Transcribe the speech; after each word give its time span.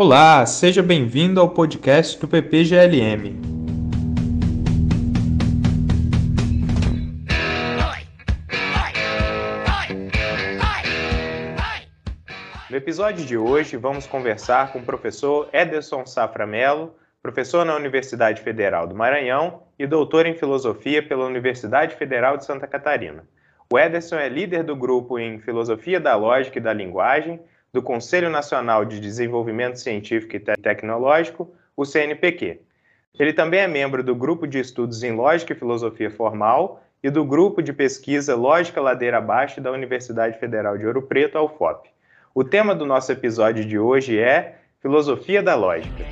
Olá, 0.00 0.46
seja 0.46 0.80
bem-vindo 0.80 1.40
ao 1.40 1.48
podcast 1.48 2.20
do 2.20 2.28
PPGLM. 2.28 3.34
No 12.70 12.76
episódio 12.76 13.26
de 13.26 13.36
hoje, 13.36 13.76
vamos 13.76 14.06
conversar 14.06 14.72
com 14.72 14.78
o 14.78 14.84
professor 14.84 15.48
Ederson 15.52 16.06
Safra 16.06 16.46
Mello, 16.46 16.94
professor 17.20 17.64
na 17.64 17.74
Universidade 17.74 18.40
Federal 18.40 18.86
do 18.86 18.94
Maranhão 18.94 19.64
e 19.76 19.84
doutor 19.84 20.26
em 20.26 20.34
filosofia 20.36 21.02
pela 21.02 21.26
Universidade 21.26 21.96
Federal 21.96 22.36
de 22.36 22.44
Santa 22.44 22.68
Catarina. 22.68 23.24
O 23.68 23.76
Ederson 23.76 24.14
é 24.14 24.28
líder 24.28 24.62
do 24.62 24.76
grupo 24.76 25.18
em 25.18 25.40
Filosofia 25.40 25.98
da 25.98 26.14
Lógica 26.14 26.58
e 26.58 26.62
da 26.62 26.72
Linguagem 26.72 27.40
do 27.78 27.82
Conselho 27.82 28.28
Nacional 28.28 28.84
de 28.84 28.98
Desenvolvimento 28.98 29.78
Científico 29.78 30.34
e 30.34 30.40
Tecnológico, 30.40 31.48
o 31.76 31.84
CNPq. 31.84 32.60
Ele 33.16 33.32
também 33.32 33.60
é 33.60 33.68
membro 33.68 34.02
do 34.02 34.16
Grupo 34.16 34.48
de 34.48 34.58
Estudos 34.58 35.04
em 35.04 35.12
Lógica 35.12 35.52
e 35.52 35.56
Filosofia 35.56 36.10
Formal 36.10 36.82
e 37.00 37.08
do 37.08 37.24
Grupo 37.24 37.62
de 37.62 37.72
Pesquisa 37.72 38.34
Lógica 38.34 38.80
Ladeira 38.80 39.18
Abaixo 39.18 39.60
da 39.60 39.70
Universidade 39.70 40.40
Federal 40.40 40.76
de 40.76 40.84
Ouro 40.84 41.02
Preto, 41.02 41.38
a 41.38 41.42
UFOP. 41.42 41.88
O 42.34 42.42
tema 42.42 42.74
do 42.74 42.84
nosso 42.84 43.12
episódio 43.12 43.64
de 43.64 43.78
hoje 43.78 44.18
é 44.18 44.56
Filosofia 44.82 45.40
da 45.40 45.54
Lógica. 45.54 46.04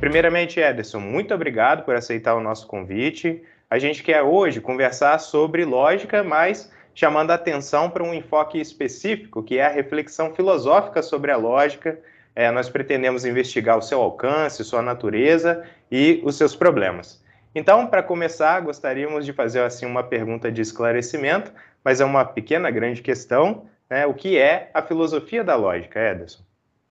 Primeiramente, 0.00 0.58
Ederson, 0.58 0.98
muito 0.98 1.34
obrigado 1.34 1.84
por 1.84 1.94
aceitar 1.94 2.34
o 2.34 2.40
nosso 2.40 2.66
convite. 2.66 3.42
A 3.68 3.78
gente 3.78 4.02
quer 4.02 4.22
hoje 4.22 4.58
conversar 4.58 5.18
sobre 5.18 5.62
lógica, 5.62 6.24
mas 6.24 6.72
chamando 6.94 7.32
a 7.32 7.34
atenção 7.34 7.90
para 7.90 8.02
um 8.02 8.14
enfoque 8.14 8.58
específico, 8.58 9.42
que 9.42 9.58
é 9.58 9.66
a 9.66 9.68
reflexão 9.68 10.34
filosófica 10.34 11.02
sobre 11.02 11.30
a 11.30 11.36
lógica. 11.36 12.00
É, 12.34 12.50
nós 12.50 12.70
pretendemos 12.70 13.26
investigar 13.26 13.76
o 13.76 13.82
seu 13.82 14.00
alcance, 14.00 14.64
sua 14.64 14.80
natureza 14.80 15.64
e 15.92 16.22
os 16.24 16.36
seus 16.36 16.56
problemas. 16.56 17.22
Então, 17.54 17.86
para 17.86 18.02
começar, 18.02 18.58
gostaríamos 18.60 19.26
de 19.26 19.34
fazer 19.34 19.60
assim 19.60 19.84
uma 19.84 20.02
pergunta 20.02 20.50
de 20.50 20.62
esclarecimento, 20.62 21.52
mas 21.84 22.00
é 22.00 22.06
uma 22.06 22.24
pequena 22.24 22.70
grande 22.70 23.02
questão, 23.02 23.66
né? 23.88 24.06
O 24.06 24.14
que 24.14 24.38
é 24.38 24.70
a 24.72 24.80
filosofia 24.80 25.44
da 25.44 25.56
lógica, 25.56 26.00
Ederson? 26.00 26.42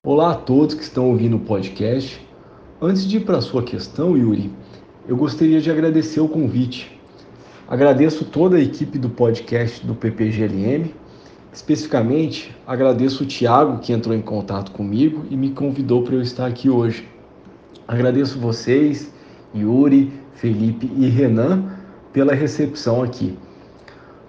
Olá 0.04 0.34
a 0.34 0.36
todos 0.36 0.76
que 0.76 0.84
estão 0.84 1.08
ouvindo 1.08 1.38
o 1.38 1.40
podcast. 1.40 2.29
Antes 2.82 3.06
de 3.06 3.18
ir 3.18 3.26
para 3.26 3.40
a 3.40 3.42
sua 3.42 3.62
questão, 3.62 4.16
Yuri, 4.16 4.50
eu 5.06 5.18
gostaria 5.18 5.60
de 5.60 5.70
agradecer 5.70 6.22
o 6.22 6.30
convite. 6.30 6.98
Agradeço 7.68 8.24
toda 8.24 8.56
a 8.56 8.62
equipe 8.62 8.98
do 8.98 9.10
podcast 9.10 9.86
do 9.86 9.94
PPGLM. 9.94 10.96
Especificamente, 11.52 12.56
agradeço 12.66 13.24
o 13.24 13.28
Tiago 13.28 13.80
que 13.80 13.92
entrou 13.92 14.16
em 14.16 14.22
contato 14.22 14.72
comigo 14.72 15.26
e 15.30 15.36
me 15.36 15.50
convidou 15.50 16.04
para 16.04 16.16
eu 16.16 16.22
estar 16.22 16.46
aqui 16.46 16.70
hoje. 16.70 17.06
Agradeço 17.86 18.40
vocês, 18.40 19.14
Yuri, 19.54 20.14
Felipe 20.36 20.90
e 20.96 21.10
Renan, 21.10 21.74
pela 22.14 22.34
recepção 22.34 23.04
aqui. 23.04 23.38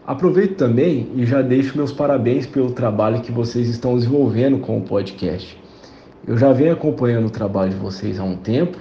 Aproveito 0.05 0.57
também 0.57 1.09
e 1.15 1.25
já 1.25 1.41
deixo 1.41 1.77
meus 1.77 1.93
parabéns 1.93 2.49
pelo 2.49 2.73
trabalho 2.73 3.21
que 3.21 3.31
vocês 3.31 3.69
estão 3.69 3.95
desenvolvendo 3.95 4.59
com 4.59 4.77
o 4.77 4.83
podcast. 4.83 5.57
Eu 6.27 6.37
já 6.37 6.53
venho 6.53 6.73
acompanhando 6.73 7.27
o 7.27 7.31
trabalho 7.31 7.71
de 7.71 7.77
vocês 7.77 8.21
há 8.21 8.25
um 8.25 8.37
tempo, 8.37 8.77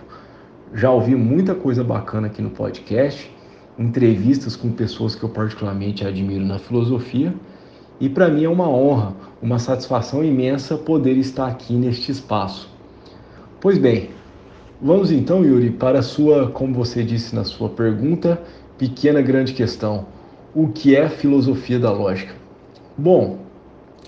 já 0.73 0.91
ouvi 0.91 1.15
muita 1.15 1.55
coisa 1.55 1.83
bacana 1.83 2.27
aqui 2.27 2.41
no 2.41 2.49
podcast, 2.49 3.33
entrevistas 3.77 4.57
com 4.57 4.69
pessoas 4.71 5.15
que 5.15 5.23
eu 5.23 5.29
particularmente 5.29 6.05
admiro 6.05 6.45
na 6.45 6.59
filosofia, 6.59 7.33
e 7.97 8.09
para 8.09 8.27
mim 8.27 8.43
é 8.43 8.49
uma 8.49 8.69
honra, 8.69 9.13
uma 9.41 9.57
satisfação 9.57 10.23
imensa 10.23 10.77
poder 10.77 11.17
estar 11.17 11.47
aqui 11.47 11.73
neste 11.73 12.11
espaço. 12.11 12.69
Pois 13.61 13.77
bem, 13.77 14.09
vamos 14.81 15.09
então, 15.09 15.43
Yuri, 15.45 15.69
para 15.69 15.99
a 15.99 16.03
sua, 16.03 16.49
como 16.49 16.73
você 16.73 17.03
disse 17.03 17.33
na 17.33 17.45
sua 17.45 17.69
pergunta, 17.69 18.41
pequena 18.77 19.21
grande 19.21 19.53
questão: 19.53 20.07
o 20.53 20.67
que 20.67 20.93
é 20.93 21.07
filosofia 21.07 21.79
da 21.79 21.91
lógica? 21.91 22.33
Bom, 22.97 23.39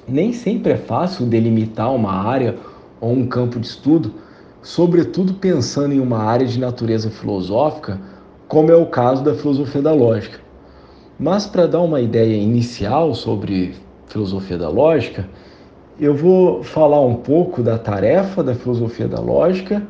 nem 0.06 0.34
sempre 0.34 0.74
é 0.74 0.78
fácil 0.78 1.26
delimitar 1.26 1.94
uma 1.94 2.12
área 2.12 2.58
ou 3.02 3.12
um 3.12 3.26
campo 3.26 3.60
de 3.60 3.66
estudo, 3.68 4.14
sobretudo 4.62 5.34
pensando 5.34 5.94
em 5.94 6.00
uma 6.00 6.20
área 6.20 6.46
de 6.46 6.60
natureza 6.60 7.10
filosófica, 7.10 8.00
como 8.48 8.72
é 8.72 8.76
o 8.76 8.86
caso 8.86 9.24
da 9.24 9.34
filosofia 9.34 9.82
da 9.82 9.92
lógica. 9.92 10.40
Mas 11.20 11.48
para 11.48 11.68
dar 11.68 11.82
uma 11.82 12.00
ideia 12.00 12.36
inicial 12.36 13.14
sobre 13.14 13.76
filosofia 14.08 14.58
da 14.58 14.70
lógica, 14.70 15.28
eu 16.00 16.16
vou 16.16 16.64
falar 16.64 17.02
um 17.02 17.16
pouco 17.16 17.62
da 17.62 17.78
tarefa 17.78 18.44
da 18.44 18.56
filosofia 18.56 19.08
da 19.08 19.20
lógica 19.20 19.84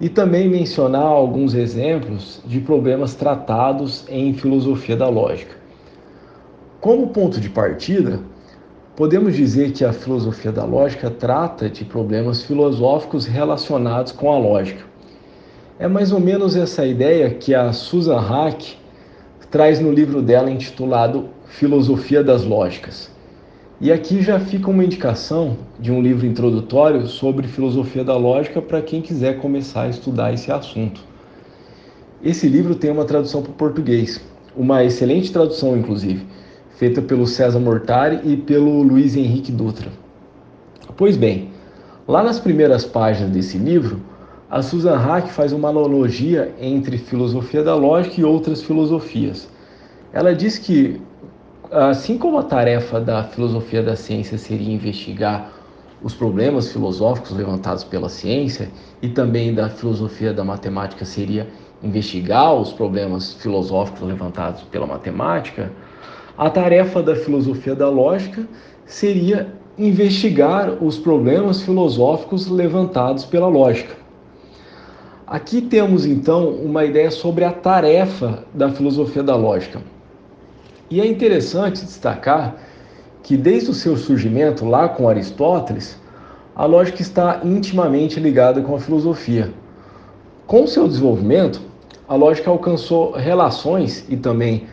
e 0.00 0.08
também 0.08 0.48
mencionar 0.48 1.04
alguns 1.04 1.54
exemplos 1.54 2.40
de 2.46 2.60
problemas 2.60 3.14
tratados 3.14 4.04
em 4.08 4.32
filosofia 4.34 4.96
da 4.96 5.08
lógica. 5.08 5.56
Como 6.80 7.08
ponto 7.08 7.40
de 7.40 7.48
partida, 7.48 8.18
Podemos 8.94 9.34
dizer 9.34 9.72
que 9.72 9.86
a 9.86 9.92
filosofia 9.92 10.52
da 10.52 10.66
lógica 10.66 11.08
trata 11.10 11.70
de 11.70 11.82
problemas 11.82 12.42
filosóficos 12.42 13.24
relacionados 13.24 14.12
com 14.12 14.30
a 14.30 14.38
lógica. 14.38 14.84
É 15.78 15.88
mais 15.88 16.12
ou 16.12 16.20
menos 16.20 16.54
essa 16.54 16.86
ideia 16.86 17.30
que 17.30 17.54
a 17.54 17.72
Susan 17.72 18.20
Hack 18.20 18.76
traz 19.50 19.80
no 19.80 19.90
livro 19.90 20.20
dela 20.20 20.50
intitulado 20.50 21.30
Filosofia 21.46 22.22
das 22.22 22.44
Lógicas. 22.44 23.10
E 23.80 23.90
aqui 23.90 24.20
já 24.20 24.38
fica 24.38 24.68
uma 24.70 24.84
indicação 24.84 25.56
de 25.80 25.90
um 25.90 26.02
livro 26.02 26.26
introdutório 26.26 27.06
sobre 27.06 27.48
filosofia 27.48 28.04
da 28.04 28.16
lógica 28.18 28.60
para 28.60 28.82
quem 28.82 29.00
quiser 29.00 29.38
começar 29.38 29.84
a 29.84 29.88
estudar 29.88 30.34
esse 30.34 30.52
assunto. 30.52 31.00
Esse 32.22 32.46
livro 32.46 32.74
tem 32.74 32.90
uma 32.90 33.06
tradução 33.06 33.40
para 33.40 33.52
o 33.52 33.54
português, 33.54 34.20
uma 34.54 34.84
excelente 34.84 35.32
tradução, 35.32 35.78
inclusive 35.78 36.26
feita 36.76 37.00
pelo 37.02 37.26
César 37.26 37.58
Mortari 37.58 38.20
e 38.24 38.36
pelo 38.36 38.82
Luiz 38.82 39.16
Henrique 39.16 39.52
Dutra. 39.52 39.90
Pois 40.96 41.16
bem, 41.16 41.50
lá 42.06 42.22
nas 42.22 42.40
primeiras 42.40 42.84
páginas 42.84 43.30
desse 43.30 43.58
livro, 43.58 44.00
a 44.50 44.60
Susan 44.60 44.96
Hack 44.96 45.28
faz 45.28 45.52
uma 45.52 45.70
analogia 45.70 46.54
entre 46.60 46.98
filosofia 46.98 47.62
da 47.62 47.74
lógica 47.74 48.20
e 48.20 48.24
outras 48.24 48.62
filosofias. 48.62 49.48
Ela 50.12 50.34
diz 50.34 50.58
que, 50.58 51.00
assim 51.70 52.18
como 52.18 52.38
a 52.38 52.42
tarefa 52.42 53.00
da 53.00 53.24
filosofia 53.24 53.82
da 53.82 53.96
ciência 53.96 54.36
seria 54.36 54.74
investigar 54.74 55.50
os 56.02 56.12
problemas 56.14 56.70
filosóficos 56.70 57.30
levantados 57.30 57.84
pela 57.84 58.08
ciência 58.08 58.68
e 59.00 59.08
também 59.08 59.54
da 59.54 59.70
filosofia 59.70 60.34
da 60.34 60.44
matemática 60.44 61.04
seria 61.04 61.48
investigar 61.82 62.54
os 62.54 62.72
problemas 62.72 63.32
filosóficos 63.34 64.02
levantados 64.02 64.62
pela 64.64 64.86
matemática, 64.86 65.72
a 66.36 66.48
tarefa 66.50 67.02
da 67.02 67.14
filosofia 67.14 67.74
da 67.74 67.88
lógica 67.88 68.46
seria 68.86 69.52
investigar 69.78 70.82
os 70.82 70.98
problemas 70.98 71.62
filosóficos 71.62 72.48
levantados 72.48 73.24
pela 73.24 73.48
lógica. 73.48 73.96
Aqui 75.26 75.62
temos 75.62 76.04
então 76.04 76.50
uma 76.50 76.84
ideia 76.84 77.10
sobre 77.10 77.44
a 77.44 77.52
tarefa 77.52 78.44
da 78.52 78.70
filosofia 78.70 79.22
da 79.22 79.34
lógica. 79.34 79.80
E 80.90 81.00
é 81.00 81.06
interessante 81.06 81.84
destacar 81.84 82.56
que 83.22 83.36
desde 83.36 83.70
o 83.70 83.74
seu 83.74 83.96
surgimento 83.96 84.66
lá 84.66 84.88
com 84.88 85.08
Aristóteles, 85.08 85.98
a 86.54 86.66
lógica 86.66 87.00
está 87.00 87.40
intimamente 87.44 88.20
ligada 88.20 88.60
com 88.60 88.74
a 88.74 88.80
filosofia. 88.80 89.50
Com 90.46 90.66
seu 90.66 90.86
desenvolvimento, 90.86 91.62
a 92.06 92.14
lógica 92.14 92.50
alcançou 92.50 93.12
relações 93.12 94.04
e 94.10 94.16
também 94.16 94.66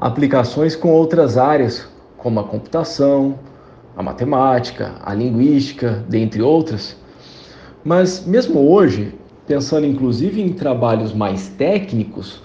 aplicações 0.00 0.74
com 0.74 0.90
outras 0.90 1.36
áreas, 1.36 1.86
como 2.16 2.40
a 2.40 2.44
computação, 2.44 3.38
a 3.94 4.02
matemática, 4.02 4.94
a 5.04 5.12
linguística, 5.12 6.02
dentre 6.08 6.40
outras. 6.40 6.96
Mas 7.84 8.24
mesmo 8.24 8.70
hoje, 8.70 9.14
pensando 9.46 9.86
inclusive 9.86 10.40
em 10.40 10.52
trabalhos 10.54 11.12
mais 11.12 11.48
técnicos, 11.48 12.42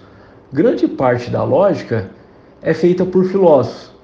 grande 0.52 0.88
parte 0.88 1.30
da 1.30 1.44
lógica 1.44 2.12
é 2.62 2.74
feita 2.74 3.06
por 3.06 3.26
filósofos. 3.26 3.96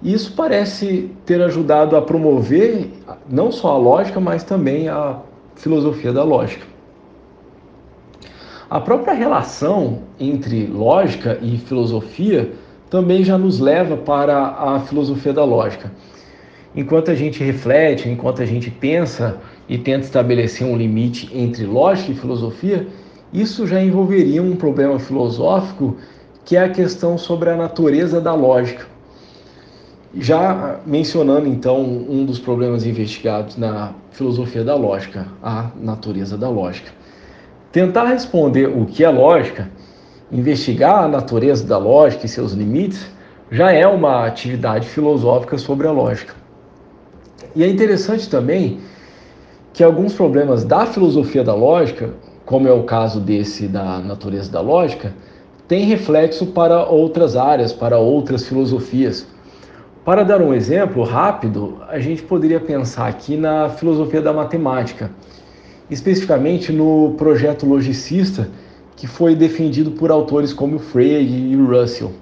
E 0.00 0.12
isso 0.12 0.34
parece 0.34 1.10
ter 1.24 1.40
ajudado 1.42 1.96
a 1.96 2.02
promover 2.02 2.90
não 3.28 3.50
só 3.50 3.72
a 3.72 3.78
lógica, 3.78 4.20
mas 4.20 4.42
também 4.44 4.88
a 4.88 5.18
filosofia 5.56 6.12
da 6.12 6.24
lógica. 6.24 6.66
A 8.68 8.80
própria 8.80 9.12
relação 9.12 10.00
entre 10.18 10.66
lógica 10.66 11.38
e 11.42 11.58
filosofia 11.58 12.52
também 12.92 13.24
já 13.24 13.38
nos 13.38 13.58
leva 13.58 13.96
para 13.96 14.48
a 14.48 14.80
filosofia 14.80 15.32
da 15.32 15.42
lógica. 15.42 15.90
Enquanto 16.76 17.10
a 17.10 17.14
gente 17.14 17.42
reflete, 17.42 18.06
enquanto 18.06 18.42
a 18.42 18.44
gente 18.44 18.70
pensa 18.70 19.38
e 19.66 19.78
tenta 19.78 20.04
estabelecer 20.04 20.66
um 20.66 20.76
limite 20.76 21.30
entre 21.34 21.64
lógica 21.64 22.12
e 22.12 22.14
filosofia, 22.14 22.86
isso 23.32 23.66
já 23.66 23.82
envolveria 23.82 24.42
um 24.42 24.56
problema 24.56 24.98
filosófico 24.98 25.96
que 26.44 26.54
é 26.54 26.64
a 26.64 26.68
questão 26.68 27.16
sobre 27.16 27.48
a 27.48 27.56
natureza 27.56 28.20
da 28.20 28.34
lógica. 28.34 28.84
Já 30.14 30.78
mencionando 30.84 31.48
então 31.48 31.80
um 31.80 32.26
dos 32.26 32.38
problemas 32.38 32.84
investigados 32.84 33.56
na 33.56 33.94
filosofia 34.10 34.62
da 34.62 34.74
lógica, 34.74 35.28
a 35.42 35.70
natureza 35.80 36.36
da 36.36 36.50
lógica. 36.50 36.90
Tentar 37.72 38.04
responder 38.04 38.66
o 38.66 38.84
que 38.84 39.02
é 39.02 39.08
lógica, 39.08 39.70
investigar 40.32 41.04
a 41.04 41.08
natureza 41.08 41.66
da 41.66 41.76
lógica 41.76 42.24
e 42.24 42.28
seus 42.28 42.52
limites, 42.52 43.06
já 43.50 43.70
é 43.70 43.86
uma 43.86 44.26
atividade 44.26 44.88
filosófica 44.88 45.58
sobre 45.58 45.86
a 45.86 45.92
lógica. 45.92 46.34
E 47.54 47.62
é 47.62 47.68
interessante 47.68 48.30
também 48.30 48.80
que 49.74 49.84
alguns 49.84 50.14
problemas 50.14 50.64
da 50.64 50.86
filosofia 50.86 51.44
da 51.44 51.54
lógica, 51.54 52.10
como 52.46 52.66
é 52.66 52.72
o 52.72 52.84
caso 52.84 53.20
desse 53.20 53.68
da 53.68 53.98
natureza 53.98 54.50
da 54.50 54.60
lógica, 54.60 55.12
tem 55.68 55.84
reflexo 55.84 56.46
para 56.46 56.84
outras 56.86 57.36
áreas, 57.36 57.72
para 57.72 57.98
outras 57.98 58.46
filosofias. 58.46 59.26
Para 60.04 60.24
dar 60.24 60.40
um 60.40 60.52
exemplo 60.52 61.04
rápido, 61.04 61.78
a 61.88 61.98
gente 61.98 62.22
poderia 62.22 62.58
pensar 62.58 63.06
aqui 63.06 63.36
na 63.36 63.68
filosofia 63.68 64.20
da 64.20 64.32
matemática, 64.32 65.10
especificamente 65.88 66.72
no 66.72 67.14
projeto 67.16 67.66
logicista, 67.66 68.48
que 68.96 69.06
foi 69.06 69.34
defendido 69.34 69.92
por 69.92 70.10
autores 70.10 70.52
como 70.52 70.78
Frege 70.78 71.34
e 71.34 71.56
Russell. 71.56 72.12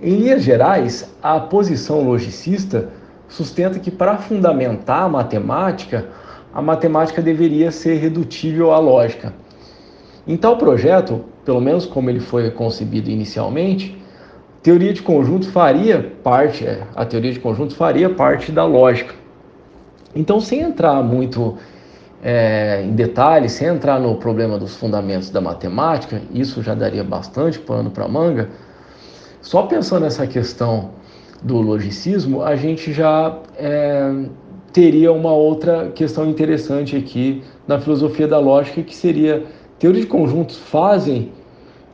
Em 0.00 0.16
linhas 0.16 0.42
gerais, 0.42 1.14
a 1.22 1.38
posição 1.38 2.02
logicista 2.02 2.88
sustenta 3.28 3.78
que 3.78 3.90
para 3.90 4.16
fundamentar 4.18 5.02
a 5.02 5.08
matemática, 5.08 6.08
a 6.52 6.62
matemática 6.62 7.22
deveria 7.22 7.70
ser 7.70 7.96
redutível 7.96 8.72
à 8.72 8.78
lógica. 8.78 9.32
Em 10.26 10.36
tal 10.36 10.56
projeto, 10.56 11.24
pelo 11.44 11.60
menos 11.60 11.86
como 11.86 12.10
ele 12.10 12.20
foi 12.20 12.50
concebido 12.50 13.10
inicialmente, 13.10 14.00
teoria 14.62 14.92
de 14.92 15.02
conjuntos 15.02 15.48
faria 15.48 16.12
parte, 16.22 16.66
é, 16.66 16.82
a 16.94 17.04
teoria 17.04 17.32
de 17.32 17.40
conjuntos 17.40 17.76
faria 17.76 18.10
parte 18.10 18.52
da 18.52 18.64
lógica. 18.64 19.14
Então, 20.14 20.40
sem 20.40 20.60
entrar 20.60 21.02
muito 21.02 21.56
é, 22.22 22.82
em 22.84 22.92
detalhes, 22.92 23.52
sem 23.52 23.68
entrar 23.68 23.98
no 23.98 24.14
problema 24.16 24.58
dos 24.58 24.76
fundamentos 24.76 25.30
da 25.30 25.40
matemática, 25.40 26.20
isso 26.32 26.62
já 26.62 26.74
daria 26.74 27.02
bastante 27.02 27.58
pano 27.58 27.90
para 27.90 28.06
manga. 28.06 28.48
Só 29.40 29.62
pensando 29.62 30.02
nessa 30.02 30.26
questão 30.26 30.90
do 31.42 31.60
logicismo, 31.60 32.42
a 32.42 32.54
gente 32.56 32.92
já 32.92 33.38
é, 33.56 34.12
teria 34.72 35.12
uma 35.12 35.32
outra 35.32 35.90
questão 35.94 36.28
interessante 36.28 36.94
aqui 36.94 37.42
na 37.66 37.78
filosofia 37.78 38.28
da 38.28 38.38
lógica, 38.38 38.82
que 38.82 38.94
seria 38.94 39.44
teoria 39.78 40.02
de 40.02 40.06
conjuntos 40.06 40.58
fazem 40.58 41.32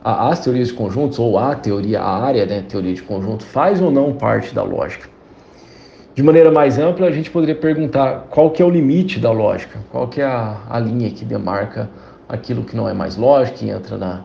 as 0.03 0.39
teorias 0.39 0.69
de 0.69 0.73
conjuntos 0.73 1.19
ou 1.19 1.37
a 1.37 1.55
teoria, 1.55 2.01
a 2.01 2.23
área, 2.23 2.45
né, 2.45 2.61
teoria 2.61 2.93
de 2.93 3.01
conjunto, 3.01 3.43
faz 3.43 3.81
ou 3.81 3.91
não 3.91 4.13
parte 4.13 4.53
da 4.53 4.63
lógica? 4.63 5.09
De 6.17 6.23
maneira 6.23 6.51
mais 6.51 6.79
ampla, 6.79 7.05
a 7.05 7.11
gente 7.11 7.29
poderia 7.29 7.53
perguntar 7.53 8.25
qual 8.31 8.49
que 8.49 8.59
é 8.59 8.65
o 8.65 8.71
limite 8.71 9.19
da 9.19 9.31
lógica, 9.31 9.77
qual 9.91 10.07
que 10.07 10.19
é 10.19 10.25
a, 10.25 10.57
a 10.67 10.79
linha 10.79 11.11
que 11.11 11.23
demarca 11.23 11.87
aquilo 12.27 12.63
que 12.63 12.75
não 12.75 12.89
é 12.89 12.93
mais 12.93 13.15
lógica 13.15 13.63
e 13.63 13.69
entra 13.69 13.99
na, 13.99 14.23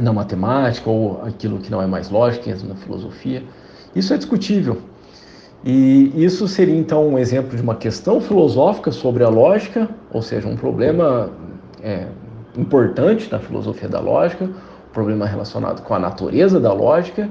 na 0.00 0.12
matemática, 0.12 0.88
ou 0.88 1.22
aquilo 1.24 1.58
que 1.58 1.72
não 1.72 1.82
é 1.82 1.88
mais 1.88 2.08
lógica 2.08 2.48
e 2.48 2.52
entra 2.52 2.68
na 2.68 2.76
filosofia. 2.76 3.42
Isso 3.96 4.14
é 4.14 4.16
discutível. 4.16 4.78
E 5.64 6.12
isso 6.14 6.46
seria 6.46 6.76
então 6.76 7.04
um 7.04 7.18
exemplo 7.18 7.56
de 7.56 7.62
uma 7.62 7.74
questão 7.74 8.20
filosófica 8.20 8.92
sobre 8.92 9.24
a 9.24 9.28
lógica, 9.28 9.88
ou 10.12 10.22
seja, 10.22 10.46
um 10.46 10.54
problema 10.54 11.30
é, 11.82 12.06
importante 12.56 13.28
na 13.28 13.40
filosofia 13.40 13.88
da 13.88 13.98
lógica, 13.98 14.44
um 14.44 14.92
problema 14.92 15.26
relacionado 15.26 15.82
com 15.82 15.94
a 15.94 15.98
natureza 15.98 16.60
da 16.60 16.72
lógica, 16.72 17.28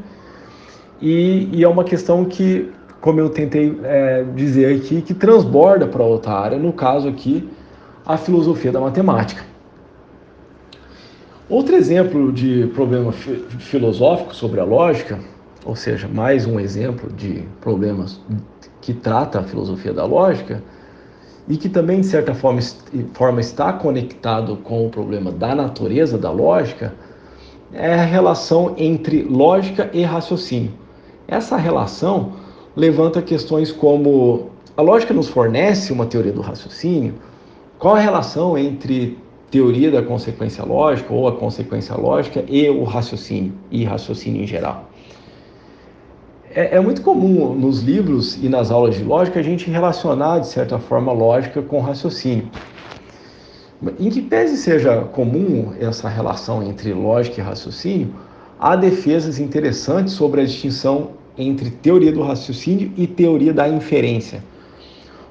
e, 1.01 1.47
e 1.53 1.63
é 1.63 1.67
uma 1.69 1.85
questão 1.85 2.25
que, 2.25 2.69
como 3.01 3.19
eu 3.19 3.29
tentei 3.29 3.79
é, 3.83 4.23
dizer 4.35 4.75
aqui, 4.75 5.01
que 5.01 5.13
transborda 5.13 5.87
para 5.87 6.03
outra 6.03 6.33
área, 6.33 6.57
no 6.57 6.73
caso 6.73 7.07
aqui, 7.07 7.49
a 8.05 8.17
filosofia 8.17 8.71
da 8.71 8.79
matemática. 8.79 9.43
Outro 11.49 11.75
exemplo 11.75 12.31
de 12.31 12.67
problema 12.75 13.11
filosófico 13.11 14.35
sobre 14.35 14.59
a 14.59 14.63
lógica, 14.63 15.19
ou 15.65 15.75
seja, 15.75 16.07
mais 16.07 16.45
um 16.45 16.59
exemplo 16.59 17.11
de 17.11 17.43
problemas 17.61 18.21
que 18.81 18.93
trata 18.93 19.39
a 19.39 19.43
filosofia 19.43 19.93
da 19.93 20.05
lógica, 20.05 20.61
e 21.47 21.57
que 21.57 21.67
também, 21.67 22.01
de 22.01 22.05
certa 22.05 22.35
forma, 22.35 22.59
forma 23.13 23.39
está 23.39 23.73
conectado 23.73 24.57
com 24.57 24.85
o 24.85 24.89
problema 24.89 25.31
da 25.31 25.55
natureza 25.55 26.17
da 26.17 26.29
lógica, 26.29 26.93
é 27.73 27.95
a 27.95 28.03
relação 28.03 28.75
entre 28.77 29.23
lógica 29.23 29.89
e 29.91 30.03
raciocínio. 30.03 30.71
Essa 31.27 31.57
relação 31.57 32.33
levanta 32.75 33.21
questões 33.21 33.71
como 33.71 34.49
a 34.75 34.81
lógica 34.81 35.13
nos 35.13 35.27
fornece 35.27 35.91
uma 35.91 36.05
teoria 36.05 36.31
do 36.31 36.41
raciocínio, 36.41 37.15
qual 37.77 37.95
a 37.95 37.99
relação 37.99 38.57
entre 38.57 39.17
teoria 39.49 39.91
da 39.91 40.01
consequência 40.01 40.63
lógica 40.63 41.13
ou 41.13 41.27
a 41.27 41.35
consequência 41.35 41.95
lógica 41.95 42.43
e 42.47 42.69
o 42.69 42.83
raciocínio 42.83 43.53
e 43.71 43.83
raciocínio 43.83 44.43
em 44.43 44.47
geral. 44.47 44.89
É, 46.51 46.77
é, 46.77 46.79
muito 46.79 47.01
comum 47.01 47.53
nos 47.53 47.81
livros 47.81 48.35
e 48.43 48.49
nas 48.49 48.71
aulas 48.71 48.95
de 48.95 49.03
lógica 49.03 49.39
a 49.39 49.43
gente 49.43 49.69
relacionar, 49.69 50.39
de 50.39 50.47
certa 50.47 50.79
forma, 50.79 51.11
lógica 51.11 51.61
com 51.61 51.79
raciocínio. 51.79 52.49
Em 53.99 54.09
que 54.09 54.21
pese 54.21 54.57
seja 54.57 55.01
comum 55.01 55.73
essa 55.79 56.09
relação 56.09 56.63
entre 56.63 56.91
lógica 56.93 57.39
e 57.39 57.43
raciocínio, 57.43 58.13
há 58.59 58.75
defesas 58.75 59.39
interessantes 59.39 60.13
sobre 60.13 60.41
a 60.41 60.45
distinção 60.45 61.11
entre 61.37 61.69
teoria 61.69 62.11
do 62.11 62.21
raciocínio 62.21 62.91
e 62.97 63.07
teoria 63.07 63.53
da 63.53 63.67
inferência. 63.67 64.43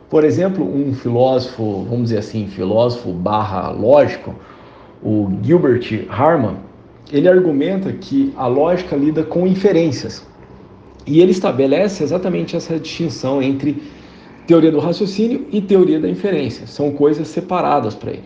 Por 0.08 0.24
exemplo, 0.24 0.64
um 0.64 0.94
filósofo, 0.94 1.84
vamos 1.88 2.04
dizer 2.04 2.18
assim, 2.18 2.46
filósofo 2.46 3.12
barra 3.12 3.70
lógico, 3.70 4.34
o 5.02 5.30
Gilbert 5.42 6.06
Harman, 6.08 6.56
ele 7.12 7.28
argumenta 7.28 7.92
que 7.92 8.32
a 8.36 8.46
lógica 8.46 8.96
lida 8.96 9.22
com 9.22 9.46
inferências. 9.46 10.26
E 11.06 11.20
ele 11.20 11.32
estabelece 11.32 12.02
exatamente 12.02 12.56
essa 12.56 12.78
distinção 12.78 13.42
entre 13.42 13.82
teoria 14.46 14.70
do 14.70 14.78
raciocínio 14.78 15.46
e 15.52 15.60
teoria 15.60 16.00
da 16.00 16.08
inferência. 16.08 16.66
São 16.66 16.90
coisas 16.92 17.28
separadas 17.28 17.94
para 17.94 18.12
ele. 18.12 18.24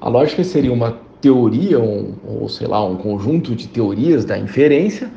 A 0.00 0.08
lógica 0.08 0.42
seria 0.42 0.72
uma 0.72 0.98
teoria, 1.20 1.80
um, 1.80 2.14
ou 2.26 2.48
sei 2.48 2.66
lá, 2.66 2.84
um 2.84 2.96
conjunto 2.96 3.54
de 3.54 3.68
teorias 3.68 4.24
da 4.24 4.38
inferência, 4.38 5.10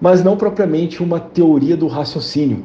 mas 0.00 0.24
não 0.24 0.36
propriamente 0.36 1.02
uma 1.02 1.20
teoria 1.20 1.76
do 1.76 1.86
raciocínio. 1.86 2.64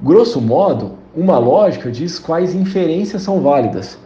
Grosso 0.00 0.40
modo, 0.40 0.92
uma 1.14 1.38
lógica 1.38 1.90
diz 1.90 2.18
quais 2.18 2.54
inferências 2.54 3.22
são 3.22 3.40
válidas, 3.40 3.98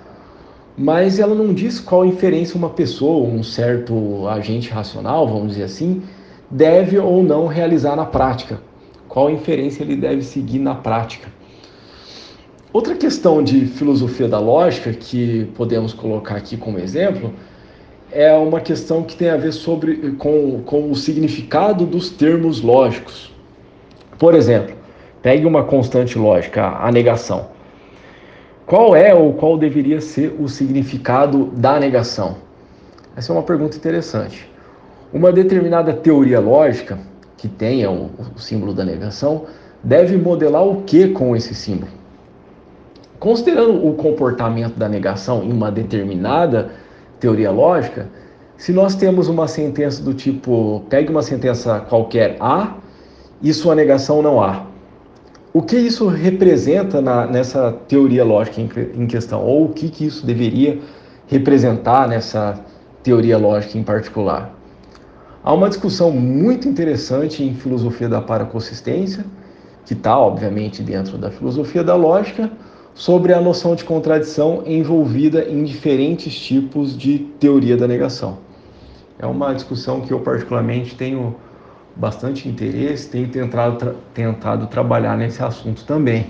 mas 0.77 1.19
ela 1.19 1.35
não 1.35 1.53
diz 1.53 1.79
qual 1.79 2.05
inferência 2.05 2.57
uma 2.57 2.71
pessoa, 2.71 3.29
um 3.29 3.43
certo 3.43 4.27
agente 4.27 4.71
racional, 4.71 5.29
vamos 5.29 5.51
dizer 5.53 5.65
assim, 5.65 6.03
deve 6.51 6.99
ou 6.99 7.23
não 7.23 7.47
realizar 7.47 7.95
na 7.95 8.07
prática, 8.07 8.61
qual 9.09 9.31
inferência 9.31 9.83
ele 9.83 9.95
deve 9.95 10.23
seguir 10.23 10.59
na 10.59 10.75
prática. 10.75 11.29
Outra 12.73 12.97
questão 12.97 13.41
de 13.41 13.67
filosofia 13.67 14.27
da 14.27 14.41
lógica 14.41 14.93
que 14.93 15.45
podemos 15.55 15.93
colocar 15.93 16.35
aqui 16.35 16.57
como 16.57 16.79
exemplo 16.79 17.33
é 18.11 18.33
uma 18.35 18.61
questão 18.61 19.03
que 19.03 19.17
tem 19.17 19.31
a 19.31 19.37
ver 19.37 19.53
sobre, 19.53 20.13
com, 20.13 20.63
com 20.65 20.91
o 20.91 20.95
significado 20.95 21.85
dos 21.85 22.11
termos 22.11 22.61
lógicos. 22.61 23.33
Por 24.19 24.35
exemplo, 24.35 24.75
pegue 25.23 25.47
uma 25.47 25.65
constante 25.65 26.19
lógica, 26.19 26.67
a 26.67 26.93
negação. 26.93 27.49
Qual 28.67 28.97
é 28.97 29.15
ou 29.15 29.35
qual 29.35 29.59
deveria 29.59 30.01
ser 30.01 30.35
o 30.39 30.49
significado 30.49 31.47
da 31.47 31.79
negação? 31.79 32.37
Essa 33.17 33.33
é 33.33 33.37
uma 33.37 33.43
pergunta 33.43 33.77
interessante. 33.77 34.49
Uma 35.13 35.33
determinada 35.33 35.93
teoria 35.93 36.41
lógica, 36.41 36.99
que 37.37 37.47
tenha 37.47 37.91
o, 37.91 38.11
o 38.35 38.39
símbolo 38.39 38.73
da 38.73 38.85
negação, 38.85 39.45
deve 39.83 40.17
modelar 40.17 40.67
o 40.67 40.83
que 40.83 41.09
com 41.09 41.37
esse 41.37 41.55
símbolo? 41.55 41.93
Considerando 43.19 43.87
o 43.87 43.95
comportamento 43.95 44.77
da 44.77 44.89
negação 44.89 45.45
em 45.45 45.53
uma 45.53 45.71
determinada 45.71 46.73
teoria 47.25 47.51
lógica, 47.51 48.07
se 48.59 48.71
nós 48.71 48.95
temos 48.95 49.29
uma 49.29 49.49
sentença 49.49 50.03
do 50.03 50.13
tipo, 50.13 50.85
pegue 50.91 51.11
uma 51.11 51.23
sentença 51.23 51.81
qualquer 51.81 52.37
A 52.39 52.75
e 53.41 53.51
sua 53.55 53.75
negação 53.75 54.21
não 54.21 54.43
há. 54.43 54.67
O 55.51 55.63
que 55.63 55.75
isso 55.75 56.07
representa 56.07 57.01
na, 57.01 57.27
nessa 57.27 57.73
teoria 57.89 58.23
lógica 58.25 58.61
em, 58.61 58.69
em, 58.95 59.07
questão? 59.07 59.43
Ou 59.43 59.65
o 59.65 59.69
que, 59.71 59.89
que 59.89 60.05
isso 60.05 60.27
deveria 60.27 60.79
representar 61.27 62.07
nessa 62.07 62.61
teoria 63.03 63.39
lógica 63.39 63.79
em 63.79 63.83
particular? 63.83 64.55
Há 65.43 65.53
uma 65.55 65.71
discussão 65.71 66.11
muito 66.11 66.69
interessante 66.69 67.43
em 67.43 67.55
filosofia 67.55 68.09
da 68.09 68.21
paraconsistência, 68.21 69.25
que 69.87 69.95
está, 69.95 70.19
obviamente, 70.19 70.83
dentro 70.83 71.17
da 71.17 71.31
filosofia 71.31 71.83
da 71.83 71.95
lógica, 71.95 72.51
sobre 72.95 73.33
a 73.33 73.41
noção 73.41 73.75
de 73.75 73.85
contradição 73.85 74.63
envolvida 74.65 75.45
em 75.49 75.65
diferentes 75.65 76.35
tipos 76.35 76.97
de 76.97 77.19
teoria 77.41 77.77
da 77.77 77.89
negação. 77.89 78.39
É 79.19 79.27
uma 79.27 79.53
discussão 79.53 80.01
que 80.01 80.13
eu 80.13 80.21
particularmente 80.21 80.95
tenho 80.95 81.35
bastante 81.97 82.49
interesse, 82.49 83.09
tenho 83.09 83.29
tentado, 83.29 83.77
tra 83.77 83.95
tentado 84.13 84.67
trabalhar 84.69 85.17
nesse 85.17 85.43
assunto 85.43 85.85
também. 85.85 86.27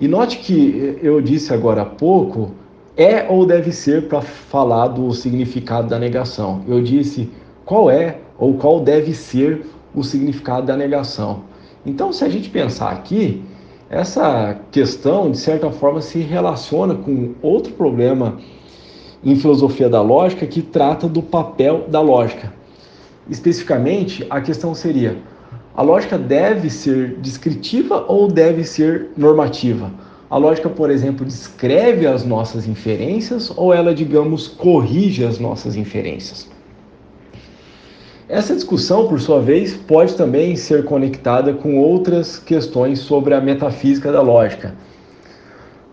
E 0.00 0.08
note 0.08 0.38
que 0.38 0.98
eu 1.02 1.20
disse 1.20 1.52
agora 1.52 1.82
há 1.82 1.86
pouco, 1.86 2.52
é 2.96 3.28
ou 3.28 3.44
deve 3.44 3.72
ser 3.72 4.08
para 4.08 4.20
falar 4.20 4.88
do 4.88 5.12
significado 5.12 5.88
da 5.88 5.98
negação. 5.98 6.62
Eu 6.68 6.82
disse 6.82 7.30
qual 7.64 7.90
é 7.90 8.18
ou 8.38 8.54
qual 8.54 8.80
deve 8.80 9.12
ser 9.12 9.66
o 9.94 10.02
significado 10.02 10.66
da 10.66 10.76
negação. 10.76 11.44
Então, 11.86 12.12
se 12.12 12.24
a 12.24 12.28
gente 12.28 12.50
pensar 12.50 12.90
aqui, 12.90 13.44
essa 13.90 14.58
questão, 14.72 15.30
de 15.30 15.38
certa 15.38 15.70
forma, 15.70 16.00
se 16.00 16.18
relaciona 16.20 16.94
com 16.94 17.34
outro 17.42 17.72
problema 17.74 18.38
em 19.22 19.36
filosofia 19.36 19.88
da 19.88 20.02
lógica 20.02 20.46
que 20.46 20.62
trata 20.62 21.08
do 21.08 21.22
papel 21.22 21.86
da 21.88 22.00
lógica. 22.00 22.52
Especificamente, 23.28 24.26
a 24.30 24.40
questão 24.40 24.74
seria: 24.74 25.16
a 25.74 25.82
lógica 25.82 26.18
deve 26.18 26.70
ser 26.70 27.16
descritiva 27.16 28.04
ou 28.08 28.28
deve 28.28 28.64
ser 28.64 29.10
normativa? 29.16 29.90
A 30.30 30.36
lógica, 30.36 30.68
por 30.68 30.90
exemplo, 30.90 31.24
descreve 31.24 32.06
as 32.06 32.24
nossas 32.24 32.66
inferências 32.66 33.52
ou 33.56 33.72
ela, 33.72 33.94
digamos, 33.94 34.48
corrige 34.48 35.24
as 35.24 35.38
nossas 35.38 35.76
inferências? 35.76 36.48
Essa 38.28 38.54
discussão, 38.54 39.06
por 39.06 39.20
sua 39.20 39.40
vez, 39.40 39.74
pode 39.74 40.14
também 40.14 40.56
ser 40.56 40.84
conectada 40.84 41.52
com 41.52 41.78
outras 41.78 42.38
questões 42.38 43.00
sobre 43.00 43.34
a 43.34 43.40
metafísica 43.40 44.10
da 44.10 44.22
lógica. 44.22 44.74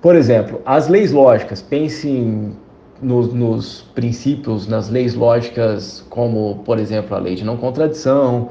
Por 0.02 0.16
exemplo, 0.16 0.62
as 0.66 0.88
leis 0.88 1.12
lógicas. 1.12 1.62
Pensem 1.62 2.54
nos, 3.02 3.34
nos, 3.34 3.82
princípios, 3.94 4.66
nas 4.66 4.90
leis 4.90 5.14
lógicas, 5.14 6.06
como, 6.10 6.62
por 6.64 6.80
exemplo, 6.80 7.16
a 7.16 7.20
lei 7.20 7.36
de 7.36 7.44
não 7.44 7.58
contradição, 7.58 8.50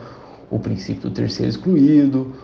o 0.51 0.59
princípio 0.59 1.09
do 1.09 1.11
terceiro 1.11 1.49
excluído, 1.49 2.35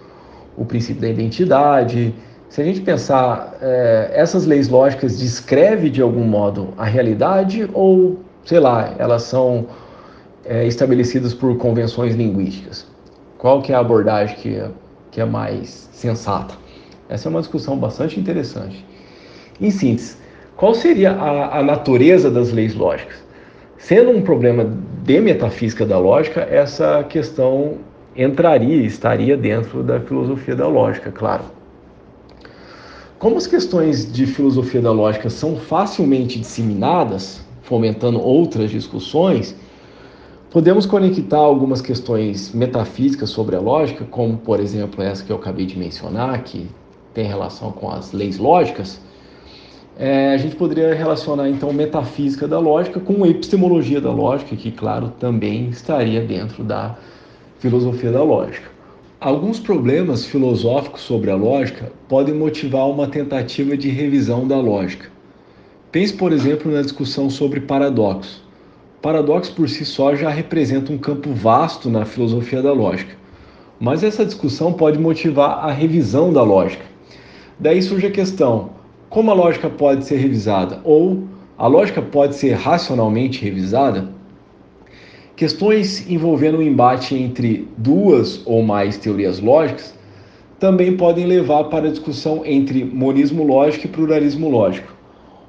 o 0.56 0.64
princípio 0.64 1.02
da 1.02 1.08
identidade. 1.08 2.14
Se 2.48 2.62
a 2.62 2.64
gente 2.64 2.80
pensar, 2.80 3.58
é, 3.60 4.10
essas 4.14 4.46
leis 4.46 4.68
lógicas 4.68 5.18
descrevem 5.18 5.90
de 5.90 6.00
algum 6.00 6.24
modo 6.24 6.68
a 6.78 6.84
realidade 6.84 7.68
ou, 7.74 8.20
sei 8.44 8.58
lá, 8.58 8.94
elas 8.98 9.24
são 9.24 9.66
é, 10.48 10.66
estabelecidas 10.66 11.34
por 11.34 11.56
convenções 11.56 12.14
linguísticas? 12.14 12.86
Qual 13.38 13.62
que 13.62 13.72
é 13.72 13.74
a 13.74 13.80
abordagem 13.80 14.36
que 14.36 14.56
é, 14.56 14.70
que 15.10 15.20
é 15.20 15.24
mais 15.24 15.88
sensata? 15.92 16.54
Essa 17.08 17.28
é 17.28 17.30
uma 17.30 17.40
discussão 17.40 17.76
bastante 17.78 18.18
interessante. 18.18 18.84
Em 19.60 19.70
síntese, 19.70 20.16
qual 20.56 20.74
seria 20.74 21.12
a, 21.12 21.58
a 21.58 21.62
natureza 21.62 22.30
das 22.30 22.52
leis 22.52 22.74
lógicas? 22.74 23.24
Sendo 23.78 24.10
um 24.10 24.22
problema 24.22 24.66
de 25.04 25.20
metafísica 25.20 25.84
da 25.84 25.98
lógica, 25.98 26.40
essa 26.50 27.04
questão 27.04 27.78
entraria, 28.16 28.82
estaria 28.82 29.36
dentro 29.36 29.82
da 29.82 30.00
filosofia 30.00 30.56
da 30.56 30.66
lógica, 30.66 31.12
claro. 31.12 31.44
Como 33.18 33.36
as 33.36 33.46
questões 33.46 34.10
de 34.10 34.26
filosofia 34.26 34.80
da 34.80 34.92
lógica 34.92 35.30
são 35.30 35.56
facilmente 35.56 36.38
disseminadas, 36.38 37.40
fomentando 37.62 38.20
outras 38.20 38.70
discussões, 38.70 39.54
podemos 40.56 40.86
conectar 40.86 41.36
algumas 41.36 41.82
questões 41.82 42.50
metafísicas 42.54 43.28
sobre 43.28 43.54
a 43.54 43.60
lógica, 43.60 44.06
como 44.06 44.38
por 44.38 44.58
exemplo 44.58 45.02
essa 45.02 45.22
que 45.22 45.30
eu 45.30 45.36
acabei 45.36 45.66
de 45.66 45.78
mencionar, 45.78 46.42
que 46.44 46.66
tem 47.12 47.26
relação 47.26 47.70
com 47.70 47.90
as 47.90 48.12
leis 48.12 48.38
lógicas, 48.38 48.98
é, 49.98 50.32
a 50.32 50.38
gente 50.38 50.56
poderia 50.56 50.94
relacionar 50.94 51.50
então 51.50 51.74
metafísica 51.74 52.48
da 52.48 52.58
lógica 52.58 52.98
com 52.98 53.26
epistemologia 53.26 54.00
da 54.00 54.10
lógica, 54.10 54.56
que, 54.56 54.70
claro, 54.70 55.12
também 55.20 55.68
estaria 55.68 56.22
dentro 56.22 56.64
da 56.64 56.96
filosofia 57.58 58.10
da 58.10 58.22
lógica. 58.22 58.70
Alguns 59.20 59.60
problemas 59.60 60.24
filosóficos 60.24 61.02
sobre 61.02 61.30
a 61.30 61.36
lógica 61.36 61.92
podem 62.08 62.34
motivar 62.34 62.88
uma 62.88 63.08
tentativa 63.08 63.76
de 63.76 63.90
revisão 63.90 64.48
da 64.48 64.56
lógica. 64.56 65.10
Pense, 65.92 66.14
por 66.14 66.32
exemplo, 66.32 66.72
na 66.72 66.80
discussão 66.80 67.28
sobre 67.28 67.60
paradoxo. 67.60 68.45
Paradoxo 69.02 69.54
por 69.54 69.68
si 69.68 69.84
só 69.84 70.14
já 70.14 70.30
representa 70.30 70.92
um 70.92 70.98
campo 70.98 71.30
vasto 71.32 71.90
na 71.90 72.04
filosofia 72.04 72.62
da 72.62 72.72
lógica, 72.72 73.14
mas 73.78 74.02
essa 74.02 74.24
discussão 74.24 74.72
pode 74.72 74.98
motivar 74.98 75.64
a 75.64 75.70
revisão 75.70 76.32
da 76.32 76.42
lógica. 76.42 76.84
Daí 77.58 77.82
surge 77.82 78.06
a 78.06 78.10
questão: 78.10 78.70
como 79.10 79.30
a 79.30 79.34
lógica 79.34 79.68
pode 79.68 80.04
ser 80.04 80.16
revisada? 80.16 80.80
Ou 80.82 81.24
a 81.58 81.66
lógica 81.66 82.00
pode 82.02 82.34
ser 82.36 82.52
racionalmente 82.54 83.44
revisada? 83.44 84.08
Questões 85.36 86.08
envolvendo 86.10 86.56
o 86.56 86.60
um 86.60 86.62
embate 86.62 87.14
entre 87.14 87.68
duas 87.76 88.40
ou 88.46 88.62
mais 88.62 88.96
teorias 88.96 89.38
lógicas 89.38 89.94
também 90.58 90.96
podem 90.96 91.26
levar 91.26 91.64
para 91.64 91.88
a 91.88 91.90
discussão 91.90 92.42
entre 92.46 92.82
monismo 92.82 93.44
lógico 93.44 93.86
e 93.86 93.90
pluralismo 93.90 94.48
lógico. 94.48 94.95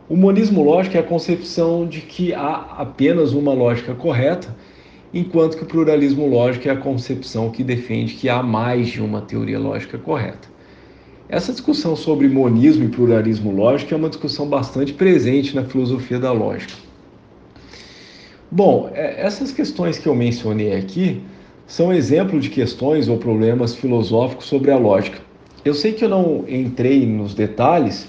O 0.10 0.16
monismo 0.16 0.64
lógico 0.64 0.96
é 0.96 1.02
a 1.02 1.04
concepção 1.04 1.86
de 1.86 2.00
que 2.00 2.34
há 2.34 2.76
apenas 2.78 3.34
uma 3.34 3.54
lógica 3.54 3.94
correta, 3.94 4.56
enquanto 5.14 5.58
que 5.58 5.64
o 5.64 5.66
pluralismo 5.66 6.26
lógico 6.26 6.70
é 6.70 6.72
a 6.72 6.78
concepção 6.78 7.50
que 7.50 7.62
defende 7.62 8.14
que 8.14 8.30
há 8.30 8.42
mais 8.42 8.88
de 8.88 9.02
uma 9.02 9.20
teoria 9.20 9.60
lógica 9.60 9.98
correta. 9.98 10.48
Essa 11.28 11.52
discussão 11.52 11.94
sobre 11.94 12.30
monismo 12.30 12.86
e 12.86 12.88
pluralismo 12.88 13.52
lógico 13.52 13.94
é 13.94 13.98
uma 13.98 14.08
discussão 14.08 14.48
bastante 14.48 14.94
presente 14.94 15.54
na 15.54 15.66
filosofia 15.66 16.18
da 16.18 16.32
lógica. 16.32 16.74
Bom, 18.50 18.90
é, 18.94 19.22
essas 19.22 19.52
questões 19.52 19.98
que 19.98 20.08
eu 20.08 20.16
mencionei 20.16 20.74
aqui 20.74 21.22
são 21.66 21.94
exemplos 21.94 22.46
de 22.46 22.50
questões 22.50 23.10
ou 23.10 23.18
problemas 23.18 23.76
filosóficos 23.76 24.46
sobre 24.46 24.72
a 24.72 24.78
lógica. 24.78 25.20
Eu 25.66 25.74
sei 25.74 25.92
que 25.92 26.06
eu 26.06 26.10
não 26.10 26.46
entrei 26.48 27.06
nos 27.06 27.34
detalhes, 27.34 28.08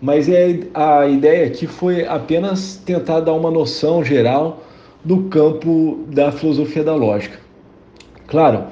mas 0.00 0.28
é, 0.28 0.60
a 0.74 1.06
ideia 1.06 1.46
aqui 1.46 1.66
foi 1.66 2.06
apenas 2.06 2.76
tentar 2.84 3.20
dar 3.20 3.32
uma 3.32 3.50
noção 3.50 4.04
geral 4.04 4.62
do 5.04 5.24
campo 5.24 6.04
da 6.08 6.30
filosofia 6.30 6.84
da 6.84 6.94
lógica. 6.94 7.38
Claro, 8.26 8.64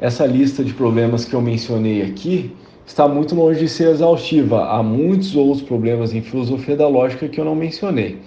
essa 0.00 0.26
lista 0.26 0.64
de 0.64 0.72
problemas 0.72 1.24
que 1.24 1.34
eu 1.34 1.40
mencionei 1.40 2.02
aqui 2.02 2.52
está 2.86 3.06
muito 3.08 3.34
longe 3.34 3.60
de 3.60 3.68
ser 3.68 3.88
exaustiva. 3.88 4.64
Há 4.66 4.82
muitos 4.82 5.34
outros 5.36 5.62
problemas 5.62 6.14
em 6.14 6.22
filosofia 6.22 6.76
da 6.76 6.88
lógica 6.88 7.28
que 7.28 7.40
eu 7.40 7.44
não 7.44 7.54
mencionei. 7.54 8.18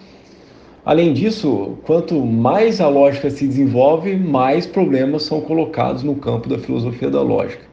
Além 0.86 1.14
disso, 1.14 1.78
quanto 1.84 2.26
mais 2.26 2.80
a 2.82 2.88
lógica 2.88 3.30
se 3.30 3.48
desenvolve, 3.48 4.16
mais 4.16 4.66
problemas 4.66 5.24
são 5.24 5.42
colocados 5.42 6.04
no 6.04 6.16
campo 6.16 6.48
da 6.50 6.58
filosofia 6.58 7.10
da 7.10 7.22
lógica. 7.22 7.64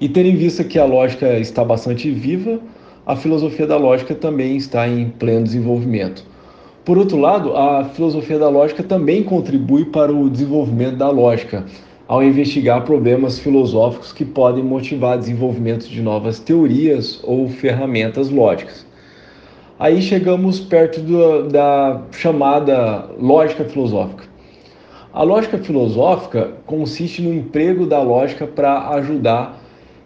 E 0.00 0.08
tendo 0.08 0.28
em 0.28 0.36
vista 0.36 0.64
que 0.64 0.78
a 0.78 0.84
lógica 0.84 1.38
está 1.38 1.64
bastante 1.64 2.10
viva, 2.10 2.60
a 3.08 3.16
filosofia 3.16 3.66
da 3.66 3.78
lógica 3.78 4.14
também 4.14 4.58
está 4.58 4.86
em 4.86 5.08
pleno 5.08 5.42
desenvolvimento. 5.42 6.22
Por 6.84 6.98
outro 6.98 7.16
lado, 7.16 7.56
a 7.56 7.84
filosofia 7.84 8.38
da 8.38 8.50
lógica 8.50 8.82
também 8.82 9.22
contribui 9.22 9.86
para 9.86 10.12
o 10.12 10.28
desenvolvimento 10.28 10.96
da 10.96 11.08
lógica, 11.08 11.64
ao 12.06 12.22
investigar 12.22 12.84
problemas 12.84 13.38
filosóficos 13.38 14.12
que 14.12 14.26
podem 14.26 14.62
motivar 14.62 15.16
desenvolvimento 15.16 15.88
de 15.88 16.02
novas 16.02 16.38
teorias 16.38 17.18
ou 17.24 17.48
ferramentas 17.48 18.28
lógicas. 18.28 18.86
Aí 19.78 20.02
chegamos 20.02 20.60
perto 20.60 21.00
do, 21.00 21.48
da 21.48 22.02
chamada 22.12 23.08
lógica 23.18 23.64
filosófica. 23.64 24.24
A 25.14 25.22
lógica 25.22 25.56
filosófica 25.56 26.50
consiste 26.66 27.22
no 27.22 27.32
emprego 27.32 27.86
da 27.86 28.02
lógica 28.02 28.46
para 28.46 28.90
ajudar 28.90 29.62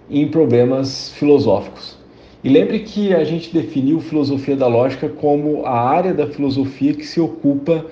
em 0.08 0.28
problemas 0.28 1.12
filosóficos. 1.16 2.00
E 2.44 2.48
lembre 2.48 2.80
que 2.80 3.14
a 3.14 3.22
gente 3.22 3.54
definiu 3.54 4.00
filosofia 4.00 4.56
da 4.56 4.66
lógica 4.66 5.08
como 5.08 5.64
a 5.64 5.78
área 5.78 6.12
da 6.12 6.26
filosofia 6.26 6.92
que 6.92 7.06
se 7.06 7.20
ocupa 7.20 7.86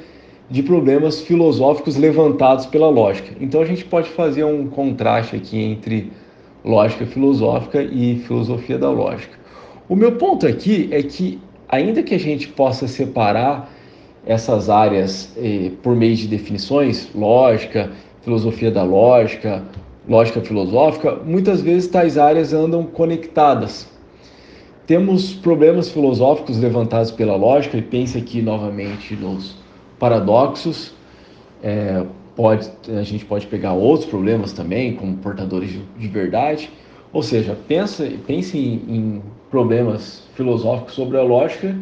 de 0.51 0.63
problemas 0.63 1.21
filosóficos 1.21 1.97
levantados 1.97 2.67
pela 2.67 2.89
lógica. 2.89 3.33
Então 3.41 3.63
a 3.63 3.65
gente 3.65 3.85
pode 3.85 4.09
fazer 4.09 4.43
um 4.43 4.67
contraste 4.67 5.37
aqui 5.37 5.57
entre 5.57 6.11
lógica 6.65 7.07
filosófica 7.07 7.81
e 7.81 8.17
filosofia 8.27 8.77
da 8.77 8.91
lógica. 8.91 9.39
O 9.89 9.95
meu 9.95 10.13
ponto 10.13 10.45
aqui 10.47 10.89
é 10.91 11.01
que, 11.01 11.39
ainda 11.69 12.03
que 12.03 12.15
a 12.15 12.19
gente 12.19 12.49
possa 12.49 12.89
separar 12.89 13.73
essas 14.27 14.69
áreas 14.69 15.33
eh, 15.37 15.71
por 15.81 15.95
meio 15.95 16.17
de 16.17 16.27
definições, 16.27 17.09
lógica, 17.15 17.91
filosofia 18.23 18.71
da 18.71 18.83
lógica, 18.83 19.63
lógica 20.09 20.41
filosófica, 20.41 21.15
muitas 21.25 21.61
vezes 21.61 21.89
tais 21.89 22.19
áreas 22.19 22.53
andam 22.53 22.85
conectadas. 22.85 23.89
Temos 24.87 25.33
problemas 25.33 25.91
filosóficos 25.91 26.59
levantados 26.59 27.11
pela 27.11 27.37
lógica, 27.37 27.77
e 27.77 27.83
pense 27.83 28.19
aqui 28.19 28.43
novamente 28.43 29.15
nos 29.15 29.57
paradoxos. 29.99 30.93
É, 31.63 32.05
pode, 32.35 32.71
a 32.89 33.03
gente 33.03 33.25
pode 33.25 33.47
pegar 33.47 33.73
outros 33.73 34.09
problemas 34.09 34.53
também, 34.53 34.95
como 34.95 35.17
portadores 35.19 35.71
de, 35.71 35.83
de 35.99 36.09
verdade. 36.09 36.71
Ou 37.13 37.23
seja, 37.23 37.57
pensa, 37.69 38.09
pense 38.27 38.57
em, 38.57 38.83
em 38.89 39.23
problemas 39.51 40.23
filosóficos 40.35 40.95
sobre 40.95 41.19
a 41.19 41.23
lógica 41.23 41.77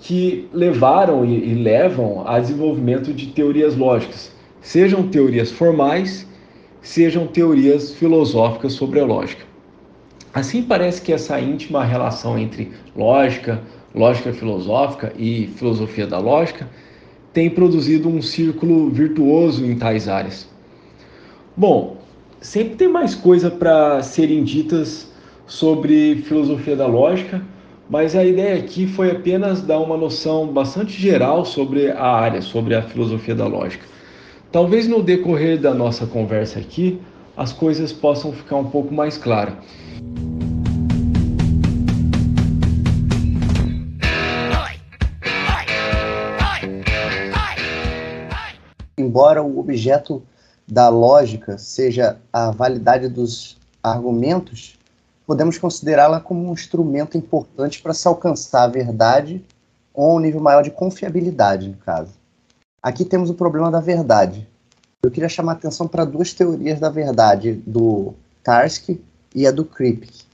que 0.00 0.48
levaram 0.52 1.24
e, 1.24 1.54
levam 1.54 2.26
a 2.26 2.38
desenvolvimento 2.38 3.12
de 3.12 3.26
teorias 3.26 3.76
lógicas, 3.76 4.32
sejam 4.60 5.08
teorias 5.08 5.50
formais, 5.50 6.26
sejam 6.80 7.26
teorias 7.26 7.94
filosóficas 7.94 8.72
sobre 8.72 9.00
a 9.00 9.04
lógica. 9.04 9.47
Assim 10.32 10.62
parece 10.62 11.00
que 11.00 11.12
essa 11.12 11.40
íntima 11.40 11.84
relação 11.84 12.38
entre 12.38 12.72
lógica, 12.94 13.60
lógica 13.94 14.32
filosófica 14.32 15.12
e 15.16 15.46
filosofia 15.56 16.06
da 16.06 16.18
lógica 16.18 16.68
tem 17.32 17.48
produzido 17.48 18.08
um 18.08 18.20
círculo 18.20 18.90
virtuoso 18.90 19.64
em 19.64 19.76
tais 19.76 20.08
áreas. 20.08 20.48
Bom, 21.56 21.96
sempre 22.40 22.76
tem 22.76 22.88
mais 22.88 23.14
coisa 23.14 23.50
para 23.50 24.02
serem 24.02 24.44
ditas 24.44 25.10
sobre 25.46 26.16
filosofia 26.26 26.76
da 26.76 26.86
lógica, 26.86 27.42
mas 27.88 28.14
a 28.14 28.24
ideia 28.24 28.58
aqui 28.58 28.86
foi 28.86 29.10
apenas 29.10 29.62
dar 29.62 29.78
uma 29.78 29.96
noção 29.96 30.46
bastante 30.46 30.92
geral 30.92 31.44
sobre 31.44 31.90
a 31.90 32.06
área, 32.06 32.42
sobre 32.42 32.74
a 32.74 32.82
filosofia 32.82 33.34
da 33.34 33.46
lógica. 33.46 33.84
Talvez 34.52 34.86
no 34.86 35.02
decorrer 35.02 35.58
da 35.58 35.72
nossa 35.72 36.06
conversa 36.06 36.58
aqui 36.58 37.00
as 37.36 37.52
coisas 37.52 37.92
possam 37.92 38.32
ficar 38.32 38.56
um 38.56 38.64
pouco 38.64 38.92
mais 38.92 39.16
claras. 39.16 39.54
Embora 48.96 49.42
o 49.42 49.58
objeto 49.58 50.22
da 50.66 50.88
lógica 50.88 51.56
seja 51.56 52.18
a 52.32 52.50
validade 52.50 53.08
dos 53.08 53.56
argumentos, 53.82 54.78
podemos 55.26 55.56
considerá-la 55.56 56.20
como 56.20 56.48
um 56.48 56.52
instrumento 56.52 57.16
importante 57.16 57.80
para 57.80 57.94
se 57.94 58.08
alcançar 58.08 58.64
a 58.64 58.68
verdade 58.68 59.44
ou 59.94 60.16
um 60.16 60.20
nível 60.20 60.40
maior 60.40 60.62
de 60.62 60.70
confiabilidade, 60.70 61.68
no 61.68 61.76
caso. 61.76 62.12
Aqui 62.82 63.04
temos 63.04 63.30
o 63.30 63.34
problema 63.34 63.70
da 63.70 63.80
verdade. 63.80 64.46
Eu 65.02 65.10
queria 65.10 65.28
chamar 65.28 65.52
a 65.52 65.54
atenção 65.54 65.86
para 65.86 66.04
duas 66.04 66.32
teorias 66.32 66.80
da 66.80 66.90
verdade, 66.90 67.52
do 67.66 68.14
Tarski 68.42 69.00
e 69.38 69.46
a 69.46 69.52
do 69.52 69.64
Kripke. 69.64 70.24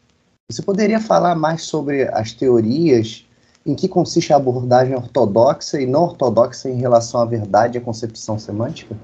Você 0.50 0.62
poderia 0.62 0.98
falar 0.98 1.34
mais 1.34 1.62
sobre 1.62 2.08
as 2.08 2.32
teorias, 2.32 3.26
em 3.66 3.74
que 3.74 3.86
consiste 3.86 4.32
a 4.32 4.36
abordagem 4.36 4.94
ortodoxa 4.94 5.78
e 5.78 5.86
não 5.86 6.04
ortodoxa 6.04 6.70
em 6.70 6.78
relação 6.78 7.20
à 7.20 7.26
verdade 7.26 7.76
e 7.76 7.80
à 7.80 7.82
concepção 7.82 8.38
semântica? 8.38 8.96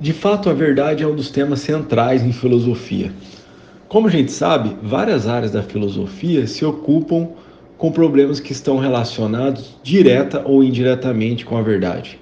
De 0.00 0.12
fato, 0.12 0.50
a 0.50 0.54
verdade 0.54 1.04
é 1.04 1.06
um 1.06 1.14
dos 1.14 1.30
temas 1.30 1.60
centrais 1.60 2.22
em 2.22 2.32
filosofia. 2.32 3.12
Como 3.88 4.08
a 4.08 4.10
gente 4.10 4.32
sabe, 4.32 4.76
várias 4.82 5.28
áreas 5.28 5.52
da 5.52 5.62
filosofia 5.62 6.46
se 6.46 6.64
ocupam 6.64 7.28
com 7.76 7.92
problemas 7.92 8.40
que 8.40 8.52
estão 8.52 8.78
relacionados 8.78 9.76
direta 9.84 10.42
ou 10.44 10.64
indiretamente 10.64 11.44
com 11.44 11.56
a 11.56 11.62
verdade. 11.62 12.20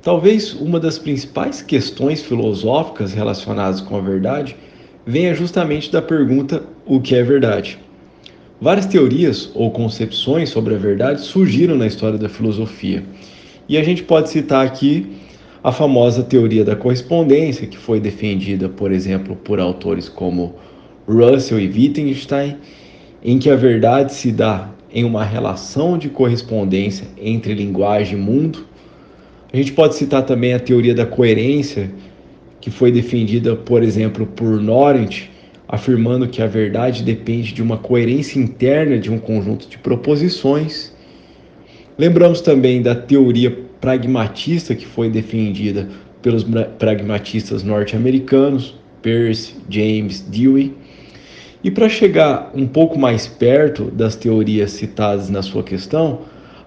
Talvez 0.00 0.54
uma 0.54 0.78
das 0.78 0.96
principais 0.96 1.60
questões 1.60 2.22
filosóficas 2.22 3.12
relacionadas 3.12 3.80
com 3.80 3.96
a 3.96 4.00
verdade 4.00 4.56
venha 5.10 5.34
justamente 5.34 5.90
da 5.90 6.00
pergunta: 6.00 6.62
o 6.86 7.00
que 7.00 7.14
é 7.14 7.22
verdade? 7.22 7.78
Várias 8.60 8.86
teorias 8.86 9.50
ou 9.54 9.70
concepções 9.70 10.50
sobre 10.50 10.74
a 10.74 10.78
verdade 10.78 11.22
surgiram 11.22 11.76
na 11.76 11.86
história 11.86 12.18
da 12.18 12.28
filosofia. 12.28 13.02
E 13.68 13.76
a 13.76 13.82
gente 13.82 14.02
pode 14.02 14.30
citar 14.30 14.64
aqui 14.64 15.06
a 15.62 15.72
famosa 15.72 16.22
teoria 16.22 16.64
da 16.64 16.76
correspondência, 16.76 17.66
que 17.66 17.76
foi 17.76 18.00
defendida, 18.00 18.68
por 18.68 18.92
exemplo, 18.92 19.36
por 19.36 19.60
autores 19.60 20.08
como 20.08 20.54
Russell 21.06 21.60
e 21.60 21.66
Wittgenstein, 21.68 22.56
em 23.22 23.38
que 23.38 23.50
a 23.50 23.56
verdade 23.56 24.14
se 24.14 24.30
dá 24.30 24.70
em 24.92 25.04
uma 25.04 25.24
relação 25.24 25.98
de 25.98 26.08
correspondência 26.08 27.06
entre 27.16 27.54
linguagem 27.54 28.18
e 28.18 28.20
mundo. 28.20 28.66
A 29.52 29.56
gente 29.56 29.72
pode 29.72 29.96
citar 29.96 30.24
também 30.24 30.52
a 30.52 30.60
teoria 30.60 30.94
da 30.94 31.06
coerência, 31.06 31.90
que 32.60 32.70
foi 32.70 32.92
defendida, 32.92 33.56
por 33.56 33.82
exemplo, 33.82 34.26
por 34.26 34.60
Norent, 34.60 35.28
afirmando 35.68 36.28
que 36.28 36.42
a 36.42 36.46
verdade 36.46 37.02
depende 37.02 37.54
de 37.54 37.62
uma 37.62 37.78
coerência 37.78 38.38
interna 38.38 38.98
de 38.98 39.10
um 39.10 39.18
conjunto 39.18 39.68
de 39.68 39.78
proposições. 39.78 40.92
Lembramos 41.96 42.40
também 42.40 42.82
da 42.82 42.94
teoria 42.94 43.56
pragmatista 43.80 44.74
que 44.74 44.84
foi 44.84 45.08
defendida 45.08 45.88
pelos 46.20 46.44
pragmatistas 46.78 47.62
norte-americanos, 47.62 48.74
Peirce, 49.00 49.54
James, 49.68 50.20
Dewey. 50.20 50.74
E 51.62 51.70
para 51.70 51.88
chegar 51.88 52.50
um 52.54 52.66
pouco 52.66 52.98
mais 52.98 53.26
perto 53.26 53.84
das 53.84 54.16
teorias 54.16 54.72
citadas 54.72 55.30
na 55.30 55.42
sua 55.42 55.62
questão, 55.62 56.20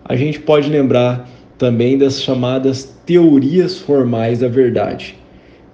a 0.06 0.16
gente 0.16 0.40
pode 0.40 0.70
lembrar 0.70 1.30
também 1.58 1.98
das 1.98 2.22
chamadas 2.22 2.96
teorias 3.06 3.78
formais 3.78 4.40
da 4.40 4.48
verdade. 4.48 5.16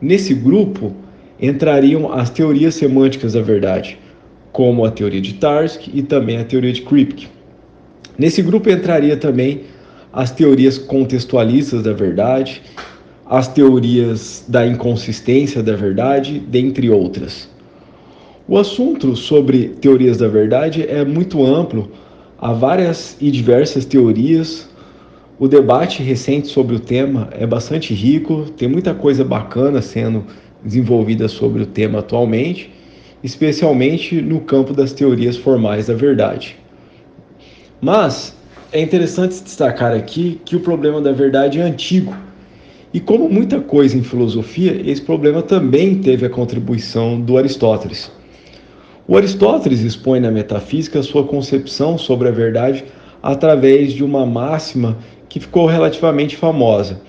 Nesse 0.01 0.33
grupo 0.33 0.93
entrariam 1.41 2.11
as 2.13 2.29
teorias 2.29 2.75
semânticas 2.75 3.33
da 3.33 3.41
verdade, 3.41 3.97
como 4.51 4.85
a 4.85 4.91
teoria 4.91 5.19
de 5.19 5.33
Tarski 5.33 5.91
e 5.93 6.01
também 6.01 6.37
a 6.37 6.45
teoria 6.45 6.71
de 6.71 6.81
Kripke. 6.81 7.27
Nesse 8.17 8.41
grupo 8.41 8.69
entraria 8.69 9.17
também 9.17 9.63
as 10.11 10.31
teorias 10.31 10.77
contextualistas 10.77 11.83
da 11.83 11.93
verdade, 11.93 12.61
as 13.25 13.47
teorias 13.47 14.43
da 14.47 14.65
inconsistência 14.65 15.61
da 15.61 15.75
verdade, 15.75 16.39
dentre 16.39 16.89
outras. 16.89 17.49
O 18.47 18.57
assunto 18.57 19.15
sobre 19.15 19.69
teorias 19.81 20.17
da 20.17 20.27
verdade 20.27 20.83
é 20.87 21.05
muito 21.05 21.45
amplo, 21.45 21.91
há 22.39 22.53
várias 22.53 23.15
e 23.19 23.29
diversas 23.29 23.85
teorias. 23.85 24.68
O 25.39 25.47
debate 25.47 26.03
recente 26.03 26.49
sobre 26.49 26.75
o 26.75 26.81
tema 26.81 27.29
é 27.31 27.47
bastante 27.47 27.93
rico, 27.93 28.47
tem 28.57 28.67
muita 28.67 28.93
coisa 28.93 29.23
bacana 29.23 29.81
sendo 29.81 30.25
desenvolvida 30.61 31.29
sobre 31.29 31.63
o 31.63 31.65
tema 31.65 31.99
atualmente, 31.99 32.69
especialmente 33.23 34.21
no 34.21 34.41
campo 34.41 34.73
das 34.73 34.91
teorias 34.91 35.37
formais 35.37 35.87
da 35.87 35.93
verdade. 35.93 36.57
Mas 37.79 38.35
é 38.73 38.81
interessante 38.81 39.41
destacar 39.41 39.93
aqui 39.93 40.41
que 40.43 40.57
o 40.57 40.59
problema 40.59 40.99
da 40.99 41.13
verdade 41.13 41.57
é 41.57 41.63
antigo. 41.63 42.13
E 42.93 42.99
como 42.99 43.29
muita 43.29 43.61
coisa 43.61 43.97
em 43.97 44.03
filosofia, 44.03 44.81
esse 44.85 45.01
problema 45.01 45.41
também 45.41 45.99
teve 45.99 46.25
a 46.25 46.29
contribuição 46.29 47.17
do 47.17 47.37
Aristóteles. 47.37 48.11
O 49.07 49.15
Aristóteles 49.15 49.79
expõe 49.79 50.19
na 50.19 50.31
metafísica 50.31 51.01
sua 51.01 51.23
concepção 51.23 51.97
sobre 51.97 52.27
a 52.27 52.31
verdade 52.31 52.83
através 53.23 53.93
de 53.93 54.03
uma 54.03 54.25
máxima 54.25 54.97
que 55.29 55.39
ficou 55.39 55.67
relativamente 55.67 56.35
famosa. 56.35 56.99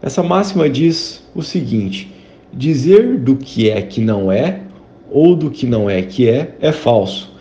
Essa 0.00 0.22
máxima 0.22 0.70
diz 0.70 1.22
o 1.34 1.42
seguinte: 1.42 2.14
dizer 2.52 3.18
do 3.18 3.36
que 3.36 3.68
é 3.68 3.82
que 3.82 4.00
não 4.00 4.30
é 4.30 4.60
ou 5.10 5.34
do 5.34 5.50
que 5.50 5.66
não 5.66 5.90
é 5.90 6.00
que 6.02 6.28
é 6.28 6.54
é 6.60 6.70
falso, 6.70 7.34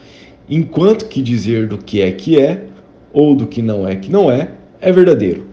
enquanto 0.50 1.08
que 1.08 1.22
dizer 1.22 1.68
do 1.68 1.78
que 1.78 2.02
é 2.02 2.12
que 2.12 2.40
é 2.40 2.66
ou 3.14 3.36
do 3.36 3.46
que 3.46 3.62
não 3.62 3.88
é 3.88 3.96
que 3.96 4.12
não 4.12 4.32
é 4.32 4.52
é 4.82 4.92
verdadeiro. 4.92 5.46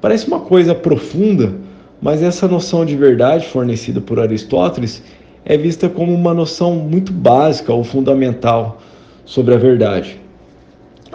Parece 0.00 0.26
uma 0.26 0.40
coisa 0.40 0.74
profunda, 0.74 1.54
mas 2.00 2.22
essa 2.22 2.46
noção 2.46 2.84
de 2.84 2.96
verdade 2.96 3.46
fornecida 3.46 4.00
por 4.00 4.20
Aristóteles 4.20 5.02
é 5.44 5.56
vista 5.56 5.88
como 5.88 6.12
uma 6.12 6.34
noção 6.34 6.74
muito 6.76 7.12
básica 7.12 7.72
ou 7.72 7.82
fundamental 7.84 8.80
sobre 9.24 9.54
a 9.54 9.58
verdade. 9.58 10.20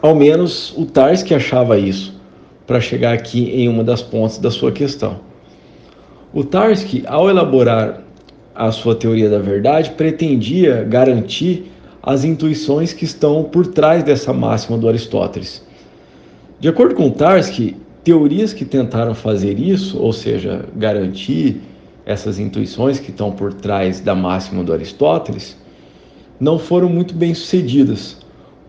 Ao 0.01 0.15
menos 0.15 0.73
o 0.77 0.86
Tarski 0.86 1.34
achava 1.34 1.77
isso, 1.77 2.20
para 2.65 2.80
chegar 2.80 3.13
aqui 3.13 3.50
em 3.52 3.67
uma 3.67 3.84
das 3.84 4.02
pontas 4.02 4.38
da 4.38 4.52
sua 4.52 4.71
questão. 4.71 5.19
O 6.34 6.43
Tarski, 6.43 7.04
ao 7.08 7.30
elaborar 7.30 8.02
a 8.56 8.71
sua 8.71 8.95
teoria 8.95 9.30
da 9.30 9.39
verdade, 9.39 9.91
pretendia 9.91 10.84
garantir 10.84 11.71
as 12.02 12.24
intuições 12.24 12.93
que 12.93 13.06
estão 13.06 13.43
por 13.43 13.67
trás 13.67 14.04
dessa 14.04 14.34
máxima 14.34 14.78
do 14.78 14.88
Aristóteles. 14.88 15.65
De 16.60 16.67
acordo 16.67 16.95
com 16.95 17.10
Tarski, 17.10 17.76
teorias 18.04 18.54
que 18.54 18.65
tentaram 18.65 19.13
fazer 19.13 19.60
isso, 19.60 20.00
ou 20.00 20.13
seja, 20.13 20.65
garantir 20.76 21.62
essas 22.06 22.39
intuições 22.39 23.00
que 23.00 23.12
estão 23.12 23.32
por 23.32 23.54
trás 23.54 24.00
da 24.00 24.15
máxima 24.15 24.63
do 24.63 24.74
Aristóteles, 24.74 25.58
não 26.39 26.58
foram 26.58 26.89
muito 26.89 27.13
bem 27.13 27.34
sucedidas, 27.34 28.17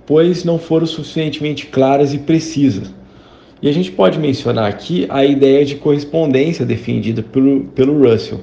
pois 0.07 0.45
não 0.45 0.59
foram 0.59 0.87
suficientemente 0.87 1.67
claras 1.67 2.13
e 2.13 2.19
precisas. 2.19 2.93
E 3.63 3.69
a 3.69 3.73
gente 3.73 3.93
pode 3.93 4.19
mencionar 4.19 4.69
aqui 4.69 5.07
a 5.09 5.25
ideia 5.25 5.65
de 5.65 5.77
correspondência 5.77 6.67
defendida 6.67 7.23
pelo, 7.23 7.67
pelo 7.67 7.97
Russell. 8.03 8.41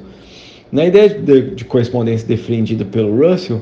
Na 0.72 0.86
ideia 0.86 1.10
de, 1.10 1.56
de 1.56 1.66
correspondência 1.66 2.26
defendida 2.26 2.86
pelo 2.86 3.14
Russell, 3.18 3.62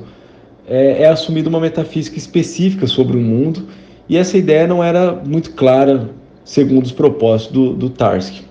é, 0.68 1.02
é 1.02 1.08
assumida 1.08 1.50
uma 1.50 1.60
metafísica 1.60 2.16
específica 2.16 2.86
sobre 2.86 3.18
o 3.18 3.20
mundo, 3.20 3.68
e 4.08 4.18
essa 4.18 4.38
ideia 4.38 4.68
não 4.68 4.84
era 4.84 5.14
muito 5.14 5.54
clara 5.54 6.12
segundo 6.46 6.86
os 6.86 6.92
propósitos 6.92 7.54
do, 7.54 7.74
do 7.74 7.90
Tarski. 7.90 8.44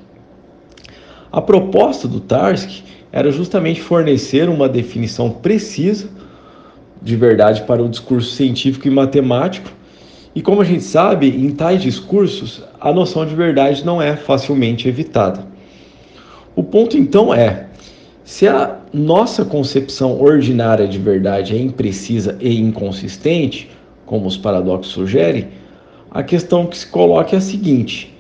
A 1.31 1.41
proposta 1.41 2.09
do 2.09 2.19
Tarski 2.19 2.83
era 3.13 3.31
justamente 3.31 3.81
fornecer 3.81 4.49
uma 4.49 4.69
definição 4.69 5.31
precisa 5.31 6.09
de 7.01 7.15
verdade 7.15 7.63
para 7.63 7.83
o 7.83 7.89
discurso 7.89 8.35
científico 8.35 8.89
e 8.89 8.91
matemático 8.91 9.71
E 10.37 10.43
como 10.43 10.61
a 10.61 10.65
gente 10.65 10.85
sabe, 10.85 11.29
em 11.29 11.51
tais 11.51 11.81
discursos, 11.81 12.63
a 12.79 12.93
noção 12.93 13.25
de 13.25 13.35
verdade 13.35 13.83
não 13.87 14.03
é 14.03 14.15
facilmente 14.15 14.87
evitada. 14.87 15.47
O 16.55 16.63
ponto 16.63 16.95
então 16.95 17.33
é: 17.33 17.69
se 18.23 18.47
a 18.47 18.77
nossa 18.93 19.47
concepção 19.47 20.21
ordinária 20.21 20.87
de 20.87 20.99
verdade 20.99 21.57
é 21.57 21.59
imprecisa 21.59 22.37
e 22.39 22.55
inconsistente, 22.61 23.71
como 24.05 24.27
os 24.27 24.37
paradoxos 24.37 24.93
sugerem, 24.93 25.49
a 26.11 26.23
questão 26.23 26.67
que 26.67 26.77
se 26.77 26.87
coloca 26.87 27.35
é 27.35 27.39
a 27.39 27.41
seguinte: 27.41 28.15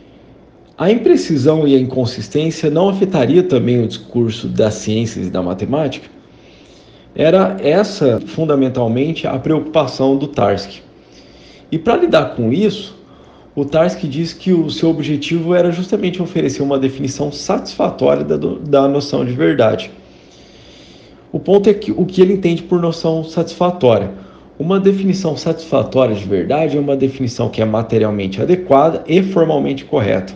a 0.79 0.91
imprecisão 0.91 1.69
e 1.69 1.77
a 1.77 1.79
inconsistência 1.79 2.71
não 2.71 2.89
afetaria 2.89 3.43
também 3.43 3.85
o 3.85 3.87
discurso 3.87 4.49
das 4.49 4.73
ciências 4.73 5.27
e 5.27 5.31
da 5.31 5.43
matemática? 5.43 6.09
Era 7.15 7.59
essa, 7.61 8.23
fundamentalmente, 8.25 9.27
a 9.27 9.39
preocupação 9.39 10.17
do 10.17 10.29
Tarski. 10.29 10.86
E 11.71 11.79
para 11.79 11.97
lidar 11.97 12.37
com 12.37 12.53
isso, 12.53 12.97
o 13.55 13.65
Tarski 13.65 14.07
diz 14.07 14.33
que 14.33 14.53
o 14.53 14.71
seu 14.71 14.91
objetivo 14.91 15.55
era 15.55 15.73
justamente 15.73 16.21
oferecer 16.23 16.63
uma 16.63 16.79
definição 16.79 17.33
satisfatória 17.33 18.23
da, 18.23 18.37
da 18.37 18.87
noção 18.87 19.25
de 19.25 19.33
verdade. 19.33 19.91
O 21.33 21.41
ponto 21.41 21.69
é 21.69 21.75
que 21.75 21.91
o 21.91 22.05
que 22.05 22.21
ele 22.21 22.35
entende 22.35 22.63
por 22.63 22.81
noção 22.81 23.25
satisfatória. 23.25 24.11
Uma 24.59 24.81
definição 24.81 25.37
satisfatória 25.37 26.15
de 26.15 26.25
verdade 26.25 26.77
é 26.77 26.81
uma 26.81 26.97
definição 26.97 27.49
que 27.49 27.61
é 27.61 27.65
materialmente 27.65 28.41
adequada 28.41 29.03
e 29.07 29.23
formalmente 29.23 29.85
correta. 29.85 30.35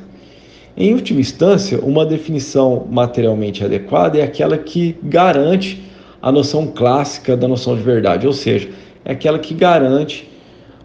Em 0.76 0.94
última 0.94 1.20
instância, 1.20 1.78
uma 1.80 2.06
definição 2.06 2.86
materialmente 2.90 3.64
adequada 3.64 4.18
é 4.18 4.22
aquela 4.22 4.56
que 4.56 4.96
garante 5.02 5.82
a 6.22 6.30
noção 6.30 6.66
clássica 6.66 7.36
da 7.36 7.48
noção 7.48 7.76
de 7.76 7.82
verdade, 7.82 8.26
ou 8.26 8.32
seja, 8.32 8.70
é 9.04 9.12
aquela 9.12 9.38
que 9.38 9.52
garante 9.52 10.29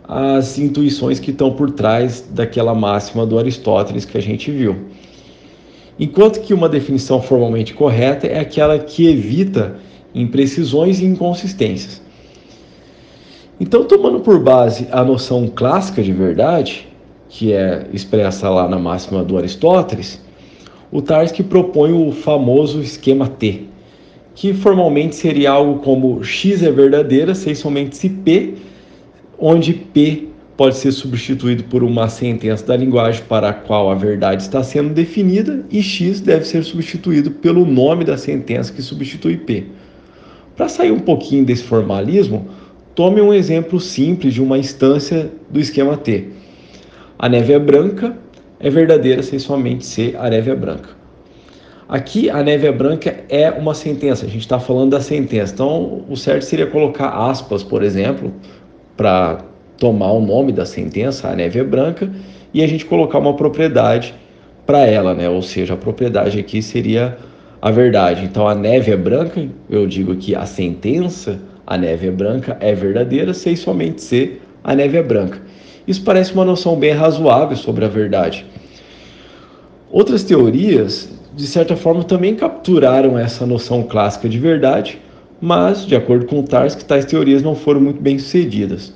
as 0.08 0.60
intuições 0.60 1.20
que 1.20 1.32
estão 1.32 1.52
por 1.52 1.72
trás 1.72 2.22
daquela 2.30 2.76
máxima 2.76 3.26
do 3.26 3.40
Aristóteles 3.40 4.06
que 4.06 4.18
a 4.18 4.22
gente 4.22 4.52
viu. 4.52 4.76
Enquanto 6.00 6.42
que 6.42 6.54
uma 6.54 6.70
definição 6.70 7.22
formalmente 7.22 7.74
correta 7.74 8.28
é 8.28 8.40
aquela 8.40 8.78
que 8.78 9.08
evita 9.08 9.78
imprecisões 10.14 11.00
e 11.00 11.06
inconsistências. 11.06 12.02
Então, 13.60 13.86
tomando 13.86 14.20
por 14.20 14.40
base 14.40 14.88
a 14.92 15.04
noção 15.04 15.48
clássica 15.48 16.04
de 16.04 16.12
verdade, 16.12 16.88
que 17.30 17.54
é 17.54 17.88
expressa 17.94 18.50
lá 18.50 18.68
na 18.68 18.78
máxima 18.78 19.24
do 19.24 19.38
Aristóteles, 19.38 20.22
o 20.92 21.02
Tarski 21.02 21.42
propõe 21.42 21.94
o 21.94 22.12
famoso 22.12 22.82
esquema 22.82 23.28
T, 23.28 23.64
que 24.36 24.54
formalmente 24.54 25.16
seria 25.16 25.52
algo 25.52 25.80
como 25.80 26.22
x 26.24 26.62
é 26.62 26.72
verdadeira 26.72 27.34
se 27.34 27.56
somente 27.56 27.96
se 27.96 28.10
P 28.10 28.56
onde 29.38 29.74
P 29.74 30.30
pode 30.58 30.78
ser 30.78 30.92
substituído 30.92 31.66
por 31.66 31.84
uma 31.84 32.08
sentença 32.08 32.66
da 32.66 32.78
linguagem 32.78 33.24
para 33.28 33.50
a 33.50 33.54
qual 33.54 33.92
a 33.92 33.96
verdade 33.96 34.42
está 34.44 34.64
sendo 34.64 34.94
definida 34.94 35.66
e 35.70 35.82
X 35.82 36.22
deve 36.22 36.46
ser 36.46 36.64
substituído 36.64 37.32
pelo 37.32 37.66
nome 37.66 38.06
da 38.06 38.18
sentença 38.18 38.72
que 38.72 38.82
substitui 38.82 39.38
P. 39.38 39.66
Para 40.56 40.70
sair 40.70 40.92
um 40.92 41.00
pouquinho 41.00 41.44
desse 41.44 41.64
formalismo, 41.64 42.48
tome 42.94 43.20
um 43.20 43.34
exemplo 43.34 43.80
simples 43.80 44.34
de 44.34 44.42
uma 44.42 44.58
instância 44.58 45.30
do 45.50 45.60
esquema 45.60 45.98
T. 45.98 46.30
A 47.20 47.28
neve 47.28 47.52
é 47.52 47.60
branca, 47.60 48.18
é 48.60 48.70
verdadeira 48.70 49.22
se 49.22 49.38
somente 49.40 49.86
C 49.86 50.16
a 50.18 50.30
neve 50.30 50.52
é 50.52 50.56
branca. 50.56 50.90
Aqui 51.88 52.30
a 52.30 52.42
neve 52.42 52.66
é 52.66 52.72
branca 52.72 53.24
é 53.30 53.52
uma 53.52 53.76
sentença, 53.76 54.26
a 54.26 54.30
gente 54.30 54.42
está 54.42 54.60
falando 54.60 54.92
da 54.92 55.02
sentença. 55.02 55.54
Então 55.54 56.04
o 56.10 56.16
certo 56.16 56.44
seria 56.44 56.66
colocar 56.66 57.10
aspas, 57.10 57.64
por 57.64 57.84
exemplo, 57.84 58.34
para 58.96 59.40
tomar 59.78 60.12
o 60.12 60.22
nome 60.22 60.52
da 60.52 60.66
sentença, 60.66 61.28
a 61.28 61.36
neve 61.36 61.60
é 61.60 61.64
branca, 61.64 62.10
e 62.54 62.64
a 62.64 62.68
gente 62.68 62.86
colocar 62.86 63.20
uma 63.20 63.34
propriedade 63.34 64.14
para 64.66 64.86
ela, 64.86 65.14
né? 65.14 65.30
Ou 65.30 65.42
seja, 65.42 65.74
a 65.74 65.78
propriedade 65.78 66.40
aqui 66.40 66.62
seria 66.62 67.18
a 67.62 67.72
verdade. 67.72 68.24
Então 68.24 68.48
a 68.48 68.56
neve 68.56 68.92
é 68.92 68.98
branca, 68.98 69.48
eu 69.70 69.86
digo 69.86 70.16
que 70.16 70.34
a 70.36 70.46
sentença, 70.46 71.40
a 71.66 71.78
neve 71.78 72.08
é 72.08 72.12
branca, 72.12 72.58
é 72.60 72.74
verdadeira, 72.74 73.34
sem 73.34 73.56
somente 73.56 74.02
ser 74.02 74.42
a 74.64 74.76
neve 74.76 74.98
é 74.98 75.04
branca. 75.04 75.40
Isso 75.88 76.04
parece 76.04 76.34
uma 76.34 76.44
noção 76.44 76.76
bem 76.76 76.92
razoável 76.92 77.56
sobre 77.56 77.86
a 77.86 77.88
verdade. 77.88 78.46
Outras 79.92 80.24
teorias, 80.24 81.10
de 81.36 81.46
certa 81.46 81.76
forma, 81.76 82.04
também 82.04 82.36
capturaram 82.36 83.18
essa 83.18 83.46
noção 83.46 83.84
clássica 83.84 84.28
de 84.28 84.40
verdade, 84.40 85.00
mas, 85.46 85.86
de 85.86 85.96
acordo 85.96 86.26
com 86.26 86.40
o 86.40 86.44
Tarski, 86.44 86.84
tais 86.84 87.06
teorias 87.06 87.44
não 87.44 87.54
foram 87.54 87.80
muito 87.80 88.02
bem 88.02 88.18
sucedidas. 88.18 88.92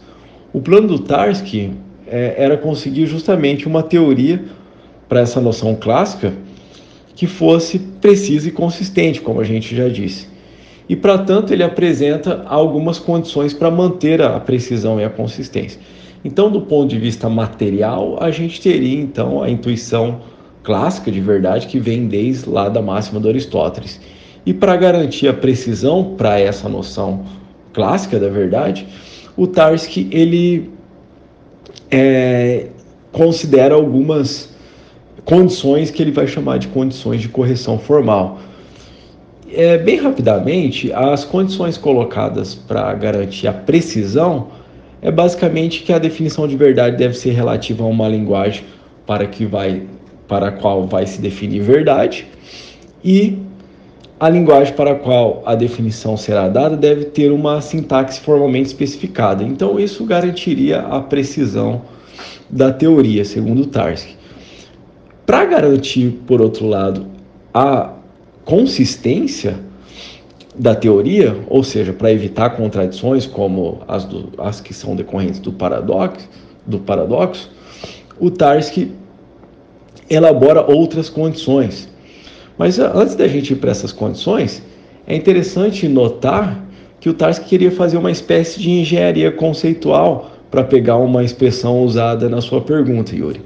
O 0.51 0.59
plano 0.59 0.87
do 0.87 0.97
Tarski 0.97 1.73
é, 2.07 2.33
era 2.39 2.57
conseguir 2.57 3.05
justamente 3.05 3.67
uma 3.67 3.83
teoria 3.83 4.43
para 5.07 5.19
essa 5.19 5.39
noção 5.39 5.75
clássica 5.75 6.33
que 7.13 7.27
fosse 7.27 7.77
precisa 7.77 8.47
e 8.47 8.51
consistente, 8.51 9.21
como 9.21 9.39
a 9.39 9.43
gente 9.43 9.75
já 9.75 9.87
disse. 9.87 10.27
E, 10.89 10.95
para 10.95 11.19
tanto, 11.19 11.53
ele 11.53 11.61
apresenta 11.61 12.43
algumas 12.47 12.97
condições 12.97 13.53
para 13.53 13.69
manter 13.69 14.19
a 14.19 14.39
precisão 14.39 14.99
e 14.99 15.03
a 15.03 15.09
consistência. 15.09 15.79
Então, 16.25 16.49
do 16.49 16.61
ponto 16.61 16.89
de 16.89 16.97
vista 16.97 17.29
material, 17.29 18.17
a 18.19 18.31
gente 18.31 18.59
teria 18.59 18.99
então 18.99 19.43
a 19.43 19.51
intuição 19.51 20.21
clássica 20.63 21.11
de 21.11 21.21
verdade 21.21 21.67
que 21.67 21.79
vem 21.79 22.07
desde 22.07 22.49
lá 22.49 22.69
da 22.69 22.81
máxima 22.81 23.19
do 23.19 23.29
Aristóteles. 23.29 24.01
E 24.49 24.53
para 24.53 24.75
garantir 24.75 25.27
a 25.27 25.33
precisão 25.33 26.15
para 26.17 26.39
essa 26.39 26.67
noção 26.67 27.23
clássica 27.71 28.19
da 28.19 28.29
verdade, 28.29 28.87
o 29.37 29.45
Tarski 29.45 30.09
ele 30.11 30.71
é, 31.91 32.65
considera 33.11 33.75
algumas 33.75 34.49
condições 35.23 35.91
que 35.91 36.01
ele 36.01 36.11
vai 36.11 36.25
chamar 36.25 36.57
de 36.57 36.67
condições 36.67 37.21
de 37.21 37.29
correção 37.29 37.77
formal. 37.77 38.39
É, 39.53 39.77
bem 39.77 39.97
rapidamente, 39.99 40.91
as 40.93 41.23
condições 41.23 41.77
colocadas 41.77 42.55
para 42.55 42.91
garantir 42.95 43.47
a 43.47 43.53
precisão 43.53 44.47
é 44.99 45.11
basicamente 45.11 45.83
que 45.83 45.93
a 45.93 45.99
definição 45.99 46.47
de 46.47 46.57
verdade 46.57 46.97
deve 46.97 47.15
ser 47.15 47.33
relativa 47.33 47.83
a 47.83 47.87
uma 47.87 48.07
linguagem 48.07 48.63
para 49.05 49.27
que 49.27 49.45
vai 49.45 49.83
para 50.27 50.47
a 50.47 50.51
qual 50.51 50.87
vai 50.87 51.05
se 51.05 51.21
definir 51.21 51.61
verdade 51.61 52.25
e 53.03 53.47
a 54.19 54.29
linguagem 54.29 54.73
para 54.73 54.91
a 54.91 54.95
qual 54.95 55.41
a 55.45 55.55
definição 55.55 56.17
será 56.17 56.49
dada 56.49 56.75
deve 56.75 57.05
ter 57.05 57.31
uma 57.31 57.61
sintaxe 57.61 58.19
formalmente 58.19 58.67
especificada. 58.67 59.43
Então, 59.43 59.79
isso 59.79 60.03
garantiria 60.05 60.81
a 60.81 60.99
precisão 60.99 61.83
da 62.49 62.71
teoria, 62.73 63.23
segundo 63.23 63.65
Tarski. 63.67 64.17
Para 65.25 65.45
garantir, 65.45 66.19
por 66.27 66.41
outro 66.41 66.67
lado, 66.67 67.05
a 67.53 67.93
consistência 68.43 69.57
da 70.53 70.75
teoria, 70.75 71.37
ou 71.47 71.63
seja, 71.63 71.93
para 71.93 72.11
evitar 72.11 72.49
contradições 72.57 73.25
como 73.25 73.79
as, 73.87 74.03
do, 74.03 74.29
as 74.37 74.59
que 74.59 74.73
são 74.73 74.95
decorrentes 74.95 75.39
do 75.39 75.53
paradoxo, 75.53 76.27
do 76.65 76.79
paradoxo, 76.79 77.49
o 78.19 78.29
Tarski 78.29 78.91
elabora 80.09 80.69
outras 80.69 81.09
condições 81.09 81.87
mas 82.59 82.77
ah, 82.77 82.91
antes 82.93 83.15
da 83.15 83.27
gente 83.27 83.53
ir 83.53 83.55
para 83.55 83.71
essas 83.71 83.93
condições, 83.93 84.61
é 85.07 85.15
interessante 85.15 85.87
notar 85.87 86.63
que 86.99 87.09
o 87.09 87.13
Tarski 87.13 87.47
queria 87.47 87.71
fazer 87.71 87.97
uma 87.97 88.11
espécie 88.11 88.59
de 88.59 88.69
engenharia 88.69 89.31
conceitual 89.31 90.31
para 90.51 90.63
pegar 90.63 90.97
uma 90.97 91.23
expressão 91.23 91.81
usada 91.81 92.27
na 92.27 92.41
sua 92.41 92.59
pergunta, 92.59 93.15
Yuri. 93.15 93.41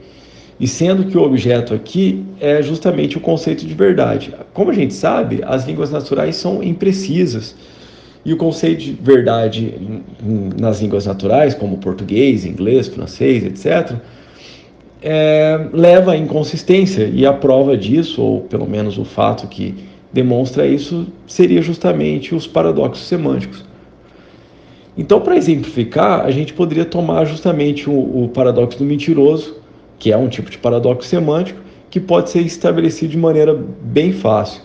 E 0.60 0.68
sendo 0.68 1.06
que 1.06 1.18
o 1.18 1.22
objeto 1.22 1.74
aqui 1.74 2.26
é 2.40 2.62
justamente 2.64 3.18
o 3.18 3.20
conceito 3.20 3.66
de 3.66 3.74
verdade. 3.74 4.34
Como 4.54 4.72
a 4.72 4.74
gente 4.74 4.94
sabe, 4.94 5.42
as 5.46 5.68
línguas 5.68 5.92
naturais 5.92 6.36
são 6.36 6.64
imprecisas. 6.64 7.56
E 8.26 8.34
o 8.34 8.38
conceito 8.38 8.82
de 8.82 8.94
verdade 8.94 9.76
nas 10.60 10.82
línguas 10.82 11.06
naturais, 11.06 11.54
como 11.54 11.78
português, 11.78 12.46
inglês, 12.46 12.88
francês, 12.88 13.44
etc., 13.44 13.96
é, 15.04 15.68
leva 15.74 16.14
à 16.14 16.18
inconsistência, 16.18 17.12
e 17.14 17.26
a 17.26 17.34
prova 17.34 17.76
disso, 17.76 18.22
ou 18.22 18.42
pelo 18.42 18.66
menos 18.66 18.98
o 18.98 19.04
fato 19.04 19.48
que 19.48 19.76
demonstra 20.14 20.66
isso, 20.66 21.08
seria 21.28 21.62
justamente 21.62 22.34
os 22.34 22.48
paradoxos 22.48 23.06
semânticos. 23.06 23.66
Então, 24.98 25.20
para 25.20 25.36
exemplificar, 25.36 26.22
a 26.22 26.32
gente 26.32 26.54
poderia 26.54 26.86
tomar 26.86 27.26
justamente 27.26 27.90
o, 27.90 28.24
o 28.24 28.30
paradoxo 28.30 28.78
do 28.78 28.86
mentiroso, 28.86 29.58
que 30.00 30.12
é 30.12 30.18
um 30.18 30.30
tipo 30.30 30.50
de 30.50 30.58
paradoxo 30.58 31.10
semântico, 31.10 31.60
que 31.90 32.00
pode 32.00 32.30
ser 32.30 32.42
estabelecido 32.42 33.12
de 33.12 33.18
maneira 33.18 33.54
bem 33.82 34.14
fácil. 34.14 34.62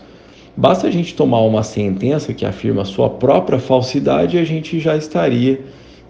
Basta 0.57 0.87
a 0.87 0.91
gente 0.91 1.15
tomar 1.15 1.41
uma 1.41 1.63
sentença 1.63 2.33
que 2.33 2.45
afirma 2.45 2.85
sua 2.85 3.11
própria 3.11 3.59
falsidade 3.59 4.37
e 4.37 4.41
a 4.41 4.45
gente 4.45 4.79
já 4.79 4.97
estaria 4.97 5.61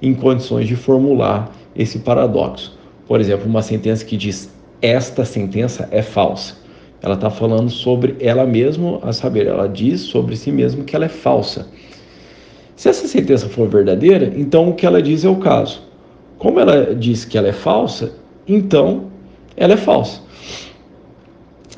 em 0.01 0.15
condições 0.15 0.67
de 0.67 0.77
formular 0.77 1.51
esse 1.75 1.99
paradoxo. 2.01 2.78
Por 3.09 3.21
exemplo, 3.21 3.49
uma 3.49 3.63
sentença 3.63 4.05
que 4.05 4.17
diz 4.17 4.51
esta 4.83 5.25
sentença 5.25 5.89
é 5.91 6.03
falsa. 6.03 6.55
Ela 7.01 7.15
está 7.15 7.31
falando 7.31 7.71
sobre 7.71 8.17
ela 8.21 8.45
mesma, 8.45 8.99
a 9.03 9.13
saber, 9.13 9.47
ela 9.47 9.69
diz 9.69 10.03
sobre 10.03 10.37
si 10.37 10.53
mesma 10.53 10.85
que 10.85 10.95
ela 10.95 11.07
é 11.07 11.09
falsa. 11.09 11.67
Se 12.77 12.89
essa 12.89 13.09
sentença 13.09 13.49
for 13.49 13.69
verdadeira, 13.69 14.33
então 14.37 14.69
o 14.69 14.75
que 14.75 14.85
ela 14.85 15.01
diz 15.01 15.25
é 15.25 15.29
o 15.29 15.37
caso. 15.37 15.83
Como 16.39 16.61
ela 16.61 16.95
diz 16.95 17.25
que 17.25 17.39
ela 17.39 17.49
é 17.49 17.53
falsa, 17.53 18.13
então 18.47 19.11
ela 19.57 19.73
é 19.73 19.77
falsa. 19.77 20.21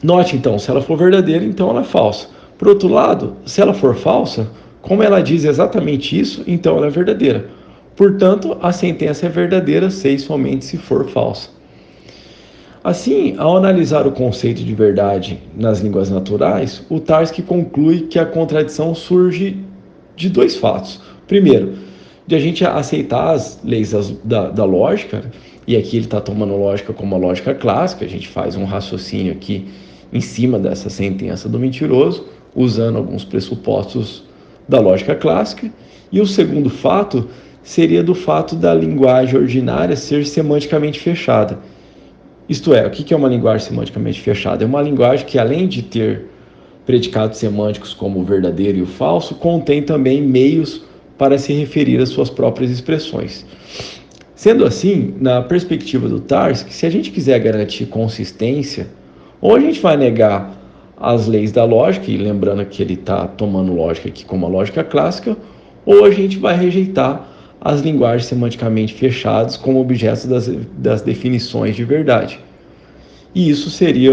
Note 0.03 0.37
então, 0.37 0.59
se 0.59 0.71
ela 0.71 0.83
for 0.83 0.97
verdadeira, 0.99 1.45
então 1.45 1.71
ela 1.71 1.81
é 1.81 1.85
falsa. 1.85 2.29
Por 2.59 2.69
outro 2.69 2.89
lado, 2.89 3.37
se 3.47 3.61
ela 3.61 3.73
for 3.73 3.95
falsa, 3.95 4.51
como 4.83 5.03
ela 5.03 5.23
diz 5.23 5.45
exatamente 5.45 6.19
isso, 6.19 6.43
então 6.47 6.77
ela 6.77 6.89
é 6.89 6.91
verdadeira. 6.91 7.49
Portanto, 7.97 8.57
a 8.63 8.73
sentença 8.73 9.27
é 9.27 9.29
verdadeira 9.29 9.91
se 9.91 10.09
e 10.09 10.19
somente 10.19 10.65
se 10.65 10.77
for 10.77 11.09
falsa. 11.09 11.51
Assim, 12.83 13.35
ao 13.37 13.59
analisar 13.59 14.07
o 14.07 14.13
conceito 14.13 14.65
de 14.65 14.75
verdade 14.75 15.39
nas 15.55 15.81
línguas 15.81 16.09
naturais, 16.09 16.83
o 16.89 16.99
Tarski 16.99 17.43
conclui 17.43 18.03
que 18.03 18.19
a 18.19 18.25
contradição 18.25 18.95
surge 18.95 19.59
de 20.17 20.31
dois 20.31 20.57
fatos. 20.57 21.01
Primeiro, 21.27 21.75
de 22.27 22.35
a 22.35 22.39
gente 22.39 22.65
aceitar 22.65 23.35
as 23.35 23.61
leis 23.63 23.93
da, 24.25 24.49
da 24.49 24.65
lógica, 24.65 25.31
e 25.67 25.77
aqui 25.77 25.97
ele 25.97 26.07
está 26.07 26.23
tomando 26.23 26.57
lógica 26.57 26.93
como 26.93 27.15
a 27.15 27.19
lógica 27.19 27.55
clássica, 27.55 28.07
a 28.07 28.09
gente 28.09 28.29
faz 28.29 28.57
um 28.57 28.65
raciocínio 28.65 29.33
aqui 29.33 29.69
em 30.11 30.21
cima 30.21 30.59
dessa 30.59 30.89
sentença 30.89 31.49
do 31.49 31.59
mentiroso, 31.59 32.27
usando 32.55 32.97
alguns 32.97 33.25
pressupostos 33.25 34.25
da 34.67 34.81
lógica 34.81 35.15
clássica. 35.15 35.71
E 36.11 36.21
o 36.21 36.27
segundo 36.27 36.71
fato 36.71 37.29
seria 37.63 38.03
do 38.03 38.15
fato 38.15 38.57
da 38.57 38.75
linguagem 38.75 39.39
ordinária 39.39 39.97
ser 39.97 40.25
semanticamente 40.27 40.99
fechada. 40.99 41.59
Isto 42.49 42.75
é, 42.75 42.87
o 42.87 42.91
que 42.91 43.15
é 43.15 43.17
uma 43.17 43.29
linguagem 43.29 43.69
semanticamente 43.69 44.21
fechada? 44.21 44.65
É 44.65 44.67
uma 44.67 44.83
linguagem 44.83 45.25
que, 45.25 45.39
além 45.39 45.69
de 45.69 45.83
ter 45.83 46.27
predicados 46.85 47.39
semânticos 47.39 47.95
como 47.95 48.19
o 48.19 48.25
verdadeiro 48.25 48.79
e 48.79 48.83
o 48.83 48.87
falso, 48.87 49.37
contém 49.37 49.83
também 49.83 50.21
meios 50.21 50.83
para 51.17 51.39
se 51.39 51.53
referir 51.53 51.99
às 51.99 52.09
suas 52.09 52.29
próprias 52.29 52.71
expressões. 52.71 53.47
Sendo 54.35 54.65
assim, 54.65 55.15
na 55.21 55.43
perspectiva 55.43 56.09
do 56.09 56.19
Tarski, 56.19 56.75
se 56.75 56.87
a 56.87 56.91
gente 56.91 57.11
quiser 57.11 57.39
garantir 57.39 57.87
consistência, 57.87 58.89
ou 59.41 59.55
a 59.55 59.61
gente 59.61 59.81
vai 59.81 59.97
negar 59.97 60.59
as 60.97 61.27
leis 61.27 61.53
da 61.53 61.65
lógica, 61.65 62.11
e 62.11 62.17
lembrando 62.17 62.65
que 62.65 62.83
ele 62.83 62.95
está 62.95 63.29
tomando 63.29 63.73
lógica 63.73 64.09
aqui 64.09 64.25
como 64.25 64.47
a 64.47 64.49
lógica 64.49 64.83
clássica, 64.83 65.37
ou 65.87 66.05
a 66.05 66.11
gente 66.11 66.39
vai 66.39 66.57
rejeitar 66.57 67.30
as 67.61 67.81
linguagens 67.81 68.27
semanticamente 68.27 68.95
fechadas 68.95 69.57
como 69.57 69.81
objetos 69.81 70.25
das, 70.27 70.49
das 70.79 71.03
definições 71.03 71.77
de 71.77 71.85
verdade. 71.85 72.41
E 73.35 73.51
isso 73.51 73.69
seria, 73.71 74.13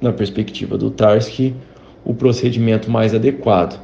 na 0.00 0.12
perspectiva 0.12 0.78
do 0.78 0.90
Tarski, 0.90 1.54
o 2.04 2.14
procedimento 2.14 2.90
mais 2.90 3.14
adequado. 3.14 3.80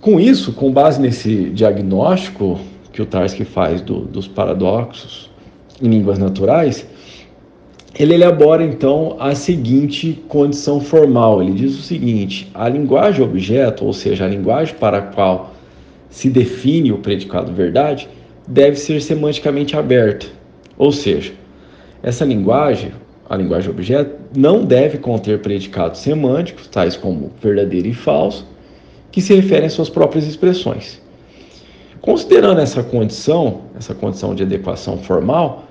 Com 0.00 0.18
isso, 0.18 0.52
com 0.52 0.72
base 0.72 1.00
nesse 1.00 1.50
diagnóstico 1.50 2.58
que 2.92 3.00
o 3.00 3.06
Tarski 3.06 3.44
faz 3.44 3.80
do, 3.80 4.00
dos 4.00 4.26
paradoxos 4.26 5.30
em 5.80 5.88
línguas 5.88 6.18
naturais, 6.18 6.86
ele 7.98 8.14
elabora 8.14 8.64
então 8.64 9.16
a 9.20 9.34
seguinte 9.34 10.22
condição 10.26 10.80
formal. 10.80 11.42
Ele 11.42 11.52
diz 11.52 11.78
o 11.78 11.82
seguinte: 11.82 12.50
a 12.54 12.68
linguagem 12.68 13.22
objeto, 13.22 13.84
ou 13.84 13.92
seja, 13.92 14.24
a 14.24 14.28
linguagem 14.28 14.74
para 14.74 14.98
a 14.98 15.02
qual 15.02 15.52
se 16.12 16.28
define 16.28 16.92
o 16.92 16.98
predicado 16.98 17.52
verdade, 17.52 18.06
deve 18.46 18.76
ser 18.76 19.00
semanticamente 19.00 19.74
aberta. 19.76 20.26
Ou 20.76 20.92
seja, 20.92 21.32
essa 22.02 22.24
linguagem, 22.24 22.92
a 23.28 23.34
linguagem 23.34 23.70
objeto, 23.70 24.14
não 24.36 24.62
deve 24.62 24.98
conter 24.98 25.40
predicados 25.40 26.00
semânticos, 26.00 26.68
tais 26.68 26.96
como 26.96 27.32
verdadeiro 27.40 27.88
e 27.88 27.94
falso, 27.94 28.46
que 29.10 29.22
se 29.22 29.34
referem 29.34 29.66
às 29.66 29.72
suas 29.72 29.88
próprias 29.88 30.26
expressões. 30.26 31.00
Considerando 32.02 32.60
essa 32.60 32.82
condição, 32.82 33.62
essa 33.74 33.94
condição 33.94 34.34
de 34.34 34.42
adequação 34.42 34.98
formal, 34.98 35.64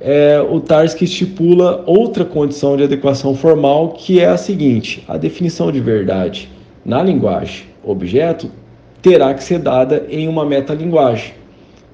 é, 0.00 0.40
o 0.40 0.58
Tarski 0.58 1.04
estipula 1.04 1.84
outra 1.86 2.24
condição 2.24 2.76
de 2.76 2.82
adequação 2.82 3.36
formal, 3.36 3.90
que 3.90 4.18
é 4.18 4.26
a 4.26 4.36
seguinte: 4.36 5.04
a 5.06 5.16
definição 5.16 5.70
de 5.70 5.80
verdade 5.80 6.50
na 6.84 7.00
linguagem 7.00 7.66
objeto 7.84 8.50
terá 9.02 9.34
que 9.34 9.42
ser 9.42 9.58
dada 9.58 10.06
em 10.08 10.28
uma 10.28 10.46
metalinguagem. 10.46 11.34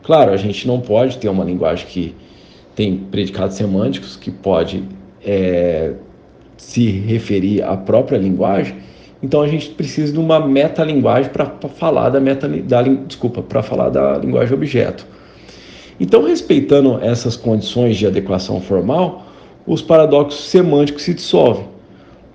Claro, 0.02 0.32
a 0.32 0.36
gente 0.36 0.66
não 0.66 0.80
pode 0.80 1.18
ter 1.18 1.28
uma 1.28 1.44
linguagem 1.44 1.86
que 1.86 2.14
tem 2.76 2.96
predicados 2.96 3.56
semânticos, 3.56 4.14
que 4.14 4.30
pode 4.30 4.84
é, 5.24 5.94
se 6.56 6.90
referir 6.90 7.62
à 7.62 7.76
própria 7.76 8.18
linguagem, 8.18 8.76
então 9.22 9.42
a 9.42 9.48
gente 9.48 9.70
precisa 9.70 10.12
de 10.12 10.18
uma 10.18 10.38
metalinguagem 10.38 11.30
para 11.32 11.46
falar 11.74 12.10
da 12.10 12.20
meta 12.20 12.48
da, 12.48 12.82
desculpa, 12.82 13.42
para 13.42 13.62
falar 13.62 13.90
da 13.90 14.18
linguagem 14.18 14.54
objeto. 14.54 15.06
Então, 15.98 16.22
respeitando 16.22 17.00
essas 17.02 17.36
condições 17.36 17.96
de 17.96 18.06
adequação 18.06 18.60
formal, 18.60 19.26
os 19.66 19.82
paradoxos 19.82 20.48
semânticos 20.48 21.02
se 21.02 21.14
dissolvem. 21.14 21.66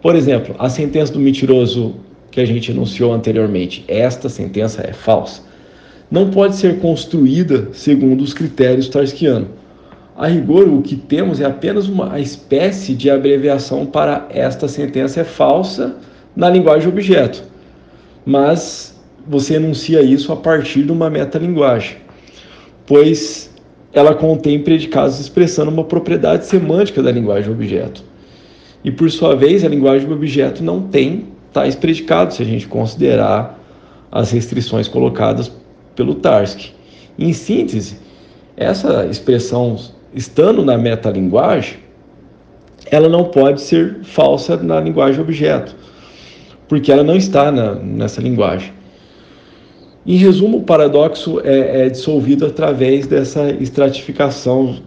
Por 0.02 0.16
exemplo, 0.16 0.54
a 0.60 0.70
sentença 0.70 1.14
do 1.14 1.20
mentiroso 1.20 1.96
que 2.34 2.42
a 2.42 2.46
gente 2.46 2.72
enunciou 2.72 3.14
anteriormente, 3.14 3.86
esta 3.88 4.28
sentença 4.28 4.82
é 4.82 4.92
falsa, 4.92 5.44
não 6.10 6.32
pode 6.32 6.56
ser 6.56 6.80
construída 6.80 7.70
segundo 7.74 8.24
os 8.24 8.34
critérios 8.34 8.90
tarskianos. 8.90 9.50
A 10.16 10.28
rigor, 10.28 10.68
o 10.68 10.82
que 10.82 10.96
temos 10.96 11.40
é 11.40 11.46
apenas 11.46 11.88
uma 11.88 12.20
espécie 12.20 12.96
de 12.96 13.10
abreviação 13.12 13.86
para 13.86 14.28
esta 14.32 14.68
sentença 14.68 15.22
é 15.22 15.24
falsa 15.24 15.96
na 16.36 16.50
linguagem 16.50 16.90
objeto, 16.90 17.44
mas 18.26 19.00
você 19.28 19.56
enuncia 19.56 20.02
isso 20.02 20.32
a 20.34 20.36
partir 20.36 20.84
de 20.84 20.92
uma 20.92 21.12
metalinguagem, 21.12 21.98
pois 22.88 23.54
ela 23.94 24.16
contém 24.16 24.60
predicados 24.60 25.20
expressando 25.20 25.70
uma 25.70 25.84
propriedade 25.84 26.48
semântica 26.48 27.04
da 27.04 27.12
linguagem 27.12 27.52
objeto. 27.52 28.04
E 28.84 28.90
por 28.92 29.10
sua 29.12 29.36
vez, 29.36 29.64
a 29.64 29.68
linguagem 29.68 30.12
objeto 30.12 30.64
não 30.64 30.82
tem 30.82 31.33
tais 31.54 31.76
predicados, 31.76 32.38
se 32.38 32.42
a 32.42 32.46
gente 32.46 32.68
considerar 32.68 33.60
as 34.12 34.32
restrições 34.32 34.88
colocadas 34.88 35.52
pelo 35.96 36.16
Tarski. 36.16 36.74
Em 37.18 37.32
síntese, 37.34 37.98
essa 38.58 39.06
expressão 39.06 39.78
estando 40.14 40.64
na 40.66 40.78
metalinguagem, 40.78 41.78
ela 42.92 43.08
não 43.08 43.26
pode 43.26 43.62
ser 43.62 44.00
falsa 44.04 44.58
na 44.58 44.80
linguagem 44.80 45.22
objeto, 45.22 45.76
porque 46.68 46.92
ela 46.92 47.04
não 47.04 47.16
está 47.16 47.52
na, 47.52 47.76
nessa 47.76 48.22
linguagem. 48.22 48.72
Em 50.06 50.18
resumo, 50.18 50.58
o 50.58 50.64
paradoxo 50.64 51.40
é, 51.44 51.86
é 51.86 51.90
dissolvido 51.90 52.46
através 52.46 53.08
dessa 53.08 53.50
estratificação 53.52 54.80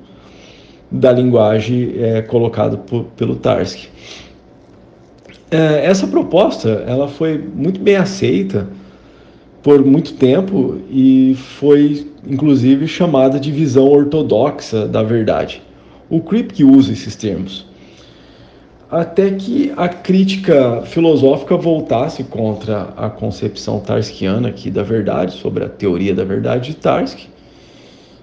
da 0.91 1.11
linguagem 1.11 1.95
é, 1.99 2.23
colocada 2.23 2.79
pelo 3.17 3.37
Tarski. 3.37 3.89
É, 5.51 5.87
essa 5.87 6.07
proposta 6.07 6.69
ela 6.87 7.07
foi 7.07 7.39
muito 7.39 7.81
bem 7.81 7.97
aceita 7.97 8.69
por 9.63 9.85
muito 9.85 10.15
tempo 10.15 10.81
e 10.91 11.37
foi 11.59 12.07
inclusive 12.29 12.89
chamada 12.89 13.39
de 13.39 13.53
visão 13.53 13.89
ortodoxa 13.89 14.87
da 14.87 15.03
verdade. 15.03 15.63
O 16.11 16.21
Kripke 16.21 16.65
usa 16.65 16.93
esses 16.93 17.15
termos. 17.17 17.67
Até 18.91 19.33
que 19.33 19.73
a 19.77 19.89
crítica 19.89 20.83
filosófica 20.87 21.57
voltasse 21.57 22.23
contra 22.23 22.95
a 22.97 23.11
concepção 23.11 23.81
tarskiana 23.81 24.49
aqui 24.49 24.71
da 24.71 24.85
verdade, 24.85 25.35
sobre 25.35 25.65
a 25.65 25.69
teoria 25.69 26.15
da 26.15 26.23
verdade 26.23 26.71
de 26.71 26.77
Tarski. 26.77 27.29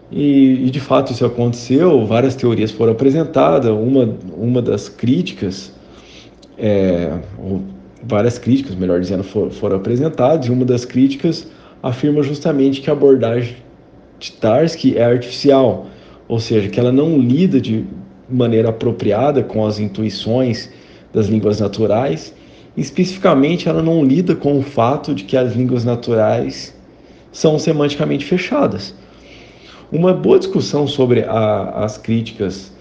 E, 0.10 0.66
e 0.66 0.70
de 0.70 0.80
fato 0.80 1.12
isso 1.12 1.26
aconteceu, 1.26 2.06
várias 2.06 2.36
teorias 2.36 2.72
foram 2.72 2.94
apresentadas. 2.94 3.72
Uma, 3.72 4.16
uma 4.38 4.62
das 4.62 4.88
críticas 4.88 5.73
é, 6.58 7.20
várias 8.04 8.38
críticas, 8.38 8.76
melhor 8.76 9.00
dizendo, 9.00 9.24
for, 9.24 9.52
foram 9.52 9.78
apresentadas, 9.78 10.48
e 10.48 10.52
uma 10.52 10.66
das 10.66 10.86
críticas 10.86 11.48
afirma 11.82 12.22
justamente 12.24 12.82
que 12.82 12.90
a 12.90 12.94
abordagem 12.94 13.58
de 14.20 14.32
Tarski 14.34 14.98
é 14.98 15.04
artificial, 15.04 15.88
ou 16.28 16.40
seja, 16.40 16.70
que 16.70 16.80
ela 16.80 16.92
não 16.92 17.18
lida 17.18 17.60
de 17.60 17.86
maneira 18.30 18.70
apropriada 18.70 19.44
com 19.44 19.66
as 19.66 19.80
intuições 19.80 20.70
das 21.14 21.28
línguas 21.28 21.60
naturais, 21.60 22.34
especificamente 22.76 23.70
ela 23.70 23.84
não 23.84 24.04
lida 24.04 24.36
com 24.36 24.58
o 24.58 24.64
fato 24.64 25.14
de 25.14 25.24
que 25.24 25.38
as 25.38 25.54
línguas 25.54 25.86
naturais 25.86 26.76
são 27.32 27.60
semanticamente 27.60 28.26
fechadas. 28.26 28.96
Uma 29.92 30.14
boa 30.14 30.40
discussão 30.40 30.88
sobre 30.88 31.24
a, 31.24 31.84
as 31.84 31.98
críticas 31.98 32.73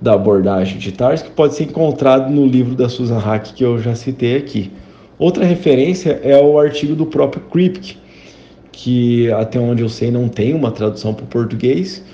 da 0.00 0.14
abordagem 0.14 0.78
de 0.78 0.92
Tarski 0.92 1.30
pode 1.30 1.54
ser 1.54 1.64
encontrado 1.64 2.30
no 2.30 2.46
livro 2.46 2.74
da 2.74 2.88
Susan 2.88 3.18
Hack 3.18 3.52
que 3.54 3.64
eu 3.64 3.78
já 3.78 3.94
citei 3.94 4.36
aqui. 4.36 4.70
Outra 5.18 5.44
referência 5.44 6.20
é 6.22 6.40
o 6.40 6.58
artigo 6.58 6.94
do 6.94 7.04
próprio 7.04 7.42
Kripke, 7.50 7.98
que 8.70 9.30
até 9.32 9.58
onde 9.58 9.82
eu 9.82 9.88
sei 9.88 10.10
não 10.10 10.28
tem 10.28 10.54
uma 10.54 10.70
tradução 10.70 11.12
para 11.12 11.24
o 11.24 11.26
português, 11.26 12.04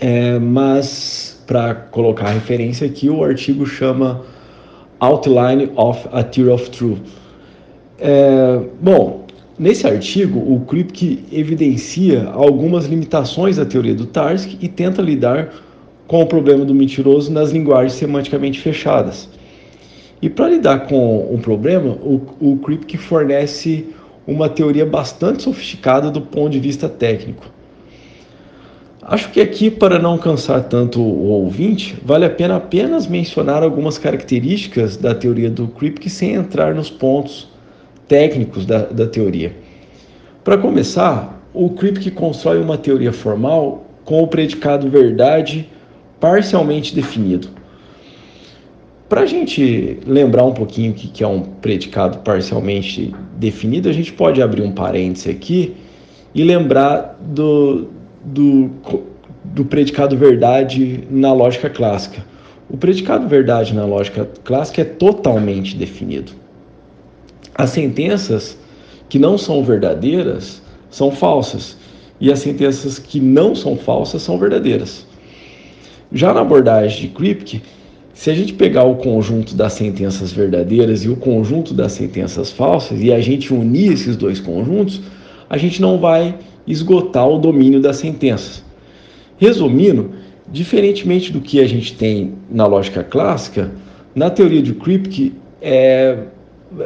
é, 0.00 0.38
mas 0.38 1.40
para 1.46 1.74
colocar 1.74 2.26
a 2.26 2.32
referência 2.32 2.86
aqui, 2.86 3.08
o 3.08 3.22
artigo 3.22 3.64
chama 3.64 4.22
Outline 4.98 5.70
of 5.76 6.08
a 6.12 6.24
Theory 6.24 6.50
of 6.50 6.70
Truth. 6.70 6.98
É, 7.98 8.60
bom, 8.80 9.20
Nesse 9.60 9.86
artigo, 9.86 10.38
o 10.38 10.60
Kripke 10.60 11.22
evidencia 11.30 12.30
algumas 12.32 12.86
limitações 12.86 13.58
da 13.58 13.66
teoria 13.66 13.94
do 13.94 14.06
Tarski 14.06 14.56
e 14.58 14.66
tenta 14.66 15.02
lidar 15.02 15.52
com 16.10 16.22
o 16.22 16.26
problema 16.26 16.64
do 16.64 16.74
mentiroso 16.74 17.32
nas 17.32 17.52
linguagens 17.52 17.92
semanticamente 17.92 18.58
fechadas. 18.58 19.28
E 20.20 20.28
para 20.28 20.48
lidar 20.48 20.88
com 20.88 21.32
o 21.32 21.38
problema, 21.38 21.96
o, 22.02 22.56
Kripke 22.56 22.98
fornece 22.98 23.86
uma 24.26 24.48
teoria 24.48 24.84
bastante 24.84 25.44
sofisticada 25.44 26.10
do 26.10 26.20
ponto 26.20 26.50
de 26.50 26.58
vista 26.58 26.88
técnico. 26.88 27.46
Acho 29.00 29.30
que 29.30 29.40
aqui, 29.40 29.70
para 29.70 30.00
não 30.00 30.18
cansar 30.18 30.64
tanto 30.64 31.00
o 31.00 31.28
ouvinte, 31.28 31.96
vale 32.04 32.24
a 32.24 32.30
pena 32.30 32.56
apenas 32.56 33.06
mencionar 33.06 33.62
algumas 33.62 33.96
características 33.96 34.96
da 34.96 35.14
teoria 35.14 35.48
do 35.48 35.68
Kripke 35.68 36.10
sem 36.10 36.34
entrar 36.34 36.74
nos 36.74 36.90
pontos 36.90 37.48
técnicos 38.08 38.66
da, 38.66 38.82
da 38.82 39.06
teoria. 39.06 39.54
Para 40.42 40.58
começar, 40.58 41.40
o 41.54 41.70
Kripke 41.70 42.10
constrói 42.10 42.60
uma 42.60 42.76
teoria 42.76 43.12
formal 43.12 43.86
com 44.04 44.24
o 44.24 44.26
predicado 44.26 44.90
verdade 44.90 45.68
parcialmente 46.20 46.94
definido. 46.94 47.48
Para 49.08 49.22
a 49.22 49.26
gente 49.26 49.98
lembrar 50.06 50.44
um 50.44 50.52
pouquinho 50.52 50.92
o 50.92 50.94
que 50.94 51.24
é 51.24 51.26
um 51.26 51.40
predicado 51.40 52.18
parcialmente 52.18 53.12
definido, 53.36 53.88
a 53.88 53.92
gente 53.92 54.12
pode 54.12 54.40
abrir 54.40 54.62
um 54.62 54.70
parêntese 54.70 55.30
aqui 55.30 55.74
e 56.32 56.44
lembrar 56.44 57.18
do, 57.20 57.88
do, 58.24 58.70
do 59.42 59.64
predicado 59.64 60.16
verdade 60.16 61.02
na 61.10 61.32
lógica 61.32 61.68
clássica. 61.68 62.24
O 62.68 62.76
predicado 62.76 63.26
verdade 63.26 63.74
na 63.74 63.84
lógica 63.84 64.28
clássica 64.44 64.82
é 64.82 64.84
totalmente 64.84 65.76
definido. 65.76 66.30
As 67.56 67.70
sentenças 67.70 68.56
que 69.08 69.18
não 69.18 69.36
são 69.36 69.64
verdadeiras 69.64 70.62
são 70.88 71.10
falsas 71.10 71.76
e 72.20 72.30
as 72.30 72.38
sentenças 72.38 72.98
que 73.00 73.18
não 73.18 73.56
são 73.56 73.76
falsas 73.76 74.22
são 74.22 74.38
verdadeiras. 74.38 75.04
Já 76.12 76.34
na 76.34 76.40
abordagem 76.40 77.02
de 77.02 77.08
Kripke, 77.08 77.62
se 78.12 78.30
a 78.30 78.34
gente 78.34 78.52
pegar 78.52 78.84
o 78.84 78.96
conjunto 78.96 79.54
das 79.54 79.74
sentenças 79.74 80.32
verdadeiras 80.32 81.04
e 81.04 81.08
o 81.08 81.16
conjunto 81.16 81.72
das 81.72 81.92
sentenças 81.92 82.50
falsas 82.50 83.00
e 83.00 83.12
a 83.12 83.20
gente 83.20 83.54
unir 83.54 83.92
esses 83.92 84.16
dois 84.16 84.40
conjuntos, 84.40 85.00
a 85.48 85.56
gente 85.56 85.80
não 85.80 85.98
vai 85.98 86.34
esgotar 86.66 87.28
o 87.28 87.38
domínio 87.38 87.80
das 87.80 87.96
sentenças. 87.96 88.64
Resumindo, 89.38 90.10
diferentemente 90.50 91.32
do 91.32 91.40
que 91.40 91.60
a 91.60 91.66
gente 91.66 91.94
tem 91.94 92.34
na 92.50 92.66
lógica 92.66 93.04
clássica, 93.04 93.70
na 94.14 94.28
teoria 94.28 94.60
de 94.60 94.74
Kripke 94.74 95.32
é, 95.62 96.18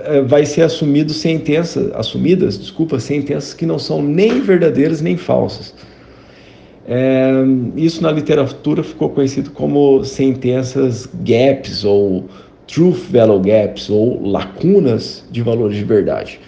é, 0.05 0.21
vai 0.21 0.45
ser 0.45 0.63
assumido 0.63 1.13
sentenças, 1.13 1.91
assumidas, 1.95 2.59
desculpa, 2.59 3.01
sentenças 3.01 3.55
que 3.55 3.65
não 3.65 3.79
são 3.79 4.03
nem 4.03 4.41
verdadeiras 4.41 5.01
nem 5.01 5.17
falsas. 5.17 5.75
É, 6.87 7.33
isso 7.77 8.03
na 8.03 8.13
literatura 8.13 8.83
ficou 8.83 9.09
conhecido 9.09 9.51
como 9.51 10.05
sentenças 10.05 11.09
gaps 11.23 11.85
ou 11.85 12.25
truth 12.67 12.99
value 13.11 13.41
gaps 13.41 13.89
ou 13.89 14.23
lacunas 14.27 15.25
de 15.31 15.43
valores 15.43 15.77
de 15.77 15.85
verdade. 15.85 16.39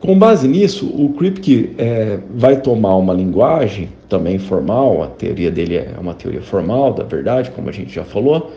Com 0.00 0.18
base 0.18 0.48
nisso, 0.48 0.86
o 0.86 1.10
Kripke 1.10 1.74
é, 1.78 2.18
vai 2.34 2.60
tomar 2.60 2.96
uma 2.96 3.14
linguagem 3.14 3.88
também 4.08 4.38
formal, 4.38 5.04
a 5.04 5.06
teoria 5.06 5.50
dele 5.50 5.76
é 5.76 5.94
uma 5.98 6.12
teoria 6.12 6.42
formal 6.42 6.92
da 6.92 7.04
verdade, 7.04 7.50
como 7.52 7.68
a 7.68 7.72
gente 7.72 7.94
já 7.94 8.04
falou, 8.04 8.52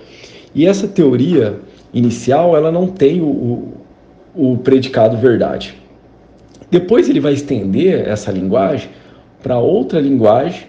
e 0.55 0.65
essa 0.65 0.87
teoria 0.87 1.59
inicial, 1.93 2.57
ela 2.57 2.71
não 2.71 2.87
tem 2.87 3.21
o, 3.21 3.25
o, 4.35 4.53
o 4.53 4.57
predicado 4.57 5.17
verdade. 5.17 5.75
Depois 6.71 7.07
ele 7.07 7.19
vai 7.19 7.33
estender 7.33 8.07
essa 8.07 8.31
linguagem 8.31 8.89
para 9.45 9.59
outra 9.59 9.99
linguagem 10.01 10.63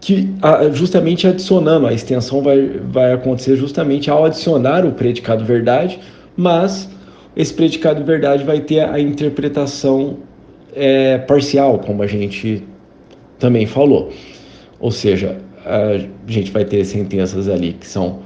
que 0.00 0.28
justamente 0.72 1.26
adicionando, 1.26 1.84
a 1.88 1.92
extensão 1.92 2.40
vai, 2.40 2.80
vai 2.92 3.12
acontecer 3.12 3.56
justamente 3.56 4.08
ao 4.08 4.24
adicionar 4.24 4.86
o 4.86 4.92
predicado 4.92 5.44
verdade, 5.44 5.98
mas 6.36 6.88
esse 7.34 7.52
predicado 7.52 8.04
verdade 8.04 8.44
vai 8.44 8.60
ter 8.60 8.88
a 8.88 9.00
interpretação 9.00 10.18
é, 10.76 11.18
parcial, 11.18 11.80
como 11.80 12.04
a 12.04 12.06
gente 12.06 12.62
também 13.36 13.66
falou. 13.66 14.12
Ou 14.78 14.92
seja, 14.92 15.36
a 15.64 15.98
gente 16.28 16.52
vai 16.52 16.64
ter 16.64 16.84
sentenças 16.84 17.48
ali 17.48 17.72
que 17.72 17.88
são 17.88 18.20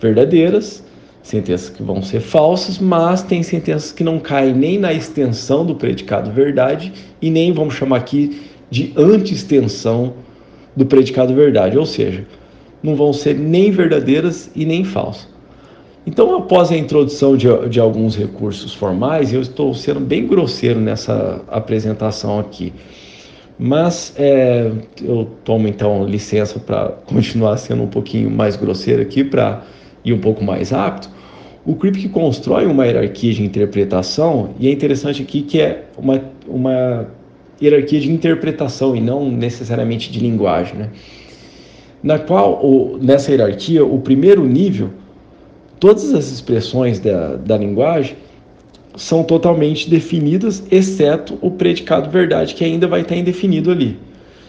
verdadeiras 0.00 0.82
sentenças 1.26 1.68
que 1.68 1.82
vão 1.82 2.02
ser 2.02 2.20
falsas, 2.20 2.78
mas 2.78 3.20
tem 3.20 3.42
sentenças 3.42 3.90
que 3.90 4.04
não 4.04 4.20
caem 4.20 4.54
nem 4.54 4.78
na 4.78 4.92
extensão 4.92 5.66
do 5.66 5.74
predicado 5.74 6.30
verdade 6.30 6.92
e 7.20 7.28
nem 7.30 7.52
vamos 7.52 7.74
chamar 7.74 7.96
aqui 7.96 8.40
de 8.76 8.92
anti-extensão 8.94 10.12
do 10.76 10.84
predicado 10.84 11.34
verdade, 11.34 11.78
ou 11.78 11.86
seja, 11.86 12.26
não 12.82 12.94
vão 12.94 13.10
ser 13.10 13.34
nem 13.34 13.70
verdadeiras 13.70 14.50
e 14.54 14.66
nem 14.66 14.84
falsas. 14.84 15.28
Então, 16.06 16.36
após 16.36 16.70
a 16.70 16.76
introdução 16.76 17.36
de, 17.36 17.48
de 17.70 17.80
alguns 17.80 18.14
recursos 18.14 18.74
formais, 18.74 19.32
eu 19.32 19.40
estou 19.40 19.74
sendo 19.74 19.98
bem 19.98 20.26
grosseiro 20.26 20.78
nessa 20.78 21.42
apresentação 21.48 22.38
aqui. 22.38 22.72
Mas 23.58 24.12
é, 24.16 24.70
eu 25.02 25.26
tomo 25.42 25.66
então 25.66 26.04
licença 26.04 26.58
para 26.58 26.90
continuar 27.06 27.56
sendo 27.56 27.82
um 27.82 27.88
pouquinho 27.88 28.30
mais 28.30 28.56
grosseiro 28.56 29.00
aqui, 29.00 29.24
para 29.24 29.62
ir 30.04 30.12
um 30.12 30.20
pouco 30.20 30.44
mais 30.44 30.68
rápido. 30.70 31.08
O 31.64 31.74
Kripke 31.74 32.10
constrói 32.10 32.66
uma 32.66 32.84
hierarquia 32.86 33.32
de 33.32 33.42
interpretação 33.42 34.50
e 34.60 34.68
é 34.68 34.70
interessante 34.70 35.22
aqui 35.22 35.42
que 35.42 35.60
é 35.60 35.86
uma, 35.96 36.22
uma 36.46 37.08
hierarquia 37.60 38.00
de 38.00 38.10
interpretação 38.10 38.94
e 38.94 39.00
não 39.00 39.30
necessariamente 39.30 40.10
de 40.10 40.20
linguagem, 40.20 40.76
né? 40.76 40.90
na 42.02 42.18
qual 42.18 42.64
o, 42.64 42.98
nessa 43.00 43.32
hierarquia 43.32 43.84
o 43.84 43.98
primeiro 43.98 44.44
nível, 44.44 44.90
todas 45.80 46.14
as 46.14 46.30
expressões 46.30 47.00
da, 47.00 47.36
da 47.36 47.56
linguagem 47.56 48.16
são 48.96 49.22
totalmente 49.24 49.90
definidas, 49.90 50.62
exceto 50.70 51.38
o 51.42 51.50
predicado 51.50 52.08
verdade 52.08 52.54
que 52.54 52.64
ainda 52.64 52.86
vai 52.86 53.00
estar 53.02 53.16
indefinido 53.16 53.70
ali. 53.70 53.98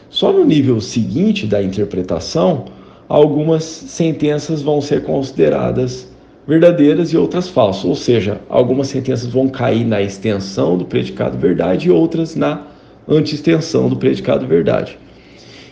Só 0.10 0.32
no 0.32 0.46
nível 0.46 0.80
seguinte 0.80 1.46
da 1.46 1.62
interpretação, 1.62 2.65
algumas 3.10 3.63
sentenças 3.63 4.62
vão 4.62 4.80
ser 4.80 5.04
consideradas 5.04 6.10
verdadeiras 6.48 7.12
e 7.12 7.17
outras 7.17 7.50
falsas, 7.50 7.84
ou 7.84 7.96
seja, 7.96 8.39
algumas 8.48 8.88
sentenças 8.88 9.28
vão 9.28 9.50
cair 9.50 9.84
na 9.84 10.02
extensão 10.02 10.78
do 10.78 10.86
predicado 10.86 11.38
verdade 11.38 11.88
e 11.88 11.91
outras 11.91 12.36
na 12.36 12.67
anti-extensão 13.08 13.89
do 13.89 13.96
predicado 13.96 14.46
verdade. 14.46 14.98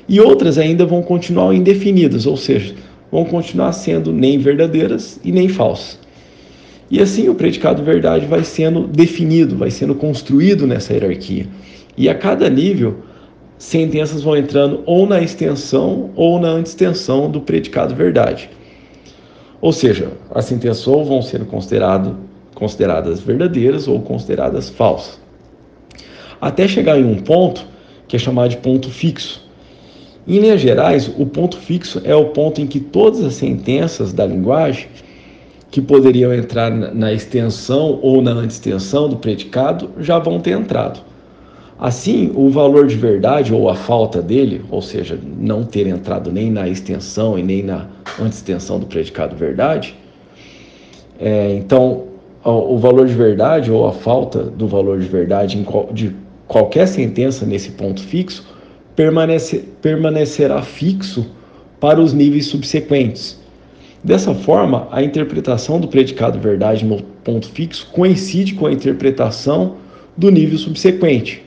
E 0.08 0.20
outras 0.20 0.58
ainda 0.58 0.86
vão 0.86 1.02
continuar 1.02 1.54
indefinidas, 1.54 2.26
ou 2.26 2.38
seja, 2.38 2.76
vão 3.12 3.26
continuar 3.26 3.74
sendo 3.74 4.14
nem 4.14 4.38
verdadeiras 4.38 5.20
e 5.24 5.32
nem 5.32 5.50
falsas. 5.50 6.00
E 6.90 7.02
assim 7.02 7.28
o 7.28 7.36
predicado 7.36 7.84
verdade 7.84 8.26
vai 8.28 8.44
sendo 8.44 8.88
definido, 8.88 9.58
vai 9.58 9.72
sendo 9.72 9.96
construído 9.96 10.68
nessa 10.68 10.94
hierarquia. 10.94 11.48
E 11.98 12.08
a 12.08 12.14
cada 12.14 12.50
nível, 12.50 12.98
sentenças 13.58 14.22
vão 14.22 14.38
entrando 14.38 14.84
ou 14.86 15.08
na 15.08 15.22
extensão 15.22 16.12
ou 16.16 16.40
na 16.40 16.50
anti-extensão 16.50 17.30
do 17.30 17.42
predicado 17.42 17.96
verdade. 17.96 18.50
Ou 19.60 19.74
seja, 19.74 20.12
as 20.30 20.46
sentenças 20.46 20.88
ou 20.88 21.04
vão 21.04 21.22
ser 21.24 21.44
considerado, 21.46 22.18
consideradas 22.54 23.20
verdadeiras 23.20 23.88
ou 23.88 24.00
consideradas 24.02 24.70
falsas. 24.70 25.25
Até 26.46 26.68
chegar 26.68 27.00
em 27.00 27.04
um 27.04 27.16
ponto 27.16 27.66
que 28.08 28.16
é 28.16 28.20
chamado 28.20 28.52
de 28.52 28.58
ponto 28.58 28.92
fixo. 28.92 29.44
Em 30.28 30.38
linhas 30.38 30.62
gerais, 30.62 31.12
o 31.18 31.26
ponto 31.26 31.58
fixo 31.58 32.00
é 32.04 32.16
o 32.16 32.26
ponto 32.26 32.62
em 32.62 32.68
que 32.68 32.80
todas 32.80 33.24
as 33.24 33.34
sentenças 33.34 34.14
da 34.14 34.28
linguagem 34.28 34.88
que 35.72 35.82
poderiam 35.82 36.32
entrar 36.32 36.70
na 36.70 37.12
extensão 37.12 37.98
ou 38.00 38.22
na 38.22 38.30
antextensão 38.30 39.10
do 39.10 39.18
predicado 39.18 39.90
já 40.00 40.20
vão 40.20 40.40
ter 40.40 40.52
entrado. 40.52 41.00
Assim, 41.80 42.32
o 42.36 42.48
valor 42.52 42.86
de 42.86 42.96
verdade 42.96 43.52
ou 43.52 43.68
a 43.68 43.74
falta 43.74 44.22
dele, 44.22 44.64
ou 44.70 44.84
seja, 44.84 45.20
não 45.40 45.64
ter 45.64 45.88
entrado 45.88 46.32
nem 46.32 46.52
na 46.52 46.70
extensão 46.70 47.40
e 47.40 47.42
nem 47.42 47.64
na 47.64 47.88
anti-extensão 48.22 48.80
do 48.80 48.86
predicado 48.86 49.36
verdade, 49.36 49.96
é, 51.20 51.56
então 51.56 52.04
o 52.44 52.78
valor 52.78 53.08
de 53.08 53.16
verdade 53.16 53.72
ou 53.72 53.88
a 53.88 53.92
falta 53.92 54.44
do 54.44 54.68
valor 54.68 55.00
de 55.00 55.08
verdade 55.08 55.66
de 55.92 56.14
qualquer 56.48 56.88
sentença 56.88 57.46
nesse 57.46 57.72
ponto 57.72 58.02
fixo 58.02 58.46
permanece, 58.96 59.64
permanecerá 59.82 60.62
fixo 60.62 61.26
para 61.80 62.02
os 62.02 62.14
níveis 62.14 62.48
subsequentes. 62.48 63.40
Dessa 64.04 64.34
forma, 64.34 64.88
a 64.92 65.02
interpretação 65.02 65.80
do 65.80 65.88
predicado 65.88 66.40
verdade 66.40 66.86
no 66.86 67.02
ponto 67.02 67.50
fixo 67.50 67.90
coincide 67.92 68.54
com 68.54 68.68
a 68.68 68.72
interpretação 68.72 69.78
do 70.16 70.30
nível 70.30 70.58
subsequente. 70.58 71.44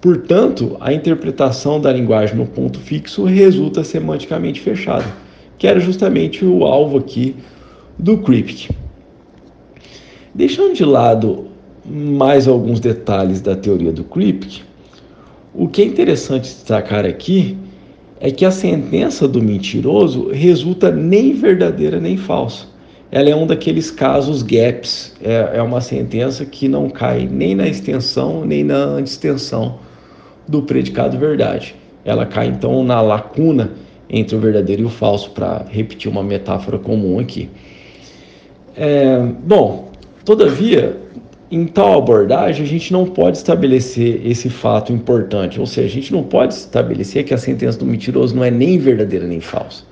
Portanto, 0.00 0.76
a 0.80 0.92
interpretação 0.92 1.80
da 1.80 1.92
linguagem 1.92 2.36
no 2.36 2.46
ponto 2.46 2.78
fixo 2.78 3.24
resulta 3.24 3.82
semanticamente 3.82 4.60
fechada, 4.60 5.06
que 5.58 5.66
era 5.66 5.80
justamente 5.80 6.44
o 6.44 6.64
alvo 6.64 6.98
aqui 6.98 7.34
do 7.98 8.18
Kripke. 8.18 8.68
Deixando 10.32 10.74
de 10.74 10.84
lado 10.84 11.47
mais 11.90 12.46
alguns 12.46 12.80
detalhes 12.80 13.40
da 13.40 13.56
teoria 13.56 13.92
do 13.92 14.04
Kripke, 14.04 14.62
o 15.54 15.66
que 15.68 15.82
é 15.82 15.84
interessante 15.84 16.42
destacar 16.42 17.04
aqui 17.04 17.56
é 18.20 18.30
que 18.30 18.44
a 18.44 18.50
sentença 18.50 19.26
do 19.26 19.42
mentiroso 19.42 20.28
resulta 20.30 20.90
nem 20.90 21.32
verdadeira 21.32 22.00
nem 22.00 22.16
falsa. 22.16 22.66
Ela 23.10 23.30
é 23.30 23.34
um 23.34 23.46
daqueles 23.46 23.90
casos 23.90 24.42
gaps, 24.42 25.14
é, 25.22 25.52
é 25.54 25.62
uma 25.62 25.80
sentença 25.80 26.44
que 26.44 26.68
não 26.68 26.90
cai 26.90 27.26
nem 27.30 27.54
na 27.54 27.66
extensão 27.66 28.44
nem 28.44 28.62
na 28.62 29.00
extensão 29.00 29.78
do 30.46 30.62
predicado 30.62 31.16
verdade. 31.16 31.74
Ela 32.04 32.26
cai 32.26 32.48
então 32.48 32.84
na 32.84 33.00
lacuna 33.00 33.72
entre 34.10 34.36
o 34.36 34.40
verdadeiro 34.40 34.82
e 34.82 34.84
o 34.86 34.90
falso, 34.90 35.30
para 35.30 35.66
repetir 35.68 36.10
uma 36.10 36.22
metáfora 36.22 36.78
comum 36.78 37.18
aqui. 37.18 37.50
É, 38.76 39.18
bom, 39.44 39.90
todavia, 40.24 40.96
em 41.50 41.66
tal 41.66 41.96
abordagem, 41.96 42.62
a 42.62 42.68
gente 42.68 42.92
não 42.92 43.06
pode 43.06 43.38
estabelecer 43.38 44.20
esse 44.26 44.50
fato 44.50 44.92
importante, 44.92 45.58
ou 45.58 45.66
seja, 45.66 45.88
a 45.88 45.90
gente 45.90 46.12
não 46.12 46.22
pode 46.22 46.52
estabelecer 46.52 47.24
que 47.24 47.32
a 47.32 47.38
sentença 47.38 47.78
do 47.78 47.86
mentiroso 47.86 48.36
não 48.36 48.44
é 48.44 48.50
nem 48.50 48.78
verdadeira 48.78 49.26
nem 49.26 49.40
falsa. 49.40 49.82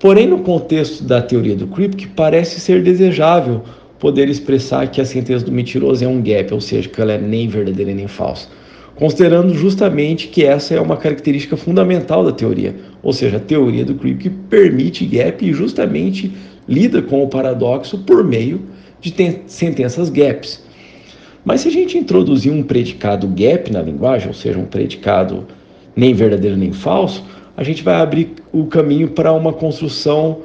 Porém, 0.00 0.26
no 0.26 0.40
contexto 0.40 1.04
da 1.04 1.22
teoria 1.22 1.54
do 1.54 1.68
Kripke, 1.68 2.08
parece 2.08 2.60
ser 2.60 2.82
desejável 2.82 3.62
poder 4.00 4.28
expressar 4.28 4.88
que 4.88 5.00
a 5.00 5.04
sentença 5.04 5.44
do 5.44 5.52
mentiroso 5.52 6.04
é 6.04 6.08
um 6.08 6.20
gap, 6.20 6.52
ou 6.52 6.60
seja, 6.60 6.88
que 6.88 7.00
ela 7.00 7.12
é 7.12 7.18
nem 7.18 7.48
verdadeira 7.48 7.92
nem 7.94 8.08
falsa, 8.08 8.48
considerando 8.96 9.54
justamente 9.54 10.26
que 10.26 10.44
essa 10.44 10.74
é 10.74 10.80
uma 10.80 10.96
característica 10.96 11.56
fundamental 11.56 12.24
da 12.24 12.32
teoria, 12.32 12.74
ou 13.00 13.12
seja, 13.12 13.36
a 13.36 13.40
teoria 13.40 13.84
do 13.84 13.94
Kripke 13.94 14.28
permite 14.28 15.04
gap 15.04 15.44
e 15.44 15.52
justamente 15.52 16.32
lida 16.68 17.00
com 17.00 17.22
o 17.22 17.28
paradoxo 17.28 17.98
por 17.98 18.24
meio 18.24 18.60
de 19.00 19.14
sentenças 19.46 20.10
gaps. 20.10 20.62
Mas 21.44 21.62
se 21.62 21.68
a 21.68 21.70
gente 21.70 21.96
introduzir 21.96 22.52
um 22.52 22.62
predicado 22.62 23.26
gap 23.28 23.72
na 23.72 23.80
linguagem, 23.80 24.28
ou 24.28 24.34
seja, 24.34 24.58
um 24.58 24.66
predicado 24.66 25.46
nem 25.96 26.12
verdadeiro 26.14 26.56
nem 26.56 26.72
falso, 26.72 27.24
a 27.56 27.62
gente 27.64 27.82
vai 27.82 27.94
abrir 27.94 28.34
o 28.52 28.66
caminho 28.66 29.08
para 29.08 29.32
uma 29.32 29.52
construção 29.52 30.42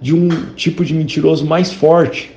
de 0.00 0.14
um 0.14 0.28
tipo 0.54 0.84
de 0.84 0.94
mentiroso 0.94 1.44
mais 1.44 1.72
forte. 1.72 2.32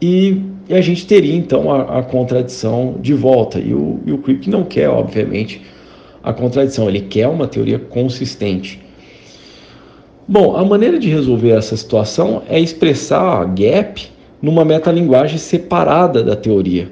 E, 0.00 0.40
e 0.68 0.74
a 0.74 0.80
gente 0.80 1.06
teria 1.06 1.34
então 1.34 1.70
a, 1.70 1.98
a, 1.98 2.02
contradição 2.02 2.96
de 3.00 3.14
volta. 3.14 3.58
E 3.58 3.74
o, 3.74 4.00
e 4.04 4.12
o 4.12 4.18
Kripke 4.18 4.50
não 4.50 4.64
quer, 4.64 4.88
obviamente, 4.88 5.62
a 6.22 6.32
contradição, 6.32 6.88
ele 6.88 7.02
quer 7.02 7.28
uma 7.28 7.46
teoria 7.46 7.78
consistente. 7.78 8.80
Bom, 10.26 10.56
a 10.56 10.64
maneira 10.64 10.98
de 10.98 11.08
resolver 11.08 11.50
essa 11.50 11.76
situação 11.76 12.42
é 12.48 12.58
expressar 12.58 13.40
a 13.40 13.44
gap 13.44 14.15
numa 14.46 14.64
metalinguagem 14.64 15.38
separada 15.38 16.22
da 16.22 16.36
teoria. 16.36 16.88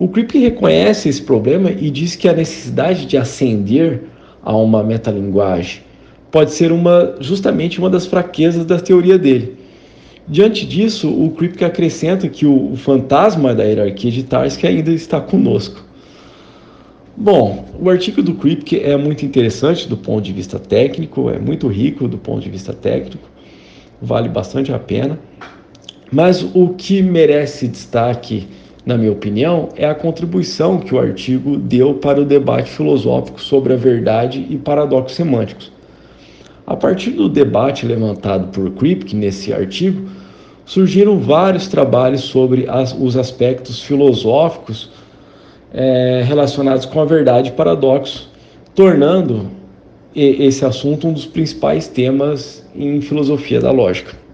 O 0.00 0.08
Kripke 0.08 0.36
reconhece 0.38 1.08
esse 1.08 1.22
problema 1.22 1.70
e 1.70 1.88
diz 1.90 2.16
que 2.16 2.28
a 2.28 2.32
necessidade 2.32 3.06
de 3.06 3.16
ascender 3.16 4.02
a 4.42 4.54
uma 4.56 4.82
metalinguagem 4.82 5.82
pode 6.28 6.50
ser 6.50 6.72
uma, 6.72 7.14
justamente 7.20 7.78
uma 7.78 7.88
das 7.88 8.04
fraquezas 8.04 8.64
da 8.64 8.80
teoria 8.80 9.16
dele. 9.16 9.56
Diante 10.26 10.66
disso, 10.66 11.08
o 11.08 11.30
Kripke 11.30 11.64
acrescenta 11.64 12.28
que 12.28 12.44
o, 12.44 12.72
o 12.72 12.76
fantasma 12.76 13.54
da 13.54 13.62
hierarquia 13.62 14.10
de 14.10 14.24
Tarski 14.24 14.66
ainda 14.66 14.90
está 14.90 15.20
conosco. 15.20 15.84
Bom, 17.16 17.64
o 17.80 17.88
artigo 17.88 18.24
do 18.24 18.34
Kripke 18.34 18.80
é 18.80 18.96
muito 18.96 19.24
interessante 19.24 19.88
do 19.88 19.96
ponto 19.96 20.24
de 20.24 20.32
vista 20.32 20.58
técnico, 20.58 21.30
é 21.30 21.38
muito 21.38 21.68
rico 21.68 22.08
do 22.08 22.18
ponto 22.18 22.42
de 22.42 22.50
vista 22.50 22.72
técnico, 22.72 23.28
vale 24.02 24.28
bastante 24.28 24.72
a 24.72 24.80
pena. 24.80 25.16
Mas 26.10 26.42
o 26.54 26.68
que 26.68 27.02
merece 27.02 27.66
destaque, 27.66 28.46
na 28.84 28.96
minha 28.96 29.10
opinião, 29.10 29.70
é 29.76 29.86
a 29.86 29.94
contribuição 29.94 30.78
que 30.78 30.94
o 30.94 31.00
artigo 31.00 31.56
deu 31.56 31.94
para 31.94 32.20
o 32.20 32.24
debate 32.24 32.70
filosófico 32.70 33.40
sobre 33.40 33.72
a 33.72 33.76
verdade 33.76 34.46
e 34.48 34.56
paradoxos 34.56 35.16
semânticos. 35.16 35.72
A 36.66 36.76
partir 36.76 37.10
do 37.10 37.28
debate 37.28 37.86
levantado 37.86 38.48
por 38.48 38.70
Kripke 38.72 39.14
nesse 39.16 39.52
artigo, 39.52 40.08
surgiram 40.64 41.18
vários 41.18 41.68
trabalhos 41.68 42.22
sobre 42.22 42.68
as, 42.68 42.92
os 42.92 43.16
aspectos 43.16 43.80
filosóficos 43.80 44.90
é, 45.72 46.22
relacionados 46.26 46.84
com 46.84 47.00
a 47.00 47.04
verdade 47.04 47.50
e 47.50 47.52
paradoxo, 47.52 48.28
tornando 48.74 49.50
esse 50.14 50.64
assunto 50.64 51.06
um 51.06 51.12
dos 51.12 51.26
principais 51.26 51.88
temas 51.88 52.64
em 52.74 53.00
filosofia 53.00 53.60
da 53.60 53.70
lógica. 53.70 54.25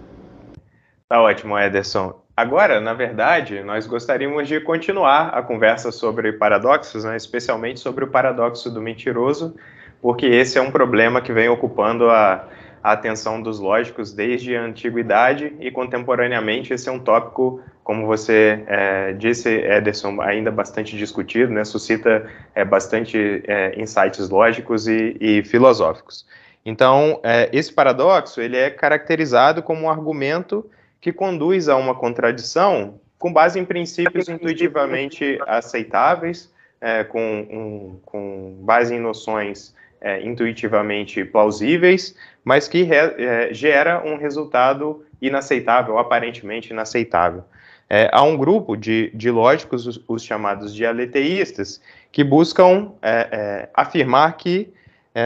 Tá 1.12 1.20
ótimo, 1.20 1.58
Ederson. 1.58 2.18
Agora, 2.34 2.80
na 2.80 2.94
verdade, 2.94 3.62
nós 3.62 3.86
gostaríamos 3.86 4.48
de 4.48 4.58
continuar 4.60 5.28
a 5.28 5.42
conversa 5.42 5.92
sobre 5.92 6.32
paradoxos, 6.32 7.04
né, 7.04 7.18
especialmente 7.18 7.80
sobre 7.80 8.04
o 8.04 8.08
paradoxo 8.08 8.70
do 8.70 8.80
mentiroso, 8.80 9.54
porque 10.00 10.24
esse 10.24 10.56
é 10.56 10.62
um 10.62 10.70
problema 10.70 11.20
que 11.20 11.30
vem 11.30 11.50
ocupando 11.50 12.08
a, 12.08 12.48
a 12.82 12.92
atenção 12.92 13.42
dos 13.42 13.60
lógicos 13.60 14.10
desde 14.14 14.56
a 14.56 14.62
antiguidade 14.62 15.54
e 15.60 15.70
contemporaneamente 15.70 16.72
esse 16.72 16.88
é 16.88 16.92
um 16.92 16.98
tópico, 16.98 17.60
como 17.84 18.06
você 18.06 18.64
é, 18.66 19.12
disse, 19.12 19.50
Ederson, 19.50 20.18
ainda 20.22 20.50
bastante 20.50 20.96
discutido, 20.96 21.52
né, 21.52 21.62
suscita 21.62 22.26
é, 22.54 22.64
bastante 22.64 23.42
é, 23.46 23.78
insights 23.78 24.30
lógicos 24.30 24.88
e, 24.88 25.14
e 25.20 25.44
filosóficos. 25.44 26.24
Então, 26.64 27.20
é, 27.22 27.50
esse 27.52 27.70
paradoxo 27.70 28.40
ele 28.40 28.56
é 28.56 28.70
caracterizado 28.70 29.62
como 29.62 29.82
um 29.82 29.90
argumento 29.90 30.64
que 31.03 31.12
conduz 31.12 31.68
a 31.68 31.76
uma 31.76 31.96
contradição 31.96 33.00
com 33.18 33.32
base 33.32 33.59
em 33.59 33.64
princípios 33.64 34.28
intuitivamente 34.28 35.38
aceitáveis, 35.46 36.50
é, 36.80 37.03
com, 37.03 37.20
um, 37.20 38.00
com 38.07 38.57
base 38.62 38.94
em 38.94 39.00
noções 39.00 39.74
é, 40.00 40.22
intuitivamente 40.22 41.24
plausíveis, 41.24 42.16
mas 42.44 42.68
que 42.68 42.84
re, 42.84 42.96
é, 42.96 43.53
gera 43.53 44.00
um 44.05 44.16
resultado 44.16 45.05
inaceitável, 45.20 45.98
aparentemente 45.98 46.72
inaceitável. 46.72 47.44
É, 47.90 48.09
há 48.12 48.22
um 48.22 48.36
grupo 48.36 48.76
de, 48.76 49.11
de 49.12 49.30
lógicos, 49.30 49.86
os, 49.88 50.05
os, 50.07 50.22
chamados 50.22 50.72
dialeteístas, 50.72 51.80
que 52.12 52.22
buscam 52.22 52.92
é, 53.03 53.28
é, 53.30 53.68
afirmar 53.74 54.36
que 54.36 54.72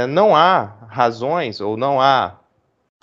não 0.08 0.34
há 0.34 0.74
razões 0.88 1.60
ou 1.60 1.76
não 1.76 2.00
há 2.00 2.40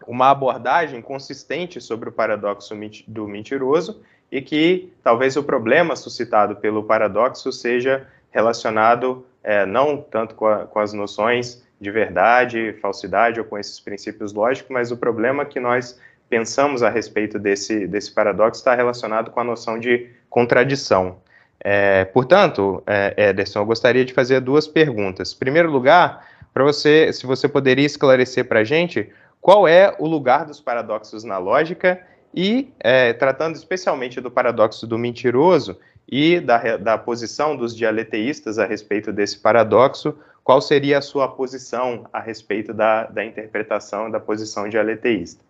uma 0.08 0.30
abordagem 0.30 1.02
consistente 1.02 1.80
sobre 1.82 2.10
o 2.10 2.12
paradoxo 2.12 2.76
do 3.08 3.28
mentiroso 3.28 4.02
e 4.32 4.42
que 4.42 4.92
talvez 5.04 5.36
o 5.36 5.44
problema 5.44 5.96
suscitado 5.96 6.56
pelo 6.56 6.84
paradoxo 6.84 7.52
seja 7.52 8.08
relacionado 8.32 9.26
é, 9.44 9.66
não 9.66 9.98
tanto 9.98 10.36
com, 10.36 10.48
a, 10.48 10.66
com, 10.66 10.80
as 10.80 10.94
noções 10.94 11.64
de 11.80 11.92
verdade, 11.92 12.74
falsidade 12.82 13.40
ou 13.40 13.46
com 13.46 13.58
esses 13.58 13.80
princípios 13.80 14.34
lógicos, 14.34 14.72
mas 14.72 14.90
o 14.90 14.98
problema 14.98 15.46
que 15.46 15.60
nós 15.60 16.00
pensamos 16.30 16.82
a 16.82 16.90
respeito 16.90 17.38
desse, 17.38 17.86
desse 17.86 18.12
paradoxo 18.12 18.60
está 18.60 18.74
relacionado 18.74 19.30
com 19.30 19.40
a 19.40 19.44
noção 19.44 19.78
de 19.78 20.10
contradição. 20.30 21.18
É, 21.60 22.06
portanto, 22.06 22.82
é, 22.88 23.30
Ederson, 23.30 23.60
eu 23.60 23.66
gostaria 23.66 24.04
de 24.04 24.14
fazer 24.14 24.40
duas 24.40 24.68
perguntas. 24.68 25.34
Em 25.34 25.38
primeiro 25.38 25.70
lugar, 25.70 26.28
para 26.54 26.64
você, 26.64 27.12
se 27.14 27.26
você 27.26 27.48
poderia 27.48 27.86
esclarecer 27.86 28.46
para 28.46 28.60
a 28.60 28.64
gente 28.64 29.10
qual 29.44 29.68
é 29.68 29.94
o 30.00 30.08
lugar 30.08 30.46
dos 30.46 30.62
paradoxos 30.62 31.26
na 31.26 31.38
lógica 31.38 32.02
e, 32.34 32.72
é, 32.80 33.12
tratando 33.12 33.58
especialmente 33.58 34.22
do 34.22 34.32
paradoxo 34.32 34.88
do 34.88 34.98
mentiroso 34.98 35.78
e 36.10 36.40
da, 36.40 36.78
da 36.78 36.98
posição 36.98 37.58
dos 37.58 37.76
dialeteístas 37.76 38.58
a 38.58 38.66
respeito 38.66 39.12
desse 39.12 39.38
paradoxo, 39.38 40.16
qual 40.46 40.62
seria 40.62 41.00
a 41.00 41.02
sua 41.02 41.28
posição 41.28 42.06
a 42.14 42.22
respeito 42.22 42.74
da, 42.74 43.04
da 43.04 43.26
interpretação 43.26 44.10
da 44.10 44.18
posição 44.18 44.70
dialeteísta? 44.70 45.44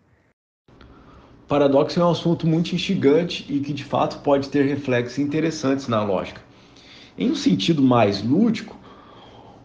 Paradoxo 1.48 2.00
é 2.00 2.04
um 2.04 2.10
assunto 2.10 2.48
muito 2.48 2.74
instigante 2.74 3.46
e 3.48 3.60
que 3.60 3.74
de 3.74 3.84
fato 3.84 4.24
pode 4.24 4.50
ter 4.50 4.66
reflexos 4.66 5.20
interessantes 5.20 5.88
na 5.88 6.04
lógica. 6.04 6.42
Em 7.16 7.30
um 7.30 7.36
sentido 7.36 7.84
mais 7.84 8.24
lúdico, 8.24 8.76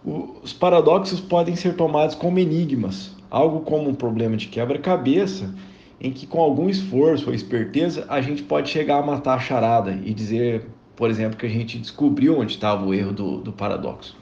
os 0.04 0.52
paradoxos 0.52 1.18
podem 1.18 1.56
ser 1.56 1.76
tomados 1.76 2.14
como 2.14 2.38
enigmas, 2.38 3.16
algo 3.30 3.60
como 3.60 3.88
um 3.88 3.94
problema 3.94 4.36
de 4.36 4.48
quebra-cabeça, 4.48 5.54
em 6.00 6.12
que 6.12 6.26
com 6.26 6.40
algum 6.40 6.68
esforço 6.68 7.28
ou 7.28 7.34
esperteza 7.34 8.06
a 8.08 8.20
gente 8.20 8.42
pode 8.42 8.70
chegar 8.70 8.98
a 8.98 9.06
matar 9.06 9.34
a 9.34 9.40
charada 9.40 9.98
e 10.04 10.14
dizer, 10.14 10.66
por 10.94 11.10
exemplo, 11.10 11.36
que 11.36 11.46
a 11.46 11.50
gente 11.50 11.78
descobriu 11.78 12.38
onde 12.38 12.52
estava 12.52 12.84
o 12.84 12.94
erro 12.94 13.12
do, 13.12 13.38
do 13.38 13.52
paradoxo. 13.52 14.16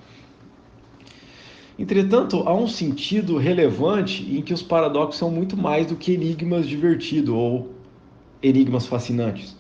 Entretanto, 1.78 2.42
há 2.46 2.54
um 2.54 2.66
sentido 2.66 3.36
relevante 3.36 4.22
em 4.34 4.40
que 4.40 4.54
os 4.54 4.62
paradoxos 4.62 5.18
são 5.18 5.30
muito 5.30 5.56
mais 5.56 5.86
do 5.86 5.94
que 5.94 6.12
enigmas 6.12 6.66
divertidos 6.66 7.34
ou 7.34 7.70
enigmas 8.42 8.86
fascinantes. 8.86 9.54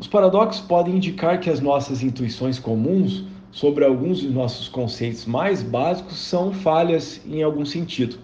Os 0.00 0.08
paradoxos 0.08 0.60
podem 0.60 0.96
indicar 0.96 1.38
que 1.38 1.48
as 1.48 1.60
nossas 1.60 2.02
intuições 2.02 2.58
comuns 2.58 3.24
sobre 3.52 3.84
alguns 3.84 4.22
dos 4.22 4.32
nossos 4.32 4.66
conceitos 4.66 5.26
mais 5.26 5.62
básicos 5.62 6.18
são 6.18 6.52
falhas 6.52 7.20
em 7.24 7.42
algum 7.42 7.64
sentido. 7.64 8.18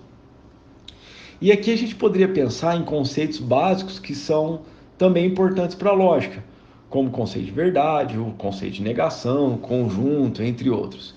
E 1.41 1.53
aqui 1.53 1.73
a 1.73 1.77
gente 1.77 1.95
poderia 1.95 2.29
pensar 2.29 2.77
em 2.77 2.85
conceitos 2.85 3.39
básicos 3.39 4.01
que 4.01 4.13
são 4.13 4.63
também 4.97 5.25
importantes 5.25 5.77
para 5.77 5.91
a 5.91 5.95
lógica, 5.95 6.43
como 6.91 7.09
o 7.09 7.13
conceito 7.13 7.47
de 7.47 7.53
verdade, 7.53 8.19
o 8.19 8.33
conceito 8.33 8.75
de 8.75 8.83
negação, 8.83 9.57
conjunto, 9.57 10.43
entre 10.43 10.69
outros. 10.69 11.15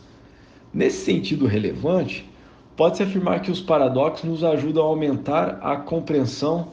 Nesse 0.72 1.03
sentido 1.03 1.47
relevante, 1.47 2.30
pode-se 2.78 3.01
afirmar 3.01 3.41
que 3.41 3.49
os 3.49 3.61
paradoxos 3.61 4.30
nos 4.30 4.43
ajudam 4.43 4.84
a 4.84 4.88
aumentar 4.88 5.59
a 5.59 5.76
compreensão 5.76 6.67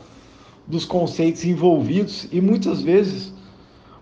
dos 0.66 0.84
conceitos 0.84 1.42
envolvidos 1.44 2.28
e 2.30 2.42
muitas 2.42 2.82
vezes 2.82 3.32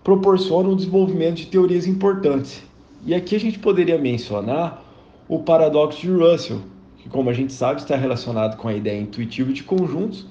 proporcionam 0.03 0.73
o 0.73 0.75
desenvolvimento 0.75 1.37
de 1.37 1.47
teorias 1.47 1.87
importantes. 1.87 2.61
E 3.05 3.15
aqui 3.15 3.35
a 3.35 3.39
gente 3.39 3.59
poderia 3.59 3.97
mencionar 3.97 4.83
o 5.29 5.39
paradoxo 5.39 6.01
de 6.01 6.11
Russell, 6.11 6.59
que, 7.07 7.09
como 7.09 7.29
a 7.29 7.33
gente 7.33 7.53
sabe, 7.53 7.79
está 7.79 7.95
relacionado 7.95 8.57
com 8.57 8.67
a 8.67 8.73
ideia 8.73 8.99
intuitiva 8.99 9.51
de 9.51 9.63
conjuntos 9.63 10.27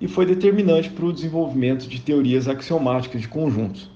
e 0.00 0.06
foi 0.06 0.26
determinante 0.26 0.90
para 0.90 1.06
o 1.06 1.12
desenvolvimento 1.12 1.88
de 1.88 2.00
teorias 2.00 2.48
axiomáticas 2.48 3.22
de 3.22 3.28
conjuntos. 3.28 3.90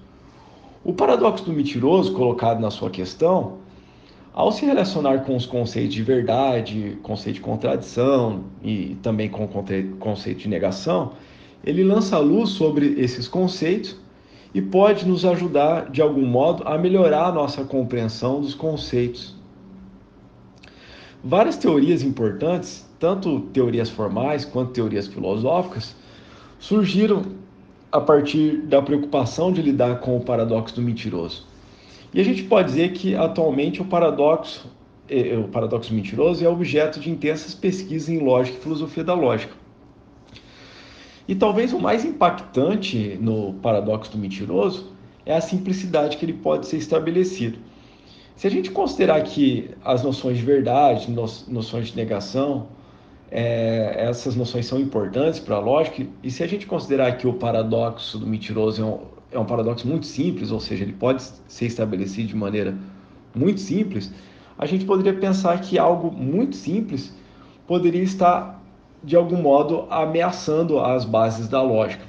O 0.82 0.92
paradoxo 0.92 1.44
do 1.44 1.52
mentiroso, 1.52 2.12
colocado 2.12 2.60
na 2.60 2.70
sua 2.70 2.90
questão, 2.90 3.58
ao 4.32 4.52
se 4.52 4.64
relacionar 4.64 5.24
com 5.24 5.34
os 5.34 5.46
conceitos 5.46 5.94
de 5.94 6.02
verdade, 6.02 6.98
conceito 7.02 7.36
de 7.36 7.40
contradição 7.42 8.44
e 8.62 8.96
também 9.02 9.28
com 9.28 9.44
o 9.44 9.50
conceito 9.98 10.40
de 10.40 10.48
negação, 10.48 11.12
ele 11.64 11.82
lança 11.82 12.18
luz 12.18 12.50
sobre 12.50 13.00
esses 13.00 13.26
conceitos 13.26 13.96
e 14.54 14.62
pode 14.62 15.06
nos 15.06 15.24
ajudar, 15.24 15.90
de 15.90 16.00
algum 16.00 16.24
modo, 16.24 16.62
a 16.66 16.78
melhorar 16.78 17.26
a 17.26 17.32
nossa 17.32 17.64
compreensão 17.64 18.40
dos 18.40 18.54
conceitos. 18.54 19.35
Várias 21.28 21.56
teorias 21.56 22.04
importantes, 22.04 22.88
tanto 23.00 23.40
teorias 23.52 23.90
formais 23.90 24.44
quanto 24.44 24.70
teorias 24.70 25.08
filosóficas, 25.08 25.96
surgiram 26.56 27.24
a 27.90 28.00
partir 28.00 28.58
da 28.58 28.80
preocupação 28.80 29.50
de 29.50 29.60
lidar 29.60 29.98
com 29.98 30.16
o 30.16 30.20
paradoxo 30.20 30.76
do 30.76 30.82
mentiroso. 30.82 31.44
E 32.14 32.20
a 32.20 32.24
gente 32.24 32.44
pode 32.44 32.68
dizer 32.68 32.92
que 32.92 33.16
atualmente 33.16 33.82
o 33.82 33.84
paradoxo, 33.84 34.70
eh, 35.08 35.30
eh, 35.30 35.36
o 35.36 35.48
paradoxo 35.48 35.92
mentiroso 35.92 36.44
é 36.44 36.48
objeto 36.48 37.00
de 37.00 37.10
intensas 37.10 37.52
pesquisas 37.56 38.08
em 38.08 38.20
lógica 38.20 38.58
e 38.58 38.62
filosofia 38.62 39.02
da 39.02 39.14
lógica. 39.14 39.54
E 41.26 41.34
talvez 41.34 41.72
o 41.72 41.80
mais 41.80 42.04
impactante 42.04 43.18
no 43.20 43.54
paradoxo 43.54 44.12
do 44.12 44.18
mentiroso 44.18 44.92
é 45.24 45.34
a 45.34 45.40
simplicidade 45.40 46.18
que 46.18 46.24
ele 46.24 46.34
pode 46.34 46.68
ser 46.68 46.76
estabelecido. 46.76 47.58
Se 48.36 48.46
a 48.46 48.50
gente 48.50 48.70
considerar 48.70 49.22
que 49.22 49.70
as 49.82 50.02
noções 50.02 50.36
de 50.36 50.44
verdade, 50.44 51.10
noções 51.10 51.88
de 51.88 51.96
negação, 51.96 52.68
é, 53.30 53.94
essas 53.96 54.36
noções 54.36 54.66
são 54.66 54.78
importantes 54.78 55.40
para 55.40 55.56
a 55.56 55.58
lógica, 55.58 56.06
e 56.22 56.30
se 56.30 56.44
a 56.44 56.46
gente 56.46 56.66
considerar 56.66 57.16
que 57.16 57.26
o 57.26 57.32
paradoxo 57.32 58.18
do 58.18 58.26
mentiroso 58.26 58.82
é 58.82 58.84
um, 58.84 59.00
é 59.32 59.38
um 59.38 59.46
paradoxo 59.46 59.88
muito 59.88 60.04
simples, 60.04 60.50
ou 60.50 60.60
seja, 60.60 60.84
ele 60.84 60.92
pode 60.92 61.22
ser 61.48 61.64
estabelecido 61.64 62.28
de 62.28 62.36
maneira 62.36 62.76
muito 63.34 63.58
simples, 63.58 64.12
a 64.58 64.66
gente 64.66 64.84
poderia 64.84 65.18
pensar 65.18 65.58
que 65.62 65.78
algo 65.78 66.10
muito 66.12 66.56
simples 66.56 67.14
poderia 67.66 68.02
estar 68.02 68.62
de 69.02 69.16
algum 69.16 69.40
modo, 69.40 69.86
ameaçando 69.88 70.78
as 70.78 71.04
bases 71.04 71.48
da 71.48 71.62
lógica. 71.62 72.04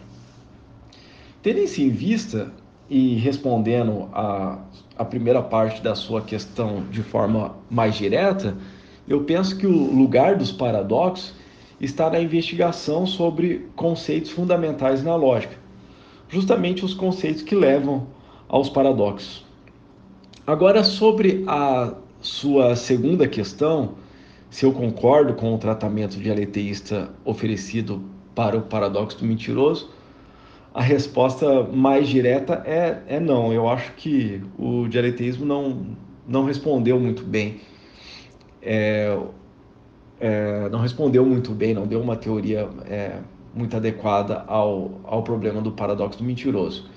Tendo 1.41 1.59
isso 1.59 1.82
em 1.82 1.89
vista 1.89 2.51
e 2.90 3.16
respondendo 3.16 4.10
a, 4.14 4.60
a 4.98 5.06
primeira 5.06 5.42
parte 5.42 5.82
da 5.82 5.96
sua 5.96 6.22
questão 6.22 6.84
de 6.90 7.04
forma 7.04 7.56
mais 7.70 7.96
direta, 7.96 8.56
eu 9.08 9.24
penso 9.24 9.58
que 9.58 9.68
o 9.68 9.94
lugar 9.94 10.36
dos 10.36 10.52
paradoxos 10.52 11.34
está 11.80 12.10
na 12.10 12.20
investigação 12.20 13.06
sobre 13.06 13.68
conceitos 13.76 14.32
fundamentais 14.32 15.04
na 15.04 15.16
lógica, 15.16 15.56
justamente 16.30 16.84
os 16.84 16.94
conceitos 16.94 17.42
que 17.42 17.56
levam 17.56 18.08
aos 18.48 18.70
paradoxos. 18.70 19.46
Agora, 20.46 20.84
sobre 20.84 21.44
a 21.46 21.94
sua 22.22 22.76
segunda 22.76 23.28
questão, 23.28 23.96
se 24.50 24.66
eu 24.66 24.72
concordo 24.72 25.34
com 25.34 25.54
o 25.54 25.58
tratamento 25.58 26.18
dialeteísta 26.18 27.10
oferecido 27.26 28.02
para 28.34 28.58
o 28.58 28.62
paradoxo 28.62 29.20
do 29.20 29.26
mentiroso, 29.26 29.90
a 30.78 30.82
resposta 30.84 31.63
mais 31.63 32.07
direta 32.07 32.61
é, 32.63 33.01
é 33.07 33.19
não. 33.19 33.51
Eu 33.51 33.67
acho 33.67 33.93
que 33.93 34.43
o 34.59 34.88
dialeteísmo 34.88 35.43
não, 35.43 35.88
não 36.28 36.45
respondeu 36.45 36.99
muito 36.99 37.23
bem. 37.23 37.61
É, 38.61 39.17
é, 40.19 40.69
não 40.69 40.80
respondeu 40.80 41.25
muito 41.25 41.51
bem, 41.51 41.73
não 41.73 41.88
deu 41.88 41.99
uma 41.99 42.15
teoria 42.15 42.69
é, 42.86 43.17
muito 43.55 43.75
adequada 43.75 44.43
ao, 44.45 45.01
ao 45.03 45.23
problema 45.23 45.63
do 45.63 45.71
paradoxo 45.71 46.19
do 46.19 46.23
mentiroso. 46.23 46.88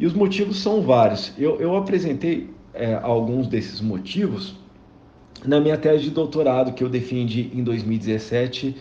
E 0.00 0.04
os 0.04 0.12
motivos 0.12 0.58
são 0.58 0.82
vários. 0.82 1.32
Eu, 1.38 1.60
eu 1.60 1.76
apresentei 1.76 2.50
é, 2.74 2.98
alguns 3.00 3.46
desses 3.46 3.80
motivos 3.80 4.56
na 5.44 5.60
minha 5.60 5.78
tese 5.78 6.02
de 6.02 6.10
doutorado 6.10 6.72
que 6.72 6.82
eu 6.82 6.88
defendi 6.88 7.52
em 7.54 7.62
2017 7.62 8.76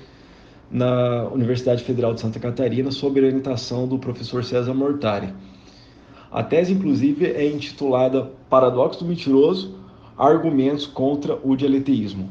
na 0.69 1.27
Universidade 1.31 1.83
Federal 1.83 2.13
de 2.13 2.21
Santa 2.21 2.39
Catarina 2.39 2.91
sob 2.91 3.19
orientação 3.19 3.87
do 3.87 3.99
professor 3.99 4.43
César 4.43 4.73
Mortari. 4.73 5.33
A 6.31 6.43
tese, 6.43 6.73
inclusive, 6.73 7.25
é 7.25 7.47
intitulada 7.47 8.31
Paradoxo 8.49 9.03
do 9.03 9.05
Mentiroso: 9.05 9.75
Argumentos 10.17 10.85
contra 10.85 11.39
o 11.43 11.55
Dialeteísmo. 11.55 12.29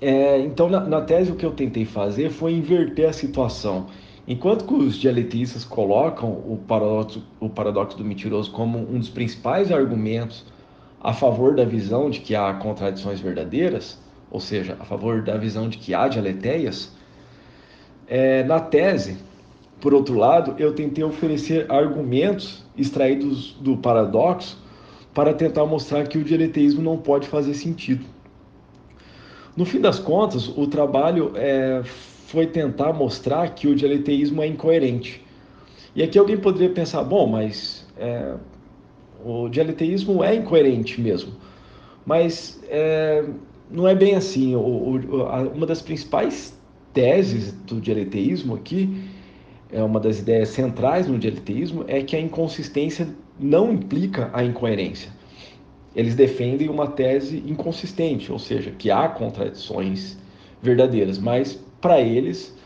É, 0.00 0.40
então, 0.40 0.68
na, 0.68 0.80
na, 0.80 1.00
tese, 1.00 1.30
o 1.30 1.36
que 1.36 1.46
eu 1.46 1.52
tentei 1.52 1.84
fazer 1.84 2.30
foi 2.30 2.54
inverter 2.54 3.08
a 3.08 3.12
situação. 3.12 3.86
Enquanto 4.26 4.64
que 4.64 4.74
os 4.74 4.96
dialetistas 4.96 5.64
colocam 5.64 6.30
o 6.30 6.60
paradoxo, 6.66 7.22
o 7.38 7.48
paradoxo 7.48 7.96
do 7.96 8.04
mentiroso 8.04 8.50
como 8.50 8.78
um 8.78 8.98
dos 8.98 9.08
principais 9.08 9.70
argumentos 9.70 10.44
a 11.00 11.12
favor 11.12 11.54
da 11.54 11.64
visão 11.64 12.08
de 12.08 12.20
que 12.20 12.34
há 12.34 12.52
contradições 12.54 13.20
verdadeiras, 13.20 14.00
ou 14.30 14.40
seja, 14.40 14.76
a 14.80 14.84
favor 14.84 15.22
da 15.22 15.36
visão 15.36 15.68
de 15.68 15.78
que 15.78 15.92
há 15.92 16.06
dialeteias, 16.06 16.92
é, 18.06 18.42
na 18.44 18.60
tese, 18.60 19.16
por 19.80 19.92
outro 19.92 20.16
lado, 20.16 20.54
eu 20.58 20.72
tentei 20.72 21.02
oferecer 21.02 21.70
argumentos 21.70 22.64
extraídos 22.76 23.56
do 23.60 23.76
paradoxo 23.76 24.58
para 25.12 25.34
tentar 25.34 25.66
mostrar 25.66 26.06
que 26.06 26.18
o 26.18 26.24
dialeteísmo 26.24 26.80
não 26.82 26.96
pode 26.96 27.28
fazer 27.28 27.54
sentido. 27.54 28.04
No 29.56 29.64
fim 29.64 29.80
das 29.80 29.98
contas, 29.98 30.48
o 30.48 30.66
trabalho 30.66 31.32
é, 31.34 31.82
foi 31.84 32.46
tentar 32.46 32.92
mostrar 32.92 33.48
que 33.50 33.66
o 33.68 33.74
dialeteísmo 33.74 34.42
é 34.42 34.46
incoerente. 34.46 35.22
E 35.94 36.02
aqui 36.02 36.18
alguém 36.18 36.38
poderia 36.38 36.70
pensar, 36.70 37.02
bom, 37.04 37.26
mas 37.26 37.86
é, 37.98 38.34
o 39.22 39.48
dialeteísmo 39.48 40.24
é 40.24 40.34
incoerente 40.34 40.98
mesmo, 41.00 41.32
mas 42.06 42.62
é, 42.68 43.24
não 43.70 43.86
é 43.86 43.94
bem 43.94 44.14
assim. 44.14 44.56
O, 44.56 44.60
o, 44.60 45.22
a, 45.24 45.40
uma 45.42 45.66
das 45.66 45.82
principais 45.82 46.56
teses 46.92 47.52
do 47.52 47.80
dialeteísmo 47.80 48.54
aqui, 48.54 49.08
é 49.72 49.82
uma 49.82 49.98
das 49.98 50.20
ideias 50.20 50.50
centrais 50.50 51.06
no 51.06 51.18
dialeteísmo, 51.18 51.84
é 51.88 52.02
que 52.02 52.14
a 52.14 52.20
inconsistência 52.20 53.08
não 53.40 53.72
implica 53.72 54.30
a 54.32 54.44
incoerência. 54.44 55.10
Eles 55.94 56.14
defendem 56.14 56.68
uma 56.68 56.86
tese 56.86 57.42
inconsistente, 57.46 58.30
ou 58.30 58.38
seja, 58.38 58.70
que 58.70 58.90
há 58.90 59.08
contradições 59.08 60.18
verdadeiras, 60.62 61.18
mas 61.18 61.58
para 61.80 62.00
eles 62.00 62.56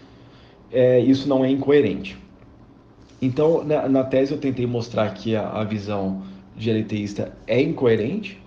é, 0.71 1.01
isso 1.01 1.29
não 1.29 1.45
é 1.45 1.51
incoerente. 1.51 2.17
Então, 3.21 3.65
na, 3.65 3.89
na, 3.89 4.05
tese 4.05 4.33
eu 4.33 4.39
tentei 4.39 4.67
mostrar 4.67 5.13
que 5.15 5.35
a, 5.35 5.49
a 5.49 5.65
visão 5.65 6.23
dialeteísta 6.57 7.37
é 7.47 7.61
incoerente. 7.61 8.41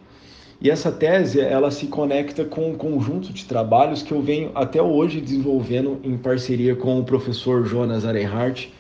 E 0.61 0.69
essa 0.69 0.91
tese 0.91 1.39
ela 1.39 1.71
se 1.71 1.87
conecta 1.87 2.43
com 2.43 2.71
um 2.71 2.75
conjunto 2.75 3.31
de 3.31 3.45
trabalhos 3.45 4.03
que 4.03 4.11
eu 4.11 4.21
venho 4.21 4.51
até 4.53 4.81
hoje 4.81 5.21
desenvolvendo 5.21 6.01
em 6.03 6.17
parceria 6.17 6.75
com 6.75 6.99
o 6.99 7.03
professor 7.05 7.65
Jonas 7.65 8.03
Arenhardt, 8.03 8.73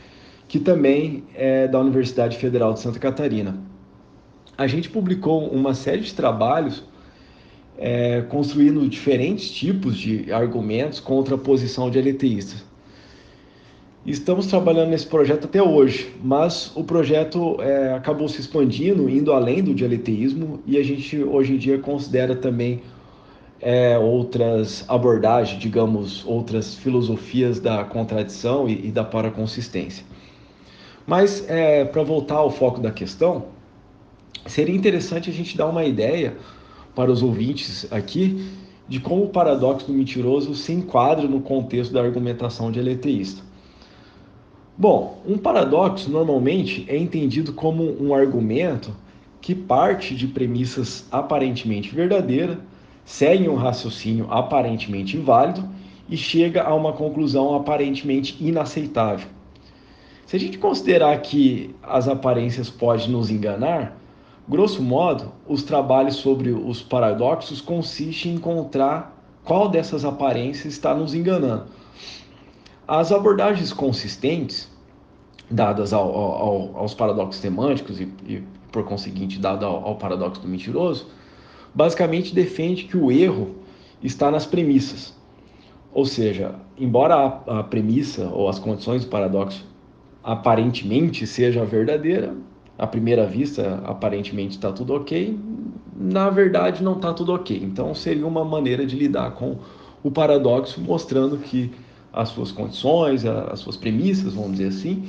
que 0.45 0.59
também 0.59 1.23
é 1.33 1.69
da 1.69 1.79
Universidade 1.79 2.37
Federal 2.37 2.73
de 2.73 2.81
Santa 2.81 2.99
Catarina. 2.99 3.57
A 4.57 4.67
gente 4.67 4.89
publicou 4.89 5.47
uma 5.47 5.73
série 5.73 6.01
de 6.01 6.13
trabalhos 6.13 6.83
é, 7.77 8.23
construindo 8.23 8.85
diferentes 8.89 9.49
tipos 9.49 9.97
de 9.97 10.33
argumentos 10.33 10.99
contra 10.99 11.35
a 11.35 11.37
posição 11.37 11.89
dialeteísta. 11.89 12.68
Estamos 14.05 14.47
trabalhando 14.47 14.91
nesse 14.91 15.05
projeto 15.05 15.43
até 15.43 15.61
hoje, 15.61 16.15
mas 16.23 16.71
o 16.73 16.85
projeto 16.85 17.61
é, 17.61 17.93
acabou 17.93 18.29
se 18.29 18.39
expandindo, 18.39 19.09
indo 19.09 19.33
além 19.33 19.61
do 19.61 19.75
dialeteísmo, 19.75 20.61
e 20.65 20.77
a 20.77 20.83
gente 20.83 21.21
hoje 21.21 21.53
em 21.53 21.57
dia 21.57 21.77
considera 21.77 22.33
também 22.33 22.81
é, 23.59 23.99
outras 23.99 24.85
abordagens, 24.87 25.59
digamos, 25.59 26.25
outras 26.25 26.75
filosofias 26.75 27.59
da 27.59 27.83
contradição 27.83 28.69
e, 28.69 28.87
e 28.87 28.91
da 28.91 29.03
paraconsistência. 29.03 30.05
Mas, 31.05 31.43
é, 31.49 31.83
para 31.83 32.01
voltar 32.01 32.35
ao 32.35 32.49
foco 32.49 32.79
da 32.79 32.91
questão, 32.91 33.47
seria 34.45 34.75
interessante 34.75 35.29
a 35.29 35.33
gente 35.33 35.57
dar 35.57 35.67
uma 35.67 35.83
ideia 35.83 36.37
para 36.95 37.11
os 37.11 37.21
ouvintes 37.21 37.85
aqui 37.91 38.49
de 38.87 39.01
como 39.01 39.25
o 39.25 39.29
paradoxo 39.29 39.87
do 39.87 39.93
mentiroso 39.93 40.55
se 40.55 40.71
enquadra 40.71 41.27
no 41.27 41.41
contexto 41.41 41.93
da 41.93 42.01
argumentação 42.01 42.71
dialeteísta. 42.71 43.48
Bom, 44.81 45.21
um 45.27 45.37
paradoxo 45.37 46.09
normalmente 46.09 46.85
é 46.87 46.97
entendido 46.97 47.51
como 47.51 48.01
um 48.01 48.13
argumento 48.13 48.95
que 49.41 49.53
parte 49.53 50.15
de 50.15 50.25
premissas 50.25 51.05
aparentemente 51.11 51.93
verdadeiras, 51.93 52.57
segue 53.03 53.49
um 53.49 53.55
raciocínio 53.55 54.27
aparentemente 54.31 55.17
válido 55.17 55.67
e 56.07 56.15
chega 56.15 56.63
a 56.63 56.73
uma 56.73 56.93
conclusão 56.93 57.53
aparentemente 57.55 58.37
inaceitável. 58.39 59.27
Se 60.25 60.37
a 60.37 60.39
gente 60.39 60.57
considerar 60.57 61.21
que 61.21 61.75
as 61.83 62.07
aparências 62.07 62.69
podem 62.69 63.09
nos 63.09 63.29
enganar, 63.29 63.97
grosso 64.47 64.81
modo, 64.81 65.33
os 65.45 65.61
trabalhos 65.61 66.15
sobre 66.15 66.51
os 66.51 66.81
paradoxos 66.81 67.59
consistem 67.59 68.31
em 68.31 68.35
encontrar 68.35 69.13
qual 69.43 69.67
dessas 69.67 70.05
aparências 70.05 70.71
está 70.73 70.95
nos 70.95 71.13
enganando. 71.13 71.65
As 72.91 73.11
abordagens 73.11 73.71
consistentes, 73.71 74.67
dadas 75.49 75.93
ao, 75.93 76.15
ao, 76.15 76.77
aos 76.77 76.93
paradoxos 76.93 77.41
semânticos 77.41 77.99
e, 77.99 78.07
e 78.27 78.43
por 78.71 78.83
conseguinte, 78.83 79.39
dado 79.39 79.65
ao, 79.65 79.85
ao 79.85 79.95
paradoxo 79.95 80.41
do 80.41 80.47
mentiroso, 80.47 81.07
basicamente 81.73 82.33
defende 82.33 82.83
que 82.83 82.97
o 82.97 83.11
erro 83.11 83.55
está 84.03 84.29
nas 84.29 84.45
premissas. 84.45 85.17
Ou 85.91 86.05
seja, 86.05 86.55
embora 86.77 87.15
a, 87.15 87.59
a 87.59 87.63
premissa 87.63 88.29
ou 88.29 88.47
as 88.47 88.59
condições 88.59 89.03
do 89.03 89.09
paradoxo 89.09 89.65
aparentemente 90.23 91.25
seja 91.25 91.65
verdadeira, 91.65 92.35
à 92.77 92.85
primeira 92.85 93.25
vista 93.25 93.81
aparentemente 93.85 94.55
está 94.55 94.71
tudo 94.71 94.93
ok, 94.93 95.37
na 95.95 96.29
verdade 96.29 96.83
não 96.83 96.93
está 96.93 97.13
tudo 97.13 97.33
ok. 97.33 97.59
Então 97.61 97.93
seria 97.95 98.25
uma 98.25 98.45
maneira 98.45 98.85
de 98.85 98.95
lidar 98.95 99.31
com 99.31 99.57
o 100.03 100.11
paradoxo, 100.11 100.79
mostrando 100.79 101.37
que 101.37 101.71
as 102.13 102.29
suas 102.29 102.51
condições, 102.51 103.25
as 103.25 103.59
suas 103.59 103.75
premissas, 103.75 104.33
vamos 104.33 104.51
dizer 104.51 104.67
assim, 104.67 105.07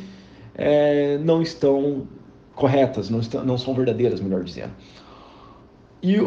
é, 0.61 1.16
não 1.16 1.40
estão 1.40 2.06
corretas, 2.54 3.08
não, 3.08 3.20
estão, 3.20 3.42
não 3.42 3.56
são 3.56 3.72
verdadeiras, 3.72 4.20
melhor 4.20 4.44
dizendo. 4.44 4.72
E 6.02 6.20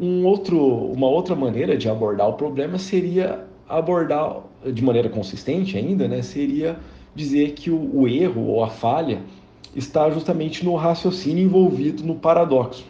um 0.00 0.24
outro, 0.24 0.58
uma 0.58 1.06
outra 1.06 1.36
maneira 1.36 1.76
de 1.76 1.86
abordar 1.88 2.28
o 2.28 2.32
problema 2.32 2.78
seria 2.78 3.44
abordar 3.68 4.40
de 4.72 4.82
maneira 4.82 5.10
consistente 5.10 5.76
ainda, 5.76 6.08
né, 6.08 6.22
seria 6.22 6.78
dizer 7.14 7.52
que 7.52 7.70
o, 7.70 8.00
o 8.00 8.08
erro 8.08 8.46
ou 8.46 8.64
a 8.64 8.68
falha 8.68 9.20
está 9.76 10.10
justamente 10.10 10.64
no 10.64 10.74
raciocínio 10.76 11.44
envolvido 11.44 12.02
no 12.04 12.14
paradoxo. 12.14 12.86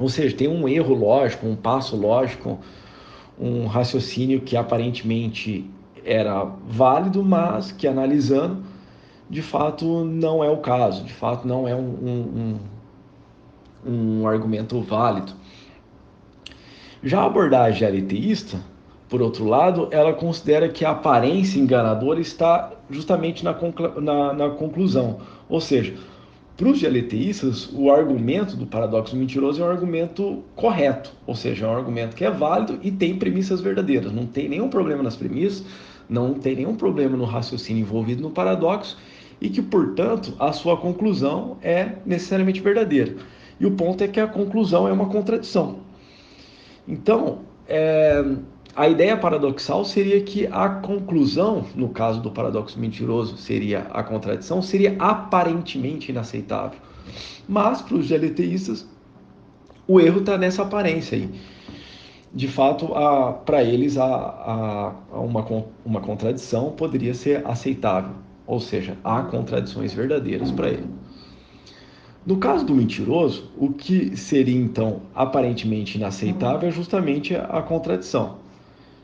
Ou 0.00 0.08
seja, 0.08 0.36
tem 0.36 0.48
um 0.48 0.68
erro 0.68 0.94
lógico, 0.94 1.46
um 1.46 1.54
passo 1.54 1.96
lógico, 1.96 2.58
um 3.38 3.66
raciocínio 3.66 4.40
que 4.40 4.56
aparentemente 4.56 5.64
era 6.04 6.44
válido, 6.66 7.22
mas 7.22 7.70
que 7.70 7.86
analisando, 7.86 8.62
de 9.28 9.42
fato 9.42 10.04
não 10.04 10.42
é 10.42 10.50
o 10.50 10.58
caso, 10.58 11.04
de 11.04 11.12
fato 11.12 11.46
não 11.46 11.68
é 11.68 11.74
um, 11.74 12.58
um, 13.86 14.20
um 14.20 14.28
argumento 14.28 14.80
válido. 14.80 15.32
Já 17.02 17.20
a 17.20 17.26
abordagem 17.26 17.86
aliteísta, 17.86 18.58
por 19.08 19.22
outro 19.22 19.44
lado, 19.46 19.88
ela 19.90 20.12
considera 20.12 20.68
que 20.68 20.84
a 20.84 20.90
aparência 20.90 21.58
enganadora 21.58 22.20
está 22.20 22.72
justamente 22.90 23.44
na, 23.44 23.56
na, 24.00 24.32
na 24.32 24.50
conclusão. 24.50 25.18
Ou 25.48 25.60
seja, 25.60 25.94
para 26.56 26.68
os 26.68 26.78
dialeteístas, 26.78 27.70
o 27.72 27.90
argumento 27.90 28.56
do 28.56 28.66
paradoxo 28.66 29.16
mentiroso 29.16 29.62
é 29.62 29.64
um 29.64 29.70
argumento 29.70 30.42
correto, 30.56 31.12
ou 31.26 31.34
seja, 31.34 31.66
é 31.66 31.68
um 31.68 31.76
argumento 31.76 32.16
que 32.16 32.24
é 32.24 32.30
válido 32.30 32.80
e 32.82 32.90
tem 32.90 33.16
premissas 33.16 33.60
verdadeiras. 33.60 34.12
Não 34.12 34.26
tem 34.26 34.48
nenhum 34.48 34.68
problema 34.68 35.02
nas 35.02 35.14
premissas, 35.14 35.64
não 36.08 36.34
tem 36.34 36.56
nenhum 36.56 36.74
problema 36.74 37.16
no 37.16 37.24
raciocínio 37.24 37.82
envolvido 37.82 38.22
no 38.22 38.30
paradoxo 38.30 38.96
e 39.40 39.48
que, 39.48 39.62
portanto, 39.62 40.34
a 40.38 40.52
sua 40.52 40.76
conclusão 40.76 41.56
é 41.62 41.92
necessariamente 42.04 42.60
verdadeira. 42.60 43.16
E 43.60 43.66
o 43.66 43.72
ponto 43.72 44.02
é 44.02 44.08
que 44.08 44.20
a 44.20 44.26
conclusão 44.26 44.86
é 44.88 44.92
uma 44.92 45.06
contradição. 45.06 45.80
Então, 46.86 47.40
é, 47.68 48.24
a 48.74 48.88
ideia 48.88 49.16
paradoxal 49.16 49.84
seria 49.84 50.20
que 50.22 50.46
a 50.46 50.68
conclusão, 50.68 51.64
no 51.74 51.88
caso 51.88 52.20
do 52.20 52.30
paradoxo 52.30 52.78
mentiroso, 52.78 53.36
seria 53.36 53.86
a 53.90 54.02
contradição, 54.02 54.62
seria 54.62 54.96
aparentemente 54.98 56.10
inaceitável. 56.10 56.78
Mas, 57.48 57.82
para 57.82 57.96
os 57.96 58.06
dialeteístas, 58.06 58.86
o 59.86 60.00
erro 60.00 60.20
está 60.20 60.36
nessa 60.36 60.62
aparência 60.62 61.16
aí 61.16 61.30
de 62.32 62.46
fato, 62.46 62.88
para 63.44 63.62
eles, 63.62 63.96
a, 63.96 64.94
a 65.10 65.20
uma, 65.20 65.44
uma 65.84 66.00
contradição 66.00 66.70
poderia 66.72 67.14
ser 67.14 67.46
aceitável, 67.46 68.12
ou 68.48 68.58
seja, 68.58 68.96
há 69.04 69.22
contradições 69.22 69.92
verdadeiras 69.92 70.50
para 70.50 70.70
ele. 70.70 70.86
No 72.24 72.38
caso 72.38 72.64
do 72.64 72.74
mentiroso, 72.74 73.50
o 73.58 73.70
que 73.70 74.16
seria 74.16 74.58
então 74.58 75.02
aparentemente 75.14 75.98
inaceitável 75.98 76.66
é 76.66 76.72
justamente 76.72 77.36
a 77.36 77.60
contradição, 77.60 78.36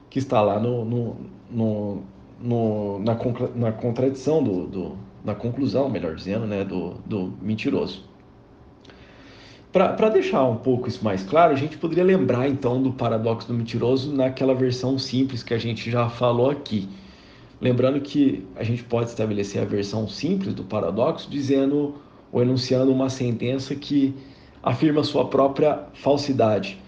que 0.09 0.19
está 0.19 0.41
lá 0.41 0.59
no, 0.59 0.85
no, 0.85 1.17
no, 1.51 2.03
no 2.41 2.99
na, 3.01 3.17
na, 3.55 3.73
contradição 3.73 4.43
do, 4.43 4.67
do, 4.67 4.97
na 5.23 5.35
conclusão, 5.35 5.91
melhor 5.91 6.15
dizendo, 6.15 6.47
né, 6.47 6.65
do, 6.65 6.95
do 7.05 7.35
mentiroso. 7.43 8.03
Para 9.71 10.09
deixar 10.09 10.45
um 10.45 10.57
pouco 10.57 10.89
isso 10.89 11.05
mais 11.05 11.23
claro, 11.23 11.53
a 11.53 11.57
gente 11.57 11.77
poderia 11.77 12.05
lembrar 12.05 12.49
então 12.49 12.81
do 12.81 12.93
paradoxo 12.93 13.49
do 13.49 13.55
mentiroso 13.55 14.15
naquela 14.15 14.55
versão 14.55 14.99
simples 14.99 15.43
que 15.43 15.53
a 15.53 15.59
gente 15.59 15.91
já 15.91 16.09
falou 16.09 16.49
aqui. 16.49 16.89
Lembrando 17.61 18.01
que 18.01 18.47
a 18.57 18.65
gente 18.65 18.83
pode 18.85 19.11
estabelecer 19.11 19.63
a 19.63 19.65
versão 19.65 20.09
simples 20.09 20.55
do 20.55 20.65
paradoxo 20.65 21.31
dizendo 21.31 21.95
ou 22.33 22.43
enunciando 22.43 22.93
uma 22.93 23.09
sentença 23.09 23.75
que 23.75 24.15
afirma 24.63 25.05
sua 25.05 25.29
própria 25.29 25.85
falsidade. 25.95 26.79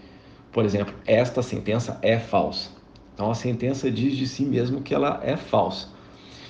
Por 0.51 0.65
exemplo, 0.65 0.95
esta 1.07 1.43
sentença 1.43 1.99
é 2.03 2.19
falsa. 2.19 2.71
Então 3.15 3.31
a 3.31 3.35
sentença 3.35 3.91
diz 3.91 4.17
de 4.17 4.27
si 4.27 4.45
mesmo 4.45 4.83
que 4.83 4.95
ela 4.95 5.21
é 5.23 5.37
falsa. 5.37 5.89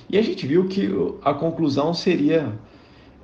E 0.08 0.16
a 0.16 0.22
gente 0.22 0.46
viu 0.46 0.66
que 0.68 0.88
a 1.22 1.34
conclusão 1.34 1.92
seria 1.92 2.52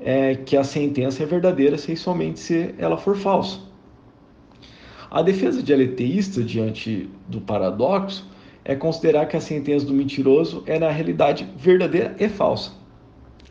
é, 0.01 0.35
que 0.35 0.57
a 0.57 0.65
sentença 0.65 1.23
é 1.23 1.27
verdadeira 1.27 1.79
se 1.79 1.97
somente 1.97 2.41
se 2.41 2.75
ela 2.77 2.97
for 2.97 3.17
falsa. 3.17 3.61
A 5.11 5.23
defesa 5.23 5.63
dialeteísta 5.63 6.43
diante 6.43 7.09
do 7.29 7.41
paradoxo 7.41 8.27
é 8.65 8.75
considerar 8.75 9.27
que 9.27 9.37
a 9.37 9.41
sentença 9.41 9.87
do 9.87 9.93
mentiroso 9.93 10.63
é 10.67 10.79
na 10.79 10.91
realidade 10.91 11.49
verdadeira 11.57 12.15
e 12.19 12.29
falsa. 12.29 12.73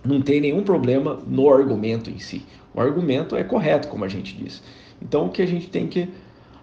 Não 0.03 0.22
tem 0.22 0.41
nenhum 0.41 0.64
problema 0.64 1.20
no 1.28 1.51
argumento 1.51 2.09
em 2.09 2.18
si. 2.18 2.45
O 2.74 2.82
argumento 2.82 3.36
é 3.36 3.43
correto, 3.43 3.88
como 3.88 4.05
a 4.05 4.07
gente 4.07 4.36
diz. 4.36 4.64
Então 5.01 5.26
o 5.26 5.30
que 5.30 5.41
a 5.41 5.45
gente 5.45 5.68
tem 5.68 5.88
que 5.88 6.09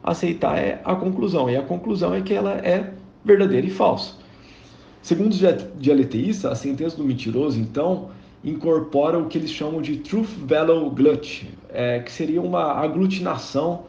aceitar 0.02 0.58
é 0.58 0.80
a 0.84 0.94
conclusão, 0.94 1.50
e 1.50 1.56
a 1.56 1.62
conclusão 1.62 2.14
é 2.14 2.20
que 2.20 2.32
ela 2.32 2.52
é 2.58 2.92
verdadeira 3.24 3.66
e 3.66 3.70
falsa. 3.70 4.14
Segundo 5.02 5.32
os 5.32 5.40
dialeteístas, 5.78 6.50
a 6.50 6.54
sentença 6.54 6.96
do 6.96 7.04
mentiroso, 7.04 7.58
então, 7.58 8.10
incorpora 8.44 9.18
o 9.18 9.26
que 9.26 9.38
eles 9.38 9.50
chamam 9.50 9.80
de 9.82 9.96
truth 9.98 10.28
value 10.46 10.90
glut, 10.90 11.48
é, 11.70 12.00
que 12.00 12.10
seria 12.10 12.40
uma 12.40 12.62
aglutinação 12.72 13.84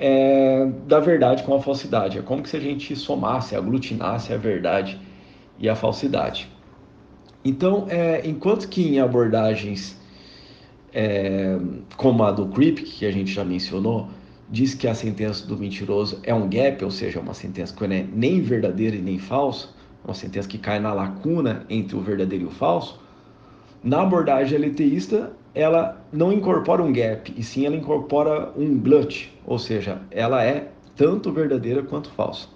é, 0.00 0.66
da 0.86 0.98
verdade 0.98 1.42
com 1.42 1.54
a 1.54 1.60
falsidade. 1.60 2.18
É 2.18 2.22
como 2.22 2.44
se 2.46 2.56
a 2.56 2.60
gente 2.60 2.96
somasse, 2.96 3.54
aglutinasse 3.54 4.32
a 4.32 4.38
verdade 4.38 4.98
e 5.58 5.68
a 5.68 5.76
falsidade. 5.76 6.48
Então, 7.44 7.86
é, 7.88 8.26
enquanto 8.26 8.68
que 8.68 8.82
em 8.82 8.98
abordagens 8.98 10.00
é, 10.92 11.58
como 11.96 12.24
a 12.24 12.30
do 12.30 12.46
Kripke, 12.46 12.82
que 12.82 13.06
a 13.06 13.12
gente 13.12 13.30
já 13.32 13.44
mencionou, 13.44 14.08
diz 14.48 14.74
que 14.74 14.88
a 14.88 14.94
sentença 14.94 15.46
do 15.46 15.56
mentiroso 15.56 16.18
é 16.22 16.34
um 16.34 16.48
gap, 16.48 16.84
ou 16.84 16.90
seja, 16.90 17.20
uma 17.20 17.34
sentença 17.34 17.74
que 17.74 17.86
não 17.86 17.94
é 17.94 18.04
nem 18.12 18.40
verdadeira 18.40 18.96
e 18.96 19.00
nem 19.00 19.18
falsa, 19.18 19.68
uma 20.04 20.14
sentença 20.14 20.48
que 20.48 20.58
cai 20.58 20.80
na 20.80 20.92
lacuna 20.92 21.64
entre 21.68 21.96
o 21.96 22.00
verdadeiro 22.00 22.44
e 22.44 22.48
o 22.48 22.50
falso, 22.50 22.98
na 23.82 24.02
abordagem 24.02 24.58
LTista, 24.58 25.32
ela 25.54 26.00
não 26.12 26.32
incorpora 26.32 26.82
um 26.82 26.92
gap, 26.92 27.32
e 27.36 27.42
sim 27.42 27.66
ela 27.66 27.76
incorpora 27.76 28.52
um 28.56 28.78
glut, 28.78 29.32
ou 29.44 29.58
seja, 29.58 30.00
ela 30.10 30.44
é 30.44 30.68
tanto 30.96 31.32
verdadeira 31.32 31.82
quanto 31.82 32.10
falsa. 32.10 32.48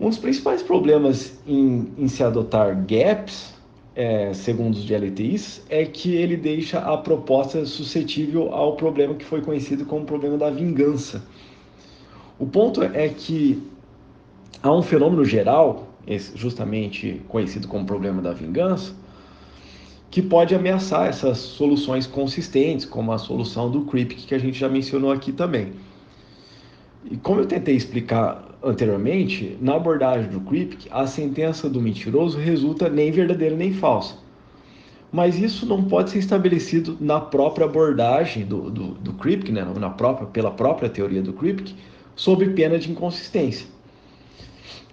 Um 0.00 0.08
dos 0.08 0.18
principais 0.18 0.62
problemas 0.62 1.38
em, 1.46 1.88
em 1.98 2.08
se 2.08 2.22
adotar 2.22 2.84
gaps, 2.86 3.54
é, 3.94 4.32
segundo 4.32 4.74
os 4.74 4.84
GLTIs, 4.84 5.64
é 5.68 5.84
que 5.84 6.14
ele 6.14 6.36
deixa 6.36 6.78
a 6.78 6.96
proposta 6.96 7.66
suscetível 7.66 8.54
ao 8.54 8.76
problema 8.76 9.14
que 9.14 9.24
foi 9.24 9.40
conhecido 9.40 9.84
como 9.84 10.04
problema 10.04 10.38
da 10.38 10.50
vingança. 10.50 11.22
O 12.38 12.46
ponto 12.46 12.80
é 12.82 13.08
que 13.08 13.60
há 14.62 14.72
um 14.72 14.82
fenômeno 14.82 15.24
geral, 15.24 15.88
justamente 16.36 17.20
conhecido 17.26 17.66
como 17.66 17.84
problema 17.84 18.22
da 18.22 18.32
vingança, 18.32 18.94
que 20.10 20.22
pode 20.22 20.54
ameaçar 20.54 21.06
essas 21.08 21.38
soluções 21.38 22.06
consistentes, 22.06 22.86
como 22.86 23.12
a 23.12 23.18
solução 23.18 23.70
do 23.70 23.82
Kripke, 23.82 24.26
que 24.26 24.34
a 24.34 24.38
gente 24.38 24.58
já 24.58 24.68
mencionou 24.68 25.12
aqui 25.12 25.32
também. 25.32 25.72
E 27.10 27.16
como 27.16 27.40
eu 27.40 27.46
tentei 27.46 27.76
explicar 27.76 28.48
anteriormente, 28.62 29.56
na 29.60 29.76
abordagem 29.76 30.30
do 30.30 30.40
Kripke, 30.40 30.88
a 30.90 31.06
sentença 31.06 31.68
do 31.68 31.80
mentiroso 31.80 32.38
resulta 32.38 32.88
nem 32.88 33.10
verdadeira 33.12 33.56
nem 33.56 33.72
falsa. 33.72 34.16
mas 35.10 35.38
isso 35.38 35.64
não 35.64 35.84
pode 35.84 36.10
ser 36.10 36.18
estabelecido 36.18 36.96
na 37.00 37.18
própria 37.18 37.64
abordagem 37.64 38.44
do, 38.44 38.70
do, 38.70 38.88
do 38.94 39.52
né, 39.52 39.64
na 39.78 39.88
própria, 39.90 40.26
pela 40.26 40.50
própria 40.50 40.88
teoria 40.90 41.22
do 41.22 41.32
Kripke, 41.32 41.74
sob 42.14 42.46
pena 42.50 42.78
de 42.78 42.90
inconsistência. 42.90 43.66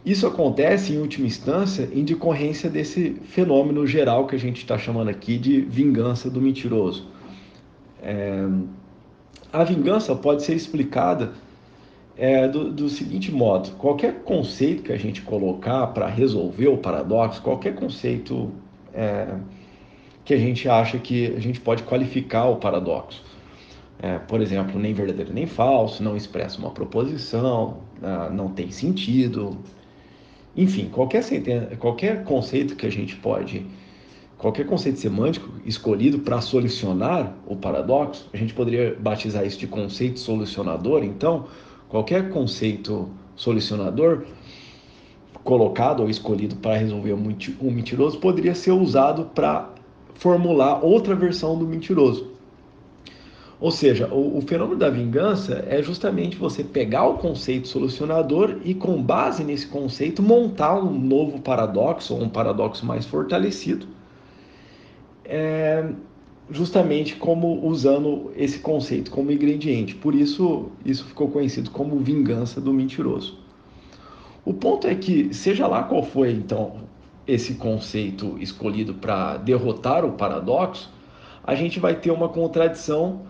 Isso 0.06 0.28
acontece, 0.28 0.94
em 0.94 1.00
última 1.00 1.26
instância, 1.26 1.90
em 1.92 2.04
decorrência 2.04 2.70
desse 2.70 3.16
fenômeno 3.24 3.88
geral 3.88 4.28
que 4.28 4.36
a 4.36 4.40
gente 4.40 4.58
está 4.58 4.78
chamando 4.78 5.10
aqui 5.10 5.38
de 5.38 5.62
vingança 5.62 6.30
do 6.30 6.40
mentiroso. 6.40 7.08
É... 8.04 8.48
A 9.52 9.64
vingança 9.64 10.16
pode 10.16 10.44
ser 10.44 10.54
explicada 10.54 11.34
é, 12.18 12.48
do, 12.48 12.72
do, 12.72 12.88
seguinte 12.88 13.32
modo: 13.32 13.72
qualquer 13.78 14.22
conceito 14.24 14.84
que 14.84 14.92
a 14.92 14.98
gente 14.98 15.22
colocar 15.22 15.88
para 15.88 16.08
resolver 16.08 16.68
o 16.68 16.78
paradoxo, 16.78 17.42
qualquer 17.42 17.74
conceito 17.74 18.52
é, 18.94 19.36
que 20.24 20.34
a 20.34 20.38
gente 20.38 20.70
acha 20.70 21.00
que 21.00 21.28
a 21.36 21.40
gente 21.40 21.60
pode 21.60 21.84
qualificar 21.84 22.46
o 22.46 22.58
paradoxo. 22.58 23.24
É, 24.00 24.20
por 24.20 24.42
exemplo, 24.42 24.80
nem 24.80 24.94
verdadeiro 24.94 25.34
nem 25.34 25.48
falso, 25.48 26.04
não 26.04 26.16
expressa 26.18 26.60
uma 26.60 26.70
proposição, 26.70 27.78
ah, 28.04 28.30
não 28.30 28.50
tem 28.50 28.70
sentido. 28.70 29.58
Enfim, 30.56 30.90
qualquer, 30.90 31.24
qualquer 31.78 32.24
conceito 32.24 32.76
que 32.76 32.86
a 32.86 32.90
gente 32.90 33.16
pode, 33.16 33.66
qualquer 34.38 34.66
conceito 34.66 35.00
semântico 35.00 35.50
escolhido 35.66 36.20
para 36.20 36.40
solucionar 36.40 37.36
o 37.46 37.56
paradoxo, 37.56 38.30
a 38.34 38.38
gente 38.38 38.54
poderia 38.54 38.96
batizar 38.98 39.46
isso 39.46 39.60
de 39.60 39.68
conceito 39.68 40.20
solucionador. 40.20 41.04
Então, 41.04 41.48
qualquer 41.90 42.30
conceito 42.30 43.10
solucionador 43.36 44.26
colocado 45.44 46.02
ou 46.02 46.10
escolhido 46.10 46.56
para 46.56 46.78
resolver 46.78 47.14
um 47.14 47.72
mentiroso 47.72 48.18
poderia 48.20 48.56
ser 48.56 48.72
usado 48.72 49.26
para 49.36 49.70
formular 50.16 50.84
outra 50.84 51.14
versão 51.14 51.58
do 51.58 51.68
mentiroso. 51.68 52.35
Ou 53.60 53.72
seja, 53.72 54.08
o, 54.14 54.38
o, 54.38 54.42
fenômeno 54.42 54.78
da 54.78 54.90
vingança 54.90 55.66
é 55.68 55.82
justamente 55.82 56.36
você 56.36 56.64
pegar 56.64 57.06
o 57.08 57.18
conceito 57.18 57.68
solucionador 57.68 58.58
e, 58.66 58.74
com 58.74 59.02
base 59.02 59.44
nesse 59.44 59.68
conceito, 59.68 60.22
montar 60.22 60.78
um 60.78 60.92
novo 60.92 61.40
paradoxo, 61.40 62.14
ou 62.14 62.22
um 62.22 62.30
paradoxo 62.30 62.86
mais 62.86 63.06
fortalecido, 63.06 63.88
é, 65.24 65.90
justamente 66.50 67.16
como 67.16 67.66
usando 67.66 68.32
esse 68.36 68.60
conceito 68.60 69.10
como 69.10 69.32
ingrediente. 69.32 69.96
Por 69.96 70.14
isso, 70.14 70.70
isso 70.86 71.06
ficou 71.06 71.30
conhecido 71.30 71.72
como 71.72 71.98
vingança 72.00 72.60
do 72.60 72.74
mentiroso. 72.74 73.40
O 74.44 74.54
ponto 74.54 74.86
é 74.86 74.96
que, 74.96 75.34
seja 75.34 75.66
lá 75.66 75.84
qual 75.84 76.04
foi 76.04 76.32
então 76.32 76.84
esse 77.26 77.56
conceito 77.56 78.38
escolhido 78.40 78.94
para 78.94 79.38
derrotar 79.38 80.06
o 80.06 80.12
paradoxo, 80.12 80.94
a 81.44 81.56
gente 81.56 81.80
vai 81.80 81.96
ter 81.96 82.12
uma 82.12 82.30
contradição 82.30 83.22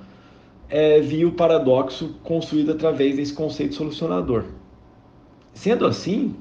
é, 0.70 1.00
via 1.00 1.28
o 1.28 1.32
paradoxo 1.32 2.16
construído 2.24 2.72
através 2.72 3.16
desse 3.16 3.34
conceito 3.34 3.76
solucionador. 3.76 4.46
Sendo 5.54 5.86
assim, 5.86 6.36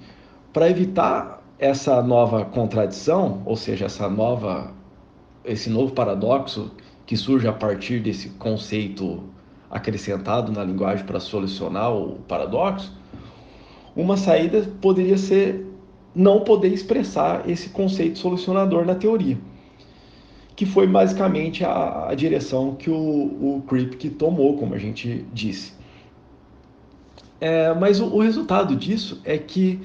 para 0.53 0.68
evitar 0.68 1.43
essa 1.59 2.03
nova 2.03 2.45
contradição, 2.45 3.43
ou 3.45 3.57
seja, 3.57 3.87
essa 3.87 4.09
nova, 4.09 4.72
esse 5.45 5.70
novo 5.70 5.93
paradoxo 5.93 6.70
que 7.07 7.16
surge 7.16 7.47
a 7.47 7.53
partir 7.53 8.01
desse 8.01 8.31
conceito 8.31 9.22
acrescentado 9.70 10.53
na 10.53 10.64
linguagem 10.64 11.05
para 11.05 11.20
solucionar 11.20 11.93
o 11.93 12.16
paradoxo, 12.29 12.93
uma 13.97 14.16
saída 14.16 14.68
poderia 14.81 15.18
ser 15.18 15.66
não 16.14 16.41
poder 16.41 16.68
expressar 16.68 17.49
esse 17.49 17.68
conceito 17.68 18.18
solucionador 18.18 18.85
na 18.85 18.95
teoria, 18.95 19.39
que 20.57 20.65
foi 20.65 20.87
basicamente 20.87 21.65
a, 21.65 22.09
a 22.09 22.15
direção 22.15 22.75
que 22.75 22.91
o, 22.91 22.95
o 22.97 23.65
Kripke 23.67 24.09
tomou, 24.11 24.57
como 24.57 24.75
a 24.75 24.79
gente 24.79 25.25
disse. 25.33 25.73
É, 27.41 27.75
mas 27.75 28.01
o, 28.01 28.07
o, 28.07 28.21
resultado 28.21 28.77
disso 28.77 29.21
é 29.25 29.37
que 29.37 29.81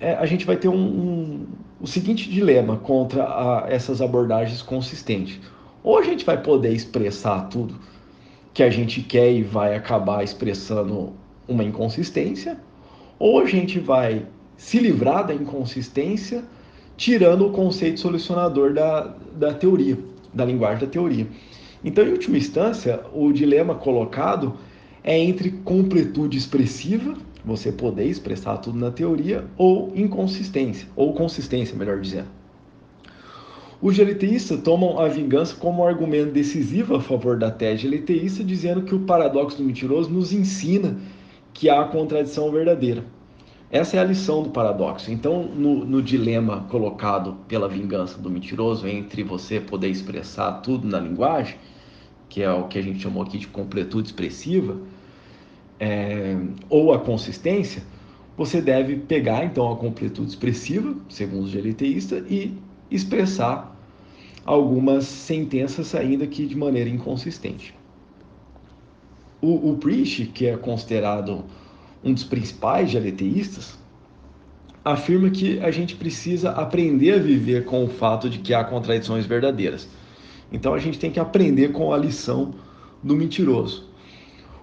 é, 0.00 0.14
a 0.14 0.26
gente 0.26 0.46
vai 0.46 0.56
ter 0.56 0.68
um, 0.68 0.74
um, 0.74 1.46
o 1.80 1.86
seguinte 1.86 2.28
dilema 2.30 2.76
contra 2.78 3.24
a, 3.24 3.66
essas 3.68 4.00
abordagens 4.00 4.62
consistentes. 4.62 5.38
Ou 5.82 5.98
a 5.98 6.02
gente 6.02 6.24
vai 6.24 6.40
poder 6.42 6.72
expressar 6.72 7.48
tudo 7.48 7.78
que 8.52 8.62
a 8.62 8.70
gente 8.70 9.02
quer 9.02 9.30
e 9.30 9.42
vai 9.42 9.76
acabar 9.76 10.24
expressando 10.24 11.12
uma 11.46 11.62
inconsistência, 11.62 12.58
ou 13.18 13.40
a 13.40 13.46
gente 13.46 13.78
vai 13.78 14.26
se 14.56 14.78
livrar 14.78 15.26
da 15.26 15.34
inconsistência, 15.34 16.44
tirando 16.98 17.46
o 17.46 17.50
conceito 17.50 18.00
solucionador 18.00 18.74
da, 18.74 19.14
da 19.34 19.54
teoria, 19.54 19.96
da 20.34 20.44
linguagem 20.44 20.80
da 20.80 20.86
teoria. 20.86 21.26
Então, 21.82 22.04
em 22.04 22.10
última 22.10 22.36
instância, 22.36 23.00
o 23.14 23.32
dilema 23.32 23.76
colocado 23.76 24.54
é 25.04 25.16
entre 25.16 25.52
completude 25.52 26.36
expressiva, 26.36 27.14
você 27.44 27.70
poder 27.70 28.04
expressar 28.04 28.58
tudo 28.58 28.76
na 28.76 28.90
teoria, 28.90 29.44
ou 29.56 29.92
inconsistência, 29.94 30.88
ou 30.96 31.14
consistência, 31.14 31.76
melhor 31.76 32.00
dizendo. 32.00 32.26
Os 33.80 33.94
geliteístas 33.94 34.60
tomam 34.60 34.98
a 34.98 35.06
vingança 35.06 35.54
como 35.54 35.82
um 35.82 35.86
argumento 35.86 36.32
decisivo 36.32 36.96
a 36.96 37.00
favor 37.00 37.38
da 37.38 37.48
tese 37.48 37.82
geliteísta, 37.82 38.42
dizendo 38.42 38.82
que 38.82 38.94
o 38.94 39.00
paradoxo 39.00 39.58
do 39.58 39.62
mentiroso 39.62 40.10
nos 40.10 40.32
ensina 40.32 40.98
que 41.54 41.70
há 41.70 41.84
contradição 41.84 42.50
verdadeira. 42.50 43.04
Essa 43.70 43.98
é 43.98 44.00
a 44.00 44.04
lição 44.04 44.42
do 44.42 44.50
paradoxo. 44.50 45.10
Então, 45.10 45.42
no, 45.42 45.84
no, 45.84 46.02
dilema 46.02 46.64
colocado 46.70 47.36
pela 47.46 47.68
vingança 47.68 48.18
do 48.18 48.30
mentiroso 48.30 48.88
entre 48.88 49.22
você 49.22 49.60
poder 49.60 49.88
expressar 49.88 50.52
tudo 50.62 50.88
na 50.88 50.98
linguagem, 50.98 51.56
que 52.30 52.42
é 52.42 52.50
o 52.50 52.66
que 52.66 52.78
a 52.78 52.82
gente 52.82 53.00
chamou 53.00 53.22
aqui 53.22 53.36
de 53.36 53.46
completude 53.46 54.08
expressiva, 54.08 54.78
é, 55.78 56.36
ou 56.70 56.94
a 56.94 56.98
consistência, 56.98 57.82
você 58.36 58.60
deve 58.62 58.96
pegar 58.96 59.44
então 59.44 59.70
a 59.70 59.76
completude 59.76 60.30
expressiva, 60.30 60.96
segundo 61.08 61.44
o 61.44 61.48
geliteísta, 61.48 62.24
e 62.28 62.54
expressar 62.90 63.76
algumas 64.46 65.04
sentenças 65.04 65.94
ainda 65.94 66.26
que 66.26 66.46
de 66.46 66.56
maneira 66.56 66.88
inconsistente. 66.88 67.74
O, 69.42 69.72
o 69.72 69.78
que 70.32 70.46
é 70.46 70.56
considerado 70.56 71.44
um 72.02 72.12
dos 72.12 72.24
principais 72.24 72.90
dialeteístas, 72.90 73.78
afirma 74.84 75.30
que 75.30 75.58
a 75.60 75.70
gente 75.70 75.96
precisa 75.96 76.50
aprender 76.50 77.14
a 77.14 77.18
viver 77.18 77.64
com 77.64 77.84
o 77.84 77.88
fato 77.88 78.30
de 78.30 78.38
que 78.38 78.54
há 78.54 78.64
contradições 78.64 79.26
verdadeiras. 79.26 79.88
Então 80.50 80.72
a 80.72 80.78
gente 80.78 80.98
tem 80.98 81.10
que 81.10 81.20
aprender 81.20 81.72
com 81.72 81.92
a 81.92 81.98
lição 81.98 82.54
do 83.02 83.14
mentiroso. 83.14 83.88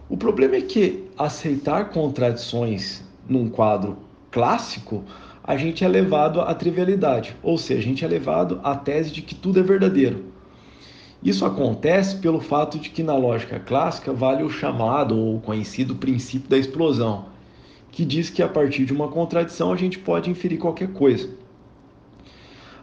O 0.09 0.17
problema 0.17 0.55
é 0.55 0.61
que 0.61 1.03
aceitar 1.17 1.89
contradições 1.89 3.03
num 3.27 3.49
quadro 3.49 3.97
clássico, 4.31 5.03
a 5.43 5.55
gente 5.55 5.83
é 5.83 5.87
levado 5.87 6.41
à 6.41 6.53
trivialidade, 6.53 7.35
ou 7.41 7.57
seja, 7.57 7.79
a 7.79 7.83
gente 7.83 8.03
é 8.03 8.07
levado 8.07 8.59
à 8.63 8.75
tese 8.75 9.11
de 9.11 9.21
que 9.21 9.35
tudo 9.35 9.59
é 9.59 9.63
verdadeiro. 9.63 10.34
Isso 11.25 11.43
acontece 11.43 12.17
pelo 12.17 12.39
fato 12.39 12.77
de 12.77 12.91
que 12.91 13.01
na 13.01 13.17
lógica 13.17 13.59
clássica 13.59 14.13
vale 14.13 14.43
o 14.43 14.49
chamado 14.49 15.17
ou 15.17 15.39
conhecido 15.39 15.95
princípio 15.95 16.47
da 16.47 16.55
explosão, 16.55 17.25
que 17.91 18.05
diz 18.05 18.29
que 18.29 18.43
a 18.43 18.47
partir 18.47 18.85
de 18.85 18.93
uma 18.93 19.07
contradição 19.07 19.73
a 19.73 19.75
gente 19.75 19.97
pode 19.97 20.29
inferir 20.29 20.59
qualquer 20.59 20.89
coisa. 20.89 21.27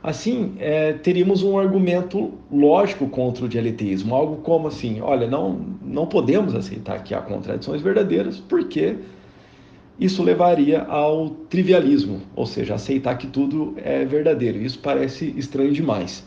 Assim, 0.03 0.57
é, 0.59 0.93
teríamos 0.95 1.45
um 1.45 1.57
argumento 1.57 2.33
lógico 2.51 3.07
contra 3.07 3.45
o 3.45 3.49
dialeteísmo, 3.49 4.13
algo 4.13 4.39
como 4.39 4.67
assim: 4.67 5.01
olha, 5.01 5.29
não, 5.29 5.65
não 5.81 6.07
podemos 6.07 6.53
aceitar 6.57 7.05
que 7.05 7.15
há 7.15 7.21
contradições 7.21 7.81
verdadeiras, 7.81 8.41
porque 8.41 8.97
isso 10.01 10.21
levaria 10.21 10.83
ao 10.83 11.31
trivialismo, 11.31 12.23
ou 12.35 12.47
seja, 12.47 12.75
aceitar 12.75 13.17
que 13.17 13.29
tudo 13.29 13.75
é 13.77 14.05
verdadeiro. 14.05 14.59
Isso 14.59 14.81
parece 14.81 15.33
estranho 15.37 15.73
demais. 15.73 16.25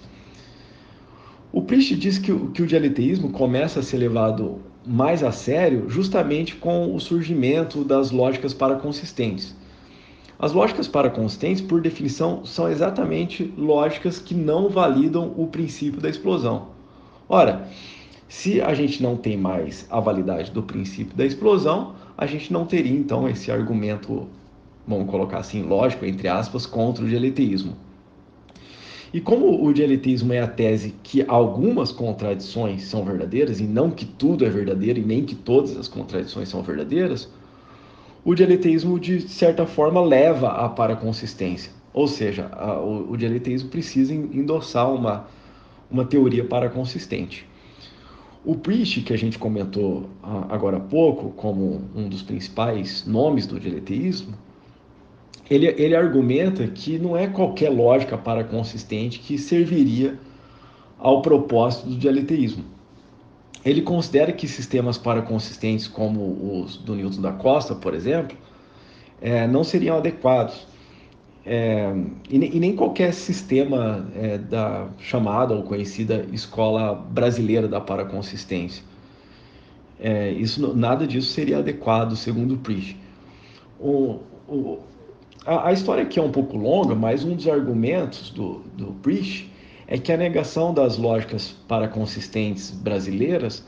O 1.56 1.62
Priest 1.62 1.96
diz 1.96 2.18
que, 2.18 2.38
que 2.50 2.62
o 2.62 2.68
dialeteísmo 2.68 3.30
começa 3.30 3.80
a 3.80 3.82
ser 3.82 3.96
levado 3.96 4.60
mais 4.86 5.24
a 5.24 5.32
sério 5.32 5.90
justamente 5.90 6.54
com 6.58 6.94
o 6.94 7.00
surgimento 7.00 7.82
das 7.82 8.12
lógicas 8.12 8.54
paraconsistentes. 8.54 9.56
As 10.38 10.52
lógicas 10.52 10.86
paraconsistentes, 10.86 11.62
por 11.62 11.80
definição, 11.80 12.46
são 12.46 12.70
exatamente 12.70 13.54
lógicas 13.58 14.20
que 14.20 14.36
não 14.36 14.68
validam 14.68 15.34
o 15.38 15.48
princípio 15.48 16.02
da 16.02 16.10
explosão. 16.10 16.72
Ora, 17.30 17.70
se 18.28 18.60
a 18.60 18.74
gente 18.74 19.02
não 19.02 19.16
tem 19.16 19.38
mais 19.38 19.88
a 19.90 20.02
validade 20.02 20.52
do 20.52 20.62
princípio 20.62 21.16
da 21.16 21.26
explosão, 21.26 21.96
a 22.18 22.26
gente 22.26 22.52
não 22.52 22.66
teria 22.66 22.92
então 22.92 23.30
esse 23.30 23.50
argumento, 23.50 24.28
vamos 24.86 25.10
colocar 25.10 25.38
assim, 25.38 25.64
lógico, 25.64 26.04
entre 26.04 26.28
aspas, 26.28 26.66
contra 26.66 27.06
o 27.06 27.08
dialeteísmo. 27.08 27.78
E 29.16 29.22
como 29.22 29.66
o 29.66 29.72
dialetismo 29.72 30.34
é 30.34 30.42
a 30.42 30.48
tese 30.48 30.94
que 31.02 31.24
algumas 31.26 31.90
contradições 31.90 32.84
são 32.84 33.06
verdadeiras, 33.06 33.62
e 33.62 33.64
não 33.64 33.90
que 33.90 34.04
tudo 34.04 34.44
é 34.44 34.50
verdadeiro, 34.50 35.00
e 35.00 35.06
nem 35.06 35.24
que 35.24 35.34
todas 35.34 35.78
as 35.78 35.88
contradições 35.88 36.50
são 36.50 36.62
verdadeiras, 36.62 37.30
o 38.26 38.36
dialetismo, 38.36 39.00
de 39.00 39.22
certa 39.22 39.66
forma, 39.66 40.02
leva 40.02 40.50
à 40.50 40.68
paraconsistência. 40.68 41.72
Ou 41.94 42.10
seja, 42.10 42.50
a, 42.52 42.78
o, 42.82 43.14
o 43.14 43.16
dialetismo 43.16 43.70
precisa 43.70 44.14
endossar 44.14 44.94
uma, 44.94 45.28
uma 45.90 46.04
teoria 46.04 46.44
paraconsistente. 46.44 47.48
O 48.44 48.54
Priest, 48.54 49.00
que 49.00 49.14
a 49.14 49.18
gente 49.18 49.40
comentou 49.40 50.10
agora 50.50 50.76
há 50.76 50.82
pouco 50.82 51.30
como 51.30 51.84
um 51.96 52.10
dos 52.10 52.22
principais 52.22 53.06
nomes 53.08 53.48
do 53.48 53.62
dialeteísmo, 53.62 54.36
ele, 55.50 55.68
ele 55.68 55.96
argumenta 55.96 56.66
que 56.68 56.98
não 56.98 57.16
é 57.16 57.28
qualquer 57.28 57.70
lógica 57.70 58.18
paraconsistente 58.18 59.20
que 59.20 59.38
serviria 59.38 60.18
ao 60.98 61.22
propósito 61.22 61.88
do 61.88 61.96
dialeteísmo. 61.96 62.64
Ele 63.64 63.82
considera 63.82 64.32
que 64.32 64.48
sistemas 64.48 64.98
paraconsistentes 64.98 65.88
como 65.88 66.62
os 66.62 66.78
do 66.78 66.96
Newton 66.96 67.22
da 67.22 67.32
Costa, 67.32 67.76
por 67.76 67.94
exemplo, 67.94 68.38
é, 69.22 69.48
não 69.48 69.64
seriam 69.64 69.98
adequados. 69.98 70.68
É, 71.46 71.94
e, 72.28 72.38
e, 72.38 72.60
nem 72.60 72.76
qualquer 72.76 73.14
sistema 73.14 74.08
é, 74.16 74.40
da 74.40 74.88
chamada 74.98 75.54
ou 75.54 75.62
conhecida 75.62 76.26
escola 76.32 76.96
brasileira 76.96 77.68
da 77.68 77.80
paraconsistência. 77.80 78.84
É, 80.00 80.32
isso, 80.32 80.76
nada 80.76 81.06
disso 81.06 81.32
seria 81.32 81.60
adequado, 81.60 82.16
segundo 82.16 82.58
o. 82.58 82.98
O, 83.80 84.20
o, 84.48 84.80
a, 85.46 85.72
história 85.72 86.04
aqui 86.04 86.20
é 86.20 86.24
um 86.24 86.32
pouco 86.32 86.58
longa, 86.58 86.96
mas 86.96 87.24
um 87.24 87.36
dos 87.36 87.48
argumentos 87.48 88.30
do, 88.32 88.62
do 88.76 88.88
Priest 89.02 89.50
é 89.88 89.98
que 89.98 90.12
a 90.12 90.18
negação 90.18 90.74
das 90.74 90.98
lógicas 90.98 91.56
paraconsistentes 91.68 92.72
brasileiras 92.72 93.64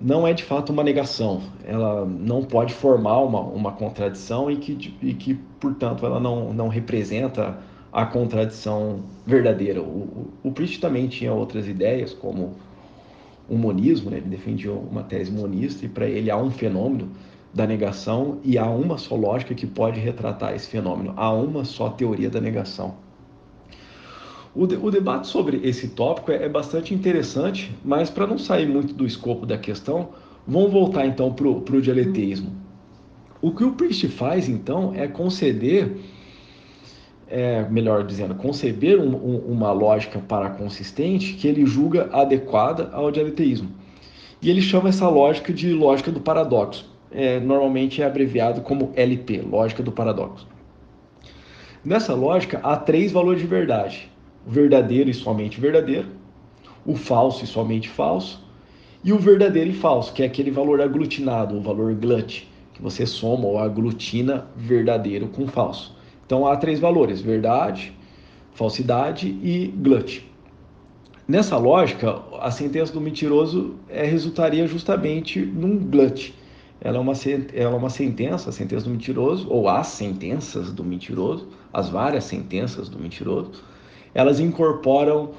não 0.00 0.26
é 0.26 0.32
de 0.32 0.42
fato 0.42 0.72
uma 0.72 0.82
negação, 0.82 1.42
ela 1.64 2.04
não 2.04 2.42
pode 2.42 2.74
formar 2.74 3.20
uma, 3.20 3.40
uma 3.40 3.70
contradição 3.70 4.50
e 4.50 4.56
que, 4.56 4.96
e 5.00 5.14
que, 5.14 5.34
portanto, 5.60 6.04
ela 6.04 6.18
não, 6.18 6.52
não 6.52 6.66
representa 6.66 7.58
a 7.92 8.04
contradição 8.04 9.00
verdadeira. 9.24 9.80
O, 9.80 9.84
o, 9.84 10.48
o 10.48 10.50
Priest 10.50 10.80
também 10.80 11.06
tinha 11.06 11.32
outras 11.32 11.68
ideias, 11.68 12.12
como 12.12 12.56
o 13.48 13.56
monismo, 13.56 14.10
né? 14.10 14.16
ele 14.16 14.28
defendia 14.28 14.72
uma 14.72 15.04
tese 15.04 15.30
monista, 15.30 15.84
e 15.84 15.88
para 15.88 16.06
ele 16.06 16.30
há 16.30 16.36
um 16.36 16.50
fenômeno 16.50 17.10
da 17.54 17.66
negação 17.66 18.38
e 18.42 18.56
há 18.56 18.66
uma 18.66 18.96
só 18.96 19.14
lógica 19.14 19.54
que 19.54 19.66
pode 19.66 20.00
retratar 20.00 20.54
esse 20.54 20.68
fenômeno, 20.68 21.12
há 21.16 21.30
uma 21.32 21.64
só 21.64 21.90
teoria 21.90 22.30
da 22.30 22.40
negação. 22.40 22.94
O, 24.54 24.66
de, 24.66 24.76
o 24.76 24.90
debate 24.90 25.26
sobre 25.28 25.60
esse 25.62 25.88
tópico 25.88 26.30
é, 26.30 26.44
é 26.44 26.48
bastante 26.48 26.94
interessante, 26.94 27.74
mas 27.84 28.10
para 28.10 28.26
não 28.26 28.38
sair 28.38 28.66
muito 28.66 28.92
do 28.92 29.06
escopo 29.06 29.46
da 29.46 29.56
questão, 29.56 30.10
vamos 30.46 30.70
voltar 30.70 31.06
então 31.06 31.32
para 31.32 31.46
o 31.48 31.80
dialeteísmo. 31.80 32.52
O 33.40 33.50
que 33.50 33.64
o 33.64 33.72
Priest 33.72 34.08
faz 34.08 34.48
então 34.48 34.92
é 34.94 35.08
conceder, 35.08 35.96
é, 37.26 37.66
melhor 37.68 38.04
dizendo, 38.04 38.34
conceber 38.34 39.00
um, 39.00 39.14
um, 39.14 39.36
uma 39.52 39.72
lógica 39.72 40.18
paraconsistente 40.18 41.32
que 41.34 41.48
ele 41.48 41.64
julga 41.64 42.08
adequada 42.12 42.90
ao 42.92 43.10
dialeteísmo. 43.10 43.70
E 44.40 44.50
ele 44.50 44.60
chama 44.60 44.90
essa 44.90 45.08
lógica 45.08 45.52
de 45.52 45.72
lógica 45.72 46.10
do 46.12 46.20
paradoxo. 46.20 46.91
É, 47.12 47.40
normalmente 47.40 48.02
é 48.02 48.06
abreviado 48.06 48.60
como 48.60 48.92
LP, 48.96 49.42
lógica 49.42 49.82
do 49.82 49.92
paradoxo. 49.92 50.46
Nessa 51.84 52.14
lógica, 52.14 52.60
há 52.62 52.76
três 52.76 53.12
valores 53.12 53.40
de 53.40 53.46
verdade 53.46 54.12
o 54.46 54.50
verdadeiro 54.50 55.08
e 55.10 55.14
somente 55.14 55.60
verdadeiro, 55.60 56.08
o 56.84 56.96
falso 56.96 57.44
e 57.44 57.46
somente 57.46 57.88
falso, 57.88 58.42
e 59.04 59.12
o 59.12 59.18
verdadeiro 59.18 59.70
e 59.70 59.74
falso, 59.74 60.12
que 60.12 60.22
é 60.22 60.26
aquele 60.26 60.50
valor 60.50 60.80
aglutinado, 60.80 61.56
o 61.56 61.60
valor 61.60 61.94
glut, 61.94 62.48
que 62.74 62.82
você 62.82 63.06
soma 63.06 63.46
ou 63.46 63.58
aglutina 63.58 64.46
verdadeiro 64.56 65.28
com 65.28 65.46
falso. 65.46 65.96
Então 66.24 66.46
há 66.46 66.56
três 66.56 66.78
valores: 66.78 67.20
verdade, 67.20 67.92
falsidade 68.52 69.28
e 69.42 69.72
glut. 69.76 70.28
Nessa 71.26 71.56
lógica, 71.56 72.20
a 72.40 72.50
sentença 72.50 72.92
do 72.92 73.00
mentiroso 73.00 73.76
é, 73.88 74.04
resultaria 74.04 74.66
justamente 74.66 75.40
num 75.40 75.78
glut. 75.78 76.34
Ela 76.84 76.96
é, 76.96 77.00
uma, 77.00 77.12
ela 77.54 77.74
é 77.74 77.78
uma 77.78 77.88
sentença, 77.88 78.50
a 78.50 78.52
sentença 78.52 78.84
do 78.84 78.90
mentiroso, 78.90 79.46
ou 79.48 79.68
as 79.68 79.86
sentenças 79.86 80.72
do 80.72 80.82
mentiroso, 80.82 81.48
as 81.72 81.88
várias 81.88 82.24
sentenças 82.24 82.88
do 82.88 82.98
mentiroso, 82.98 83.52
elas 84.12 84.40
incorporam 84.40 85.30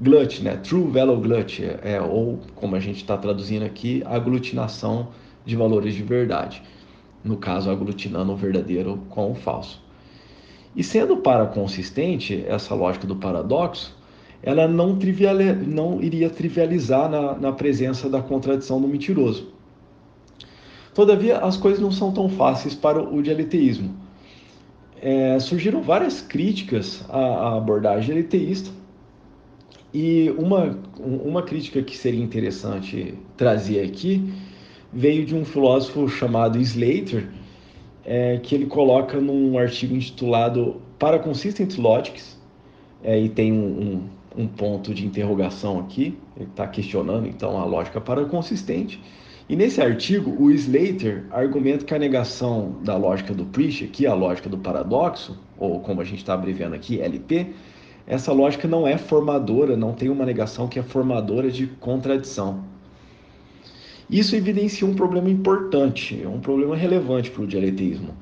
glut, 0.00 0.42
né? 0.42 0.56
True 0.58 0.90
value 0.90 1.20
glut, 1.20 1.60
é, 1.82 2.00
ou 2.00 2.38
como 2.54 2.76
a 2.76 2.80
gente 2.80 2.98
está 2.98 3.16
traduzindo 3.16 3.64
aqui, 3.64 4.02
aglutinação 4.06 5.08
de 5.44 5.56
valores 5.56 5.94
de 5.94 6.04
verdade. 6.04 6.62
No 7.24 7.36
caso, 7.36 7.68
aglutinando 7.68 8.32
o 8.32 8.36
verdadeiro 8.36 8.98
com 9.10 9.32
o 9.32 9.34
falso. 9.34 9.82
E 10.74 10.84
sendo 10.84 11.16
paraconsistente, 11.16 12.44
essa 12.46 12.74
lógica 12.74 13.06
do 13.06 13.16
paradoxo, 13.16 13.96
ela 14.40 14.66
não, 14.66 14.96
triviali 14.96 15.52
não 15.52 16.00
iria 16.00 16.30
trivializar 16.30 17.10
na, 17.10 17.34
na 17.34 17.52
presença 17.52 18.08
da 18.08 18.22
contradição 18.22 18.80
do 18.80 18.88
mentiroso. 18.88 19.51
Todavia, 20.94 21.38
as 21.38 21.56
coisas 21.56 21.80
não 21.80 21.90
são 21.90 22.12
tão 22.12 22.28
fáceis 22.28 22.74
para 22.74 23.02
o 23.02 23.22
dialeteísmo 23.22 24.02
é, 25.02 25.36
surgiram 25.40 25.82
várias 25.82 26.20
críticas 26.22 27.04
à, 27.08 27.18
à 27.18 27.56
abordagem 27.56 28.16
eliteísta 28.16 28.70
e 29.92 30.32
uma, 30.38 30.78
uma 30.96 31.42
crítica 31.42 31.82
que 31.82 31.96
seria 31.96 32.22
interessante 32.22 33.18
trazer 33.36 33.84
aqui 33.84 34.32
veio 34.92 35.26
de 35.26 35.34
um 35.34 35.44
filósofo 35.44 36.08
chamado 36.08 36.58
Slater, 36.58 37.28
é, 38.04 38.38
que 38.38 38.54
ele 38.54 38.66
coloca 38.66 39.20
num 39.20 39.58
artigo 39.58 39.94
intitulado 39.94 40.80
Para 40.98 41.18
Consistent 41.18 41.76
Logics, 41.78 42.40
é, 43.02 43.18
e 43.18 43.28
tem 43.28 43.52
um, 43.52 44.08
um, 44.36 44.42
um, 44.42 44.46
ponto 44.46 44.94
de 44.94 45.04
interrogação 45.04 45.80
aqui, 45.80 46.16
ele 46.36 46.48
está 46.48 46.68
questionando 46.68 47.26
então 47.26 47.58
a 47.58 47.64
lógica 47.64 48.00
para 48.00 48.24
consistente. 48.26 49.00
E 49.52 49.56
nesse 49.56 49.82
artigo, 49.82 50.34
o 50.42 50.50
Slater 50.50 51.24
argumenta 51.30 51.84
que 51.84 51.94
a 51.94 51.98
negação 51.98 52.76
da 52.82 52.96
lógica 52.96 53.34
do 53.34 53.44
Priest, 53.44 53.86
que 53.88 54.06
é 54.06 54.08
a 54.08 54.14
lógica 54.14 54.48
do 54.48 54.56
paradoxo, 54.56 55.38
ou 55.58 55.78
como 55.80 56.00
a 56.00 56.04
gente 56.04 56.20
está 56.20 56.32
abreviando 56.32 56.74
aqui, 56.74 57.02
LP, 57.02 57.48
essa 58.06 58.32
lógica 58.32 58.66
não 58.66 58.88
é 58.88 58.96
formadora, 58.96 59.76
não 59.76 59.92
tem 59.92 60.08
uma 60.08 60.24
negação 60.24 60.68
que 60.68 60.78
é 60.78 60.82
formadora 60.82 61.50
de 61.50 61.66
contradição. 61.66 62.64
Isso 64.08 64.34
evidencia 64.34 64.88
um 64.88 64.94
problema 64.94 65.28
importante, 65.28 66.26
um 66.26 66.40
problema 66.40 66.74
relevante 66.74 67.30
para 67.30 67.42
o 67.42 67.46
dialeteísmo. 67.46 68.16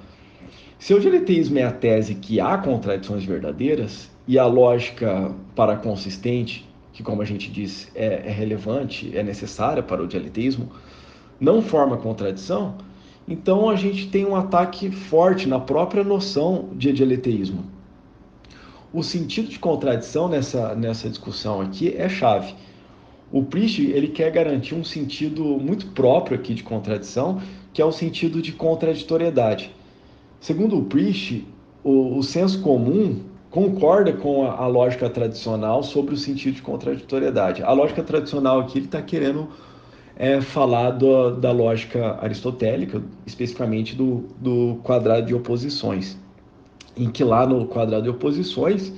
Se 0.81 0.93
o 0.95 0.99
dialeteísmo 0.99 1.61
é 1.61 1.63
a 1.63 1.71
tese 1.71 2.17
que 2.17 2.41
há 2.41 2.59
contradições 2.59 3.25
verdadeiras 3.25 4.11
e 4.27 4.37
a 4.37 4.47
lógica 4.47 5.33
para 5.55 5.77
consistente, 5.77 6.69
que 6.93 7.05
como 7.05 7.23
a 7.23 7.25
gente 7.25 7.53
disse 7.53 7.87
é, 7.95 8.25
é 8.27 8.33
relevante, 8.33 9.17
é 9.17 9.23
necessária 9.23 9.81
para 9.81 10.03
o 10.03 10.09
dialeteísmo, 10.09 10.69
não 11.41 11.63
forma 11.63 11.97
contradição, 11.97 12.75
então 13.27 13.71
a 13.71 13.77
gente 13.77 14.09
tem 14.09 14.27
um 14.27 14.37
ataque 14.37 14.91
forte 14.91 15.49
na 15.49 15.59
própria 15.59 16.05
noção 16.05 16.69
de 16.75 16.93
dialeteísmo. 16.93 17.65
O 18.93 19.03
sentido 19.03 19.49
de 19.49 19.59
contradição 19.59 20.29
nessa, 20.29 20.75
nessa 20.75 21.09
discussão 21.09 21.61
aqui 21.61 21.95
é 21.97 22.09
chave. 22.09 22.55
O 23.33 23.45
Priest 23.45 23.81
ele 23.81 24.09
quer 24.09 24.33
garantir 24.33 24.75
um 24.75 24.83
sentido 24.83 25.45
muito 25.45 25.87
próprio 25.89 26.37
aqui 26.37 26.53
de 26.53 26.65
contradição, 26.65 27.41
que 27.73 27.81
é 27.81 27.85
o 27.85 27.93
sentido 27.93 28.43
de 28.43 28.53
contraditoriedade. 28.53 29.73
Segundo 30.41 30.77
o 30.77 30.85
Priest, 30.85 31.47
o, 31.85 32.19
o 32.19 32.23
senso 32.25 32.61
comum 32.61 33.21
concorda 33.49 34.13
com 34.13 34.45
a, 34.45 34.57
a, 34.57 34.67
lógica 34.67 35.09
tradicional 35.09 35.83
sobre 35.85 36.15
o 36.15 36.17
sentido 36.17 36.55
de 36.55 36.63
contraditoriedade. 36.63 37.63
A 37.63 37.73
lógica 37.73 38.03
tradicional 38.03 38.59
aqui 38.59 38.81
está 38.81 39.01
querendo 39.01 39.49
é 40.23 40.39
falar 40.39 40.91
do, 40.91 41.31
da 41.31 41.51
lógica 41.51 42.19
aristotélica, 42.21 43.03
especificamente 43.27 43.97
do, 43.97 44.27
do 44.39 44.79
quadrado 44.83 45.27
de 45.27 45.35
oposições, 45.35 46.19
em 46.95 47.11
que 47.11 47.25
lá 47.25 47.47
no 47.47 47.67
quadrado 47.67 48.03
de 48.03 48.11
oposições, 48.11 48.93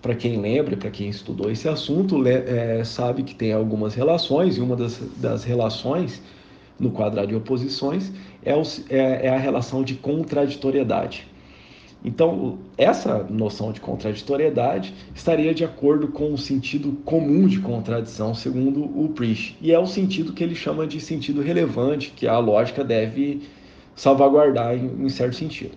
para 0.00 0.14
quem 0.14 0.40
lembra, 0.40 0.76
para 0.76 0.88
quem 0.88 1.08
estudou 1.08 1.50
esse 1.50 1.68
assunto, 1.68 2.24
é, 2.28 2.84
sabe 2.84 3.24
que 3.24 3.34
tem 3.34 3.52
algumas 3.52 3.96
relações, 3.96 4.56
e 4.56 4.60
uma 4.60 4.76
das, 4.76 5.00
das 5.16 5.42
relações 5.42 6.22
no 6.78 6.92
quadrado 6.92 7.26
de 7.26 7.34
oposições 7.34 8.12
é, 8.44 8.54
o, 8.54 8.62
é, 8.88 9.26
é 9.26 9.28
a 9.30 9.38
relação 9.38 9.82
de 9.82 9.96
contraditoriedade. 9.96 11.26
Então, 12.06 12.60
essa 12.78 13.24
noção 13.24 13.72
de 13.72 13.80
contraditoriedade 13.80 14.94
estaria 15.12 15.52
de 15.52 15.64
acordo 15.64 16.06
com 16.06 16.32
o 16.32 16.38
sentido 16.38 16.92
comum 17.04 17.48
de 17.48 17.58
contradição, 17.58 18.32
segundo 18.32 18.84
o 18.84 19.08
Priest, 19.08 19.58
e 19.60 19.72
é 19.72 19.78
o 19.78 19.86
sentido 19.86 20.32
que 20.32 20.44
ele 20.44 20.54
chama 20.54 20.86
de 20.86 21.00
sentido 21.00 21.42
relevante, 21.42 22.12
que 22.14 22.28
a 22.28 22.38
lógica 22.38 22.84
deve 22.84 23.42
salvaguardar 23.96 24.76
em, 24.76 25.04
em 25.04 25.08
certo 25.08 25.34
sentido. 25.34 25.72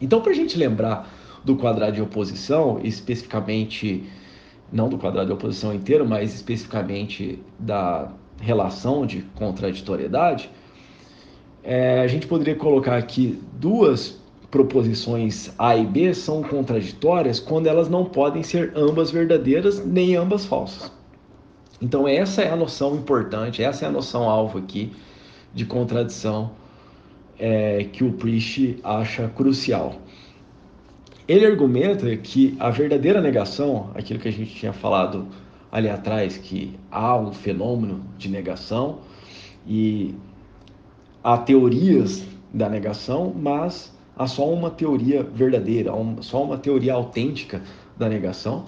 Então, 0.00 0.22
para 0.22 0.32
a 0.32 0.34
gente 0.34 0.56
lembrar 0.56 1.12
do 1.44 1.56
quadrado 1.56 1.92
de 1.92 2.00
oposição, 2.00 2.80
especificamente, 2.82 4.02
não 4.72 4.88
do 4.88 4.96
quadrado 4.96 5.26
de 5.26 5.32
oposição 5.34 5.74
inteiro, 5.74 6.08
mas 6.08 6.34
especificamente 6.34 7.38
da 7.58 8.10
relação 8.40 9.04
de 9.04 9.20
contraditoriedade, 9.34 10.48
é, 11.62 12.00
a 12.00 12.06
gente 12.06 12.26
poderia 12.26 12.56
colocar 12.56 12.96
aqui 12.96 13.38
duas 13.60 14.23
proposições 14.54 15.52
A 15.58 15.76
e 15.76 15.84
B 15.84 16.14
são 16.14 16.40
contraditórias 16.40 17.40
quando 17.40 17.66
elas 17.66 17.88
não 17.88 18.04
podem 18.04 18.44
ser 18.44 18.72
ambas 18.76 19.10
verdadeiras 19.10 19.84
nem 19.84 20.14
ambas 20.14 20.46
falsas. 20.46 20.92
Então 21.82 22.06
essa 22.06 22.40
é 22.40 22.52
a 22.52 22.54
noção 22.54 22.94
importante, 22.94 23.64
essa 23.64 23.84
é 23.84 23.88
a 23.88 23.90
noção 23.90 24.30
alvo 24.30 24.58
aqui 24.58 24.92
de 25.52 25.66
contradição 25.66 26.52
é, 27.36 27.82
que 27.92 28.04
o 28.04 28.12
Priest 28.12 28.78
acha 28.84 29.26
crucial. 29.26 29.96
Ele 31.26 31.44
argumenta 31.44 32.16
que 32.16 32.56
a 32.60 32.70
verdadeira 32.70 33.20
negação, 33.20 33.90
aquilo 33.92 34.20
que 34.20 34.28
a 34.28 34.32
gente 34.32 34.54
tinha 34.54 34.72
falado 34.72 35.26
ali 35.72 35.88
atrás, 35.90 36.38
que 36.38 36.78
há 36.92 37.16
um 37.18 37.32
fenômeno 37.32 38.04
de 38.16 38.28
negação 38.28 39.00
e 39.66 40.14
há 41.24 41.38
teorias 41.38 42.24
da 42.52 42.68
negação, 42.68 43.34
mas 43.34 43.92
há 44.16 44.26
só 44.26 44.48
uma 44.48 44.70
teoria 44.70 45.22
verdadeira, 45.22 45.92
só 46.20 46.42
uma 46.42 46.56
teoria 46.56 46.94
autêntica 46.94 47.62
da 47.96 48.08
negação. 48.08 48.66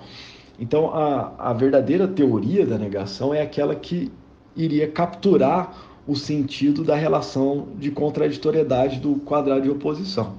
Então, 0.58 0.94
a, 0.94 1.32
a 1.38 1.52
verdadeira 1.52 2.08
teoria 2.08 2.66
da 2.66 2.78
negação 2.78 3.34
é 3.34 3.42
aquela 3.42 3.74
que 3.74 4.10
iria 4.56 4.88
capturar 4.88 5.86
o 6.06 6.16
sentido 6.16 6.84
da 6.84 6.94
relação 6.94 7.68
de 7.78 7.90
contraditoriedade 7.90 9.00
do 9.00 9.16
quadrado 9.16 9.62
de 9.62 9.70
oposição. 9.70 10.34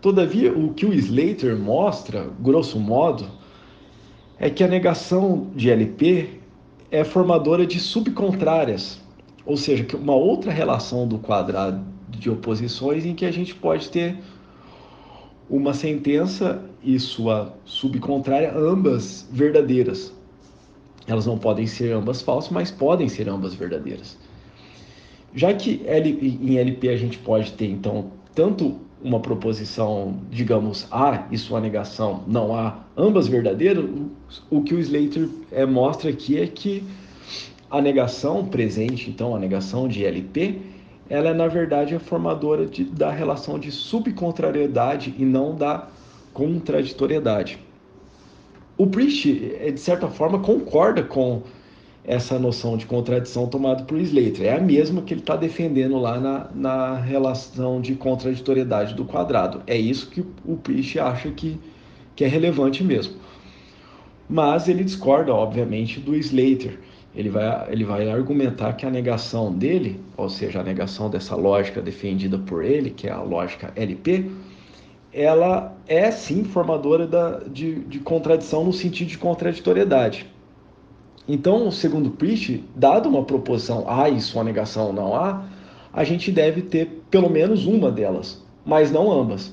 Todavia, 0.00 0.56
o 0.56 0.72
que 0.72 0.86
o 0.86 0.94
Slater 0.94 1.58
mostra, 1.58 2.30
grosso 2.40 2.80
modo, 2.80 3.26
é 4.38 4.48
que 4.48 4.64
a 4.64 4.68
negação 4.68 5.48
de 5.54 5.70
LP 5.70 6.40
é 6.90 7.04
formadora 7.04 7.66
de 7.66 7.78
subcontrárias, 7.78 8.98
ou 9.44 9.56
seja, 9.56 9.84
que 9.84 9.94
uma 9.94 10.14
outra 10.14 10.50
relação 10.50 11.06
do 11.06 11.18
quadrado 11.18 11.84
de 12.20 12.28
oposições 12.28 13.06
em 13.06 13.14
que 13.14 13.24
a 13.24 13.30
gente 13.30 13.54
pode 13.54 13.88
ter 13.88 14.18
uma 15.48 15.72
sentença 15.72 16.62
e 16.84 17.00
sua 17.00 17.54
subcontrária, 17.64 18.54
ambas 18.54 19.26
verdadeiras. 19.32 20.12
Elas 21.06 21.26
não 21.26 21.38
podem 21.38 21.66
ser 21.66 21.92
ambas 21.92 22.20
falsas, 22.20 22.52
mas 22.52 22.70
podem 22.70 23.08
ser 23.08 23.28
ambas 23.28 23.54
verdadeiras. 23.54 24.18
Já 25.34 25.52
que 25.54 25.82
em 25.86 26.58
LP 26.58 26.88
a 26.90 26.96
gente 26.96 27.18
pode 27.18 27.52
ter, 27.52 27.66
então, 27.66 28.12
tanto 28.34 28.78
uma 29.02 29.18
proposição, 29.18 30.20
digamos, 30.30 30.86
A 30.90 31.26
e 31.30 31.38
sua 31.38 31.58
negação 31.58 32.22
não 32.26 32.54
há, 32.54 32.84
ambas 32.96 33.26
verdadeiras, 33.26 33.84
o 34.50 34.62
que 34.62 34.74
o 34.74 34.78
Slater 34.78 35.28
é, 35.50 35.64
mostra 35.64 36.10
aqui 36.10 36.38
é 36.38 36.46
que 36.46 36.84
a 37.70 37.80
negação 37.80 38.44
presente, 38.44 39.08
então, 39.08 39.34
a 39.34 39.38
negação 39.38 39.88
de 39.88 40.04
LP, 40.04 40.60
ela 41.10 41.30
é, 41.30 41.34
na 41.34 41.48
verdade, 41.48 41.94
a 41.94 42.00
formadora 42.00 42.64
de, 42.64 42.84
da 42.84 43.10
relação 43.10 43.58
de 43.58 43.72
subcontrariedade 43.72 45.12
e 45.18 45.24
não 45.24 45.56
da 45.56 45.88
contraditoriedade. 46.32 47.58
O 48.78 48.86
Priest, 48.86 49.28
de 49.28 49.80
certa 49.80 50.08
forma, 50.08 50.38
concorda 50.38 51.02
com 51.02 51.42
essa 52.04 52.38
noção 52.38 52.76
de 52.76 52.86
contradição 52.86 53.46
tomada 53.46 53.82
por 53.84 53.98
Slater. 53.98 54.46
É 54.46 54.56
a 54.56 54.60
mesma 54.60 55.02
que 55.02 55.12
ele 55.12 55.20
está 55.20 55.36
defendendo 55.36 55.98
lá 55.98 56.18
na, 56.18 56.48
na 56.54 56.94
relação 56.96 57.80
de 57.80 57.96
contraditoriedade 57.96 58.94
do 58.94 59.04
quadrado. 59.04 59.62
É 59.66 59.76
isso 59.76 60.08
que 60.08 60.24
o 60.44 60.56
Priest 60.56 60.98
acha 60.98 61.30
que, 61.32 61.58
que 62.14 62.24
é 62.24 62.28
relevante 62.28 62.84
mesmo. 62.84 63.16
Mas 64.28 64.68
ele 64.68 64.84
discorda, 64.84 65.34
obviamente, 65.34 65.98
do 65.98 66.14
Slater. 66.14 66.78
Ele 67.14 67.28
vai, 67.28 67.72
ele 67.72 67.84
vai 67.84 68.08
argumentar 68.08 68.74
que 68.74 68.86
a 68.86 68.90
negação 68.90 69.52
dele, 69.52 70.00
ou 70.16 70.28
seja, 70.28 70.60
a 70.60 70.62
negação 70.62 71.10
dessa 71.10 71.34
lógica 71.34 71.80
defendida 71.82 72.38
por 72.38 72.64
ele, 72.64 72.90
que 72.90 73.08
é 73.08 73.10
a 73.10 73.20
lógica 73.20 73.72
LP, 73.74 74.30
ela 75.12 75.76
é 75.88 76.10
sim 76.10 76.44
formadora 76.44 77.06
da, 77.06 77.38
de, 77.40 77.80
de 77.80 77.98
contradição 77.98 78.64
no 78.64 78.72
sentido 78.72 79.08
de 79.08 79.18
contraditoriedade. 79.18 80.26
Então, 81.26 81.70
segundo 81.70 82.10
Priest, 82.10 82.64
dado 82.74 83.08
uma 83.08 83.24
proposição 83.24 83.84
A 83.88 84.08
e 84.08 84.20
sua 84.20 84.44
negação 84.44 84.92
não 84.92 85.14
há, 85.14 85.44
a 85.92 86.04
gente 86.04 86.30
deve 86.30 86.62
ter 86.62 87.02
pelo 87.10 87.28
menos 87.28 87.66
uma 87.66 87.90
delas, 87.90 88.42
mas 88.64 88.90
não 88.90 89.10
ambas. 89.10 89.52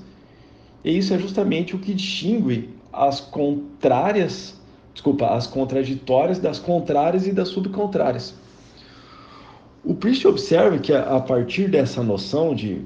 E 0.84 0.98
isso 0.98 1.14
é 1.14 1.20
justamente 1.20 1.76
o 1.76 1.80
que 1.80 1.94
distingue 1.94 2.70
as 2.94 3.20
contrárias, 3.20 4.57
desculpa, 4.98 5.28
as 5.28 5.46
contraditórias 5.46 6.40
das 6.40 6.58
contrárias 6.58 7.28
e 7.28 7.32
das 7.32 7.50
subcontrárias. 7.50 8.34
O 9.86 9.94
Priest 9.94 10.28
observa 10.28 10.80
que 10.80 10.92
a 10.92 11.20
partir 11.20 11.70
dessa 11.70 12.02
noção 12.02 12.56
de 12.56 12.84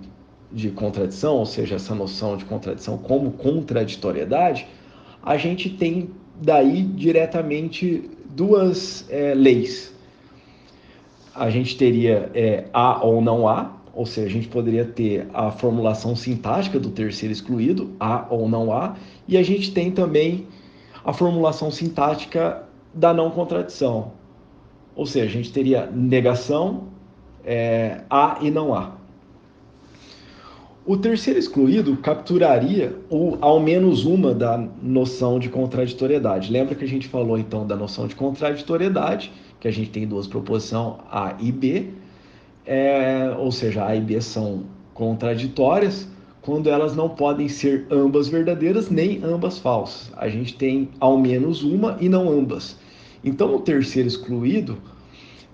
de 0.52 0.70
contradição, 0.70 1.38
ou 1.38 1.46
seja, 1.46 1.76
essa 1.76 1.96
noção 1.96 2.36
de 2.36 2.44
contradição 2.46 2.98
como 2.98 3.32
contraditoriedade, 3.32 4.68
a 5.24 5.38
gente 5.38 5.70
tem 5.70 6.10
daí 6.42 6.84
diretamente 6.84 8.10
duas 8.30 9.06
é, 9.10 9.34
leis. 9.34 9.94
A 11.34 11.50
gente 11.50 11.78
teria 11.78 12.30
é, 12.34 12.66
A 12.74 13.06
ou 13.06 13.22
não 13.22 13.48
A, 13.48 13.78
ou 13.94 14.06
seja, 14.06 14.28
a 14.28 14.32
gente 14.32 14.48
poderia 14.50 14.84
ter 14.84 15.28
a 15.34 15.52
formulação 15.52 16.16
sintática 16.16 16.80
do 16.80 16.90
terceiro 16.90 17.32
excluído, 17.32 17.92
A 18.00 18.26
ou 18.30 18.50
não 18.50 18.74
A, 18.74 18.96
e 19.28 19.38
a 19.38 19.44
gente 19.44 19.72
tem 19.72 19.92
também 19.92 20.48
a 21.04 21.14
formulação 21.14 21.72
sintática 21.72 22.64
da 22.94 23.14
não 23.14 23.32
contradição. 23.32 24.12
Ou 24.96 25.06
seja, 25.06 25.26
a 25.26 25.30
gente 25.30 25.52
teria 25.52 25.86
negação, 25.88 26.88
é, 27.44 28.02
A 28.10 28.38
e 28.42 28.52
não 28.52 28.74
A. 28.74 29.02
O 30.86 30.98
terceiro 30.98 31.40
excluído 31.40 31.96
capturaria 31.98 32.98
o, 33.10 33.38
ao 33.40 33.60
menos 33.60 34.04
uma 34.04 34.34
da 34.34 34.58
noção 34.82 35.40
de 35.40 35.48
contraditoriedade. 35.48 36.52
Lembra 36.52 36.74
que 36.76 36.84
a 36.84 36.88
gente 36.88 37.08
falou 37.08 37.38
então 37.38 37.66
da 37.66 37.76
noção 37.76 38.08
de 38.08 38.16
contraditoriedade, 38.16 39.32
que 39.60 39.68
a 39.68 39.72
gente 39.72 39.92
tem 39.92 40.08
duas 40.08 40.28
proposições 40.28 40.96
A 41.10 41.36
e 41.40 41.52
B, 41.52 41.90
é, 42.66 43.34
ou 43.38 43.52
seja, 43.52 43.86
A 43.86 43.96
e 43.96 44.02
B 44.02 44.20
são 44.22 44.64
contraditórias 44.94 46.11
quando 46.42 46.70
elas 46.70 46.96
não 46.96 47.08
podem 47.08 47.48
ser 47.48 47.86
ambas 47.92 48.28
verdadeiras 48.28 48.90
nem 48.90 49.24
ambas 49.24 49.60
falsas. 49.60 50.12
A 50.18 50.28
gente 50.28 50.56
tem 50.56 50.90
ao 51.00 51.18
menos 51.18 51.64
uma 51.64 51.98
e 52.00 52.10
não 52.10 52.30
ambas. 52.30 52.78
Então, 53.24 53.56
o 53.56 53.60
terceiro 53.60 54.08
excluído, 54.08 54.78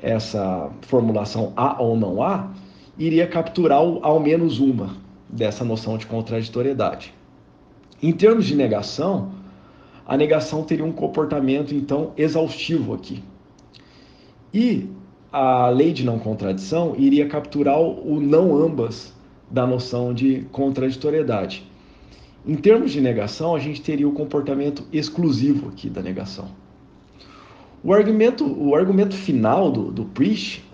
essa 0.02 0.70
formulação 0.82 1.52
A 1.56 1.82
ou 1.82 1.98
não 1.98 2.24
A, 2.24 2.52
iria 2.98 3.28
capturar 3.28 3.84
o, 3.84 4.00
ao 4.02 4.20
menos 4.20 4.60
uma 4.60 4.96
dessa 5.28 5.66
noção 5.66 5.98
de 5.98 6.06
contraditoriedade. 6.06 7.14
Em 8.02 8.14
termos 8.14 8.46
de 8.46 8.56
negação, 8.56 9.32
a 10.06 10.16
negação 10.16 10.64
teria 10.64 10.86
um 10.86 10.92
comportamento 10.92 11.76
então 11.76 12.14
exaustivo 12.16 12.94
aqui. 12.94 13.22
E 14.54 14.90
a 15.32 15.68
lei 15.68 15.92
de 15.92 16.06
não 16.06 16.18
contradição 16.18 16.96
iria 16.98 17.28
capturar 17.28 17.80
o 17.80 18.22
não 18.22 18.56
ambas 18.56 19.14
da 19.50 19.66
noção 19.66 20.14
de 20.14 20.46
contraditoriedade. 20.52 21.64
Em 22.46 22.56
termos 22.56 22.92
de 22.92 23.02
negação, 23.02 23.56
a 23.56 23.60
gente 23.60 23.82
teria 23.82 24.08
o 24.08 24.14
comportamento 24.14 24.84
exclusivo 24.92 25.70
aqui 25.70 25.90
da 25.90 26.02
negação. 26.02 26.50
O 27.84 27.94
argumento, 27.94 28.46
o 28.46 28.76
argumento 28.76 29.16
final 29.16 29.72
do, 29.72 29.92
do 29.92 30.10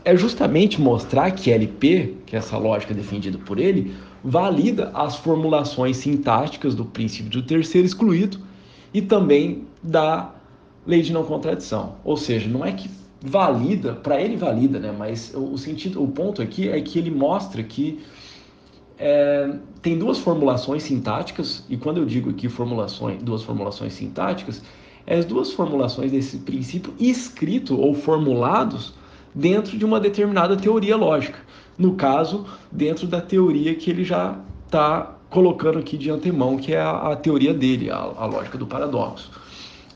é 0.05 0.15
justamente 0.15 0.82
mostrar 0.82 1.32
que 1.32 1.51
LP, 1.51 2.15
que 2.26 2.36
é 2.36 2.39
essa 2.39 2.57
lógica 2.57 2.93
defendida 2.93 3.38
por 3.38 3.59
ele, 3.59 3.93
valida 4.24 4.89
as 4.93 5.17
formulações 5.17 5.97
sintáticas 5.97 6.74
do 6.74 6.86
princípio 6.86 7.30
do 7.30 7.43
terceiro 7.43 7.86
excluído 7.86 8.39
e 8.93 9.01
também 9.01 9.67
da 9.82 10.34
lei 10.88 11.01
de 11.01 11.11
não 11.11 11.24
contradição. 11.24 11.95
Ou 12.03 12.15
seja, 12.15 12.47
não 12.47 12.63
é 12.63 12.71
que 12.71 12.89
valida, 13.21 13.93
para 13.93 14.21
ele 14.21 14.36
valida, 14.36 14.80
né? 14.80 14.93
Mas 14.97 15.34
o 15.36 15.57
sentido, 15.57 16.01
o 16.03 16.07
ponto 16.07 16.41
aqui 16.41 16.69
é 16.69 16.80
que 16.82 16.99
ele 16.99 17.11
mostra 17.11 17.63
que 17.63 17.99
é, 18.98 19.54
tem 19.82 19.98
duas 19.98 20.20
formulações 20.20 20.84
sintáticas 20.84 21.66
e 21.70 21.78
quando 21.78 21.98
eu 21.98 22.06
digo 22.06 22.30
aqui 22.30 22.48
formulações, 22.48 23.22
duas 23.22 23.44
formulações 23.44 23.94
sintáticas, 23.94 24.62
é 25.06 25.18
as 25.18 25.26
duas 25.26 25.52
formulações 25.52 26.12
desse 26.12 26.38
princípio 26.38 26.94
escrito 27.00 27.80
ou 27.80 27.94
formulados 27.94 28.94
dentro 29.36 29.78
de 29.78 29.84
uma 29.84 30.00
determinada 30.00 30.56
teoria 30.56 30.96
lógica 30.96 31.39
no 31.78 31.96
caso, 31.96 32.46
dentro 32.72 33.08
da 33.08 33.22
teoria 33.22 33.76
que 33.76 33.89
ele 33.89 34.04
já 34.04 34.38
está 34.66 35.16
colocando 35.30 35.80
aqui 35.80 35.98
de 35.98 36.10
antemão, 36.10 36.58
que 36.58 36.74
é 36.74 36.80
a, 36.80 37.12
a 37.12 37.16
teoria 37.16 37.54
dele, 37.54 37.89
a, 37.89 37.98
a, 37.98 38.26
lógica 38.26 38.58
do 38.58 38.68
paradoxo. 38.68 39.32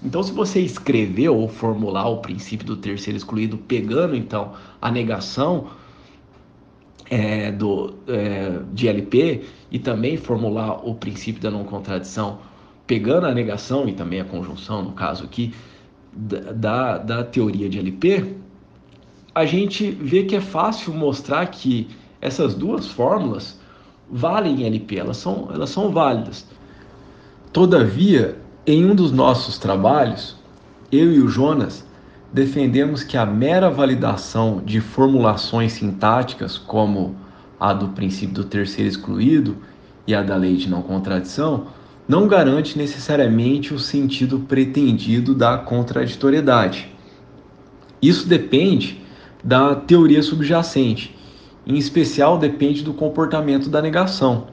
Então, 0.03 0.21
se 0.21 0.31
você 0.31 0.59
escrever 0.59 1.29
ou 1.29 1.47
formular 1.47 2.07
o 2.07 2.17
princípio 2.17 2.65
do 2.65 2.75
terceiro 2.75 3.17
excluído, 3.17 3.57
pegando 3.57 4.15
então 4.15 4.53
a 4.81 4.91
negação 4.91 5.67
é, 7.09 7.51
do, 7.51 7.95
é, 8.07 8.59
de 8.73 8.87
LP 8.87 9.43
e 9.71 9.79
também 9.79 10.17
formular 10.17 10.87
o 10.87 10.95
princípio 10.95 11.41
da 11.41 11.49
não 11.49 11.63
contradição, 11.63 12.39
pegando 12.85 13.27
a 13.27 13.33
negação 13.33 13.87
e 13.87 13.93
também 13.93 14.21
a 14.21 14.25
conjunção, 14.25 14.83
no 14.83 14.91
caso 14.91 15.23
aqui, 15.23 15.53
da, 16.13 16.97
da 16.97 17.23
teoria 17.23 17.69
de 17.69 17.77
LP, 17.77 18.35
a 19.35 19.45
gente 19.45 19.91
vê 19.91 20.23
que 20.23 20.35
é 20.35 20.41
fácil 20.41 20.93
mostrar 20.93 21.45
que 21.47 21.87
essas 22.19 22.55
duas 22.55 22.87
fórmulas 22.87 23.59
valem 24.09 24.61
em 24.61 24.65
LP, 24.65 24.97
elas 24.97 25.17
são, 25.17 25.49
elas 25.53 25.69
são 25.69 25.91
válidas. 25.91 26.47
Todavia, 27.53 28.37
em 28.65 28.85
um 28.85 28.95
dos 28.95 29.11
nossos 29.11 29.57
trabalhos, 29.57 30.35
eu 30.91 31.11
e 31.13 31.19
o 31.19 31.27
Jonas 31.27 31.86
defendemos 32.37 33.03
que 33.03 33.17
a 33.17 33.25
mera 33.25 33.67
validação 33.67 34.61
de 34.63 34.79
formulações 34.79 35.73
sintáticas, 35.73 36.55
como 36.55 37.15
a 37.59 37.73
do 37.73 37.87
princípio 37.87 38.35
do 38.35 38.43
terceiro 38.43 38.87
excluído 38.87 39.57
e 40.05 40.13
a 40.13 40.21
da 40.21 40.35
lei 40.35 40.55
de 40.55 40.69
não 40.69 40.83
contradição, 40.83 41.65
não 42.07 42.27
garante 42.27 42.77
necessariamente 42.77 43.73
o 43.73 43.79
sentido 43.79 44.41
pretendido 44.41 45.33
da 45.33 45.57
contraditoriedade. 45.57 46.93
Isso 47.99 48.27
depende 48.27 49.01
da 49.43 49.73
teoria 49.73 50.21
subjacente, 50.21 51.17
em 51.65 51.75
especial 51.75 52.37
depende 52.37 52.83
do 52.83 52.93
comportamento 52.93 53.67
da 53.67 53.81
negação. 53.81 54.45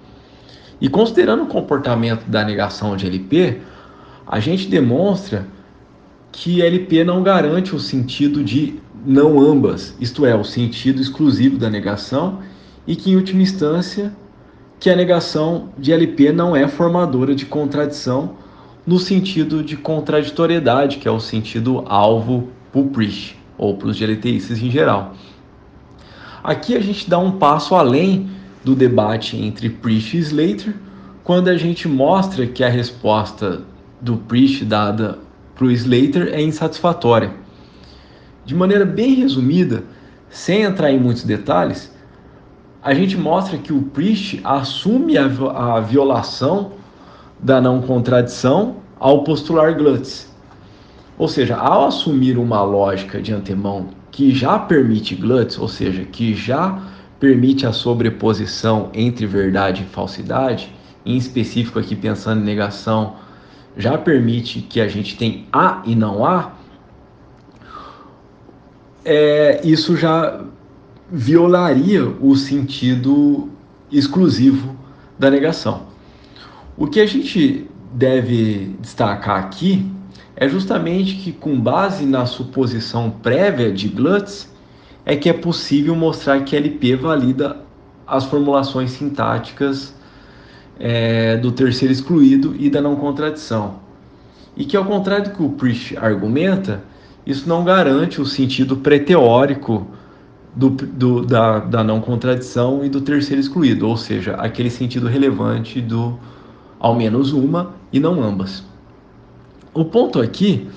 E 0.81 0.89
considerando 0.89 1.43
o 1.43 1.49
comportamento 1.49 2.25
da 2.25 2.43
negação 2.43 2.97
de 2.97 3.07
LP, 3.07 3.61
a 4.27 4.41
gente 4.41 4.69
demonstra 4.69 5.47
que 6.37 6.61
LP 6.61 7.05
não 7.05 7.23
garante 7.23 7.77
o 7.77 7.79
sentido 7.79 8.43
de 8.43 8.81
não 9.07 9.41
ambas, 9.41 9.97
isto 10.01 10.27
é, 10.27 10.35
o 10.35 10.43
sentido 10.43 11.01
exclusivo 11.01 11.57
da 11.57 11.71
negação, 11.71 12.41
e 12.87 12.97
que, 12.97 13.13
em 13.13 13.17
última 13.17 13.41
instância, 13.41 14.13
que 14.81 14.91
a 14.91 14.97
negação 14.97 15.71
de 15.79 15.93
LP 15.93 16.33
não 16.33 16.55
é 16.57 16.67
formadora 16.67 17.35
de 17.35 17.47
contradição 17.47 18.35
no 18.85 18.99
sentido 18.99 19.63
de 19.63 19.77
contraditoriedade, 19.77 20.99
que 20.99 21.07
é 21.07 21.11
o 21.11 21.21
sentido 21.21 21.85
alvo 21.87 22.49
para 22.73 22.81
o 22.81 22.89
Priest, 22.89 23.39
ou 23.57 23.77
para 23.77 23.89
os 23.89 23.97
dialeteístas 23.97 24.61
em 24.61 24.71
geral. 24.71 25.15
Aqui 26.43 26.77
a 26.77 26.81
gente 26.81 27.09
dá 27.09 27.19
um 27.19 27.33
passo 27.33 27.75
além 27.75 28.29
do 28.65 28.75
debate 28.75 29.37
entre 29.37 29.71
Priest 29.71 30.17
e 30.17 30.21
Slater, 30.21 30.75
quando 31.23 31.49
a 31.49 31.57
gente 31.57 31.87
mostra 31.87 32.47
que 32.47 32.65
a 32.65 32.69
resposta 32.69 33.63
do 34.01 34.17
Priest 34.17 34.65
dada 34.65 35.19
para 35.55 35.65
o 35.65 35.71
Slater 35.71 36.29
é 36.33 36.43
insatisfatória. 36.43 37.31
De 38.45 38.55
maneira 38.55 38.85
bem 38.85 39.15
resumida, 39.15 39.85
sem 40.29 40.63
entrar 40.63 40.91
em 40.91 40.99
muitos 40.99 41.25
detalhes, 41.25 41.93
a 42.83 42.93
gente 42.93 43.17
mostra 43.17 43.57
que 43.57 43.73
o 43.73 43.83
Priest 43.83 44.41
assume 44.45 45.17
a, 45.17 45.25
a 45.25 45.81
violação 45.81 46.73
da 47.41 47.61
não 47.61 47.81
contradição 47.81 48.77
ao 48.99 49.25
postular 49.25 49.75
Glutz. 49.77 50.31
Ou 51.17 51.29
seja, 51.29 51.57
ao 51.57 51.87
assumir 51.87 52.37
uma 52.37 52.63
lógica 52.63 53.23
de 53.23 53.33
antemão 53.33 53.89
que 54.11 54.35
já 54.35 54.59
permite 54.59 55.15
Glutz, 55.15 55.59
ou 55.59 55.69
seja, 55.69 56.05
que 56.05 56.35
já 56.35 56.79
permite 57.19 57.67
a 57.67 57.73
sobreposição 57.73 58.91
entre 58.93 59.27
verdade 59.27 59.83
e 59.83 59.87
falsidade, 59.87 60.71
em 61.07 61.17
específico 61.17 61.79
aqui 61.79 61.97
pensando 61.97 62.41
em 62.41 62.45
negação 62.45 63.15
já 63.77 63.99
permite 63.99 64.61
que 64.61 64.81
a 64.81 64.89
gente 64.89 65.17
tem 65.17 65.47
A 65.53 65.83
e 65.85 65.95
não 65.95 66.25
A, 66.25 66.53
é, 69.05 69.61
isso 69.65 69.97
já 69.97 70.45
violaria 71.11 72.07
o 72.07 72.35
sentido 72.37 73.51
exclusivo 73.91 74.77
da 75.19 75.31
negação. 75.31 75.87
O 76.77 76.87
que 76.87 77.01
a 77.01 77.07
gente 77.07 77.69
deve 77.93 78.75
destacar 78.81 79.39
aqui 79.39 79.89
é 80.37 80.49
justamente 80.49 81.17
que, 81.17 81.33
com 81.33 81.61
base 81.61 82.05
na 82.05 82.27
suposição 82.27 83.11
prévia 83.11 83.71
de 83.73 83.89
Glutz, 83.89 84.53
é 85.05 85.15
que 85.15 85.29
é 85.29 85.33
possível 85.33 85.95
mostrar 85.95 86.41
que 86.41 86.57
LP 86.57 86.97
valida 86.97 87.59
as 88.07 88.25
formulações 88.25 88.91
sintáticas 88.91 89.95
é, 90.79 91.37
do 91.37 91.53
terceiro 91.53 91.93
excluído 91.93 92.55
e 92.59 92.69
da 92.69 92.81
não 92.81 92.97
contradição. 92.97 93.77
E 94.57 94.65
que, 94.65 94.77
ao 94.77 94.85
contrário 94.85 95.25
do 95.25 95.31
que 95.37 95.43
o 95.43 95.51
Priest 95.51 95.97
argumenta, 95.97 96.83
isso 97.27 97.49
não 97.49 97.65
garante 97.65 98.21
o 98.21 98.27
sentido 98.27 98.77
preteórico 98.77 99.87
do, 100.55 100.71
do, 100.71 101.25
da, 101.25 101.59
da 101.59 101.83
não 101.83 102.01
contradição 102.01 102.85
e 102.85 102.89
do 102.89 103.01
terceiro 103.01 103.41
excluído, 103.41 103.89
ou 103.89 103.97
seja, 103.97 104.35
aquele 104.35 104.71
sentido 104.71 105.09
relevante 105.09 105.81
do 105.81 106.19
ao 106.79 106.95
menos 106.95 107.33
uma 107.33 107.75
e 107.93 107.99
não 107.99 108.23
ambas. 108.23 108.63
O 109.73 109.85
ponto 109.85 110.21
aqui 110.21 110.69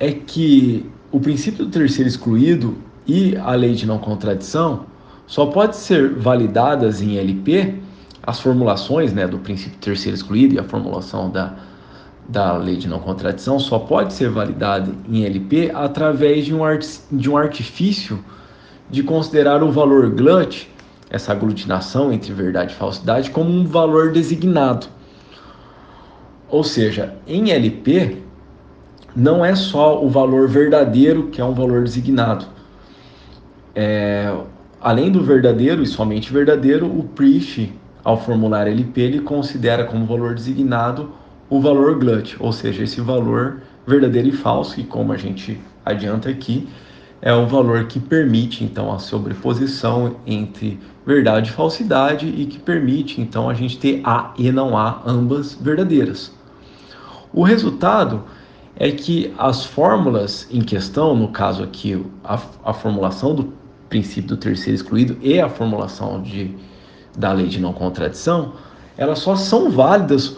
é 0.00 0.10
que 0.10 0.90
o 1.12 1.20
princípio 1.20 1.64
do 1.64 1.70
terceiro 1.70 2.08
excluído 2.08 2.76
e 3.06 3.36
a 3.36 3.54
lei 3.54 3.74
de 3.74 3.86
não 3.86 3.98
contradição 3.98 4.86
só 5.26 5.46
pode 5.46 5.76
ser 5.76 6.14
validadas 6.14 7.02
em 7.02 7.18
LP 7.18 7.74
as 8.28 8.40
formulações 8.40 9.10
né, 9.14 9.26
do 9.26 9.38
princípio 9.38 9.78
terceiro 9.78 10.14
excluído 10.14 10.54
e 10.54 10.58
a 10.58 10.62
formulação 10.62 11.30
da, 11.30 11.54
da 12.28 12.58
lei 12.58 12.76
de 12.76 12.86
não 12.86 12.98
contradição 12.98 13.58
só 13.58 13.78
pode 13.78 14.12
ser 14.12 14.28
validada 14.28 14.92
em 15.08 15.24
LP 15.24 15.72
através 15.74 16.44
de 16.44 16.54
um, 16.54 16.62
art, 16.62 16.86
de 17.10 17.30
um 17.30 17.38
artifício 17.38 18.22
de 18.90 19.02
considerar 19.02 19.62
o 19.62 19.72
valor 19.72 20.10
glut, 20.10 20.70
essa 21.08 21.32
aglutinação 21.32 22.12
entre 22.12 22.34
verdade 22.34 22.74
e 22.74 22.76
falsidade, 22.76 23.30
como 23.30 23.48
um 23.48 23.64
valor 23.64 24.12
designado. 24.12 24.88
Ou 26.50 26.62
seja, 26.62 27.14
em 27.26 27.50
LP 27.50 28.18
não 29.16 29.42
é 29.42 29.54
só 29.54 30.04
o 30.04 30.10
valor 30.10 30.46
verdadeiro 30.48 31.28
que 31.28 31.40
é 31.40 31.44
um 31.44 31.54
valor 31.54 31.82
designado. 31.82 32.44
É, 33.74 34.30
além 34.82 35.10
do 35.10 35.24
verdadeiro 35.24 35.82
e 35.82 35.86
somente 35.86 36.30
verdadeiro, 36.30 36.84
o 36.84 37.04
Priest 37.04 37.72
ao 38.04 38.20
formular 38.20 38.66
LP, 38.66 39.00
ele 39.00 39.20
considera 39.20 39.84
como 39.84 40.06
valor 40.06 40.34
designado 40.34 41.12
o 41.50 41.60
valor 41.60 41.98
glut, 41.98 42.36
ou 42.40 42.52
seja, 42.52 42.84
esse 42.84 43.00
valor 43.00 43.62
verdadeiro 43.86 44.28
e 44.28 44.32
falso, 44.32 44.78
e 44.80 44.84
como 44.84 45.12
a 45.12 45.16
gente 45.16 45.58
adianta 45.84 46.28
aqui, 46.28 46.68
é 47.20 47.32
o 47.32 47.46
valor 47.46 47.84
que 47.86 47.98
permite 47.98 48.62
então 48.62 48.92
a 48.92 48.98
sobreposição 48.98 50.16
entre 50.26 50.78
verdade 51.04 51.50
e 51.50 51.52
falsidade 51.52 52.26
e 52.28 52.46
que 52.46 52.58
permite 52.58 53.20
então 53.20 53.48
a 53.48 53.54
gente 53.54 53.78
ter 53.78 54.00
A 54.04 54.32
e 54.38 54.52
não 54.52 54.76
A 54.76 55.02
ambas 55.04 55.54
verdadeiras. 55.54 56.32
O 57.32 57.42
resultado 57.42 58.24
é 58.76 58.90
que 58.92 59.34
as 59.36 59.64
fórmulas 59.64 60.46
em 60.52 60.60
questão, 60.60 61.16
no 61.16 61.28
caso 61.28 61.62
aqui 61.62 62.04
a, 62.22 62.38
a 62.64 62.72
formulação 62.72 63.34
do 63.34 63.52
princípio 63.88 64.28
do 64.28 64.36
terceiro 64.36 64.76
excluído 64.76 65.16
e 65.20 65.40
a 65.40 65.48
formulação 65.48 66.22
de 66.22 66.54
da 67.18 67.32
lei 67.32 67.48
de 67.48 67.60
não 67.60 67.72
contradição, 67.72 68.52
elas 68.96 69.18
só 69.18 69.36
são 69.36 69.70
válidas 69.70 70.36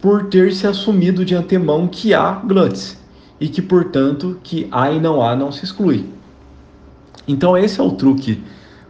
por 0.00 0.28
ter 0.28 0.52
se 0.52 0.66
assumido 0.66 1.24
de 1.24 1.34
antemão 1.34 1.86
que 1.86 2.14
há 2.14 2.32
glutz 2.32 2.98
e 3.40 3.48
que, 3.48 3.60
portanto, 3.60 4.38
que 4.42 4.68
há 4.70 4.90
e 4.90 5.00
não 5.00 5.20
há 5.22 5.34
não 5.36 5.50
se 5.50 5.64
exclui. 5.64 6.08
Então 7.26 7.58
esse 7.58 7.80
é 7.80 7.82
o 7.82 7.90
truque 7.92 8.42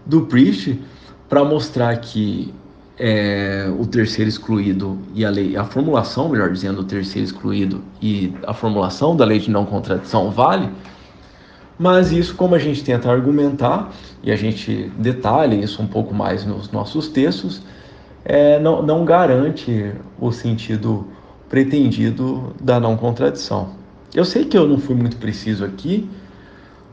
do 0.07 0.23
Priest 0.23 0.79
para 1.29 1.45
mostrar 1.45 1.97
que 1.97 2.53
é, 2.99 3.73
o 3.79 3.87
terceiro 3.87 4.29
excluído 4.29 4.99
e 5.15 5.25
a 5.25 5.31
lei, 5.31 5.57
a 5.57 5.65
formulação, 5.65 6.29
melhor 6.29 6.51
dizendo, 6.53 6.77
do 6.77 6.85
terceiro 6.85 7.27
excluído 7.27 7.83
e 8.01 8.33
a 8.47 8.53
formulação 8.53 9.17
da 9.17 9.25
lei 9.25 9.39
de 9.39 9.51
não 9.51 9.65
contradição 9.65 10.31
vale, 10.31 10.71
mas 11.79 12.13
isso, 12.13 12.35
como 12.35 12.55
a 12.55 12.59
gente 12.59 12.85
tenta 12.85 13.11
argumentar, 13.11 13.93
e 14.23 14.31
a 14.31 14.37
gente 14.37 14.91
detalha 14.99 15.55
isso 15.55 15.83
um 15.83 15.87
pouco 15.87 16.15
mais 16.15 16.45
nos 16.45 16.71
nossos 16.71 17.09
textos, 17.09 17.63
é, 18.25 18.59
não, 18.59 18.83
não 18.83 19.05
garante 19.05 19.93
o 20.21 20.31
sentido 20.31 21.09
pretendido 21.49 22.55
da 22.61 22.79
não 22.79 22.97
contradição. 22.97 23.71
Eu 24.15 24.25
sei 24.25 24.45
que 24.45 24.57
eu 24.57 24.69
não 24.69 24.79
fui 24.79 24.95
muito 24.95 25.17
preciso 25.17 25.65
aqui, 25.65 26.09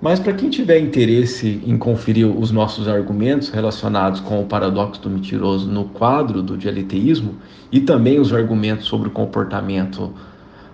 mas 0.01 0.19
para 0.19 0.31
quem 0.31 0.49
tiver 0.49 0.79
interesse 0.79 1.61
em 1.65 1.77
conferir 1.77 2.25
os 2.25 2.51
nossos 2.51 2.87
argumentos 2.87 3.49
relacionados 3.49 4.21
com 4.21 4.41
o 4.41 4.45
paradoxo 4.45 5.01
do 5.01 5.09
mentiroso 5.09 5.67
no 5.67 5.85
quadro 5.85 6.41
do 6.41 6.57
dialeteísmo 6.57 7.35
e 7.69 7.81
também 7.81 8.19
os 8.19 8.33
argumentos 8.33 8.85
sobre 8.85 9.09
o 9.09 9.11
comportamento 9.11 10.13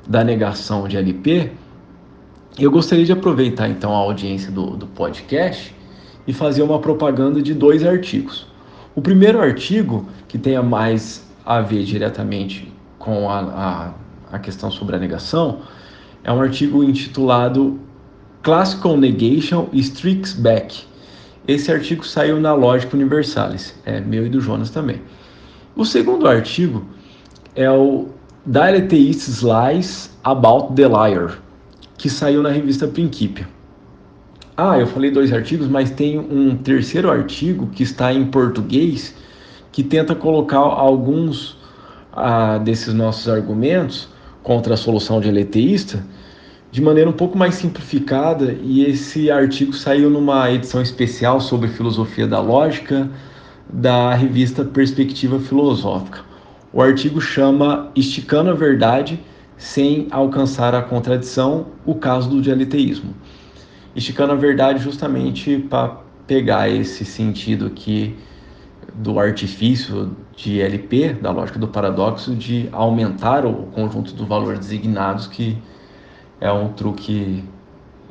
da 0.07 0.23
negação 0.23 0.88
de 0.88 0.98
LP, 0.98 1.52
eu 2.57 2.72
gostaria 2.72 3.03
de 3.03 3.11
aproveitar 3.11 3.68
então 3.68 3.91
a 3.94 3.98
audiência 3.98 4.49
do, 4.49 4.77
do 4.77 4.88
podcast 4.88 5.76
e 6.26 6.34
fazer 6.34 6.64
uma 6.64 6.80
propaganda 6.80 7.41
de 7.41 7.53
dois 7.53 7.86
artigos. 7.86 8.48
O 8.95 9.02
primeiro 9.02 9.41
artigo, 9.41 10.07
que 10.27 10.38
tenha 10.38 10.64
mais 10.64 11.27
a 11.45 11.60
ver 11.60 11.84
diretamente 11.84 12.72
com 12.98 13.30
a, 13.30 13.40
a, 14.32 14.36
a 14.36 14.40
questão 14.40 14.72
sobre 14.72 14.95
a 14.95 14.99
negação, 14.99 15.60
é 16.23 16.32
um 16.32 16.41
artigo 16.41 16.84
intitulado 16.84 17.77
Classical 18.41 18.95
Negation 18.95 19.68
Strikes 19.73 20.34
Back. 20.34 20.86
Esse 21.48 21.72
artigo 21.72 22.06
saiu 22.06 22.40
na 22.40 22.53
Lógica 22.53 22.95
Universalis, 22.95 23.76
é 23.86 23.99
meu 23.99 24.26
e 24.26 24.30
do 24.30 24.40
Jonas 24.40 24.69
também. 24.69 25.02
O 25.76 25.84
segundo 25.84 26.26
artigo 26.27 26.86
é 27.53 27.69
o 27.69 28.07
Dialetheist 28.45 29.44
Lies 29.44 30.10
About 30.23 30.73
the 30.73 30.88
Liar, 30.88 31.38
que 31.97 32.09
saiu 32.09 32.41
na 32.41 32.49
revista 32.49 32.88
Principia. 32.88 33.47
Ah, 34.57 34.80
eu 34.80 34.88
falei 34.88 35.11
dois 35.11 35.34
artigos, 35.34 35.67
mas 35.67 35.91
tem 35.91 36.17
um 36.17 36.55
terceiro 36.55 37.11
artigo 37.11 37.67
que 37.67 37.84
está 37.84 38.13
em 38.13 38.26
português 38.26 39.15
que 39.72 39.84
tenta 39.84 40.15
colocar 40.15 40.59
alguns 40.59 41.57
ah, 42.13 42.57
desses 42.57 42.93
nossos 42.93 43.27
argumentos 43.27 44.07
contra 44.41 44.76
a 44.76 44.77
solução 44.77 45.19
de 45.19 45.27
eleteísta 45.27 46.03
de 46.76 46.81
maneira 46.81 47.09
um 47.09 47.13
pouco 47.13 47.38
mais 47.38 47.55
simplificada 47.55 48.53
e 48.61 48.84
esse 48.84 49.31
artigo 49.31 49.72
saiu 49.72 50.09
numa 50.09 50.51
edição 50.51 50.81
especial 50.81 51.39
sobre 51.39 51.69
filosofia 51.69 52.27
da 52.27 52.41
lógica 52.41 53.09
da 53.72 54.13
revista 54.13 54.65
Perspectiva 54.65 55.39
Filosófica. 55.39 56.19
O 56.73 56.81
artigo 56.81 57.22
chama 57.22 57.89
Esticando 57.95 58.49
a 58.49 58.53
Verdade 58.53 59.17
sem 59.57 60.07
alcançar 60.11 60.76
a 60.76 60.82
contradição, 60.82 61.68
o 61.86 61.95
caso 61.95 62.30
do 62.30 62.41
dialeteísmo. 62.41 63.14
Esticando 63.95 64.34
a 64.34 64.36
verdade 64.36 64.84
justamente 64.84 65.57
para 65.57 65.98
pegar 66.27 66.69
esse 66.69 67.06
sentido 67.06 67.68
aqui 67.68 68.15
do 68.95 69.19
artifício 69.19 70.15
de 70.36 70.61
LP, 70.61 71.14
da 71.22 71.32
lógica 71.32 71.60
do 71.60 71.68
paradoxo, 71.68 72.36
de 72.36 72.69
aumentar 72.72 73.45
o 73.45 73.68
conjunto 73.68 74.14
do 74.14 74.26
valor 74.26 74.57
designados 74.57 75.27
que 75.27 75.57
é 76.40 76.52
um 76.52 76.69
truque 76.69 77.44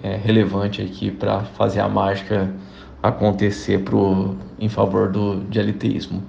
é, 0.02 0.16
relevante 0.16 0.82
aqui 0.82 1.10
para 1.10 1.40
fazer 1.40 1.80
a 1.80 1.88
mágica 1.88 2.52
acontecer 3.02 3.80
pro, 3.80 4.36
em 4.58 4.68
favor 4.68 5.10
do 5.10 5.40
dialeteísmo. 5.50 6.22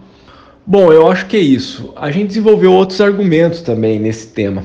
Bom, 0.68 0.92
eu 0.92 1.10
acho 1.10 1.28
que 1.28 1.38
é 1.38 1.40
isso. 1.40 1.94
A 1.96 2.12
gente 2.12 2.28
desenvolveu 2.28 2.74
outros 2.74 3.00
argumentos 3.00 3.62
também 3.62 4.00
nesse 4.00 4.28
tema. 4.28 4.64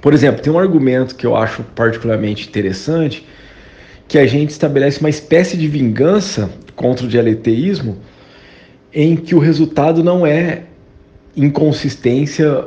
Por 0.00 0.14
exemplo, 0.14 0.42
tem 0.42 0.52
um 0.52 0.58
argumento 0.58 1.14
que 1.14 1.26
eu 1.26 1.36
acho 1.36 1.62
particularmente 1.74 2.48
interessante, 2.48 3.26
que 4.06 4.18
a 4.18 4.26
gente 4.26 4.50
estabelece 4.50 5.00
uma 5.00 5.10
espécie 5.10 5.56
de 5.56 5.68
vingança 5.68 6.50
contra 6.74 7.04
o 7.04 7.08
dialeteísmo, 7.08 7.98
em 8.92 9.16
que 9.16 9.34
o 9.34 9.38
resultado 9.38 10.02
não 10.02 10.26
é 10.26 10.62
inconsistência 11.36 12.64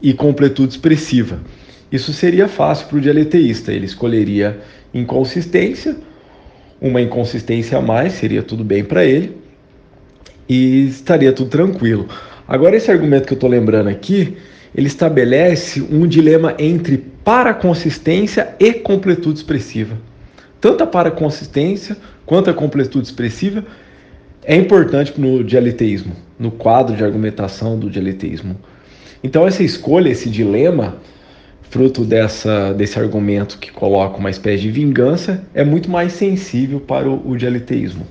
e 0.00 0.12
completude 0.12 0.72
expressiva. 0.72 1.40
Isso 1.90 2.12
seria 2.12 2.48
fácil 2.48 2.86
para 2.86 2.98
o 2.98 3.00
dialeteísta, 3.00 3.72
ele 3.72 3.86
escolheria 3.86 4.60
inconsistência, 4.94 5.96
uma 6.80 7.00
inconsistência 7.00 7.78
a 7.78 7.82
mais, 7.82 8.14
seria 8.14 8.42
tudo 8.42 8.64
bem 8.64 8.84
para 8.84 9.04
ele, 9.04 9.36
e 10.48 10.86
estaria 10.86 11.32
tudo 11.32 11.50
tranquilo. 11.50 12.08
Agora, 12.46 12.76
esse 12.76 12.90
argumento 12.90 13.26
que 13.26 13.32
eu 13.32 13.36
estou 13.36 13.50
lembrando 13.50 13.88
aqui, 13.88 14.36
ele 14.74 14.86
estabelece 14.86 15.80
um 15.80 16.06
dilema 16.06 16.54
entre 16.58 16.98
paraconsistência 16.98 18.54
e 18.58 18.72
completude 18.72 19.38
expressiva. 19.38 19.96
Tanto 20.60 20.82
a 20.82 20.86
paraconsistência 20.86 21.96
quanto 22.26 22.50
a 22.50 22.54
completude 22.54 23.06
expressiva 23.06 23.64
é 24.44 24.56
importante 24.56 25.18
no 25.20 25.44
dialeteísmo, 25.44 26.14
no 26.38 26.50
quadro 26.50 26.96
de 26.96 27.04
argumentação 27.04 27.78
do 27.78 27.90
dialeteísmo. 27.90 28.56
Então, 29.22 29.46
essa 29.46 29.62
escolha, 29.62 30.08
esse 30.08 30.30
dilema, 30.30 30.96
fruto 31.62 32.04
dessa, 32.04 32.72
desse 32.72 32.98
argumento 32.98 33.58
que 33.58 33.70
coloca 33.70 34.16
uma 34.16 34.30
espécie 34.30 34.62
de 34.62 34.70
vingança, 34.70 35.44
é 35.52 35.64
muito 35.64 35.90
mais 35.90 36.12
sensível 36.12 36.80
para 36.80 37.08
o, 37.08 37.30
o 37.30 37.36
dialeteísmo. 37.36 38.06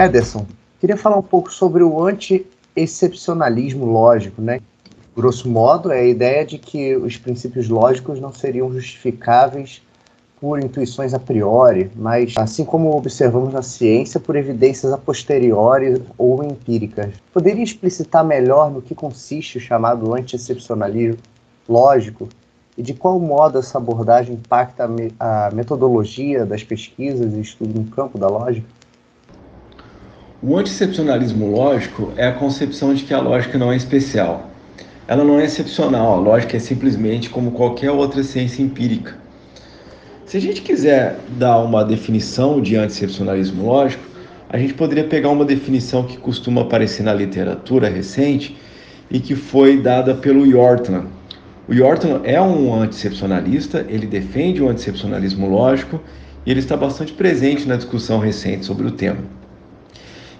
Ederson, 0.00 0.46
queria 0.80 0.96
falar 0.96 1.18
um 1.18 1.22
pouco 1.22 1.52
sobre 1.52 1.82
o 1.82 2.02
anti-excepcionalismo 2.02 3.84
lógico, 3.84 4.40
né? 4.40 4.60
Grosso 5.14 5.46
modo, 5.46 5.92
é 5.92 6.00
a 6.00 6.04
ideia 6.04 6.46
de 6.46 6.56
que 6.56 6.96
os 6.96 7.18
princípios 7.18 7.68
lógicos 7.68 8.18
não 8.18 8.32
seriam 8.32 8.72
justificáveis 8.72 9.82
por 10.40 10.58
intuições 10.58 11.12
a 11.12 11.18
priori, 11.18 11.90
mas, 11.94 12.32
assim 12.38 12.64
como 12.64 12.96
observamos 12.96 13.52
na 13.52 13.60
ciência, 13.60 14.18
por 14.18 14.36
evidências 14.36 14.90
a 14.90 14.96
posteriori 14.96 16.02
ou 16.16 16.42
empíricas. 16.42 17.12
Poderia 17.30 17.62
explicitar 17.62 18.24
melhor 18.24 18.70
no 18.70 18.80
que 18.80 18.94
consiste 18.94 19.58
o 19.58 19.60
chamado 19.60 20.14
anti-excepcionalismo 20.14 21.18
lógico 21.68 22.26
e 22.78 22.82
de 22.82 22.94
qual 22.94 23.20
modo 23.20 23.58
essa 23.58 23.76
abordagem 23.76 24.36
impacta 24.36 24.88
a 25.18 25.50
metodologia 25.52 26.46
das 26.46 26.64
pesquisas 26.64 27.34
e 27.34 27.40
estudo 27.40 27.78
no 27.78 27.86
campo 27.88 28.16
da 28.16 28.28
lógica? 28.28 28.79
O 30.42 30.56
anti-excepcionalismo 30.56 31.50
lógico 31.50 32.12
é 32.16 32.26
a 32.26 32.32
concepção 32.32 32.94
de 32.94 33.04
que 33.04 33.12
a 33.12 33.20
lógica 33.20 33.58
não 33.58 33.72
é 33.72 33.76
especial. 33.76 34.50
Ela 35.06 35.24
não 35.24 35.38
é 35.38 35.44
excepcional, 35.44 36.14
a 36.14 36.16
lógica 36.16 36.56
é 36.56 36.60
simplesmente 36.60 37.28
como 37.28 37.50
qualquer 37.50 37.90
outra 37.90 38.22
ciência 38.22 38.62
empírica 38.62 39.20
se 40.30 40.36
a 40.36 40.40
gente 40.40 40.62
quiser 40.62 41.18
dar 41.36 41.58
uma 41.58 41.84
definição 41.84 42.60
de 42.60 42.76
antiexcepcionalismo 42.76 43.66
lógico, 43.66 44.04
a 44.48 44.56
gente 44.56 44.74
poderia 44.74 45.02
pegar 45.02 45.28
uma 45.28 45.44
definição 45.44 46.04
que 46.04 46.16
costuma 46.18 46.60
aparecer 46.60 47.02
na 47.02 47.12
literatura 47.12 47.88
recente 47.88 48.56
e 49.10 49.18
que 49.18 49.34
foi 49.34 49.82
dada 49.82 50.14
pelo 50.14 50.46
Yortland. 50.46 51.08
O 51.66 51.74
Yortland 51.74 52.20
é 52.22 52.40
um 52.40 52.72
antiexcepcionalista, 52.72 53.84
ele 53.88 54.06
defende 54.06 54.62
o 54.62 54.68
antiexcepcionalismo 54.68 55.48
lógico 55.48 56.00
e 56.46 56.52
ele 56.52 56.60
está 56.60 56.76
bastante 56.76 57.12
presente 57.12 57.66
na 57.66 57.74
discussão 57.74 58.20
recente 58.20 58.64
sobre 58.64 58.86
o 58.86 58.92
tema. 58.92 59.39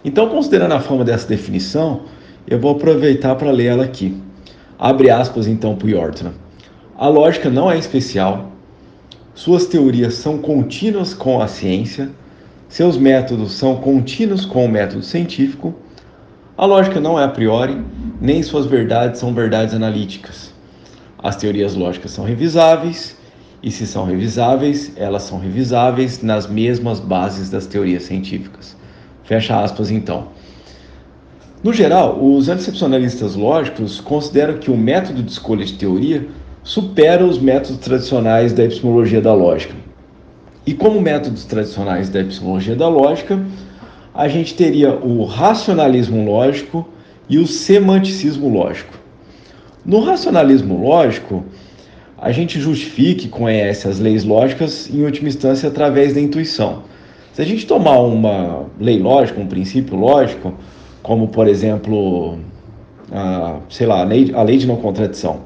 Então, 0.04 0.28
considerando 0.28 0.72
a 0.72 0.80
forma 0.80 1.04
dessa 1.04 1.28
definição, 1.28 2.02
eu 2.46 2.58
vou 2.58 2.72
aproveitar 2.72 3.34
para 3.34 3.50
ler 3.50 3.66
ela 3.66 3.84
aqui. 3.84 4.16
Abre 4.78 5.10
aspas 5.10 5.46
então 5.46 5.76
para 5.76 5.90
Yortland. 5.90 6.34
A 6.96 7.08
lógica 7.08 7.50
não 7.50 7.70
é 7.70 7.78
especial, 7.78 8.50
suas 9.34 9.66
teorias 9.66 10.14
são 10.14 10.38
contínuas 10.38 11.14
com 11.14 11.40
a 11.40 11.48
ciência, 11.48 12.10
seus 12.68 12.96
métodos 12.96 13.52
são 13.52 13.76
contínuos 13.76 14.44
com 14.44 14.64
o 14.64 14.68
método 14.68 15.02
científico. 15.02 15.74
A 16.58 16.66
lógica 16.66 17.00
não 17.00 17.18
é 17.18 17.24
a 17.24 17.28
priori, 17.28 17.80
nem 18.20 18.42
suas 18.42 18.66
verdades 18.66 19.20
são 19.20 19.32
verdades 19.32 19.74
analíticas. 19.74 20.52
As 21.22 21.36
teorias 21.36 21.74
lógicas 21.74 22.10
são 22.10 22.24
revisáveis, 22.24 23.16
e 23.62 23.70
se 23.70 23.86
são 23.86 24.04
revisáveis, 24.04 24.92
elas 24.96 25.22
são 25.22 25.38
revisáveis 25.38 26.22
nas 26.22 26.46
mesmas 26.46 27.00
bases 27.00 27.48
das 27.48 27.66
teorias 27.66 28.02
científicas. 28.02 28.76
Fecha 29.30 29.62
aspas, 29.62 29.92
então. 29.92 30.26
No 31.62 31.72
geral, 31.72 32.18
os 32.20 32.48
anticepcionalistas 32.48 33.36
lógicos 33.36 34.00
consideram 34.00 34.58
que 34.58 34.72
o 34.72 34.76
método 34.76 35.22
de 35.22 35.30
escolha 35.30 35.64
de 35.64 35.74
teoria 35.74 36.26
supera 36.64 37.24
os 37.24 37.38
métodos 37.38 37.78
tradicionais 37.78 38.52
da 38.52 38.64
epistemologia 38.64 39.20
da 39.20 39.32
lógica. 39.32 39.72
E 40.66 40.74
como 40.74 41.00
métodos 41.00 41.44
tradicionais 41.44 42.08
da 42.08 42.18
epistemologia 42.18 42.74
da 42.74 42.88
lógica, 42.88 43.40
a 44.12 44.26
gente 44.26 44.52
teria 44.54 44.96
o 44.96 45.24
racionalismo 45.24 46.24
lógico 46.24 46.88
e 47.28 47.38
o 47.38 47.46
semanticismo 47.46 48.48
lógico. 48.48 48.98
No 49.86 50.00
racionalismo 50.00 50.82
lógico, 50.82 51.44
a 52.18 52.32
gente 52.32 52.58
justifica 52.58 53.26
e 53.26 53.28
conhece 53.28 53.86
as 53.86 54.00
leis 54.00 54.24
lógicas, 54.24 54.90
em 54.92 55.04
última 55.04 55.28
instância, 55.28 55.68
através 55.68 56.14
da 56.14 56.20
intuição. 56.20 56.90
Se 57.32 57.42
a 57.42 57.44
gente 57.44 57.66
tomar 57.66 57.98
uma 58.00 58.66
lei 58.78 58.98
lógica, 58.98 59.40
um 59.40 59.46
princípio 59.46 59.96
lógico, 59.96 60.54
como, 61.02 61.28
por 61.28 61.46
exemplo, 61.46 62.38
a, 63.12 63.58
sei 63.68 63.86
lá, 63.86 64.00
a 64.00 64.04
lei, 64.04 64.32
a 64.34 64.42
lei 64.42 64.58
de 64.58 64.66
não 64.66 64.76
contradição, 64.76 65.40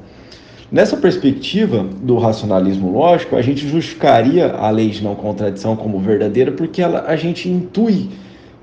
Nessa 0.71 0.97
perspectiva 0.97 1.85
do 2.01 2.17
racionalismo 2.17 2.91
lógico, 2.91 3.35
a 3.35 3.41
gente 3.41 3.67
justificaria 3.67 4.51
a 4.51 4.69
lei 4.71 4.89
de 4.89 5.03
não 5.03 5.13
contradição 5.13 5.75
como 5.75 5.99
verdadeira 5.99 6.51
porque 6.51 6.81
ela, 6.81 7.05
a 7.07 7.15
gente 7.15 7.47
intui 7.47 8.09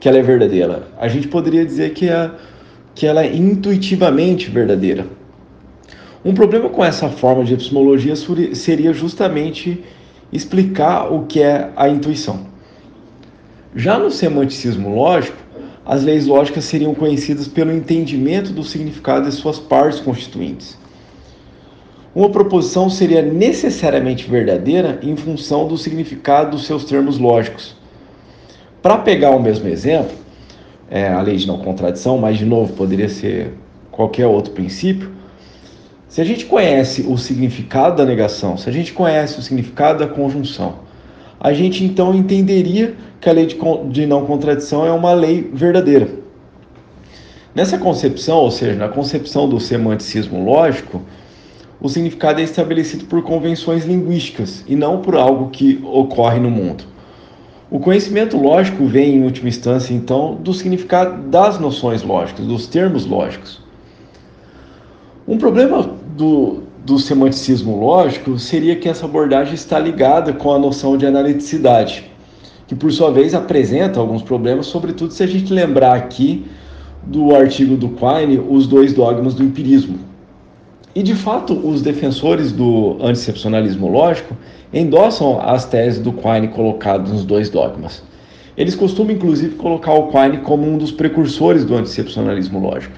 que 0.01 0.09
ela 0.09 0.19
é 0.19 0.23
verdadeira. 0.23 0.89
A 0.99 1.07
gente 1.07 1.29
poderia 1.29 1.65
dizer 1.65 1.95
que, 1.95 2.09
é, 2.09 2.31
que 2.95 3.07
ela 3.07 3.23
é 3.23 3.33
intuitivamente 3.33 4.51
verdadeira. 4.51 5.07
Um 6.25 6.35
problema 6.35 6.69
com 6.69 6.85
essa 6.85 7.09
forma 7.09 7.45
de 7.45 7.55
epistemologia 7.55 8.15
seria 8.53 8.93
justamente 8.93 9.83
explicar 10.33 11.11
o 11.11 11.25
que 11.27 11.41
é 11.41 11.71
a 11.77 11.89
intuição. 11.89 12.52
Já 13.75 13.99
no 13.99 14.11
semanticismo 14.11 14.95
lógico, 14.95 15.39
as 15.85 16.03
leis 16.03 16.27
lógicas 16.27 16.65
seriam 16.65 16.95
conhecidas 16.95 17.49
pelo 17.49 17.73
entendimento 17.73 18.53
do 18.53 18.63
significado 18.63 19.29
de 19.29 19.35
suas 19.35 19.59
partes 19.59 19.99
constituintes. 19.99 20.79
Uma 22.15 22.29
proposição 22.29 22.91
seria 22.91 23.23
necessariamente 23.23 24.29
verdadeira 24.29 25.01
em 25.03 25.17
função 25.17 25.67
do 25.67 25.79
significado 25.79 26.51
dos 26.51 26.67
seus 26.67 26.85
termos 26.85 27.19
lógicos. 27.19 27.75
Para 28.83 28.99
pegar 28.99 29.31
o 29.31 29.41
mesmo 29.41 29.67
exemplo, 29.67 30.15
é, 30.91 31.09
a 31.09 31.23
lei 31.23 31.37
de 31.37 31.47
não 31.47 31.57
contradição, 31.59 32.19
mas 32.19 32.37
de 32.37 32.45
novo 32.45 32.75
poderia 32.75 33.09
ser 33.09 33.55
qualquer 33.91 34.27
outro 34.27 34.53
princípio. 34.53 35.11
Se 36.07 36.21
a 36.21 36.25
gente 36.25 36.45
conhece 36.45 37.07
o 37.09 37.17
significado 37.17 37.97
da 37.97 38.05
negação, 38.05 38.59
se 38.59 38.69
a 38.69 38.73
gente 38.73 38.93
conhece 38.93 39.39
o 39.39 39.43
significado 39.43 40.01
da 40.01 40.07
conjunção, 40.07 40.81
a 41.45 41.53
gente 41.53 41.83
então 41.83 42.15
entenderia 42.15 42.95
que 43.21 43.29
a 43.29 43.33
lei 43.33 43.47
de, 43.47 43.59
de 43.91 44.07
não 44.07 44.25
contradição 44.25 44.87
é 44.87 44.93
uma 44.93 45.13
lei 45.13 45.51
verdadeira. 45.53 46.09
Nessa 47.53 47.77
concepção, 47.77 48.39
ou 48.39 48.51
seja, 48.51 48.77
na 48.77 48.89
concepção 48.89 49.49
do 49.49 49.59
semanticismo 49.59 50.45
lógico, 50.45 51.03
o 51.81 51.89
significado 51.89 52.41
é 52.41 52.45
estabelecido 52.45 53.07
por 53.07 53.23
convenções 53.25 53.85
linguísticas 53.85 54.65
e 54.69 54.77
não 54.77 55.01
por 55.01 55.17
algo 55.17 55.51
que 55.51 55.81
ocorre 55.85 56.39
no 56.39 56.49
mundo. 56.49 56.85
O 57.69 57.81
conhecimento 57.81 58.37
lógico 58.37 58.87
vem, 58.87 59.17
em 59.17 59.25
última 59.25 59.49
instância, 59.49 59.93
então, 59.93 60.37
do 60.37 60.55
significado 60.55 61.25
das 61.29 61.59
noções 61.59 62.05
lógicas, 62.05 62.47
dos 62.47 62.69
termos 62.69 63.05
lógicos. 63.05 63.61
Um 65.27 65.37
problema 65.39 65.91
do, 66.17 66.63
do 66.85 66.99
semanticismo 66.99 67.79
lógico 67.79 68.39
seria 68.39 68.75
que 68.75 68.89
essa 68.89 69.05
abordagem 69.05 69.55
está 69.55 69.79
ligada 69.79 70.33
com 70.33 70.53
a 70.53 70.59
noção 70.59 70.97
de 70.97 71.07
analiticidade, 71.07 72.11
que 72.67 72.75
por 72.75 72.91
sua 72.93 73.11
vez 73.13 73.35
apresenta 73.35 74.01
alguns 74.01 74.23
problemas, 74.23 74.67
sobretudo 74.67 75.13
se 75.13 75.23
a 75.23 75.27
gente 75.27 75.53
lembrar 75.53 75.95
aqui 75.95 76.45
do 77.05 77.35
artigo 77.35 77.77
do 77.77 77.91
Quine, 77.91 78.45
Os 78.49 78.67
Dois 78.67 78.93
Dogmas 78.93 79.35
do 79.35 79.45
Empirismo. 79.45 79.99
E 80.95 81.03
de 81.03 81.15
fato, 81.15 81.55
os 81.55 81.83
defensores 81.83 82.53
do 82.53 82.99
anticepcionalismo 83.01 83.89
lógico 83.89 84.37
endossam 84.75 85.41
as 85.41 85.65
teses 85.65 86.01
do 86.01 86.13
Quine 86.13 86.49
colocadas 86.49 87.11
nos 87.11 87.25
dois 87.25 87.49
dogmas. 87.49 88.03
Eles 88.57 88.75
costumam 88.75 89.15
inclusive 89.15 89.55
colocar 89.55 89.95
o 89.95 90.09
Quine 90.09 90.39
como 90.39 90.67
um 90.67 90.77
dos 90.77 90.93
precursores 90.93 91.65
do 91.65 91.77
anticepcionalismo 91.77 92.59
lógico. 92.59 92.95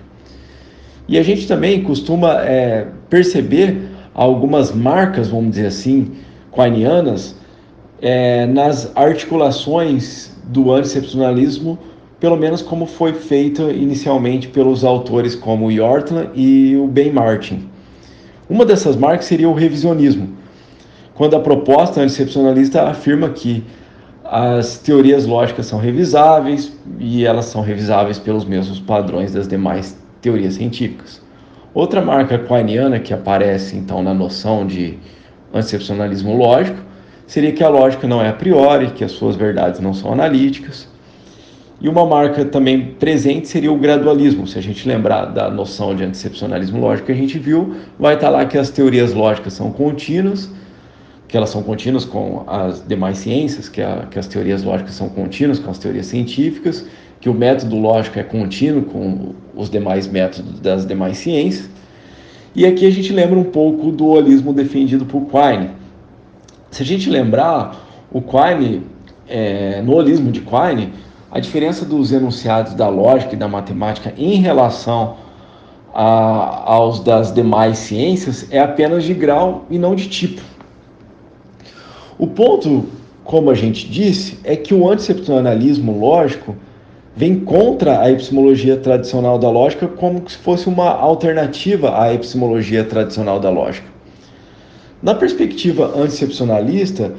E 1.07 1.19
a 1.19 1.23
gente 1.23 1.47
também 1.47 1.83
costuma 1.83 2.43
é, 2.43 2.87
perceber 3.11 3.89
algumas 4.15 4.73
marcas, 4.73 5.29
vamos 5.29 5.51
dizer 5.51 5.67
assim, 5.67 6.13
quinianas 6.53 7.37
é, 8.01 8.47
nas 8.47 8.91
articulações 8.97 10.35
do 10.45 10.73
anticepcionalismo, 10.73 11.79
pelo 12.19 12.37
menos 12.37 12.63
como 12.63 12.87
foi 12.87 13.13
feito 13.13 13.71
inicialmente 13.71 14.49
pelos 14.49 14.85
autores 14.85 15.35
como 15.35 15.71
Yortland 15.71 16.31
e 16.35 16.77
o 16.77 16.87
Ben 16.87 17.13
Martin. 17.13 17.69
Uma 18.49 18.65
dessas 18.65 18.97
marcas 18.97 19.27
seria 19.27 19.49
o 19.49 19.55
revisionismo, 19.55 20.31
quando 21.15 21.35
a 21.35 21.41
proposta 21.41 22.01
anticepcionalista 22.01 22.83
afirma 22.83 23.29
que 23.29 23.63
as 24.25 24.79
teorias 24.79 25.27
lógicas 25.27 25.67
são 25.67 25.79
revisáveis 25.79 26.73
e 26.99 27.27
elas 27.27 27.45
são 27.47 27.61
revisáveis 27.61 28.19
pelos 28.19 28.45
mesmos 28.45 28.81
padrões 28.81 29.33
das 29.33 29.47
demais 29.47 30.03
teorias 30.25 30.55
científicas. 30.55 31.21
Outra 31.75 32.01
marca 32.01 32.39
quiniana 32.39 32.99
que 32.99 33.13
aparece 33.13 33.77
então 33.77 34.03
na 34.03 34.15
noção 34.15 34.67
de 34.67 34.99
anticepcionalismo 35.53 36.35
lógico 36.35 36.79
seria 37.27 37.53
que 37.53 37.63
a 37.63 37.69
lógica 37.69 38.09
não 38.09 38.23
é 38.23 38.31
a 38.31 38.33
priori, 38.33 38.91
que 38.93 39.05
as 39.05 39.13
suas 39.13 39.37
verdades 39.37 39.81
não 39.81 39.93
são 39.93 40.13
analíticas. 40.13 40.89
E 41.79 41.89
uma 41.89 42.07
marca 42.07 42.43
também 42.45 42.95
presente 42.95 43.49
seria 43.49 43.71
o 43.71 43.77
gradualismo. 43.77 44.47
Se 44.47 44.59
a 44.59 44.63
gente 44.63 44.89
lembrar 44.89 45.27
da 45.27 45.51
noção 45.51 45.95
de 45.95 46.05
anticepcionalismo 46.05 46.81
lógico 46.81 47.07
que 47.07 47.13
a 47.13 47.17
gente 47.17 47.39
viu, 47.39 47.75
vai 47.99 48.15
estar 48.15 48.31
lá 48.31 48.47
que 48.47 48.57
as 48.57 48.71
teorias 48.71 49.13
lógicas 49.13 49.53
são 49.53 49.71
contínuas, 49.71 50.49
que 51.29 51.37
elas 51.37 51.51
são 51.51 51.63
contínuas 51.63 52.07
com 52.07 52.45
as 52.47 52.87
demais 52.87 53.19
ciências, 53.19 53.69
que, 53.69 53.83
a, 53.83 54.07
que 54.11 54.19
as 54.19 54.27
teorias 54.27 54.63
lógicas 54.63 54.95
são 54.95 55.09
contínuas 55.11 55.59
com 55.59 55.71
as 55.71 55.79
teorias 55.79 56.07
científicas, 56.07 56.87
que 57.25 57.31
o 57.31 57.33
método 57.33 57.79
lógico 57.79 58.19
é 58.19 58.23
contínuo 58.23 58.83
com 58.83 59.35
os 59.57 59.71
demais 59.71 60.07
métodos 60.07 60.61
das 60.61 60.87
demais 60.87 61.17
ciências. 61.17 61.71
E 62.55 62.67
aqui 62.67 62.87
a 62.87 62.91
gente 62.91 63.15
lembra 63.15 63.39
um 63.39 63.45
pouco 63.45 63.91
do 63.91 64.09
holismo 64.09 64.53
defendido 64.53 65.07
por 65.07 65.23
Quine. 65.23 65.71
Se 66.71 66.83
a 66.83 66.85
gente 66.85 67.09
lembrar, 67.09 67.83
o 68.13 68.21
Quine, 68.21 68.83
é, 69.27 69.81
no 69.81 69.95
holismo 69.95 70.31
de 70.31 70.43
Quine, 70.43 70.93
a 71.31 71.41
diferença 71.41 71.87
dos 71.87 72.13
enunciados 72.13 72.75
da 72.75 72.91
lógica 72.91 73.33
e 73.33 73.39
da 73.39 73.49
matemática 73.49 74.13
em 74.19 74.35
relação 74.35 75.17
a, 75.95 76.75
aos 76.75 77.01
das 77.01 77.33
demais 77.33 77.79
ciências 77.79 78.47
é 78.51 78.61
apenas 78.61 79.03
de 79.03 79.15
grau 79.15 79.65
e 79.71 79.79
não 79.79 79.95
de 79.95 80.11
tipo. 80.11 80.43
O 82.19 82.27
ponto, 82.27 82.85
como 83.25 83.51
a 83.51 83.55
gente 83.55 83.89
disse, 83.89 84.39
é 84.45 84.55
que 84.55 84.75
o 84.75 84.87
anticepcionalismo 84.87 85.99
lógico 85.99 86.55
vem 87.17 87.41
contra 87.41 88.01
a 88.01 88.11
epistemologia 88.11 88.77
tradicional 88.77 89.39
da 89.39 89.49
lógica 89.49 89.87
como 89.87 90.29
se 90.29 90.37
fosse 90.37 90.69
uma 90.69 90.91
alternativa 90.91 92.01
à 92.01 92.13
epistemologia 92.13 92.85
tradicional 92.85 93.39
da 93.39 93.51
lógica. 93.51 93.87
Na 95.01 95.15
perspectiva 95.15 95.93
anticepcionalista, 95.97 97.15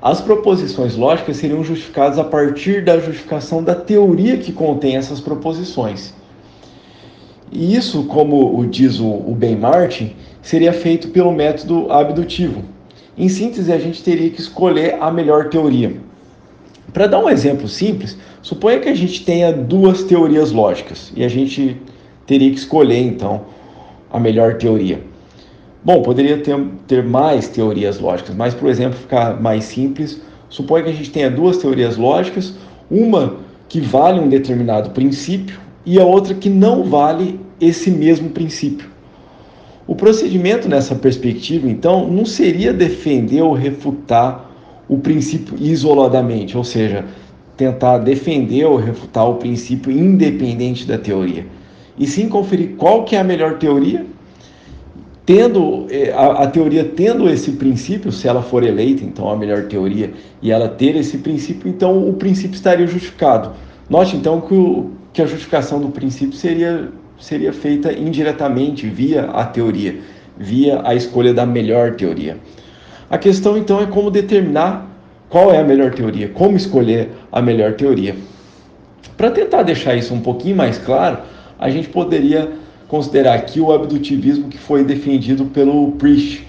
as 0.00 0.20
proposições 0.20 0.96
lógicas 0.96 1.36
seriam 1.36 1.64
justificadas 1.64 2.18
a 2.18 2.24
partir 2.24 2.84
da 2.84 2.98
justificação 2.98 3.62
da 3.62 3.74
teoria 3.74 4.36
que 4.36 4.52
contém 4.52 4.96
essas 4.96 5.20
proposições. 5.20 6.14
E 7.52 7.74
isso, 7.74 8.04
como 8.04 8.64
diz 8.66 9.00
o 9.00 9.34
Ben 9.36 9.56
Martin, 9.56 10.14
seria 10.40 10.72
feito 10.72 11.08
pelo 11.08 11.32
método 11.32 11.90
abdutivo. 11.90 12.62
Em 13.18 13.28
síntese, 13.28 13.72
a 13.72 13.78
gente 13.78 14.02
teria 14.02 14.30
que 14.30 14.40
escolher 14.40 14.96
a 15.00 15.10
melhor 15.10 15.48
teoria. 15.48 15.96
Para 16.92 17.06
dar 17.06 17.18
um 17.18 17.28
exemplo 17.28 17.68
simples, 17.68 18.16
suponha 18.42 18.80
que 18.80 18.88
a 18.88 18.94
gente 18.94 19.24
tenha 19.24 19.52
duas 19.52 20.02
teorias 20.02 20.50
lógicas 20.50 21.12
e 21.14 21.24
a 21.24 21.28
gente 21.28 21.76
teria 22.26 22.50
que 22.50 22.56
escolher 22.56 22.98
então 22.98 23.42
a 24.10 24.18
melhor 24.18 24.54
teoria. 24.54 25.00
Bom, 25.84 26.02
poderia 26.02 26.38
ter, 26.38 26.58
ter 26.86 27.02
mais 27.04 27.48
teorias 27.48 27.98
lógicas, 27.98 28.34
mas 28.34 28.54
por 28.54 28.68
exemplo, 28.68 28.98
ficar 28.98 29.40
mais 29.40 29.64
simples, 29.64 30.20
suponha 30.48 30.84
que 30.84 30.90
a 30.90 30.94
gente 30.94 31.10
tenha 31.10 31.30
duas 31.30 31.58
teorias 31.58 31.96
lógicas, 31.96 32.54
uma 32.90 33.36
que 33.68 33.80
vale 33.80 34.20
um 34.20 34.28
determinado 34.28 34.90
princípio 34.90 35.60
e 35.86 35.98
a 35.98 36.04
outra 36.04 36.34
que 36.34 36.50
não 36.50 36.84
vale 36.84 37.40
esse 37.60 37.90
mesmo 37.90 38.30
princípio. 38.30 38.90
O 39.86 39.94
procedimento 39.94 40.68
nessa 40.68 40.94
perspectiva, 40.94 41.68
então, 41.68 42.08
não 42.08 42.24
seria 42.24 42.72
defender 42.72 43.42
ou 43.42 43.52
refutar 43.52 44.49
o 44.90 44.98
princípio 44.98 45.56
isoladamente, 45.60 46.58
ou 46.58 46.64
seja, 46.64 47.04
tentar 47.56 47.98
defender 47.98 48.64
ou 48.64 48.74
refutar 48.74 49.24
o 49.30 49.36
princípio 49.36 49.92
independente 49.92 50.84
da 50.84 50.98
teoria, 50.98 51.46
e 51.96 52.08
sim 52.08 52.28
conferir 52.28 52.70
qual 52.76 53.04
que 53.04 53.14
é 53.14 53.20
a 53.20 53.24
melhor 53.24 53.56
teoria, 53.58 54.04
tendo 55.24 55.86
eh, 55.90 56.10
a, 56.12 56.42
a 56.42 56.46
teoria 56.48 56.82
tendo 56.82 57.30
esse 57.30 57.52
princípio, 57.52 58.10
se 58.10 58.26
ela 58.26 58.42
for 58.42 58.64
eleita, 58.64 59.04
então 59.04 59.30
a 59.30 59.36
melhor 59.36 59.68
teoria, 59.68 60.10
e 60.42 60.50
ela 60.50 60.68
ter 60.68 60.96
esse 60.96 61.18
princípio, 61.18 61.70
então 61.70 62.08
o 62.08 62.14
princípio 62.14 62.56
estaria 62.56 62.86
justificado. 62.88 63.52
Note 63.88 64.16
então 64.16 64.40
que, 64.40 64.54
o, 64.54 64.90
que 65.12 65.22
a 65.22 65.26
justificação 65.26 65.80
do 65.80 65.90
princípio 65.90 66.36
seria, 66.36 66.88
seria 67.20 67.52
feita 67.52 67.92
indiretamente 67.92 68.88
via 68.88 69.26
a 69.26 69.44
teoria, 69.44 70.00
via 70.36 70.80
a 70.84 70.96
escolha 70.96 71.32
da 71.32 71.46
melhor 71.46 71.94
teoria. 71.94 72.38
A 73.10 73.18
questão 73.18 73.58
então 73.58 73.80
é 73.80 73.86
como 73.86 74.08
determinar 74.08 74.88
qual 75.28 75.52
é 75.52 75.58
a 75.58 75.64
melhor 75.64 75.92
teoria, 75.92 76.28
como 76.28 76.56
escolher 76.56 77.10
a 77.32 77.42
melhor 77.42 77.72
teoria. 77.72 78.14
Para 79.16 79.32
tentar 79.32 79.64
deixar 79.64 79.96
isso 79.96 80.14
um 80.14 80.20
pouquinho 80.20 80.54
mais 80.54 80.78
claro, 80.78 81.18
a 81.58 81.68
gente 81.68 81.88
poderia 81.88 82.52
considerar 82.86 83.34
aqui 83.34 83.60
o 83.60 83.72
abdutivismo 83.72 84.48
que 84.48 84.56
foi 84.56 84.84
defendido 84.84 85.46
pelo 85.46 85.90
Priest. 85.92 86.46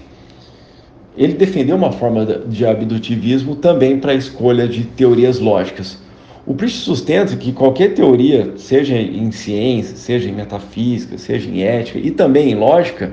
Ele 1.16 1.32
defendeu 1.34 1.74
uma 1.74 1.90
forma 1.90 2.24
de 2.24 2.64
abdutivismo 2.64 3.56
também 3.56 3.98
para 3.98 4.12
a 4.12 4.14
escolha 4.14 4.68
de 4.68 4.84
teorias 4.84 5.40
lógicas. 5.40 5.98
O 6.46 6.54
Priest 6.54 6.78
sustenta 6.84 7.36
que 7.36 7.52
qualquer 7.52 7.92
teoria, 7.94 8.52
seja 8.56 8.96
em 8.96 9.32
ciência, 9.32 9.96
seja 9.96 10.28
em 10.28 10.32
metafísica, 10.32 11.18
seja 11.18 11.48
em 11.48 11.62
ética 11.62 11.98
e 11.98 12.12
também 12.12 12.52
em 12.52 12.54
lógica, 12.54 13.12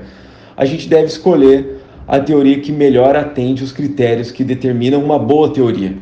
a 0.56 0.64
gente 0.64 0.88
deve 0.88 1.06
escolher 1.06 1.79
a 2.10 2.18
teoria 2.18 2.58
que 2.58 2.72
melhor 2.72 3.14
atende 3.14 3.62
os 3.62 3.70
critérios 3.70 4.32
que 4.32 4.42
determinam 4.42 5.00
uma 5.00 5.16
boa 5.16 5.52
teoria, 5.52 5.96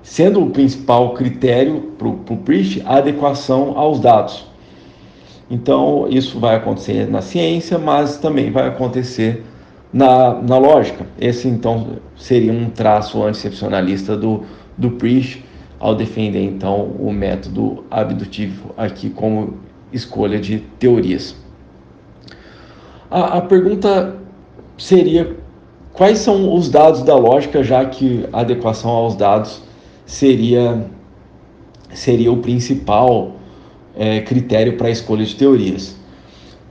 sendo 0.00 0.40
o 0.40 0.50
principal 0.50 1.12
critério 1.12 1.92
para 1.98 2.06
o 2.06 2.36
Priest 2.44 2.80
a 2.86 2.98
adequação 2.98 3.76
aos 3.76 3.98
dados. 3.98 4.46
Então, 5.50 6.06
isso 6.08 6.38
vai 6.38 6.54
acontecer 6.54 7.10
na 7.10 7.20
ciência, 7.20 7.78
mas 7.78 8.18
também 8.18 8.52
vai 8.52 8.68
acontecer 8.68 9.42
na, 9.92 10.34
na 10.34 10.56
lógica. 10.56 11.04
Esse, 11.20 11.48
então, 11.48 11.96
seria 12.16 12.52
um 12.52 12.70
traço 12.70 13.20
anticepcionalista 13.20 14.16
do, 14.16 14.44
do 14.76 14.92
Priest 14.92 15.44
ao 15.80 15.96
defender, 15.96 16.44
então, 16.44 16.92
o 16.96 17.12
método 17.12 17.84
abdutivo 17.90 18.72
aqui 18.76 19.10
como 19.10 19.54
escolha 19.92 20.38
de 20.38 20.60
teorias. 20.78 21.34
A, 23.10 23.38
a 23.38 23.40
pergunta 23.40 24.27
seria 24.78 25.36
quais 25.92 26.20
são 26.20 26.54
os 26.54 26.70
dados 26.70 27.02
da 27.02 27.16
lógica, 27.16 27.62
já 27.62 27.84
que 27.84 28.24
a 28.32 28.40
adequação 28.40 28.90
aos 28.90 29.16
dados 29.16 29.60
seria, 30.06 30.86
seria 31.92 32.30
o 32.32 32.36
principal 32.38 33.32
é, 33.96 34.20
critério 34.20 34.76
para 34.76 34.86
a 34.86 34.90
escolha 34.90 35.24
de 35.24 35.34
teorias. 35.34 35.96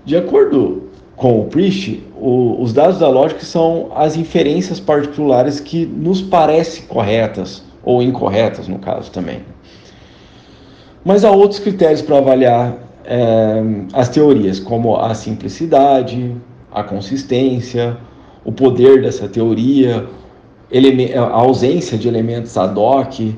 De 0.06 0.16
acordo 0.16 0.84
com 1.18 1.42
o 1.42 1.46
Priest, 1.46 2.02
o, 2.16 2.62
os 2.62 2.72
dados 2.72 3.00
da 3.00 3.10
lógica 3.10 3.44
são 3.44 3.92
as 3.94 4.16
inferências 4.16 4.80
particulares 4.80 5.60
que 5.60 5.86
nos 5.86 6.22
parecem 6.22 6.86
corretas 6.86 7.62
ou 7.84 8.02
incorretas, 8.02 8.68
no 8.68 8.80
caso 8.80 9.12
também. 9.12 9.42
Mas 11.04 11.26
há 11.26 11.32
outros 11.32 11.60
critérios 11.60 12.02
para 12.02 12.18
avaliar 12.18 12.78
é, 13.04 13.62
as 13.94 14.10
teorias, 14.10 14.60
como 14.60 14.96
a 14.96 15.14
simplicidade, 15.14 16.36
a 16.72 16.84
consistência, 16.84 17.98
o 18.44 18.52
poder 18.52 19.02
dessa 19.02 19.28
teoria, 19.28 20.08
a 21.16 21.22
ausência 21.22 21.98
de 21.98 22.08
elementos 22.08 22.58
ad 22.58 22.78
hoc, 22.78 23.36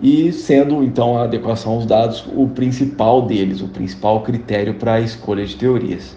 e 0.00 0.32
sendo 0.32 0.82
então 0.84 1.18
a 1.18 1.24
adequação 1.24 1.72
aos 1.72 1.86
dados 1.86 2.24
o 2.34 2.46
principal 2.48 3.22
deles, 3.22 3.60
o 3.60 3.68
principal 3.68 4.22
critério 4.22 4.74
para 4.74 4.94
a 4.94 5.00
escolha 5.00 5.44
de 5.44 5.56
teorias. 5.56 6.16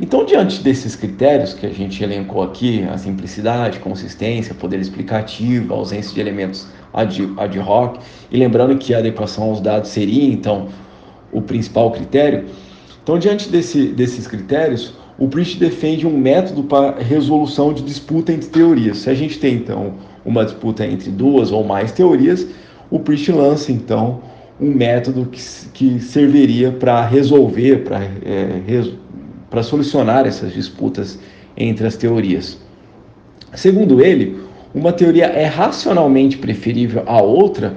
Então, 0.00 0.24
diante 0.24 0.62
desses 0.62 0.94
critérios 0.94 1.52
que 1.52 1.66
a 1.66 1.70
gente 1.70 2.02
elencou 2.04 2.42
aqui, 2.42 2.84
a 2.84 2.96
simplicidade, 2.96 3.80
consistência, 3.80 4.54
poder 4.54 4.78
explicativo, 4.78 5.74
ausência 5.74 6.14
de 6.14 6.20
elementos 6.20 6.68
ad, 6.92 7.34
ad 7.36 7.58
hoc, 7.58 7.98
e 8.30 8.36
lembrando 8.36 8.78
que 8.78 8.94
a 8.94 8.98
adequação 8.98 9.44
aos 9.44 9.60
dados 9.60 9.90
seria 9.90 10.32
então 10.32 10.68
o 11.32 11.42
principal 11.42 11.90
critério, 11.90 12.44
então, 13.02 13.18
diante 13.18 13.48
desse, 13.48 13.86
desses 13.88 14.26
critérios, 14.26 14.92
o 15.18 15.26
Priest 15.26 15.58
defende 15.58 16.06
um 16.06 16.16
método 16.16 16.62
para 16.62 17.02
resolução 17.02 17.72
de 17.72 17.82
disputa 17.82 18.32
entre 18.32 18.48
teorias. 18.48 18.98
Se 18.98 19.10
a 19.10 19.14
gente 19.14 19.38
tem, 19.38 19.56
então, 19.56 19.94
uma 20.24 20.44
disputa 20.44 20.86
entre 20.86 21.10
duas 21.10 21.50
ou 21.50 21.64
mais 21.64 21.90
teorias, 21.90 22.46
o 22.88 23.00
Priest 23.00 23.32
lança, 23.32 23.72
então, 23.72 24.20
um 24.60 24.70
método 24.70 25.26
que, 25.26 25.40
que 25.74 26.00
serviria 26.00 26.70
para 26.70 27.04
resolver, 27.04 27.84
para 27.84 28.04
é, 28.04 28.60
para 29.50 29.62
solucionar 29.62 30.26
essas 30.26 30.52
disputas 30.52 31.18
entre 31.56 31.86
as 31.86 31.96
teorias. 31.96 32.58
Segundo 33.54 34.02
ele, 34.02 34.38
uma 34.74 34.92
teoria 34.92 35.26
é 35.26 35.46
racionalmente 35.46 36.36
preferível 36.36 37.02
à 37.06 37.22
outra 37.22 37.74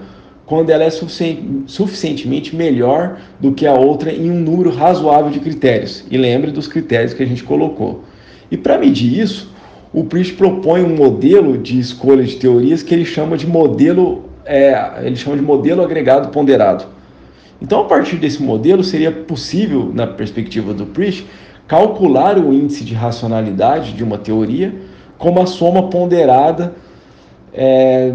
quando 0.52 0.70
ela 0.70 0.84
é 0.84 0.90
suficientemente 0.90 2.54
melhor 2.54 3.20
do 3.40 3.54
que 3.54 3.66
a 3.66 3.74
outra 3.74 4.12
em 4.12 4.30
um 4.30 4.38
número 4.38 4.70
razoável 4.70 5.32
de 5.32 5.40
critérios. 5.40 6.04
E 6.12 6.18
lembre 6.18 6.52
dos 6.52 6.68
critérios 6.68 7.14
que 7.14 7.24
a 7.24 7.26
gente 7.26 7.42
colocou. 7.42 8.04
E 8.52 8.58
para 8.58 8.78
medir 8.78 9.18
isso, 9.18 9.50
o 9.94 10.04
Priest 10.04 10.34
propõe 10.34 10.84
um 10.84 10.94
modelo 10.94 11.58
de 11.58 11.80
escolha 11.80 12.22
de 12.26 12.36
teorias 12.36 12.84
que 12.84 12.94
ele 12.94 13.06
chama 13.06 13.38
de 13.38 13.48
modelo, 13.48 14.26
é, 14.44 14.76
ele 15.04 15.16
chama 15.16 15.38
de 15.38 15.42
modelo 15.42 15.82
agregado 15.82 16.28
ponderado. 16.34 16.84
Então, 17.62 17.80
a 17.80 17.86
partir 17.86 18.18
desse 18.18 18.44
modelo, 18.44 18.84
seria 18.84 19.10
possível, 19.10 19.90
na 19.94 20.06
perspectiva 20.06 20.74
do 20.74 20.86
Priest, 20.86 21.26
calcular 21.66 22.38
o 22.38 22.52
índice 22.52 22.84
de 22.84 22.94
racionalidade 22.94 23.94
de 23.94 24.04
uma 24.04 24.18
teoria 24.18 24.76
como 25.18 25.42
a 25.42 25.46
soma 25.46 25.84
ponderada 25.84 26.76
é, 27.54 28.14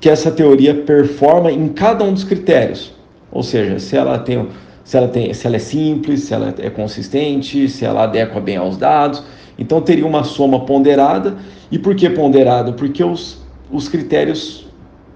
que 0.00 0.08
essa 0.08 0.30
teoria 0.30 0.74
performa 0.74 1.50
em 1.50 1.68
cada 1.68 2.04
um 2.04 2.12
dos 2.12 2.24
critérios. 2.24 2.92
Ou 3.32 3.42
seja, 3.42 3.78
se 3.78 3.96
ela 3.96 4.18
tem, 4.18 4.48
se 4.84 4.96
ela 4.96 5.08
tem, 5.08 5.32
se 5.32 5.46
ela 5.46 5.56
é 5.56 5.60
simples, 5.60 6.24
se 6.24 6.34
ela 6.34 6.54
é 6.58 6.70
consistente, 6.70 7.68
se 7.68 7.84
ela 7.84 8.04
adequa 8.04 8.40
bem 8.40 8.56
aos 8.56 8.76
dados. 8.76 9.22
Então 9.58 9.80
teria 9.80 10.06
uma 10.06 10.24
soma 10.24 10.60
ponderada. 10.64 11.36
E 11.70 11.78
por 11.78 11.94
que 11.94 12.08
ponderada? 12.10 12.72
Porque 12.72 13.02
os, 13.02 13.42
os 13.70 13.88
critérios 13.88 14.64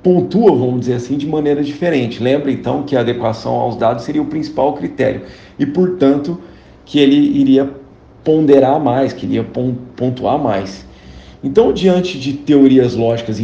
pontuam, 0.02 0.58
vamos 0.58 0.80
dizer 0.80 0.94
assim, 0.94 1.16
de 1.16 1.26
maneira 1.26 1.62
diferente. 1.62 2.22
Lembra 2.22 2.50
então 2.50 2.82
que 2.82 2.96
a 2.96 3.00
adequação 3.00 3.52
aos 3.52 3.76
dados 3.76 4.04
seria 4.04 4.22
o 4.22 4.26
principal 4.26 4.72
critério. 4.74 5.22
E, 5.58 5.66
portanto, 5.66 6.40
que 6.84 6.98
ele 6.98 7.16
iria 7.16 7.70
ponderar 8.24 8.80
mais, 8.80 9.12
que 9.12 9.26
iria 9.26 9.44
pontuar 9.44 10.38
mais. 10.38 10.86
Então, 11.42 11.72
diante 11.72 12.18
de 12.18 12.32
teorias 12.32 12.94
lógicas 12.94 13.38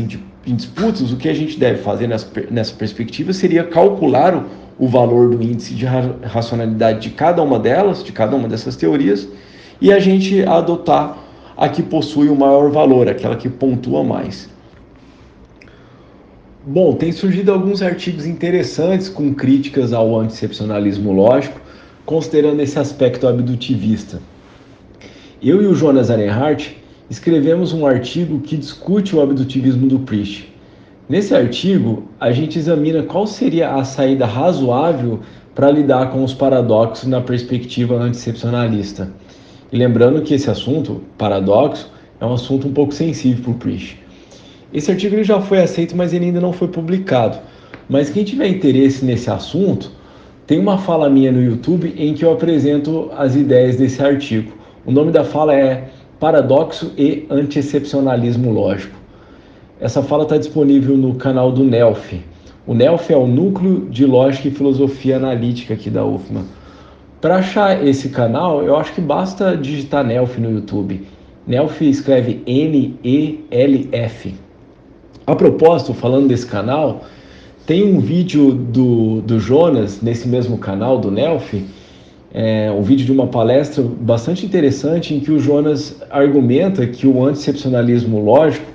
em, 0.47 0.55
disputas, 0.55 1.13
o 1.13 1.17
que 1.17 1.29
a 1.29 1.35
gente 1.35 1.59
deve 1.59 1.83
fazer 1.83 2.07
nessa, 2.07 2.29
nessa 2.51 2.75
perspectiva 2.75 3.33
seria 3.33 3.65
calcular 3.65 4.35
o, 4.35 4.45
o 4.79 4.89
valor 4.89 5.37
do 5.37 5.43
índice 5.43 5.75
de 5.75 5.87
racionalidade 5.87 7.01
de 7.01 7.11
cada 7.11 7.43
uma 7.43 7.59
delas, 7.59 8.03
de 8.03 8.13
cada 8.13 8.35
uma 8.37 8.49
dessas 8.49 8.77
teorias, 8.77 9.29
e 9.81 9.93
a 9.93 9.99
gente 9.99 10.43
adotar 10.45 11.19
a 11.57 11.69
que 11.69 11.83
possui 11.83 12.29
o 12.29 12.37
maior 12.37 12.71
valor, 12.71 13.09
aquela 13.09 13.37
que 13.37 13.49
pontua 13.49 14.03
mais. 14.03 14.49
Bom, 16.67 16.95
tem 16.95 17.13
surgido 17.13 17.53
alguns 17.53 17.83
artigos 17.83 18.25
interessantes 18.25 19.09
com 19.09 19.35
críticas 19.35 19.93
ao 19.93 20.19
anticepcionalismo 20.19 21.13
lógico, 21.13 21.61
considerando 22.07 22.61
esse 22.61 22.79
aspecto 22.79 23.29
abdutivista. 23.29 24.21
Eu 25.43 25.63
e 25.63 25.67
o 25.67 25.75
Jonas 25.75 26.11
Arenhardt 26.11 26.83
escrevemos 27.11 27.73
um 27.73 27.87
artigo 27.87 28.41
que 28.41 28.57
discute 28.57 29.15
o 29.15 29.21
abdutivismo 29.21 29.87
do 29.87 30.01
Priest. 30.01 30.53
Nesse 31.09 31.35
artigo, 31.35 32.05
a 32.19 32.33
gente 32.33 32.59
examina 32.59 33.03
qual 33.03 33.27
seria 33.27 33.75
a 33.75 33.85
saída 33.85 34.25
razoável 34.25 35.21
para 35.55 35.71
lidar 35.71 36.11
com 36.11 36.25
os 36.25 36.33
paradoxos 36.33 37.09
na 37.09 37.21
perspectiva 37.21 37.97
anticepcionalista. 37.97 39.13
E 39.71 39.77
lembrando 39.77 40.23
que 40.23 40.35
esse 40.35 40.51
assunto, 40.51 41.03
paradoxo, 41.19 41.93
é 42.21 42.25
um 42.25 42.33
assunto 42.33 42.69
um 42.69 42.73
pouco 42.73 42.95
sensível 42.95 43.45
para 43.45 43.53
o 43.53 43.55
Priest. 43.55 43.99
Esse 44.73 44.91
artigo 44.91 45.23
já 45.23 45.41
foi 45.41 45.61
aceito, 45.61 45.97
mas 45.97 46.13
ele 46.13 46.25
ainda 46.25 46.41
não 46.41 46.53
foi 46.53 46.69
publicado. 46.69 47.39
Mas 47.89 48.09
quem 48.09 48.25
tiver 48.25 48.49
interesse 48.49 49.05
nesse 49.05 49.31
assunto, 49.31 49.93
tem 50.47 50.59
uma 50.59 50.79
fala 50.79 51.09
minha 51.09 51.31
no 51.31 51.43
YouTube 51.43 51.95
em 51.97 52.15
que 52.15 52.25
eu 52.25 52.33
apresento 52.33 53.11
as 53.17 53.37
ideias 53.37 53.77
desse 53.77 54.03
artigo. 54.03 54.53
O 54.87 54.91
nome 54.91 55.13
da 55.13 55.23
fala 55.23 55.55
é 55.55 55.91
Paradoxo 56.19 56.93
e 56.97 57.27
Antiexcepcionalismo 57.31 58.51
Lógico. 58.53 58.97
Essa 59.81 60.03
fala 60.03 60.23
está 60.23 60.37
disponível 60.37 60.97
no 60.97 61.15
canal 61.15 61.53
do 61.53 61.65
NELF. 61.65 62.23
O 62.67 62.75
NELF 62.75 63.13
é 63.13 63.17
o 63.17 63.27
Núcleo 63.27 63.89
de 63.91 64.07
Lógica 64.07 64.49
e 64.49 64.51
Filosofia 64.51 65.17
Analítica 65.17 65.75
aqui 65.75 65.91
da 65.91 66.05
UFMA. 66.05 66.45
Para 67.21 67.37
achar 67.37 67.87
esse 67.87 68.09
canal, 68.09 68.63
eu 68.63 68.77
acho 68.77 68.95
que 68.95 69.01
basta 69.01 69.57
digitar 69.57 70.05
NELF 70.05 70.41
no 70.41 70.51
YouTube. 70.51 71.07
NELF 71.47 71.83
escreve 71.89 72.43
N-E-L-F. 72.47 74.35
A 75.27 75.35
propósito, 75.35 75.95
falando 75.95 76.29
desse 76.29 76.47
canal, 76.47 77.03
tem 77.67 77.83
um 77.83 77.99
vídeo 77.99 78.53
do, 78.53 79.23
do 79.23 79.41
Jonas 79.41 80.03
nesse 80.03 80.29
mesmo 80.29 80.59
canal 80.59 80.99
do 80.99 81.11
Nelf, 81.11 81.55
é, 82.35 82.69
um 82.73 82.83
vídeo 82.83 83.07
de 83.07 83.13
uma 83.13 83.29
palestra 83.29 83.81
bastante 84.01 84.45
interessante 84.45 85.15
em 85.15 85.21
que 85.21 85.31
o 85.31 85.39
Jonas 85.39 86.03
argumenta 86.11 86.85
que 86.85 87.07
o 87.07 87.25
anticepcionalismo 87.25 88.19
lógico 88.21 88.67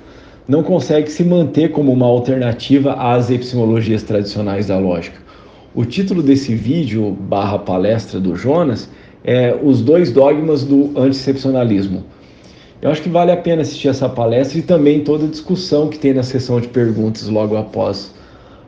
não 0.48 0.62
consegue 0.62 1.10
se 1.10 1.22
manter 1.22 1.70
como 1.70 1.92
uma 1.92 2.06
alternativa 2.06 2.94
às 2.94 3.30
epistemologias 3.30 4.02
tradicionais 4.02 4.68
da 4.68 4.78
lógica. 4.78 5.18
O 5.74 5.84
título 5.84 6.22
desse 6.22 6.54
vídeo 6.54 7.12
barra 7.12 7.58
palestra 7.58 8.18
do 8.18 8.34
Jonas 8.34 8.88
é 9.22 9.54
Os 9.62 9.82
Dois 9.82 10.10
Dogmas 10.10 10.64
do 10.64 10.98
Anticepcionalismo. 10.98 12.04
Eu 12.80 12.90
acho 12.90 13.02
que 13.02 13.10
vale 13.10 13.30
a 13.30 13.36
pena 13.36 13.60
assistir 13.60 13.88
essa 13.88 14.08
palestra 14.08 14.58
e 14.58 14.62
também 14.62 15.04
toda 15.04 15.26
a 15.26 15.28
discussão 15.28 15.88
que 15.88 15.98
tem 15.98 16.14
na 16.14 16.22
sessão 16.22 16.58
de 16.60 16.68
perguntas 16.68 17.28
logo 17.28 17.58
após 17.58 18.14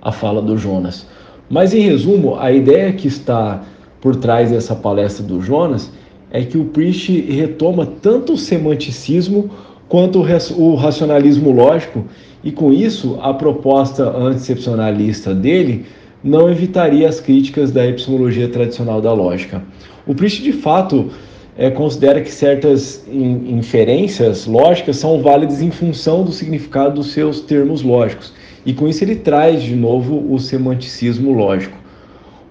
a 0.03 0.13
fala 0.13 0.43
do 0.43 0.59
Jonas. 0.59 1.07
Mas, 1.49 1.73
em 1.73 1.81
resumo, 1.81 2.39
a 2.39 2.53
ideia 2.53 2.93
que 2.93 3.09
está 3.09 3.63
por 4.03 4.17
trás 4.17 4.51
dessa 4.51 4.75
palestra 4.75 5.25
do 5.25 5.41
Jonas 5.41 5.91
é 6.31 6.43
que 6.43 6.59
o 6.59 6.65
Priest 6.65 7.21
retoma 7.31 7.87
tanto 7.87 8.35
o 8.35 8.39
semanticismo 8.39 9.49
quanto 9.89 10.19
o 10.57 10.75
racionalismo 10.75 11.53
lógico, 11.53 12.05
e 12.43 12.51
com 12.51 12.73
isso 12.73 13.19
a 13.23 13.33
proposta 13.33 14.05
anticepcionalista 14.05 15.35
dele 15.35 15.87
não 16.25 16.51
evitaria 16.51 17.09
as 17.09 17.21
críticas 17.21 17.71
da 17.71 17.87
epistemologia 17.87 18.49
tradicional 18.49 19.01
da 19.01 19.13
lógica. 19.13 19.63
O 20.07 20.15
Priest, 20.15 20.43
de 20.43 20.53
fato, 20.53 21.11
é, 21.57 21.71
considera 21.71 22.21
que 22.21 22.31
certas 22.31 23.05
inferências 23.09 24.47
lógicas 24.47 24.97
são 24.97 25.21
válidas 25.23 25.61
em 25.61 25.71
função 25.71 26.25
do 26.25 26.33
significado 26.33 26.95
dos 26.95 27.13
seus 27.13 27.41
termos 27.41 27.83
lógicos. 27.83 28.33
E 28.65 28.73
com 28.73 28.89
isso 28.89 29.05
ele 29.05 29.17
traz 29.17 29.63
de 29.63 29.77
novo 29.77 30.33
o 30.33 30.39
semanticismo 30.39 31.33
lógico. 31.33 31.82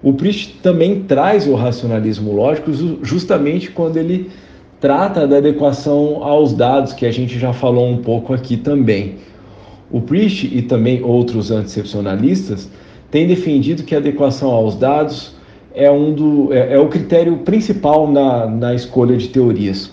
O 0.02 0.12
Priest 0.12 0.58
também 0.62 1.04
traz 1.04 1.46
o 1.46 1.54
racionalismo 1.54 2.32
lógico 2.32 2.72
justamente 3.02 3.70
quando 3.70 3.96
ele 3.96 4.30
trata 4.80 5.28
da 5.28 5.36
adequação 5.36 6.24
aos 6.24 6.52
dados, 6.52 6.92
que 6.92 7.06
a 7.06 7.12
gente 7.12 7.38
já 7.38 7.52
falou 7.52 7.88
um 7.88 7.98
pouco 7.98 8.34
aqui 8.34 8.56
também. 8.56 9.16
O 9.92 10.00
Priest 10.00 10.50
e 10.52 10.60
também 10.62 11.04
outros 11.04 11.52
anticepcionalistas 11.52 12.68
têm 13.10 13.28
defendido 13.28 13.84
que 13.84 13.94
a 13.94 13.98
adequação 13.98 14.50
aos 14.50 14.74
dados 14.74 15.36
é, 15.74 15.88
um 15.90 16.12
do, 16.12 16.52
é, 16.52 16.74
é 16.74 16.78
o 16.78 16.88
critério 16.88 17.38
principal 17.38 18.10
na, 18.10 18.46
na 18.46 18.74
escolha 18.74 19.16
de 19.16 19.28
teorias. 19.28 19.92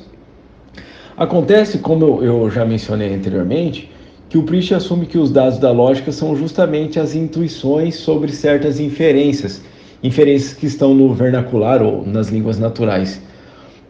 Acontece, 1.15 1.79
como 1.79 2.23
eu 2.23 2.49
já 2.49 2.65
mencionei 2.65 3.13
anteriormente, 3.13 3.91
que 4.29 4.37
o 4.37 4.43
Priest 4.43 4.73
assume 4.73 5.05
que 5.05 5.17
os 5.17 5.29
dados 5.31 5.59
da 5.59 5.71
lógica 5.71 6.11
são 6.11 6.35
justamente 6.35 6.99
as 6.99 7.13
intuições 7.13 7.95
sobre 7.95 8.31
certas 8.31 8.79
inferências, 8.79 9.61
inferências 10.03 10.53
que 10.53 10.65
estão 10.65 10.93
no 10.93 11.13
vernacular 11.13 11.81
ou 11.81 12.05
nas 12.05 12.29
línguas 12.29 12.57
naturais. 12.57 13.21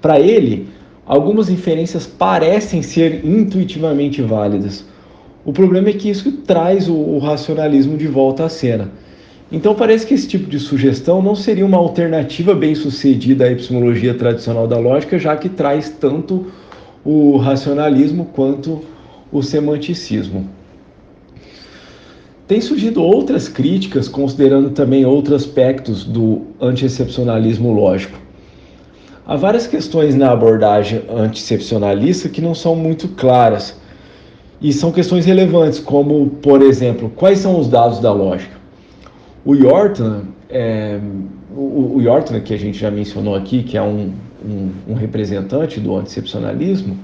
Para 0.01 0.19
ele, 0.19 0.67
algumas 1.05 1.49
inferências 1.49 2.07
parecem 2.07 2.81
ser 2.81 3.25
intuitivamente 3.25 4.21
válidas. 4.21 4.85
O 5.45 5.53
problema 5.53 5.89
é 5.89 5.93
que 5.93 6.09
isso 6.09 6.31
traz 6.31 6.87
o, 6.87 6.95
o 6.95 7.19
racionalismo 7.19 7.97
de 7.97 8.07
volta 8.07 8.45
à 8.45 8.49
cena. 8.49 8.91
Então 9.51 9.73
parece 9.73 10.05
que 10.05 10.13
esse 10.13 10.27
tipo 10.27 10.47
de 10.47 10.59
sugestão 10.59 11.21
não 11.21 11.33
seria 11.33 11.65
uma 11.65 11.77
alternativa 11.77 12.53
bem 12.53 12.75
sucedida 12.75 13.45
à 13.45 13.51
epistemologia 13.51 14.13
tradicional 14.13 14.67
da 14.67 14.77
lógica, 14.77 15.17
já 15.17 15.35
que 15.35 15.49
traz 15.49 15.89
tanto 15.89 16.47
o 17.03 17.37
racionalismo 17.37 18.25
quanto 18.25 18.81
o 19.31 19.41
semanticismo. 19.41 20.47
Tem 22.49 22.59
surgido 22.59 23.03
outras 23.03 23.47
críticas, 23.47 24.07
considerando 24.07 24.71
também 24.71 25.05
outros 25.05 25.45
aspectos 25.45 26.03
do 26.03 26.47
antiexcepcionalismo 26.59 27.71
lógico. 27.71 28.17
Há 29.23 29.35
várias 29.35 29.67
questões 29.67 30.15
na 30.15 30.31
abordagem 30.31 31.03
antiexcepcionalista 31.15 32.27
que 32.27 32.41
não 32.41 32.55
são 32.55 32.75
muito 32.75 33.07
claras, 33.09 33.79
e 34.59 34.73
são 34.73 34.91
questões 34.91 35.27
relevantes, 35.27 35.79
como, 35.79 36.31
por 36.41 36.63
exemplo, 36.63 37.11
quais 37.15 37.37
são 37.37 37.59
os 37.59 37.67
dados 37.67 37.99
da 37.99 38.11
lógica? 38.11 38.57
O 39.45 39.53
Yorton, 39.53 40.21
é, 40.49 40.99
o, 41.55 41.97
o 41.97 42.01
Yorton, 42.01 42.41
que 42.41 42.55
a 42.55 42.57
gente 42.57 42.79
já 42.79 42.89
mencionou 42.89 43.35
aqui, 43.35 43.61
que 43.61 43.77
é 43.77 43.81
um, 43.83 44.11
um, 44.43 44.71
um 44.87 44.93
representante 44.95 45.79
do 45.79 45.95
antiexcepcionalismo, 45.95 46.97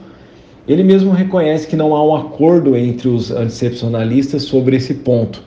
ele 0.67 0.83
mesmo 0.83 1.11
reconhece 1.11 1.67
que 1.67 1.75
não 1.75 1.95
há 1.95 2.03
um 2.03 2.15
acordo 2.15 2.75
entre 2.75 3.07
os 3.07 3.31
anticepcionalistas 3.31 4.43
sobre 4.43 4.75
esse 4.75 4.95
ponto. 4.95 5.43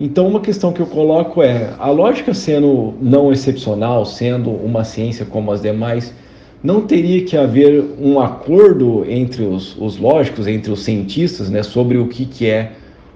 Então, 0.00 0.28
uma 0.28 0.40
questão 0.40 0.72
que 0.72 0.80
eu 0.80 0.86
coloco 0.86 1.42
é: 1.42 1.74
a 1.78 1.90
lógica 1.90 2.32
sendo 2.32 2.94
não 3.00 3.32
excepcional, 3.32 4.06
sendo 4.06 4.50
uma 4.50 4.84
ciência 4.84 5.26
como 5.26 5.50
as 5.52 5.60
demais, 5.60 6.14
não 6.62 6.82
teria 6.82 7.24
que 7.24 7.36
haver 7.36 7.84
um 8.00 8.20
acordo 8.20 9.04
entre 9.08 9.44
os, 9.44 9.76
os 9.76 9.98
lógicos, 9.98 10.46
entre 10.46 10.72
os 10.72 10.84
cientistas, 10.84 11.50
né, 11.50 11.62
sobre 11.62 11.98
o 11.98 12.08
que, 12.08 12.24
que 12.24 12.46
é 12.46 12.72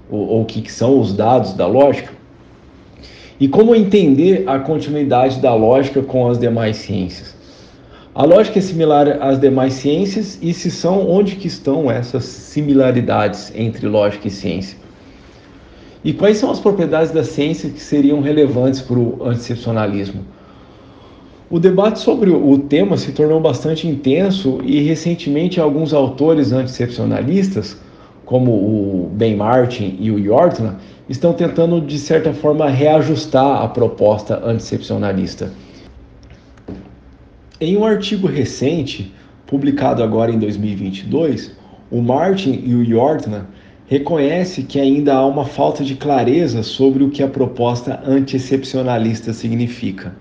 ou 0.09 0.41
o 0.41 0.45
que, 0.45 0.61
que 0.61 0.71
são 0.71 0.99
os 0.99 1.13
dados 1.13 1.53
da 1.53 1.65
lógica? 1.65 2.11
E 3.39 3.47
como 3.47 3.75
entender 3.75 4.43
a 4.47 4.59
continuidade 4.59 5.39
da 5.39 5.53
lógica 5.55 6.01
com 6.01 6.29
as 6.29 6.37
demais 6.37 6.77
ciências? 6.77 7.35
A 8.15 8.25
lógica 8.25 8.59
é 8.59 8.61
similar 8.61 9.07
às 9.23 9.39
demais 9.39 9.73
ciências 9.73 10.37
e 10.39 10.53
se 10.53 10.69
são, 10.69 11.09
onde 11.09 11.35
que 11.35 11.47
estão 11.47 11.89
essas 11.89 12.23
similaridades 12.25 13.51
entre 13.55 13.87
lógica 13.87 14.27
e 14.27 14.31
ciência? 14.31 14.77
E 16.03 16.13
quais 16.13 16.37
são 16.37 16.51
as 16.51 16.59
propriedades 16.59 17.11
da 17.11 17.23
ciência 17.23 17.71
que 17.71 17.79
seriam 17.79 18.21
relevantes 18.21 18.81
para 18.81 18.99
o 18.99 19.17
anticepcionalismo? 19.25 20.23
O 21.49 21.59
debate 21.59 22.01
sobre 22.01 22.29
o 22.29 22.55
tema 22.59 22.97
se 22.97 23.13
tornou 23.13 23.39
bastante 23.39 23.87
intenso 23.87 24.59
e 24.63 24.79
recentemente 24.83 25.59
alguns 25.59 25.91
autores 25.91 26.51
anticepcionalistas, 26.51 27.75
como 28.25 28.51
o 28.51 29.09
Ben 29.11 29.35
Martin 29.35 29.97
e 29.99 30.11
o 30.11 30.19
Yortland, 30.19 30.75
estão 31.09 31.33
tentando 31.33 31.81
de 31.81 31.97
certa 31.97 32.31
forma 32.31 32.69
reajustar 32.69 33.63
a 33.63 33.67
proposta 33.67 34.39
anticepcionalista. 34.45 35.51
Em 37.65 37.77
um 37.77 37.85
artigo 37.85 38.27
recente, 38.27 39.13
publicado 39.47 40.03
agora 40.03 40.29
em 40.29 40.37
2022, 40.37 41.55
o 41.89 42.01
Martin 42.01 42.61
e 42.61 42.75
o 42.75 42.83
Yortman 42.83 43.43
reconhece 43.87 44.63
que 44.63 44.81
ainda 44.81 45.13
há 45.13 45.25
uma 45.25 45.45
falta 45.45 45.81
de 45.81 45.95
clareza 45.95 46.61
sobre 46.61 47.05
o 47.05 47.09
que 47.09 47.23
a 47.23 47.27
proposta 47.29 48.03
anti-excepcionalista 48.05 49.31
significa. 49.31 50.13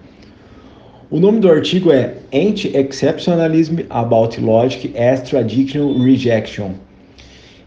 O 1.10 1.18
nome 1.18 1.40
do 1.40 1.50
artigo 1.50 1.90
é 1.90 2.14
Anti-Exceptionalism 2.32 3.78
About 3.90 4.40
Logic 4.40 4.96
as 4.96 5.22
Traditional 5.22 5.98
Rejection. 5.98 6.74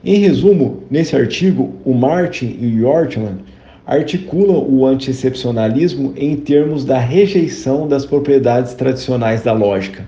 Em 0.06 0.19
resumo, 0.19 0.84
nesse 0.89 1.18
artigo, 1.18 1.73
o 1.84 1.93
Martin 1.93 2.57
e 2.61 2.65
o 2.65 2.80
Yortman 2.80 3.39
articulam 3.86 4.66
o 4.68 4.86
antiexcepcionalismo 4.86 6.14
em 6.18 6.36
termos 6.36 6.84
da 6.84 6.98
rejeição 6.98 7.88
das 7.88 8.06
propriedades 8.06 8.74
tradicionais 8.74 9.44
da 9.44 9.53
lógica, 9.53 10.07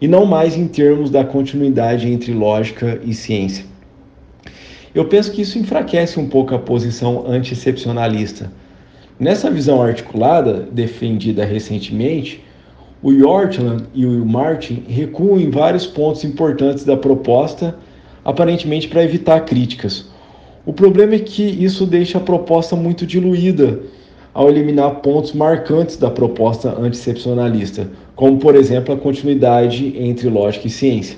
e 0.00 0.08
não 0.08 0.24
mais 0.24 0.56
em 0.56 0.66
termos 0.66 1.10
da 1.10 1.24
continuidade 1.24 2.10
entre 2.10 2.32
lógica 2.32 3.00
e 3.04 3.12
ciência. 3.12 3.64
Eu 4.94 5.04
penso 5.04 5.30
que 5.32 5.42
isso 5.42 5.58
enfraquece 5.58 6.18
um 6.18 6.28
pouco 6.28 6.54
a 6.54 6.58
posição 6.58 7.26
antiexcepcionalista. 7.26 8.50
Nessa 9.20 9.50
visão 9.50 9.82
articulada, 9.82 10.66
defendida 10.72 11.44
recentemente, 11.44 12.42
o 13.02 13.12
Yortland 13.12 13.84
e 13.94 14.06
o 14.06 14.24
Martin 14.24 14.84
recuam 14.88 15.38
em 15.38 15.50
vários 15.50 15.86
pontos 15.86 16.24
importantes 16.24 16.84
da 16.84 16.96
proposta, 16.96 17.76
aparentemente 18.24 18.88
para 18.88 19.04
evitar 19.04 19.40
críticas, 19.42 20.06
o 20.68 20.72
problema 20.74 21.14
é 21.14 21.18
que 21.18 21.42
isso 21.42 21.86
deixa 21.86 22.18
a 22.18 22.20
proposta 22.20 22.76
muito 22.76 23.06
diluída 23.06 23.80
ao 24.34 24.50
eliminar 24.50 24.96
pontos 24.96 25.32
marcantes 25.32 25.96
da 25.96 26.10
proposta 26.10 26.78
anticepcionalista, 26.78 27.88
como, 28.14 28.36
por 28.36 28.54
exemplo, 28.54 28.92
a 28.94 28.98
continuidade 28.98 29.94
entre 29.98 30.28
lógica 30.28 30.66
e 30.66 30.70
ciência. 30.70 31.16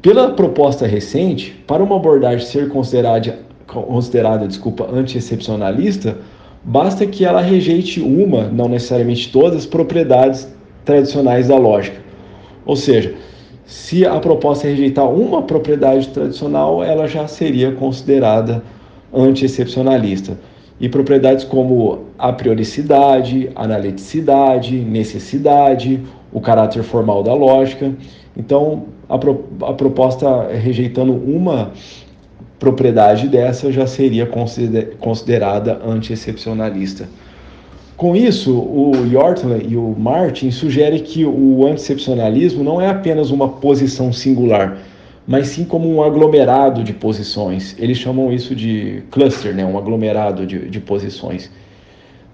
Pela 0.00 0.30
proposta 0.34 0.86
recente, 0.86 1.50
para 1.66 1.82
uma 1.82 1.96
abordagem 1.96 2.46
ser 2.46 2.68
considerada, 2.68 3.40
considerada 3.66 4.46
desculpa, 4.46 4.88
anti-excepcionalista, 4.88 6.18
basta 6.62 7.04
que 7.04 7.24
ela 7.24 7.40
rejeite 7.40 8.00
uma, 8.00 8.44
não 8.44 8.68
necessariamente 8.68 9.32
todas, 9.32 9.56
as 9.56 9.66
propriedades 9.66 10.46
tradicionais 10.84 11.48
da 11.48 11.56
lógica. 11.56 12.00
Ou 12.64 12.76
seja, 12.76 13.16
se 13.72 14.04
a 14.04 14.20
proposta 14.20 14.66
é 14.66 14.70
rejeitar 14.70 15.10
uma 15.10 15.42
propriedade 15.42 16.08
tradicional, 16.08 16.84
ela 16.84 17.08
já 17.08 17.26
seria 17.26 17.72
considerada 17.72 18.62
anti-excepcionalista. 19.14 20.38
E 20.78 20.90
propriedades 20.90 21.42
como 21.42 22.00
a 22.18 22.30
prioricidade, 22.34 23.50
analiticidade, 23.54 24.76
necessidade, 24.78 26.02
o 26.30 26.38
caráter 26.38 26.82
formal 26.82 27.22
da 27.22 27.32
lógica. 27.32 27.90
Então, 28.36 28.84
a, 29.08 29.16
pro, 29.16 29.46
a 29.62 29.72
proposta 29.72 30.48
rejeitando 30.48 31.14
uma 31.14 31.72
propriedade 32.58 33.26
dessa 33.26 33.72
já 33.72 33.86
seria 33.86 34.28
considerada 35.00 35.80
anti-excepcionalista. 35.82 37.08
Com 37.96 38.16
isso, 38.16 38.52
o 38.52 39.06
Yortley 39.06 39.66
e 39.68 39.76
o 39.76 39.94
Martin 39.96 40.50
sugerem 40.50 41.00
que 41.00 41.24
o 41.24 41.66
anticepcionalismo 41.66 42.64
não 42.64 42.80
é 42.80 42.88
apenas 42.88 43.30
uma 43.30 43.48
posição 43.48 44.12
singular, 44.12 44.78
mas 45.26 45.48
sim 45.48 45.64
como 45.64 45.88
um 45.88 46.02
aglomerado 46.02 46.82
de 46.82 46.92
posições. 46.92 47.76
Eles 47.78 47.98
chamam 47.98 48.32
isso 48.32 48.54
de 48.54 49.02
cluster, 49.10 49.54
né? 49.54 49.64
um 49.64 49.78
aglomerado 49.78 50.46
de, 50.46 50.68
de 50.68 50.80
posições. 50.80 51.50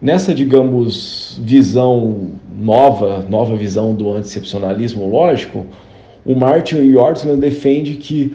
Nessa, 0.01 0.32
digamos, 0.32 1.39
visão 1.43 2.30
nova, 2.56 3.26
nova 3.28 3.56
visão 3.56 3.94
do 3.94 4.12
anticepcionalismo 4.12 5.09
lógico, 5.10 5.66
o 6.24 6.36
Martin 6.36 6.76
e 6.76 6.80
o 6.80 7.01
Yortland 7.01 7.40
defende 7.40 7.94
que 7.94 8.32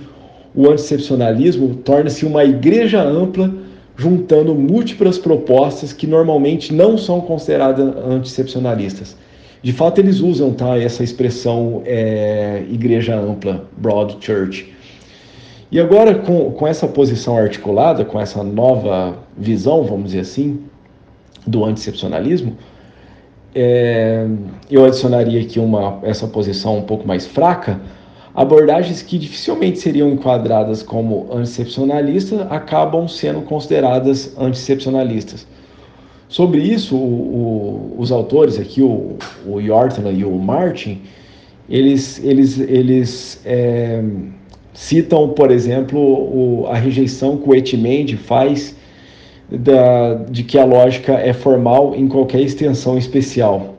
o 0.54 0.70
anticepcionalismo 0.70 1.76
torna-se 1.76 2.26
uma 2.26 2.44
igreja 2.44 3.02
ampla 3.02 3.63
juntando 3.96 4.56
múltiplas 4.56 5.18
propostas 5.18 5.94
que 5.94 6.08
normalmente 6.08 6.74
não 6.74 6.98
são 6.98 7.22
consideradas 7.22 7.96
anticepcionalistas. 8.06 9.16
De 9.62 9.72
fato, 9.72 10.00
eles 10.00 10.20
usam 10.20 10.52
tá, 10.52 10.78
essa 10.78 11.04
expressão 11.04 11.82
é, 11.86 12.64
igreja 12.70 13.16
ampla, 13.16 13.66
broad 13.78 14.18
church. 14.20 14.74
E 15.72 15.80
agora, 15.80 16.16
com, 16.16 16.52
com 16.52 16.68
essa 16.68 16.88
posição 16.88 17.38
articulada, 17.38 18.04
com 18.04 18.20
essa 18.20 18.44
nova 18.44 19.18
visão, 19.38 19.84
vamos 19.84 20.08
dizer 20.08 20.20
assim, 20.20 20.60
do 21.48 21.64
anticepcionalismo, 21.64 22.58
é, 23.56 24.28
eu 24.70 24.84
adicionaria 24.84 25.42
aqui 25.42 25.60
uma, 25.60 26.00
essa 26.04 26.28
posição 26.28 26.78
um 26.78 26.84
pouco 26.84 27.08
mais 27.08 27.26
fraca, 27.26 27.80
abordagens 28.36 29.02
que 29.02 29.18
dificilmente 29.18 29.80
seriam 29.80 30.10
enquadradas 30.10 30.82
como 30.82 31.28
anticepcionalistas 31.32 32.42
acabam 32.50 33.08
sendo 33.08 33.42
consideradas 33.42 34.34
anticepcionalistas. 34.38 35.46
Sobre 36.28 36.62
isso, 36.62 36.96
o, 36.96 37.96
o, 37.96 37.96
os 38.00 38.12
autores 38.12 38.60
aqui, 38.60 38.82
o, 38.82 39.18
o 39.46 39.62
e 39.62 39.70
o 40.26 40.32
Martin, 40.40 41.02
eles, 41.70 42.20
eles, 42.24 42.60
eles 42.60 43.42
é, 43.46 44.04
citam, 44.74 45.30
por 45.30 45.52
exemplo, 45.52 46.00
o, 46.00 46.66
a 46.68 46.76
rejeição 46.76 47.38
que 47.38 47.48
o 47.48 47.54
Etmend 47.54 48.18
faz 48.18 48.76
da, 49.48 50.16
de 50.16 50.44
que 50.44 50.58
a 50.58 50.66
lógica 50.66 51.14
é 51.14 51.34
formal 51.34 51.94
em 51.96 52.08
qualquer 52.08 52.42
extensão 52.42 52.98
especial. 52.98 53.76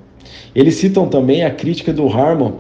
Eles 0.55 0.77
citam 0.77 1.09
também 1.09 1.43
a 1.43 1.51
crítica 1.51 1.93
do 1.93 2.07
Harman 2.07 2.53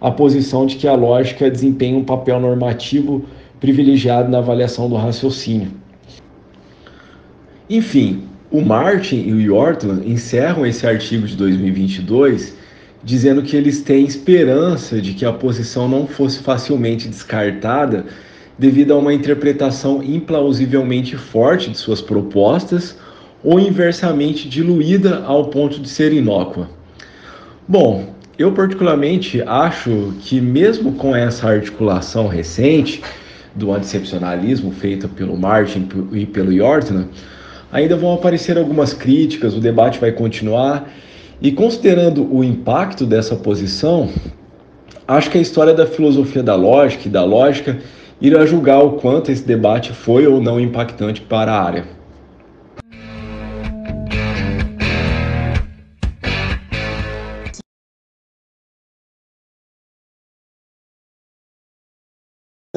a 0.00 0.10
posição 0.10 0.66
de 0.66 0.76
que 0.76 0.86
a 0.86 0.94
lógica 0.94 1.50
desempenha 1.50 1.96
um 1.96 2.04
papel 2.04 2.40
normativo 2.40 3.24
privilegiado 3.60 4.30
na 4.30 4.38
avaliação 4.38 4.88
do 4.88 4.96
raciocínio. 4.96 5.70
Enfim, 7.68 8.22
o 8.50 8.62
Martin 8.62 9.16
e 9.26 9.32
o 9.32 9.40
Yortland 9.40 10.10
encerram 10.10 10.64
esse 10.64 10.86
artigo 10.86 11.26
de 11.26 11.36
2022 11.36 12.56
dizendo 13.04 13.42
que 13.42 13.56
eles 13.56 13.82
têm 13.82 14.04
esperança 14.04 15.00
de 15.00 15.14
que 15.14 15.24
a 15.24 15.32
posição 15.32 15.88
não 15.88 16.06
fosse 16.06 16.40
facilmente 16.40 17.08
descartada 17.08 18.06
devido 18.58 18.92
a 18.92 18.96
uma 18.96 19.14
interpretação 19.14 20.02
implausivelmente 20.02 21.16
forte 21.16 21.70
de 21.70 21.78
suas 21.78 22.00
propostas 22.00 22.98
ou 23.42 23.60
inversamente 23.60 24.48
diluída 24.48 25.22
ao 25.24 25.46
ponto 25.46 25.80
de 25.80 25.88
ser 25.88 26.12
inócua. 26.12 26.68
Bom, 27.68 28.14
eu 28.38 28.52
particularmente 28.52 29.42
acho 29.42 30.14
que 30.20 30.40
mesmo 30.40 30.92
com 30.92 31.14
essa 31.14 31.48
articulação 31.48 32.28
recente 32.28 33.02
do 33.54 33.72
anticepcionalismo 33.72 34.70
feita 34.70 35.08
pelo 35.08 35.36
Martin 35.36 35.88
e 36.12 36.24
pelo 36.24 36.52
Yortner, 36.52 37.06
ainda 37.72 37.96
vão 37.96 38.14
aparecer 38.14 38.56
algumas 38.56 38.94
críticas, 38.94 39.54
o 39.54 39.60
debate 39.60 39.98
vai 39.98 40.12
continuar. 40.12 40.88
E 41.42 41.50
considerando 41.50 42.32
o 42.32 42.44
impacto 42.44 43.04
dessa 43.04 43.34
posição, 43.34 44.08
acho 45.06 45.30
que 45.30 45.38
a 45.38 45.40
história 45.40 45.74
da 45.74 45.86
filosofia 45.86 46.42
da 46.42 46.54
lógica 46.54 47.08
e 47.08 47.10
da 47.10 47.24
lógica 47.24 47.78
irá 48.20 48.46
julgar 48.46 48.80
o 48.84 48.92
quanto 48.92 49.32
esse 49.32 49.44
debate 49.44 49.92
foi 49.92 50.28
ou 50.28 50.40
não 50.40 50.60
impactante 50.60 51.20
para 51.20 51.52
a 51.52 51.62
área. 51.62 51.97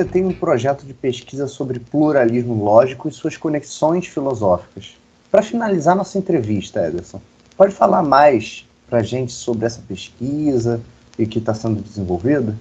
Tem 0.06 0.26
um 0.26 0.34
projeto 0.34 0.86
de 0.86 0.94
pesquisa 0.94 1.48
sobre 1.48 1.80
pluralismo 1.80 2.64
lógico 2.64 3.08
e 3.08 3.12
suas 3.12 3.38
conexões 3.38 4.08
filosóficas. 4.08 4.96
Para 5.30 5.42
finalizar 5.42 5.96
nossa 5.96 6.18
entrevista, 6.18 6.86
Ederson, 6.86 7.22
pode 7.56 7.74
falar 7.74 8.04
mais 8.04 8.66
para 8.90 9.00
a 9.00 9.04
gente 9.04 9.32
sobre 9.32 9.66
essa 9.66 9.82
pesquisa 9.88 10.82
e 11.18 11.26
que 11.26 11.40
está 11.40 11.54
sendo 11.54 11.82
desenvolvida? 11.82 12.56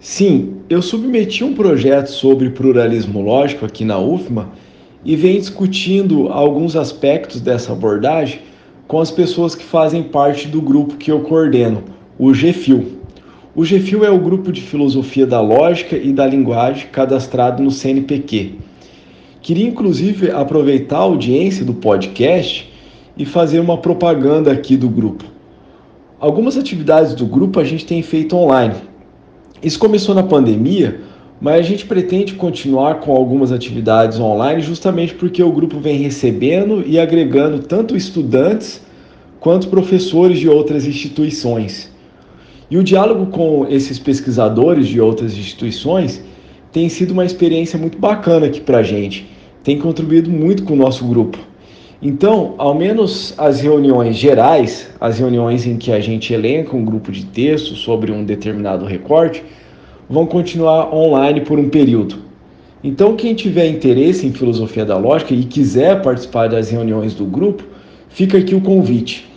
Sim, 0.00 0.62
eu 0.68 0.80
submeti 0.80 1.44
um 1.44 1.54
projeto 1.54 2.08
sobre 2.08 2.50
pluralismo 2.50 3.20
lógico 3.20 3.66
aqui 3.66 3.84
na 3.84 3.98
UFMA 3.98 4.50
e 5.04 5.14
venho 5.14 5.38
discutindo 5.38 6.28
alguns 6.28 6.74
aspectos 6.74 7.40
dessa 7.40 7.72
abordagem 7.72 8.42
com 8.88 8.98
as 8.98 9.10
pessoas 9.10 9.54
que 9.54 9.62
fazem 9.62 10.02
parte 10.02 10.48
do 10.48 10.60
grupo 10.60 10.96
que 10.96 11.12
eu 11.12 11.20
coordeno, 11.20 11.84
o 12.18 12.32
GFIL. 12.32 12.99
O 13.60 13.62
GFIL 13.62 14.06
é 14.06 14.10
o 14.10 14.18
grupo 14.18 14.50
de 14.50 14.62
filosofia 14.62 15.26
da 15.26 15.38
lógica 15.38 15.94
e 15.94 16.14
da 16.14 16.26
linguagem 16.26 16.86
cadastrado 16.90 17.62
no 17.62 17.70
CNPq. 17.70 18.54
Queria 19.42 19.68
inclusive 19.68 20.30
aproveitar 20.30 20.96
a 20.96 21.00
audiência 21.00 21.62
do 21.62 21.74
podcast 21.74 22.72
e 23.18 23.26
fazer 23.26 23.60
uma 23.60 23.76
propaganda 23.76 24.50
aqui 24.50 24.78
do 24.78 24.88
grupo. 24.88 25.26
Algumas 26.18 26.56
atividades 26.56 27.12
do 27.12 27.26
grupo 27.26 27.60
a 27.60 27.64
gente 27.64 27.84
tem 27.84 28.02
feito 28.02 28.34
online, 28.34 28.76
isso 29.62 29.78
começou 29.78 30.14
na 30.14 30.22
pandemia, 30.22 31.02
mas 31.38 31.56
a 31.56 31.68
gente 31.68 31.84
pretende 31.84 32.32
continuar 32.32 33.00
com 33.00 33.14
algumas 33.14 33.52
atividades 33.52 34.18
online 34.18 34.62
justamente 34.62 35.14
porque 35.14 35.42
o 35.42 35.52
grupo 35.52 35.78
vem 35.78 35.98
recebendo 35.98 36.82
e 36.86 36.98
agregando 36.98 37.58
tanto 37.58 37.94
estudantes 37.94 38.80
quanto 39.38 39.68
professores 39.68 40.38
de 40.38 40.48
outras 40.48 40.86
instituições. 40.86 41.89
E 42.70 42.78
o 42.78 42.84
diálogo 42.84 43.26
com 43.26 43.66
esses 43.68 43.98
pesquisadores 43.98 44.86
de 44.86 45.00
outras 45.00 45.36
instituições 45.36 46.22
tem 46.70 46.88
sido 46.88 47.10
uma 47.10 47.24
experiência 47.24 47.76
muito 47.76 47.98
bacana 47.98 48.46
aqui 48.46 48.60
para 48.60 48.78
a 48.78 48.82
gente, 48.82 49.28
tem 49.64 49.76
contribuído 49.76 50.30
muito 50.30 50.62
com 50.62 50.74
o 50.74 50.76
nosso 50.76 51.04
grupo. 51.04 51.36
Então, 52.00 52.54
ao 52.58 52.72
menos 52.72 53.34
as 53.36 53.60
reuniões 53.60 54.16
gerais, 54.16 54.88
as 55.00 55.18
reuniões 55.18 55.66
em 55.66 55.76
que 55.76 55.90
a 55.90 55.98
gente 55.98 56.32
elenca 56.32 56.76
um 56.76 56.84
grupo 56.84 57.10
de 57.10 57.26
texto 57.26 57.74
sobre 57.74 58.12
um 58.12 58.24
determinado 58.24 58.84
recorte, 58.84 59.42
vão 60.08 60.24
continuar 60.24 60.94
online 60.94 61.40
por 61.40 61.58
um 61.58 61.68
período. 61.68 62.18
Então, 62.82 63.16
quem 63.16 63.34
tiver 63.34 63.66
interesse 63.66 64.26
em 64.26 64.32
filosofia 64.32 64.84
da 64.84 64.96
lógica 64.96 65.34
e 65.34 65.44
quiser 65.44 66.00
participar 66.02 66.48
das 66.48 66.70
reuniões 66.70 67.14
do 67.14 67.24
grupo, 67.24 67.64
fica 68.08 68.38
aqui 68.38 68.54
o 68.54 68.60
convite. 68.60 69.29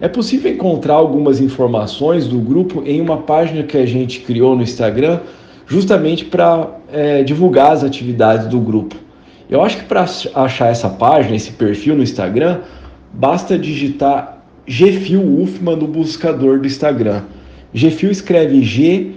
É 0.00 0.08
possível 0.08 0.50
encontrar 0.50 0.94
algumas 0.94 1.40
informações 1.40 2.26
do 2.26 2.38
grupo 2.38 2.82
em 2.86 3.02
uma 3.02 3.18
página 3.18 3.62
que 3.62 3.76
a 3.76 3.84
gente 3.84 4.20
criou 4.20 4.56
no 4.56 4.62
Instagram, 4.62 5.20
justamente 5.66 6.24
para 6.24 6.70
é, 6.90 7.22
divulgar 7.22 7.72
as 7.72 7.84
atividades 7.84 8.46
do 8.46 8.58
grupo. 8.58 8.96
Eu 9.50 9.62
acho 9.62 9.76
que 9.76 9.84
para 9.84 10.06
achar 10.34 10.68
essa 10.68 10.88
página, 10.88 11.36
esse 11.36 11.52
perfil 11.52 11.96
no 11.96 12.02
Instagram, 12.02 12.60
basta 13.12 13.58
digitar 13.58 14.42
Gfil 14.66 15.20
UFMA 15.20 15.76
no 15.76 15.86
buscador 15.86 16.60
do 16.60 16.66
Instagram. 16.66 17.24
Gfil 17.74 18.10
escreve 18.10 18.62
G-F-I-L-L. 18.62 19.16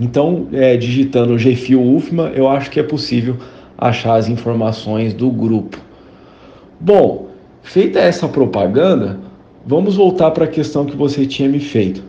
Então, 0.00 0.48
é, 0.52 0.76
digitando 0.76 1.36
Gfil 1.36 1.80
UFMA, 1.80 2.32
eu 2.34 2.48
acho 2.48 2.70
que 2.70 2.80
é 2.80 2.82
possível 2.82 3.36
achar 3.76 4.16
as 4.16 4.28
informações 4.28 5.14
do 5.14 5.30
grupo. 5.30 5.78
Bom, 6.80 7.27
feita 7.62 7.98
essa 7.98 8.28
propaganda, 8.28 9.18
vamos 9.66 9.96
voltar 9.96 10.30
para 10.30 10.44
a 10.44 10.48
questão 10.48 10.84
que 10.84 10.96
você 10.96 11.26
tinha 11.26 11.48
me 11.48 11.60
feito. 11.60 12.02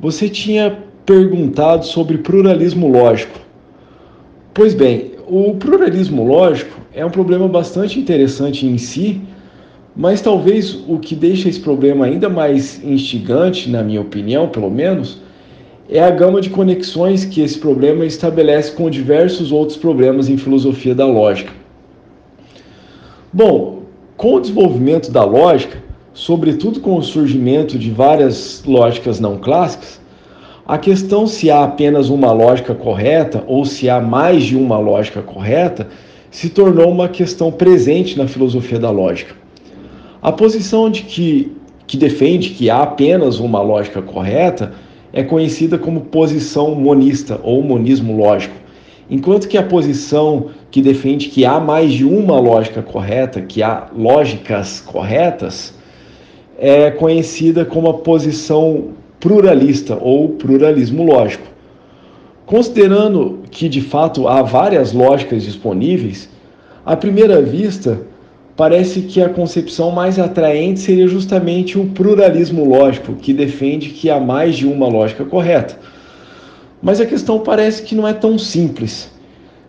Você 0.00 0.28
tinha 0.28 0.78
perguntado 1.04 1.86
sobre 1.86 2.18
pluralismo 2.18 2.88
lógico. 2.88 3.38
Pois 4.52 4.74
bem, 4.74 5.12
o 5.28 5.54
pluralismo 5.54 6.26
lógico 6.26 6.80
é 6.92 7.04
um 7.04 7.10
problema 7.10 7.46
bastante 7.46 7.98
interessante 7.98 8.66
em 8.66 8.78
si, 8.78 9.20
mas 9.94 10.20
talvez 10.20 10.74
o 10.88 10.98
que 10.98 11.14
deixa 11.14 11.48
esse 11.48 11.60
problema 11.60 12.06
ainda 12.06 12.28
mais 12.28 12.82
instigante, 12.84 13.70
na 13.70 13.82
minha 13.82 14.00
opinião, 14.00 14.48
pelo 14.48 14.70
menos, 14.70 15.20
é 15.88 16.02
a 16.02 16.10
gama 16.10 16.40
de 16.40 16.50
conexões 16.50 17.24
que 17.24 17.40
esse 17.40 17.58
problema 17.58 18.04
estabelece 18.04 18.72
com 18.72 18.90
diversos 18.90 19.52
outros 19.52 19.78
problemas 19.78 20.28
em 20.28 20.36
filosofia 20.36 20.94
da 20.94 21.06
lógica. 21.06 21.52
Bom, 23.32 23.75
com 24.16 24.34
o 24.34 24.40
desenvolvimento 24.40 25.10
da 25.10 25.24
lógica, 25.24 25.82
sobretudo 26.14 26.80
com 26.80 26.96
o 26.96 27.02
surgimento 27.02 27.78
de 27.78 27.90
várias 27.90 28.62
lógicas 28.64 29.20
não 29.20 29.36
clássicas, 29.36 30.00
a 30.66 30.78
questão 30.78 31.26
se 31.26 31.50
há 31.50 31.62
apenas 31.62 32.08
uma 32.08 32.32
lógica 32.32 32.74
correta 32.74 33.44
ou 33.46 33.64
se 33.64 33.88
há 33.88 34.00
mais 34.00 34.42
de 34.42 34.56
uma 34.56 34.78
lógica 34.78 35.22
correta 35.22 35.88
se 36.30 36.48
tornou 36.48 36.90
uma 36.90 37.08
questão 37.08 37.52
presente 37.52 38.18
na 38.18 38.26
filosofia 38.26 38.78
da 38.78 38.90
lógica. 38.90 39.34
A 40.20 40.32
posição 40.32 40.90
de 40.90 41.02
que, 41.02 41.52
que 41.86 41.96
defende 41.96 42.50
que 42.50 42.68
há 42.68 42.82
apenas 42.82 43.38
uma 43.38 43.62
lógica 43.62 44.02
correta 44.02 44.72
é 45.12 45.22
conhecida 45.22 45.78
como 45.78 46.00
posição 46.00 46.74
monista 46.74 47.38
ou 47.44 47.62
monismo 47.62 48.16
lógico, 48.16 48.56
enquanto 49.08 49.46
que 49.46 49.56
a 49.56 49.62
posição 49.62 50.48
que 50.76 50.82
defende 50.82 51.30
que 51.30 51.46
há 51.46 51.58
mais 51.58 51.90
de 51.90 52.04
uma 52.04 52.38
lógica 52.38 52.82
correta, 52.82 53.40
que 53.40 53.62
há 53.62 53.86
lógicas 53.96 54.78
corretas, 54.78 55.72
é 56.58 56.90
conhecida 56.90 57.64
como 57.64 57.88
a 57.88 57.94
posição 57.94 58.88
pluralista 59.18 59.96
ou 59.98 60.28
pluralismo 60.28 61.02
lógico. 61.02 61.46
Considerando 62.44 63.38
que 63.50 63.70
de 63.70 63.80
fato 63.80 64.28
há 64.28 64.42
várias 64.42 64.92
lógicas 64.92 65.44
disponíveis, 65.44 66.28
à 66.84 66.94
primeira 66.94 67.40
vista, 67.40 68.02
parece 68.54 69.00
que 69.00 69.22
a 69.22 69.30
concepção 69.30 69.90
mais 69.90 70.18
atraente 70.18 70.80
seria 70.80 71.08
justamente 71.08 71.78
o 71.78 71.86
pluralismo 71.86 72.66
lógico, 72.66 73.14
que 73.14 73.32
defende 73.32 73.88
que 73.88 74.10
há 74.10 74.20
mais 74.20 74.56
de 74.56 74.66
uma 74.66 74.86
lógica 74.86 75.24
correta. 75.24 75.78
Mas 76.82 77.00
a 77.00 77.06
questão 77.06 77.38
parece 77.38 77.82
que 77.82 77.94
não 77.94 78.06
é 78.06 78.12
tão 78.12 78.38
simples. 78.38 79.15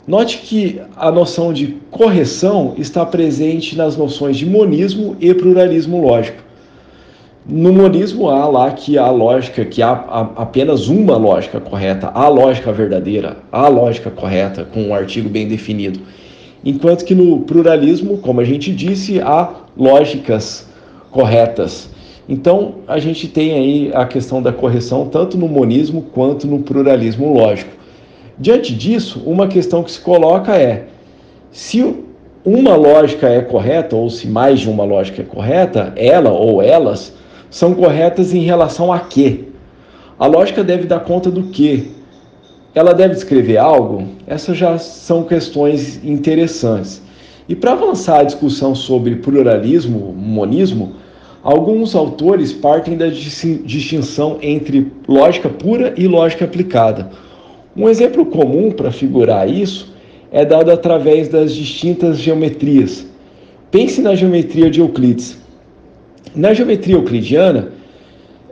Note 0.07 0.37
que 0.37 0.79
a 0.95 1.11
noção 1.11 1.51
de 1.51 1.79
correção 1.91 2.75
está 2.77 3.05
presente 3.05 3.75
nas 3.75 3.97
noções 3.97 4.37
de 4.37 4.45
monismo 4.45 5.17
e 5.19 5.33
pluralismo 5.33 6.01
lógico. 6.01 6.41
No 7.45 7.73
monismo 7.73 8.29
há 8.29 8.47
lá 8.47 8.71
que 8.71 8.97
há 8.97 9.11
lógica, 9.11 9.65
que 9.65 9.81
há 9.81 9.91
apenas 10.37 10.87
uma 10.87 11.17
lógica 11.17 11.59
correta, 11.59 12.07
a 12.13 12.29
lógica 12.29 12.71
verdadeira, 12.71 13.35
a 13.51 13.67
lógica 13.67 14.09
correta, 14.09 14.63
com 14.63 14.83
um 14.83 14.93
artigo 14.93 15.27
bem 15.27 15.45
definido. 15.45 15.99
Enquanto 16.63 17.03
que 17.03 17.13
no 17.13 17.41
pluralismo, 17.41 18.19
como 18.19 18.39
a 18.39 18.45
gente 18.45 18.71
disse, 18.71 19.19
há 19.19 19.49
lógicas 19.75 20.69
corretas. 21.11 21.89
Então 22.29 22.75
a 22.87 22.97
gente 22.97 23.27
tem 23.27 23.53
aí 23.53 23.91
a 23.93 24.05
questão 24.05 24.41
da 24.41 24.53
correção 24.53 25.09
tanto 25.09 25.37
no 25.37 25.49
monismo 25.49 26.03
quanto 26.13 26.47
no 26.47 26.59
pluralismo 26.59 27.33
lógico. 27.33 27.76
Diante 28.39 28.73
disso, 28.75 29.23
uma 29.25 29.47
questão 29.47 29.83
que 29.83 29.91
se 29.91 29.99
coloca 29.99 30.55
é: 30.55 30.85
se 31.51 32.03
uma 32.45 32.75
lógica 32.75 33.27
é 33.27 33.41
correta, 33.41 33.95
ou 33.95 34.09
se 34.09 34.27
mais 34.27 34.59
de 34.59 34.69
uma 34.69 34.83
lógica 34.83 35.21
é 35.21 35.25
correta, 35.25 35.91
ela 35.95 36.31
ou 36.31 36.61
elas 36.61 37.13
são 37.49 37.73
corretas 37.73 38.33
em 38.33 38.41
relação 38.41 38.93
a 38.93 38.99
quê? 38.99 39.45
A 40.19 40.27
lógica 40.27 40.63
deve 40.63 40.85
dar 40.85 40.99
conta 40.99 41.31
do 41.31 41.43
quê? 41.43 41.85
Ela 42.75 42.93
deve 42.93 43.15
descrever 43.15 43.57
algo? 43.57 44.07
Essas 44.27 44.55
já 44.55 44.77
são 44.77 45.23
questões 45.23 46.03
interessantes. 46.03 47.01
E 47.49 47.55
para 47.55 47.71
avançar 47.71 48.19
a 48.19 48.23
discussão 48.23 48.75
sobre 48.75 49.15
pluralismo, 49.15 50.13
monismo, 50.13 50.93
alguns 51.41 51.95
autores 51.95 52.53
partem 52.53 52.97
da 52.97 53.07
distinção 53.07 54.37
entre 54.41 54.91
lógica 55.07 55.49
pura 55.49 55.93
e 55.97 56.07
lógica 56.07 56.45
aplicada. 56.45 57.09
Um 57.77 57.87
exemplo 57.87 58.25
comum 58.25 58.71
para 58.71 58.91
figurar 58.91 59.47
isso 59.47 59.93
é 60.31 60.43
dado 60.43 60.71
através 60.71 61.29
das 61.29 61.53
distintas 61.53 62.17
geometrias. 62.17 63.05
Pense 63.69 64.01
na 64.01 64.15
geometria 64.15 64.67
de 64.69 64.79
Euclides. 64.79 65.37
Na 66.35 66.53
geometria 66.53 66.95
euclidiana, 66.95 67.69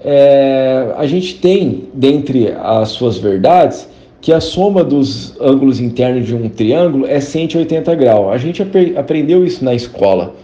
é, 0.04 0.94
a 0.96 1.08
gente 1.08 1.36
tem, 1.40 1.86
dentre 1.94 2.52
as 2.52 2.90
suas 2.90 3.18
verdades, 3.18 3.88
que 4.22 4.32
a 4.32 4.40
soma 4.40 4.84
dos 4.84 5.40
ângulos 5.42 5.80
internos 5.80 6.26
de 6.26 6.36
um 6.36 6.48
triângulo 6.48 7.06
é 7.06 7.20
180 7.20 7.94
graus. 7.96 8.32
A 8.32 8.38
gente 8.38 8.62
ap 8.62 8.76
aprendeu 8.96 9.44
isso 9.44 9.66
na 9.66 9.74
escola. 9.74 10.36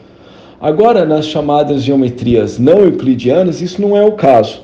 Agora, 0.60 1.06
nas 1.06 1.28
chamadas 1.28 1.84
geometrias 1.84 2.60
não 2.60 2.80
euclidianas, 2.80 3.62
isso 3.62 3.82
não 3.82 3.96
é 3.96 4.04
o 4.04 4.12
caso. 4.12 4.62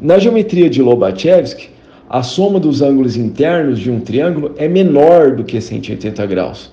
Na 0.00 0.18
geometria 0.18 0.68
de 0.70 0.80
Lobachevsky, 0.80 1.70
a 2.08 2.22
soma 2.22 2.58
dos 2.58 2.80
ângulos 2.80 3.16
internos 3.16 3.78
de 3.78 3.90
um 3.90 4.00
triângulo 4.00 4.52
é 4.56 4.66
menor 4.66 5.36
do 5.36 5.44
que 5.44 5.60
180 5.60 6.24
graus. 6.26 6.72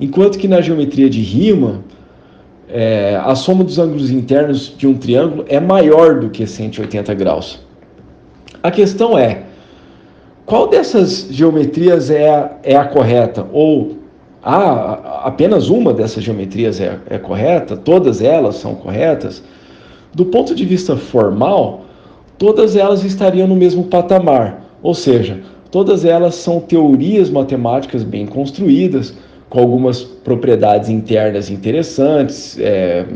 Enquanto 0.00 0.38
que 0.38 0.48
na 0.48 0.60
geometria 0.60 1.08
de 1.10 1.20
Riemann, 1.20 1.80
é, 2.68 3.20
a 3.22 3.34
soma 3.34 3.62
dos 3.62 3.78
ângulos 3.78 4.10
internos 4.10 4.74
de 4.76 4.86
um 4.86 4.94
triângulo 4.94 5.44
é 5.48 5.60
maior 5.60 6.18
do 6.18 6.30
que 6.30 6.46
180 6.46 7.12
graus. 7.14 7.60
A 8.62 8.70
questão 8.70 9.18
é, 9.18 9.42
qual 10.46 10.68
dessas 10.68 11.28
geometrias 11.30 12.10
é 12.10 12.28
a, 12.28 12.56
é 12.62 12.76
a 12.76 12.84
correta? 12.84 13.46
Ou 13.52 13.98
ah, 14.42 15.22
apenas 15.24 15.68
uma 15.68 15.92
dessas 15.92 16.24
geometrias 16.24 16.80
é, 16.80 16.98
é 17.08 17.18
correta? 17.18 17.76
Todas 17.76 18.22
elas 18.22 18.56
são 18.56 18.74
corretas? 18.74 19.42
Do 20.14 20.26
ponto 20.26 20.54
de 20.54 20.64
vista 20.64 20.96
formal, 20.96 21.83
todas 22.38 22.76
elas 22.76 23.04
estariam 23.04 23.46
no 23.46 23.56
mesmo 23.56 23.84
patamar, 23.84 24.64
ou 24.82 24.94
seja, 24.94 25.40
todas 25.70 26.04
elas 26.04 26.34
são 26.34 26.60
teorias 26.60 27.30
matemáticas 27.30 28.02
bem 28.02 28.26
construídas, 28.26 29.14
com 29.54 29.60
algumas 29.60 30.02
propriedades 30.02 30.88
internas 30.88 31.48
interessantes, 31.48 32.58
é, 32.58 33.06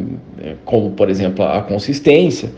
é, 0.40 0.55
como 0.65 0.90
por 0.93 1.11
exemplo 1.11 1.45
a 1.45 1.62
consistência, 1.62 2.51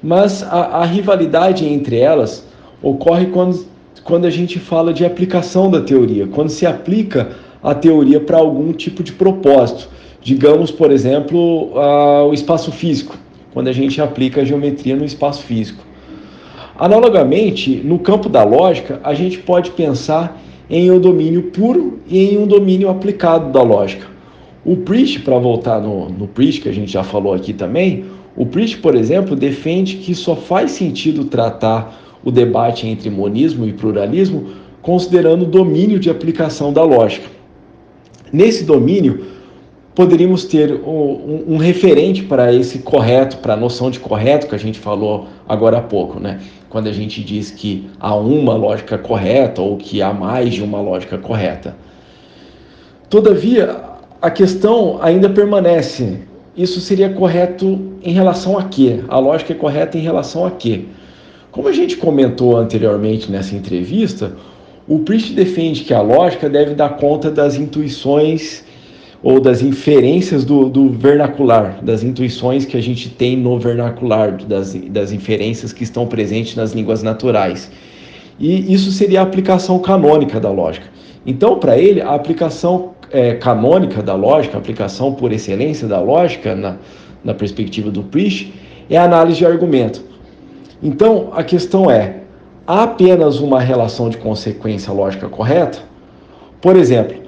mas 0.00 0.42
a, 0.44 0.78
a, 0.78 0.84
rivalidade 0.84 1.66
entre 1.66 1.98
elas 1.98 2.46
ocorre 2.80 3.26
quando, 3.26 3.66
quando 4.04 4.24
a 4.24 4.30
gente 4.30 4.58
fala 4.58 4.92
de 4.92 5.04
aplicação 5.04 5.70
da 5.70 5.80
teoria, 5.80 6.28
quando 6.28 6.48
se 6.48 6.64
aplica 6.64 7.30
a 7.62 7.74
teoria 7.74 8.20
para 8.20 8.38
algum 8.38 8.72
tipo 8.72 9.02
de 9.02 9.12
propósito, 9.12 9.88
digamos 10.20 10.70
por 10.70 10.92
exemplo 10.92 11.72
o 12.28 12.32
espaço 12.32 12.70
físico, 12.70 13.16
quando 13.52 13.68
a 13.68 13.72
gente 13.72 14.00
aplica 14.00 14.40
a 14.40 14.44
geometria 14.44 14.96
no 14.96 15.04
espaço 15.04 15.42
físico. 15.42 15.84
Analogamente, 16.78 17.76
no 17.84 17.98
campo 17.98 18.28
da 18.28 18.42
lógica, 18.42 19.00
a 19.04 19.14
gente 19.14 19.38
pode 19.38 19.70
pensar 19.72 20.40
em 20.68 20.90
um 20.90 20.98
domínio 20.98 21.44
puro 21.44 22.00
e 22.08 22.30
em 22.30 22.38
um 22.38 22.46
domínio 22.46 22.88
aplicado 22.88 23.52
da 23.52 23.62
lógica. 23.62 24.06
O 24.64 24.76
Priest, 24.76 25.20
para 25.20 25.38
voltar 25.38 25.80
no, 25.80 26.08
no 26.08 26.26
Priest, 26.26 26.62
que 26.62 26.68
a 26.68 26.72
gente 26.72 26.92
já 26.92 27.02
falou 27.02 27.34
aqui 27.34 27.52
também, 27.52 28.04
o 28.34 28.46
Priest, 28.46 28.78
por 28.78 28.94
exemplo, 28.94 29.36
defende 29.36 29.96
que 29.96 30.14
só 30.14 30.34
faz 30.34 30.70
sentido 30.70 31.24
tratar 31.26 32.00
o 32.24 32.30
debate 32.30 32.86
entre 32.86 33.10
monismo 33.10 33.66
e 33.66 33.72
pluralismo 33.72 34.62
considerando 34.80 35.42
o 35.42 35.46
domínio 35.46 35.98
de 35.98 36.10
aplicação 36.10 36.72
da 36.72 36.82
lógica. 36.82 37.28
Nesse 38.32 38.64
domínio, 38.64 39.24
poderíamos 39.94 40.44
ter 40.44 40.72
um, 40.72 41.44
um, 41.48 41.56
referente 41.56 42.22
para 42.22 42.52
esse 42.52 42.78
correto, 42.78 43.38
para 43.38 43.54
a 43.54 43.56
noção 43.56 43.90
de 43.90 44.00
correto 44.00 44.46
que 44.46 44.54
a 44.54 44.58
gente 44.58 44.78
falou 44.78 45.26
agora 45.48 45.78
há 45.78 45.82
pouco, 45.82 46.18
né? 46.18 46.40
Quando 46.68 46.88
a 46.88 46.92
gente 46.92 47.22
diz 47.22 47.50
que 47.50 47.90
há 48.00 48.14
uma 48.14 48.54
lógica 48.54 48.96
correta 48.96 49.60
ou 49.60 49.76
que 49.76 50.00
há 50.00 50.12
mais 50.12 50.54
de 50.54 50.62
uma 50.62 50.80
lógica 50.80 51.18
correta. 51.18 51.76
Todavia, 53.10 53.78
a 54.22 54.30
questão 54.30 54.98
ainda 55.02 55.28
permanece. 55.28 56.20
Isso 56.56 56.80
seria 56.80 57.10
correto 57.10 57.92
em 58.02 58.12
relação 58.12 58.58
a 58.58 58.64
quê? 58.64 59.00
A 59.08 59.18
lógica 59.18 59.52
é 59.52 59.56
correta 59.56 59.98
em 59.98 60.00
relação 60.00 60.46
a 60.46 60.50
quê? 60.50 60.86
Como 61.50 61.68
a 61.68 61.72
gente 61.72 61.98
comentou 61.98 62.56
anteriormente 62.56 63.30
nessa 63.30 63.54
entrevista, 63.54 64.34
o 64.88 65.00
Priest 65.00 65.34
defende 65.34 65.84
que 65.84 65.92
a 65.92 66.00
lógica 66.00 66.48
deve 66.48 66.74
dar 66.74 66.96
conta 66.96 67.30
das 67.30 67.56
intuições 67.56 68.64
ou 69.22 69.38
das 69.38 69.62
inferências 69.62 70.44
do, 70.44 70.68
do, 70.68 70.88
vernacular, 70.90 71.78
das 71.82 72.02
intuições 72.02 72.64
que 72.64 72.76
a 72.76 72.80
gente 72.80 73.08
tem 73.08 73.36
no 73.36 73.58
vernacular, 73.58 74.36
das, 74.36 74.74
das 74.74 75.12
inferências 75.12 75.72
que 75.72 75.84
estão 75.84 76.06
presentes 76.06 76.56
nas 76.56 76.72
línguas 76.72 77.02
naturais. 77.02 77.70
E 78.38 78.72
isso 78.72 78.90
seria 78.90 79.20
a 79.20 79.22
aplicação 79.22 79.78
canônica 79.78 80.40
da 80.40 80.50
lógica. 80.50 80.86
Então, 81.24 81.58
para 81.58 81.78
ele, 81.78 82.00
a 82.00 82.14
aplicação 82.14 82.94
é, 83.12 83.34
canônica 83.34 84.02
da 84.02 84.14
lógica, 84.14 84.56
a 84.56 84.60
aplicação 84.60 85.14
por 85.14 85.30
excelência 85.32 85.86
da 85.86 86.00
lógica, 86.00 86.56
na, 86.56 86.76
na 87.22 87.32
perspectiva 87.32 87.90
do 87.90 88.02
Priest, 88.02 88.52
é 88.90 88.96
a 88.96 89.04
análise 89.04 89.38
de 89.38 89.46
argumento. 89.46 90.02
Então, 90.82 91.28
a 91.32 91.44
questão 91.44 91.88
é: 91.88 92.22
há 92.66 92.82
apenas 92.82 93.38
uma 93.38 93.60
relação 93.60 94.08
de 94.08 94.16
consequência 94.16 94.92
lógica 94.92 95.28
correta? 95.28 95.78
Por 96.60 96.74
exemplo, 96.74 97.21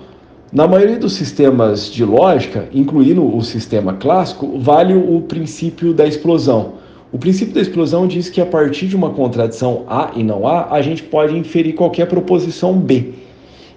na 0.55 0.68
maioria 0.68 0.97
dos 0.97 1.14
sistemas 1.14 1.90
de 1.90 2.05
lógica, 2.05 2.68
incluindo 2.72 3.26
o 3.36 3.43
sistema 3.43 3.94
clássico, 3.94 4.56
vale 4.56 4.94
o 4.94 5.20
princípio 5.22 5.93
da 5.93 6.06
explosão. 6.06 6.74
O 7.10 7.18
princípio 7.18 7.52
da 7.55 7.60
explosão 7.60 8.06
diz 8.06 8.31
que 8.31 8.40
a 8.40 8.47
partir 8.47 8.86
de 8.86 8.94
uma 8.94 9.10
contradição 9.10 9.82
A 9.89 10.12
e 10.14 10.22
não 10.22 10.47
A, 10.47 10.72
a 10.72 10.81
gente 10.81 11.02
pode 11.02 11.36
inferir 11.36 11.74
qualquer 11.74 12.06
proposição 12.06 12.72
B. 12.74 13.14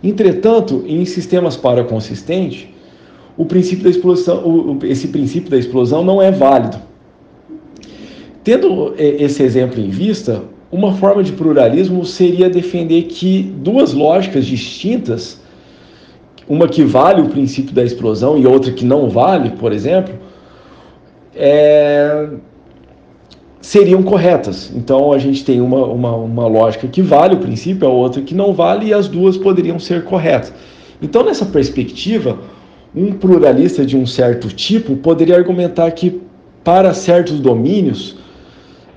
Entretanto, 0.04 0.84
em 0.86 1.04
sistemas 1.04 1.58
paraconsistentes, 1.58 2.68
o 3.36 3.44
princípio 3.44 3.84
da 3.84 3.90
explosão, 3.90 4.78
esse 4.84 5.08
princípio 5.08 5.49
da 5.49 5.58
explosão 5.58 6.06
não 6.06 6.22
é 6.22 6.32
válido. 6.32 6.78
Tendo 8.44 8.94
é, 8.99 9.24
esse 9.24 9.41
exemplo 9.41 9.82
em 9.82 9.90
vista, 9.90 10.44
uma 10.72 10.94
forma 10.94 11.24
de 11.24 11.32
pluralismo 11.32 12.06
seria 12.06 12.52
defender 12.52 13.04
que 13.06 13.41
duas 13.41 13.94
lógicas 13.94 14.45
distintas 14.45 15.41
uma 16.48 16.68
que 16.68 16.84
vale 16.84 17.22
o 17.22 17.30
princípio 17.30 17.74
da 17.74 17.84
explosão 17.84 18.38
e 18.38 18.48
outra 18.48 18.72
que 18.72 18.86
não 18.86 19.10
vale, 19.10 19.52
por 19.52 19.72
exemplo, 19.74 20.14
é, 21.36 22.30
seriam 23.61 24.02
corretas. 24.02 24.72
Então 24.76 25.11
a 25.11 25.18
gente 25.18 25.44
tem 25.44 25.60
uma, 25.60 25.86
uma, 25.86 26.15
uma 26.15 26.48
lógica 26.48 26.88
que 26.88 27.02
vale 27.02 27.36
o 27.36 27.40
princípio, 27.40 27.88
a 27.88 27.91
outra 27.91 28.22
que 28.22 28.34
não 28.34 28.53
vale, 28.53 28.88
e 28.88 28.94
as 28.94 29.07
duas 29.07 29.38
poderiam 29.38 29.78
ser 29.78 30.03
corretas. 30.03 30.53
Então, 31.02 31.24
nessa 31.24 31.45
perspectiva, 31.45 32.40
um 32.95 33.11
pluralista 33.11 33.86
de 33.86 33.95
um 33.95 34.06
certo 34.06 34.48
tipo 34.48 34.95
poderia 34.95 35.36
argumentar 35.36 35.91
que 35.91 36.22
para 36.64 36.94
certos 36.94 37.40
domínios, 37.40 38.18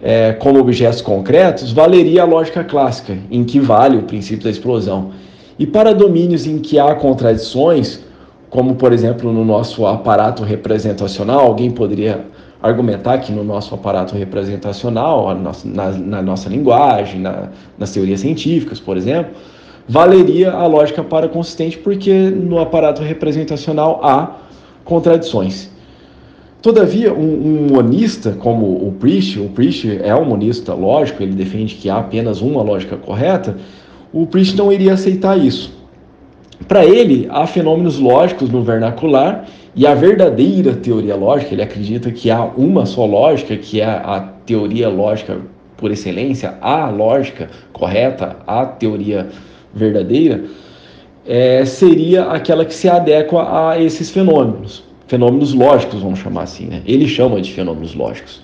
é, 0.02 0.32
como 0.32 0.58
objetos 0.58 1.02
concretos, 1.02 1.72
valeria 1.72 2.22
a 2.22 2.24
lógica 2.24 2.64
clássica, 2.64 3.18
em 3.30 3.44
que 3.44 3.60
vale 3.60 3.98
o 3.98 4.02
princípio 4.02 4.44
da 4.44 4.50
explosão. 4.50 5.10
E 5.60 5.66
para 5.66 5.92
domínios 5.92 6.46
em 6.46 6.58
que 6.58 6.78
há 6.78 6.94
contradições, 6.94 8.02
como 8.48 8.76
por 8.76 8.94
exemplo 8.94 9.30
no 9.30 9.44
nosso 9.44 9.86
aparato 9.86 10.42
representacional, 10.42 11.40
alguém 11.40 11.70
poderia 11.70 12.24
argumentar 12.62 13.18
que 13.18 13.30
no 13.30 13.44
nosso 13.44 13.74
aparato 13.74 14.16
representacional, 14.16 15.34
na, 15.34 15.90
na 15.92 16.22
nossa 16.22 16.48
linguagem, 16.48 17.20
na, 17.20 17.50
nas 17.76 17.92
teorias 17.92 18.20
científicas, 18.20 18.80
por 18.80 18.96
exemplo, 18.96 19.32
valeria 19.86 20.50
a 20.50 20.66
lógica 20.66 21.04
para 21.04 21.28
consistente, 21.28 21.76
porque 21.76 22.30
no 22.30 22.58
aparato 22.58 23.02
representacional 23.02 24.00
há 24.02 24.36
contradições. 24.82 25.70
Todavia, 26.62 27.12
um, 27.12 27.18
um, 27.18 27.66
monista 27.74 28.32
como 28.32 28.64
o 28.66 28.94
Priest, 28.98 29.38
o 29.38 29.50
Priest 29.50 30.00
é 30.02 30.14
um 30.14 30.24
monista 30.24 30.72
lógico, 30.72 31.22
ele 31.22 31.32
defende 31.32 31.74
que 31.74 31.90
há 31.90 31.98
apenas 31.98 32.40
uma 32.40 32.62
lógica 32.62 32.96
correta, 32.96 33.56
o 34.12 34.26
Priest 34.26 34.56
não 34.56 34.72
iria 34.72 34.94
aceitar 34.94 35.38
isso. 35.38 35.78
Para 36.66 36.84
ele, 36.84 37.26
há 37.30 37.46
fenômenos 37.46 37.98
lógicos 37.98 38.50
no 38.50 38.62
vernacular 38.62 39.46
e 39.74 39.86
a 39.86 39.94
verdadeira 39.94 40.74
teoria 40.74 41.16
lógica, 41.16 41.54
ele 41.54 41.62
acredita 41.62 42.10
que 42.10 42.30
há 42.30 42.44
uma 42.44 42.86
só 42.86 43.06
lógica, 43.06 43.56
que 43.56 43.80
é 43.80 43.86
a 43.86 44.20
teoria 44.44 44.88
lógica 44.88 45.38
por 45.76 45.90
excelência, 45.90 46.54
a 46.60 46.88
lógica 46.90 47.48
correta, 47.72 48.36
a 48.46 48.66
teoria 48.66 49.28
verdadeira, 49.72 50.44
é, 51.26 51.64
seria 51.64 52.24
aquela 52.24 52.64
que 52.64 52.74
se 52.74 52.88
adequa 52.88 53.70
a 53.70 53.80
esses 53.80 54.10
fenômenos. 54.10 54.84
Fenômenos 55.06 55.54
lógicos, 55.54 56.02
vamos 56.02 56.18
chamar 56.18 56.42
assim. 56.42 56.66
Né? 56.66 56.82
Ele 56.86 57.08
chama 57.08 57.40
de 57.40 57.52
fenômenos 57.52 57.94
lógicos. 57.94 58.42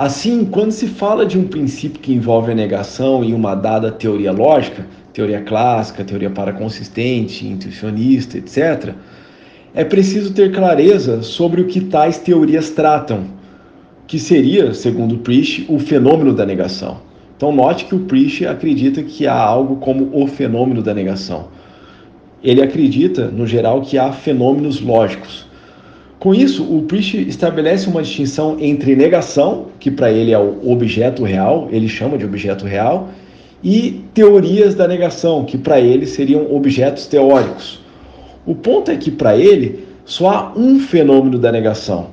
Assim, 0.00 0.46
quando 0.46 0.70
se 0.70 0.86
fala 0.86 1.26
de 1.26 1.38
um 1.38 1.46
princípio 1.46 2.00
que 2.00 2.14
envolve 2.14 2.50
a 2.50 2.54
negação 2.54 3.22
em 3.22 3.34
uma 3.34 3.54
dada 3.54 3.92
teoria 3.92 4.32
lógica, 4.32 4.86
teoria 5.12 5.42
clássica, 5.42 6.02
teoria 6.02 6.30
paraconsistente, 6.30 7.46
intuicionista, 7.46 8.38
etc., 8.38 8.94
é 9.74 9.84
preciso 9.84 10.32
ter 10.32 10.52
clareza 10.52 11.20
sobre 11.20 11.60
o 11.60 11.66
que 11.66 11.82
tais 11.82 12.16
teorias 12.16 12.70
tratam, 12.70 13.24
que 14.06 14.18
seria, 14.18 14.72
segundo 14.72 15.18
Priest, 15.18 15.66
o 15.68 15.78
fenômeno 15.78 16.32
da 16.32 16.46
negação. 16.46 17.02
Então, 17.36 17.52
note 17.52 17.84
que 17.84 17.94
o 17.94 18.00
Priest 18.06 18.46
acredita 18.46 19.02
que 19.02 19.26
há 19.26 19.38
algo 19.38 19.76
como 19.76 20.08
o 20.14 20.26
fenômeno 20.26 20.80
da 20.80 20.94
negação. 20.94 21.48
Ele 22.42 22.62
acredita, 22.62 23.26
no 23.26 23.46
geral, 23.46 23.82
que 23.82 23.98
há 23.98 24.10
fenômenos 24.12 24.80
lógicos. 24.80 25.49
Com 26.20 26.34
isso, 26.34 26.62
o 26.64 26.82
Priest 26.82 27.16
estabelece 27.16 27.88
uma 27.88 28.02
distinção 28.02 28.58
entre 28.60 28.94
negação, 28.94 29.68
que 29.80 29.90
para 29.90 30.12
ele 30.12 30.32
é 30.32 30.38
o 30.38 30.70
objeto 30.70 31.24
real, 31.24 31.66
ele 31.72 31.88
chama 31.88 32.18
de 32.18 32.26
objeto 32.26 32.66
real, 32.66 33.08
e 33.64 34.04
teorias 34.12 34.74
da 34.74 34.86
negação, 34.86 35.46
que 35.46 35.56
para 35.56 35.80
ele 35.80 36.04
seriam 36.06 36.54
objetos 36.54 37.06
teóricos. 37.06 37.80
O 38.44 38.54
ponto 38.54 38.90
é 38.90 38.98
que 38.98 39.10
para 39.10 39.34
ele 39.34 39.86
só 40.04 40.28
há 40.28 40.52
um 40.54 40.78
fenômeno 40.78 41.38
da 41.38 41.50
negação, 41.50 42.08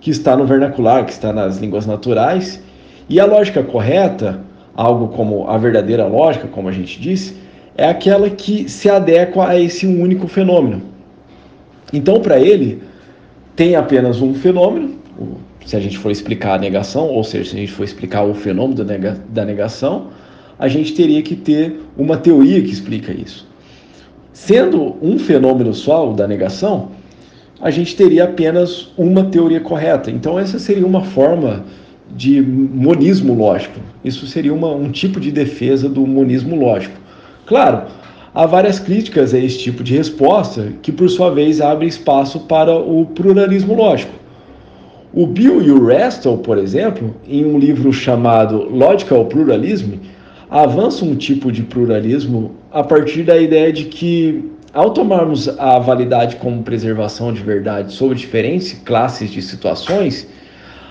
que 0.00 0.10
está 0.10 0.36
no 0.36 0.46
vernacular, 0.46 1.04
que 1.04 1.12
está 1.12 1.32
nas 1.32 1.58
línguas 1.58 1.86
naturais, 1.86 2.60
e 3.08 3.20
a 3.20 3.24
lógica 3.24 3.62
correta, 3.62 4.40
algo 4.74 5.08
como 5.14 5.48
a 5.48 5.56
verdadeira 5.58 6.08
lógica, 6.08 6.48
como 6.48 6.68
a 6.68 6.72
gente 6.72 7.00
disse, 7.00 7.36
é 7.76 7.86
aquela 7.86 8.28
que 8.30 8.68
se 8.68 8.90
adequa 8.90 9.48
a 9.48 9.60
esse 9.60 9.86
único 9.86 10.26
fenômeno. 10.26 10.82
Então, 11.92 12.20
para 12.20 12.40
ele, 12.40 12.82
tem 13.56 13.76
apenas 13.76 14.20
um 14.20 14.34
fenômeno, 14.34 14.96
se 15.64 15.76
a 15.76 15.80
gente 15.80 15.98
for 15.98 16.10
explicar 16.10 16.54
a 16.54 16.58
negação, 16.58 17.08
ou 17.08 17.24
seja, 17.24 17.50
se 17.50 17.56
a 17.56 17.60
gente 17.60 17.72
for 17.72 17.84
explicar 17.84 18.24
o 18.24 18.34
fenômeno 18.34 18.84
da 19.28 19.44
negação, 19.44 20.08
a 20.58 20.68
gente 20.68 20.92
teria 20.94 21.22
que 21.22 21.34
ter 21.34 21.80
uma 21.96 22.16
teoria 22.16 22.60
que 22.62 22.70
explica 22.70 23.12
isso. 23.12 23.46
Sendo 24.32 24.96
um 25.00 25.18
fenômeno 25.18 25.72
só, 25.72 26.10
o 26.10 26.14
da 26.14 26.26
negação, 26.26 26.90
a 27.60 27.70
gente 27.70 27.96
teria 27.96 28.24
apenas 28.24 28.92
uma 28.96 29.24
teoria 29.24 29.60
correta. 29.60 30.10
Então, 30.10 30.38
essa 30.38 30.58
seria 30.58 30.86
uma 30.86 31.02
forma 31.02 31.64
de 32.14 32.42
monismo 32.42 33.34
lógico. 33.34 33.80
Isso 34.04 34.26
seria 34.26 34.52
uma, 34.52 34.68
um 34.68 34.90
tipo 34.90 35.18
de 35.18 35.30
defesa 35.32 35.88
do 35.88 36.06
monismo 36.06 36.56
lógico. 36.56 36.96
Claro, 37.46 37.86
há 38.34 38.46
várias 38.46 38.80
críticas 38.80 39.32
a 39.32 39.38
esse 39.38 39.58
tipo 39.58 39.84
de 39.84 39.96
resposta, 39.96 40.72
que 40.82 40.90
por 40.90 41.08
sua 41.08 41.30
vez 41.30 41.60
abre 41.60 41.86
espaço 41.86 42.40
para 42.40 42.74
o 42.74 43.06
pluralismo 43.06 43.74
lógico. 43.74 44.12
O 45.12 45.28
Bill 45.28 45.62
e 45.62 45.70
o 45.70 45.86
Restel, 45.86 46.38
por 46.38 46.58
exemplo, 46.58 47.14
em 47.28 47.44
um 47.44 47.56
livro 47.56 47.92
chamado 47.92 48.68
Logical 48.68 49.26
Pluralism, 49.26 49.92
avançam 50.50 51.08
um 51.08 51.14
tipo 51.14 51.52
de 51.52 51.62
pluralismo 51.62 52.56
a 52.72 52.82
partir 52.82 53.22
da 53.22 53.38
ideia 53.38 53.72
de 53.72 53.84
que, 53.84 54.50
ao 54.72 54.90
tomarmos 54.90 55.48
a 55.56 55.78
validade 55.78 56.34
como 56.36 56.64
preservação 56.64 57.32
de 57.32 57.40
verdade 57.40 57.92
sobre 57.92 58.16
diferentes 58.16 58.72
classes 58.84 59.30
de 59.30 59.40
situações, 59.40 60.26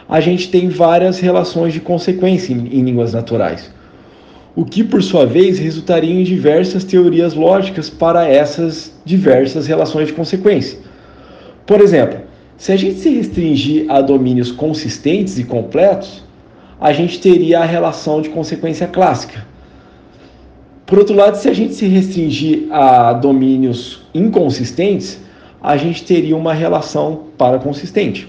a 0.08 0.22
gente 0.22 0.50
tem 0.50 0.70
várias 0.70 1.20
relações 1.20 1.74
de 1.74 1.82
consequência 1.82 2.54
em, 2.54 2.68
em 2.68 2.84
línguas 2.84 3.12
naturais 3.12 3.73
o 4.56 4.64
que 4.64 4.84
por 4.84 5.02
sua 5.02 5.26
vez 5.26 5.58
resultaria 5.58 6.14
em 6.14 6.24
diversas 6.24 6.84
teorias 6.84 7.34
lógicas 7.34 7.90
para 7.90 8.28
essas 8.28 8.94
diversas 9.04 9.66
relações 9.66 10.08
de 10.08 10.14
consequência. 10.14 10.78
Por 11.66 11.82
exemplo, 11.82 12.20
se 12.58 12.72
a 12.72 12.76
gente 12.76 13.00
se 13.00 13.10
restringir 13.10 13.86
a 13.90 14.00
domínios 14.02 14.52
consistentes 14.52 15.40
e 15.40 15.44
completos, 15.44 16.24
a 16.80 16.94
gente 16.94 17.20
teria 17.20 17.62
a 17.62 17.66
relação 17.66 18.22
de 18.22 18.30
consequência 18.30 18.86
clássica. 18.86 19.46
Por 20.86 21.00
outro 21.00 21.16
lado, 21.16 21.38
se 21.38 21.50
a 21.50 21.54
gente 21.54 21.74
se 21.74 21.88
restringir 21.88 22.68
a 22.72 23.14
domínios 23.14 24.06
inconsistentes, 24.14 25.20
a 25.62 25.78
gente 25.78 26.04
teria 26.04 26.36
uma 26.36 26.54
relação 26.54 27.24
para 27.38 27.58
consistente. 27.58 28.28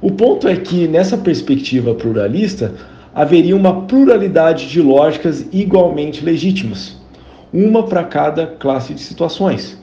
O 0.00 0.12
ponto 0.12 0.46
é 0.46 0.56
que, 0.56 0.86
nessa 0.86 1.18
perspectiva 1.18 1.94
pluralista, 1.94 2.72
haveria 3.16 3.56
uma 3.56 3.86
pluralidade 3.86 4.68
de 4.68 4.82
lógicas 4.82 5.46
igualmente 5.50 6.22
legítimas, 6.22 6.98
uma 7.50 7.82
para 7.82 8.04
cada 8.04 8.46
classe 8.46 8.92
de 8.92 9.00
situações. 9.00 9.82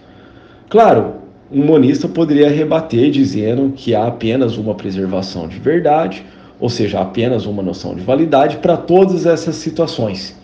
Claro, 0.69 1.15
um 1.51 1.65
monista 1.65 2.07
poderia 2.07 2.51
rebater 2.51 3.09
dizendo 3.09 3.73
que 3.75 3.95
há 3.95 4.05
apenas 4.05 4.55
uma 4.55 4.75
preservação 4.75 5.47
de 5.47 5.57
verdade, 5.57 6.23
ou 6.59 6.69
seja, 6.69 6.99
apenas 7.01 7.47
uma 7.47 7.63
noção 7.63 7.95
de 7.95 8.01
validade 8.01 8.57
para 8.57 8.77
todas 8.77 9.25
essas 9.25 9.55
situações. 9.55 10.39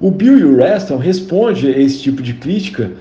O 0.00 0.10
Bill 0.10 0.38
e 0.38 0.44
o 0.44 0.56
Reston 0.56 0.96
responde 0.96 1.68
a 1.68 1.78
esse 1.78 2.00
tipo 2.00 2.22
de 2.22 2.32
crítica 2.32 2.92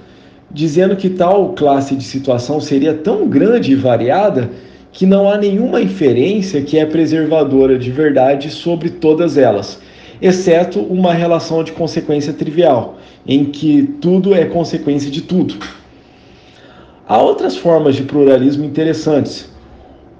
dizendo 0.51 0.97
que 0.97 1.09
tal 1.09 1.53
classe 1.53 1.95
de 1.95 2.03
situação 2.03 2.59
seria 2.59 2.93
tão 2.93 3.29
grande 3.29 3.71
e 3.71 3.75
variada 3.75 4.49
que 4.91 5.05
não 5.05 5.29
há 5.29 5.37
nenhuma 5.37 5.81
inferência 5.81 6.61
que 6.61 6.77
é 6.77 6.85
preservadora 6.85 7.77
de 7.77 7.91
verdade 7.91 8.49
sobre 8.49 8.89
todas 8.89 9.37
elas, 9.37 9.79
exceto 10.21 10.79
uma 10.79 11.13
relação 11.13 11.63
de 11.63 11.71
consequência 11.71 12.33
trivial, 12.33 12.97
em 13.27 13.45
que 13.45 13.83
tudo 14.01 14.33
é 14.33 14.45
consequência 14.45 15.09
de 15.09 15.21
tudo. 15.21 15.55
Há 17.07 17.17
outras 17.21 17.57
formas 17.57 17.95
de 17.95 18.03
pluralismo 18.03 18.65
interessantes. 18.65 19.49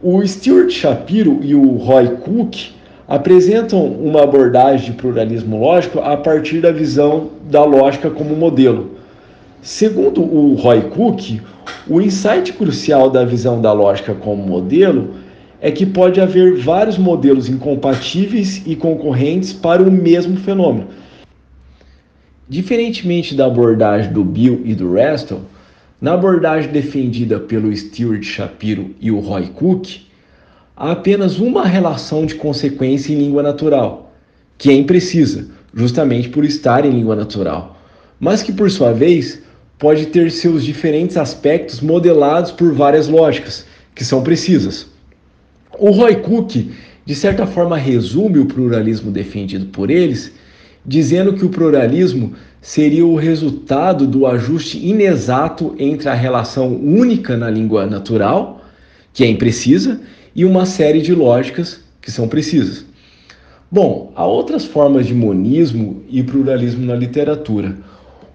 O 0.02 0.26
Stuart 0.26 0.72
Shapiro 0.72 1.40
e 1.44 1.54
o 1.54 1.78
Roy 1.78 2.08
Cook 2.18 2.56
apresentam 3.08 3.86
uma 3.86 4.24
abordagem 4.24 4.92
de 4.92 4.98
pluralismo 4.98 5.60
lógico 5.60 6.00
a 6.00 6.16
partir 6.16 6.62
da 6.62 6.72
visão 6.72 7.32
da 7.50 7.64
lógica 7.64 8.10
como 8.10 8.36
modelo. 8.36 8.92
Segundo 9.62 10.22
o 10.22 10.56
Roy 10.56 10.82
Cook, 10.84 11.42
o 11.88 12.02
insight 12.02 12.54
crucial 12.54 13.10
da 13.10 13.26
visão 13.26 13.62
da 13.62 13.72
lógica 13.74 14.14
como 14.14 14.46
modelo 14.46 15.16
é 15.62 15.72
que 15.72 15.86
pode 15.86 16.22
haver 16.22 16.58
vários 16.58 16.98
modelos 16.98 17.50
incompatíveis 17.50 18.62
e 18.66 18.76
concorrentes 18.76 19.52
para 19.52 19.84
o 19.84 19.92
mesmo 19.92 20.38
fenômeno. 20.38 20.88
Diferentemente 22.48 23.36
da 23.36 23.46
abordagem 23.46 24.12
do 24.12 24.24
Bill 24.24 24.62
e 24.66 24.74
do 24.74 24.94
Restel, 24.94 25.42
na 26.02 26.14
abordagem 26.14 26.72
defendida 26.72 27.40
pelo 27.40 27.76
Stuart 27.76 28.24
Shapiro 28.24 28.96
e 29.02 29.12
o 29.12 29.20
Roy 29.20 29.48
Cook, 29.48 30.02
há 30.76 30.92
apenas 30.92 31.40
uma 31.40 31.66
relação 31.66 32.26
de 32.26 32.36
consequência 32.36 33.14
em 33.14 33.18
língua 33.18 33.44
natural, 33.44 34.14
que 34.58 34.70
é 34.70 34.74
imprecisa, 34.74 35.50
justamente 35.74 36.30
por 36.30 36.46
estar 36.46 36.86
em 36.86 36.92
língua 36.92 37.16
natural, 37.16 37.78
mas 38.20 38.42
que 38.42 38.54
por 38.54 38.72
sua 38.72 38.94
vez 38.94 39.44
pode 39.80 40.08
ter 40.08 40.30
seus 40.30 40.64
diferentes 40.64 41.16
aspectos 41.16 41.80
modelados 41.80 42.52
por 42.52 42.74
várias 42.74 43.08
lógicas, 43.08 43.66
que 43.96 44.04
são 44.04 44.22
precisas. 44.22 44.88
O 45.80 45.90
Roy 45.92 46.18
Cook, 46.18 46.70
de 47.06 47.16
certa 47.16 47.48
forma, 47.48 47.78
resume 47.78 48.40
o 48.40 48.46
pluralismo 48.46 49.10
defendido 49.10 49.68
por 49.68 49.90
eles, 49.90 50.34
dizendo 50.86 51.34
que 51.34 51.46
o 51.46 51.50
pluralismo 51.50 52.34
seria 52.62 53.06
o 53.06 53.16
resultado 53.16 54.06
do 54.06 54.28
ajuste 54.28 54.86
inexato 54.86 55.74
entre 55.80 56.10
a 56.10 56.14
relação 56.14 56.76
única 56.76 57.38
na 57.38 57.50
língua 57.50 57.86
natural, 57.86 58.62
que 59.14 59.24
é 59.24 59.28
imprecisa, 59.28 60.02
e 60.36 60.44
uma 60.44 60.66
série 60.66 61.02
de 61.02 61.16
lógicas 61.16 61.80
que 62.02 62.12
são 62.12 62.28
precisas. 62.28 62.86
Bom, 63.72 64.12
há 64.16 64.26
outras 64.26 64.66
formas 64.66 65.08
de 65.08 65.14
monismo 65.14 66.04
e 66.10 66.22
pluralismo 66.22 66.86
na 66.86 66.96
literatura. 66.96 67.78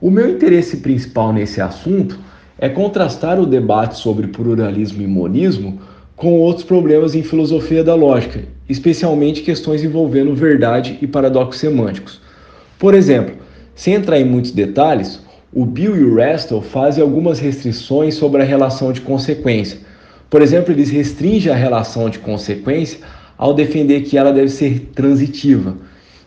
O 0.05 0.11
meu 0.11 0.29
interesse 0.29 0.77
principal 0.77 1.33
nesse 1.33 1.63
assunto 1.63 2.19
é 2.59 2.69
contrastar 2.69 3.41
o 3.41 3.47
debate 3.47 3.97
sobre 3.97 4.27
pluralismo 4.27 5.01
e 5.01 5.07
monismo 5.07 5.81
com 6.15 6.39
outros 6.41 6.63
problemas 6.63 7.15
em 7.15 7.23
filosofia 7.23 7.83
da 7.83 7.95
lógica, 7.95 8.43
especialmente 8.69 9.41
questões 9.41 9.83
envolvendo 9.83 10.35
verdade 10.35 10.99
e 11.01 11.07
paradoxos 11.07 11.59
semânticos. 11.59 12.21
Por 12.79 12.93
exemplo, 12.93 13.37
sem 13.75 13.95
entrar 13.95 14.21
em 14.21 14.27
muitos 14.27 14.51
detalhes, 14.51 15.23
o 15.51 15.65
Bill 15.65 15.97
e 15.97 16.05
o 16.05 16.17
Restel 16.17 16.61
fazem 16.61 17.03
algumas 17.03 17.39
restrições 17.39 18.15
sobre 18.15 18.43
a 18.43 18.45
relação 18.45 18.93
de 18.93 19.01
consequência. 19.01 19.79
Por 20.29 20.43
exemplo, 20.43 20.71
eles 20.71 20.91
restringem 20.91 21.51
a 21.51 21.57
relação 21.57 22.11
de 22.11 22.19
consequência 22.19 22.99
ao 23.39 23.55
defender 23.55 24.03
que 24.03 24.19
ela 24.19 24.35
deve 24.35 24.51
ser 24.51 24.91
transitiva. 24.95 25.79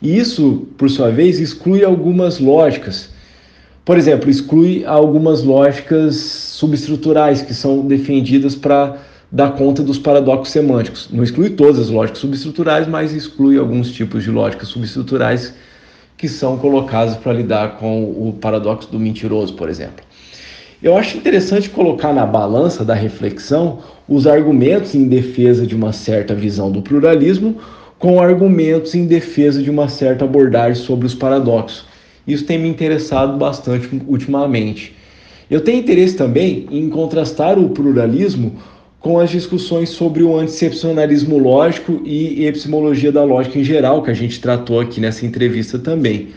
E 0.02 0.18
isso, 0.18 0.68
por 0.80 0.90
sua 0.90 1.12
vez, 1.12 1.40
exclui 1.40 1.84
algumas 1.84 2.40
lógicas 2.40 3.16
por 3.88 3.98
exemplo, 3.98 4.30
exclui 4.30 4.84
algumas 4.84 5.44
lógicas 5.44 6.18
subestruturais 6.18 7.42
que 7.42 7.54
são 7.54 7.88
defendidas 7.88 8.54
para 8.54 8.98
dar 9.32 9.52
conta 9.52 9.82
dos 9.82 9.98
paradoxos 9.98 10.52
semânticos. 10.52 11.08
Não 11.10 11.24
exclui 11.24 11.52
todas 11.52 11.80
as 11.80 11.90
lógicas 11.90 12.20
subestruturais, 12.20 12.86
mas 12.86 13.14
exclui 13.14 13.58
alguns 13.58 13.90
tipos 13.94 14.26
de 14.26 14.30
lógicas 14.30 14.68
subestruturais 14.68 15.54
que 16.18 16.28
são 16.28 16.58
colocadas 16.58 17.16
para 17.16 17.32
lidar 17.32 17.78
com 17.78 18.04
o 18.04 18.38
paradoxo 18.42 18.92
do 18.92 19.00
mentiroso, 19.00 19.54
por 19.54 19.70
exemplo. 19.70 20.04
Eu 20.84 20.98
acho 20.98 21.16
interessante 21.16 21.70
colocar 21.70 22.12
na 22.12 22.26
balança 22.26 22.84
da 22.84 22.94
reflexão 22.94 23.80
os 24.06 24.28
argumentos 24.28 24.96
em 24.96 25.08
defesa 25.08 25.66
de 25.66 25.74
uma 25.74 25.94
certa 25.94 26.36
visão 26.36 26.70
do 26.70 26.82
pluralismo 26.82 27.56
com 27.98 28.20
argumentos 28.20 28.94
em 28.94 29.08
defesa 29.08 29.64
de 29.64 29.70
uma 29.70 29.88
certa 29.88 30.26
abordagem 30.26 30.76
sobre 30.76 31.06
os 31.06 31.16
paradoxos. 31.16 31.87
Isso 32.28 32.44
tem 32.46 32.60
me 32.60 32.68
interessado 32.68 33.38
bastante 33.38 33.90
ultimamente. 34.06 34.94
Eu 35.50 35.62
tenho 35.62 35.80
interesse 35.80 36.18
também 36.18 36.68
em 36.70 36.90
contrastar 36.90 37.58
o 37.58 37.70
pluralismo 37.70 38.58
com 39.00 39.18
as 39.18 39.30
discussões 39.30 39.90
sobre 39.90 40.24
o 40.24 40.38
anticepcionalismo 40.38 41.38
lógico 41.38 42.02
e 42.04 42.46
epistemologia 42.46 43.12
da 43.12 43.24
lógica 43.24 43.58
em 43.58 43.64
geral, 43.64 44.04
que 44.04 44.12
a 44.12 44.14
gente 44.14 44.42
tratou 44.42 44.82
aqui 44.82 45.00
nessa 45.00 45.26
entrevista 45.26 45.80
também. 45.80 46.30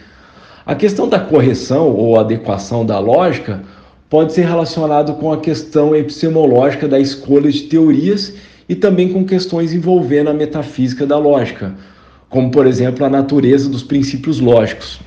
A 0.64 0.76
questão 0.76 1.08
da 1.08 1.18
correção 1.18 1.88
ou 1.88 2.20
adequação 2.20 2.86
da 2.86 3.00
lógica 3.00 3.62
pode 4.08 4.32
ser 4.32 4.42
relacionado 4.42 5.14
com 5.14 5.32
a 5.32 5.38
questão 5.38 5.96
epistemológica 5.96 6.86
da 6.86 7.00
escolha 7.00 7.50
de 7.50 7.62
teorias 7.62 8.34
e 8.68 8.76
também 8.76 9.12
com 9.12 9.24
questões 9.24 9.72
envolvendo 9.72 10.30
a 10.30 10.34
metafísica 10.34 11.04
da 11.04 11.18
lógica, 11.18 11.74
como 12.28 12.52
por 12.52 12.66
exemplo 12.66 13.04
a 13.04 13.10
natureza 13.10 13.68
dos 13.68 13.82
princípios 13.82 14.38
lógicos. 14.38 15.00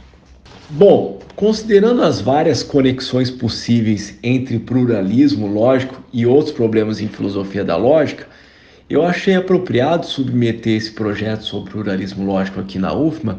Bom, 0.76 1.20
considerando 1.36 2.02
as 2.02 2.20
várias 2.20 2.64
conexões 2.64 3.30
possíveis 3.30 4.18
entre 4.24 4.58
pluralismo 4.58 5.46
lógico 5.46 6.04
e 6.12 6.26
outros 6.26 6.52
problemas 6.52 7.00
em 7.00 7.08
filosofia 7.08 7.64
da 7.64 7.76
lógica, 7.78 8.26
eu 8.90 9.04
achei 9.04 9.36
apropriado 9.36 10.08
submeter 10.08 10.76
esse 10.76 10.92
projeto 10.92 11.44
sobre 11.44 11.70
pluralismo 11.70 12.26
lógico 12.26 12.60
aqui 12.60 12.80
na 12.80 12.92
UFMA 12.92 13.38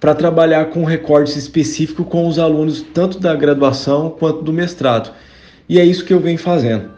para 0.00 0.14
trabalhar 0.14 0.70
com 0.70 0.80
um 0.80 0.86
recorte 0.86 1.38
específico 1.38 2.06
com 2.06 2.26
os 2.26 2.38
alunos 2.38 2.80
tanto 2.80 3.20
da 3.20 3.34
graduação 3.34 4.08
quanto 4.08 4.40
do 4.40 4.50
mestrado. 4.50 5.12
E 5.68 5.78
é 5.78 5.84
isso 5.84 6.06
que 6.06 6.14
eu 6.14 6.20
venho 6.20 6.38
fazendo. 6.38 6.88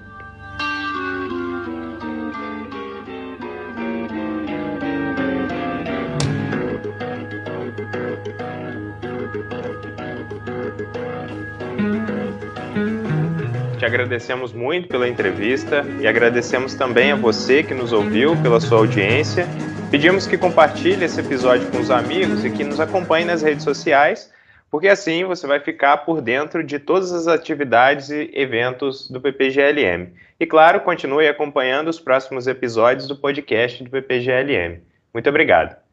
Agradecemos 14.05 14.53
muito 14.53 14.89
pela 14.89 15.09
entrevista 15.09 15.85
e 16.01 16.07
agradecemos 16.07 16.75
também 16.75 17.13
a 17.13 17.17
você 17.17 17.63
que 17.63 17.75
nos 17.75 17.93
ouviu 17.93 18.37
pela 18.43 18.61
sua 18.61 18.79
audiência 18.79 19.47
Pedimos 19.95 20.27
que 20.27 20.37
compartilhe 20.37 21.05
esse 21.05 21.21
episódio 21.21 21.71
com 21.71 21.79
os 21.79 21.89
amigos 21.89 22.45
e 22.45 22.51
que 22.51 22.65
nos 22.65 22.81
acompanhe 22.81 23.25
nas 23.25 23.43
redes 23.43 23.63
sociais, 23.63 24.29
porque 24.69 24.89
assim 24.89 25.25
você 25.25 25.47
vai 25.47 25.61
ficar 25.61 25.99
por 25.99 26.21
dentro 26.21 26.65
de 26.65 26.81
todas 26.81 27.13
as 27.13 27.29
atividades 27.29 28.11
e 28.11 28.29
eventos 28.35 29.09
do 29.09 29.21
PPGLM. 29.21 30.13
E 30.41 30.47
claro, 30.47 30.81
continue 30.81 31.29
acompanhando 31.29 31.87
os 31.87 32.01
próximos 32.01 32.49
episódios 32.49 33.07
do 33.07 33.15
podcast 33.15 33.85
do 33.85 33.91
PPGLM. 33.91 34.81
Muito 35.13 35.29
obrigado. 35.31 35.84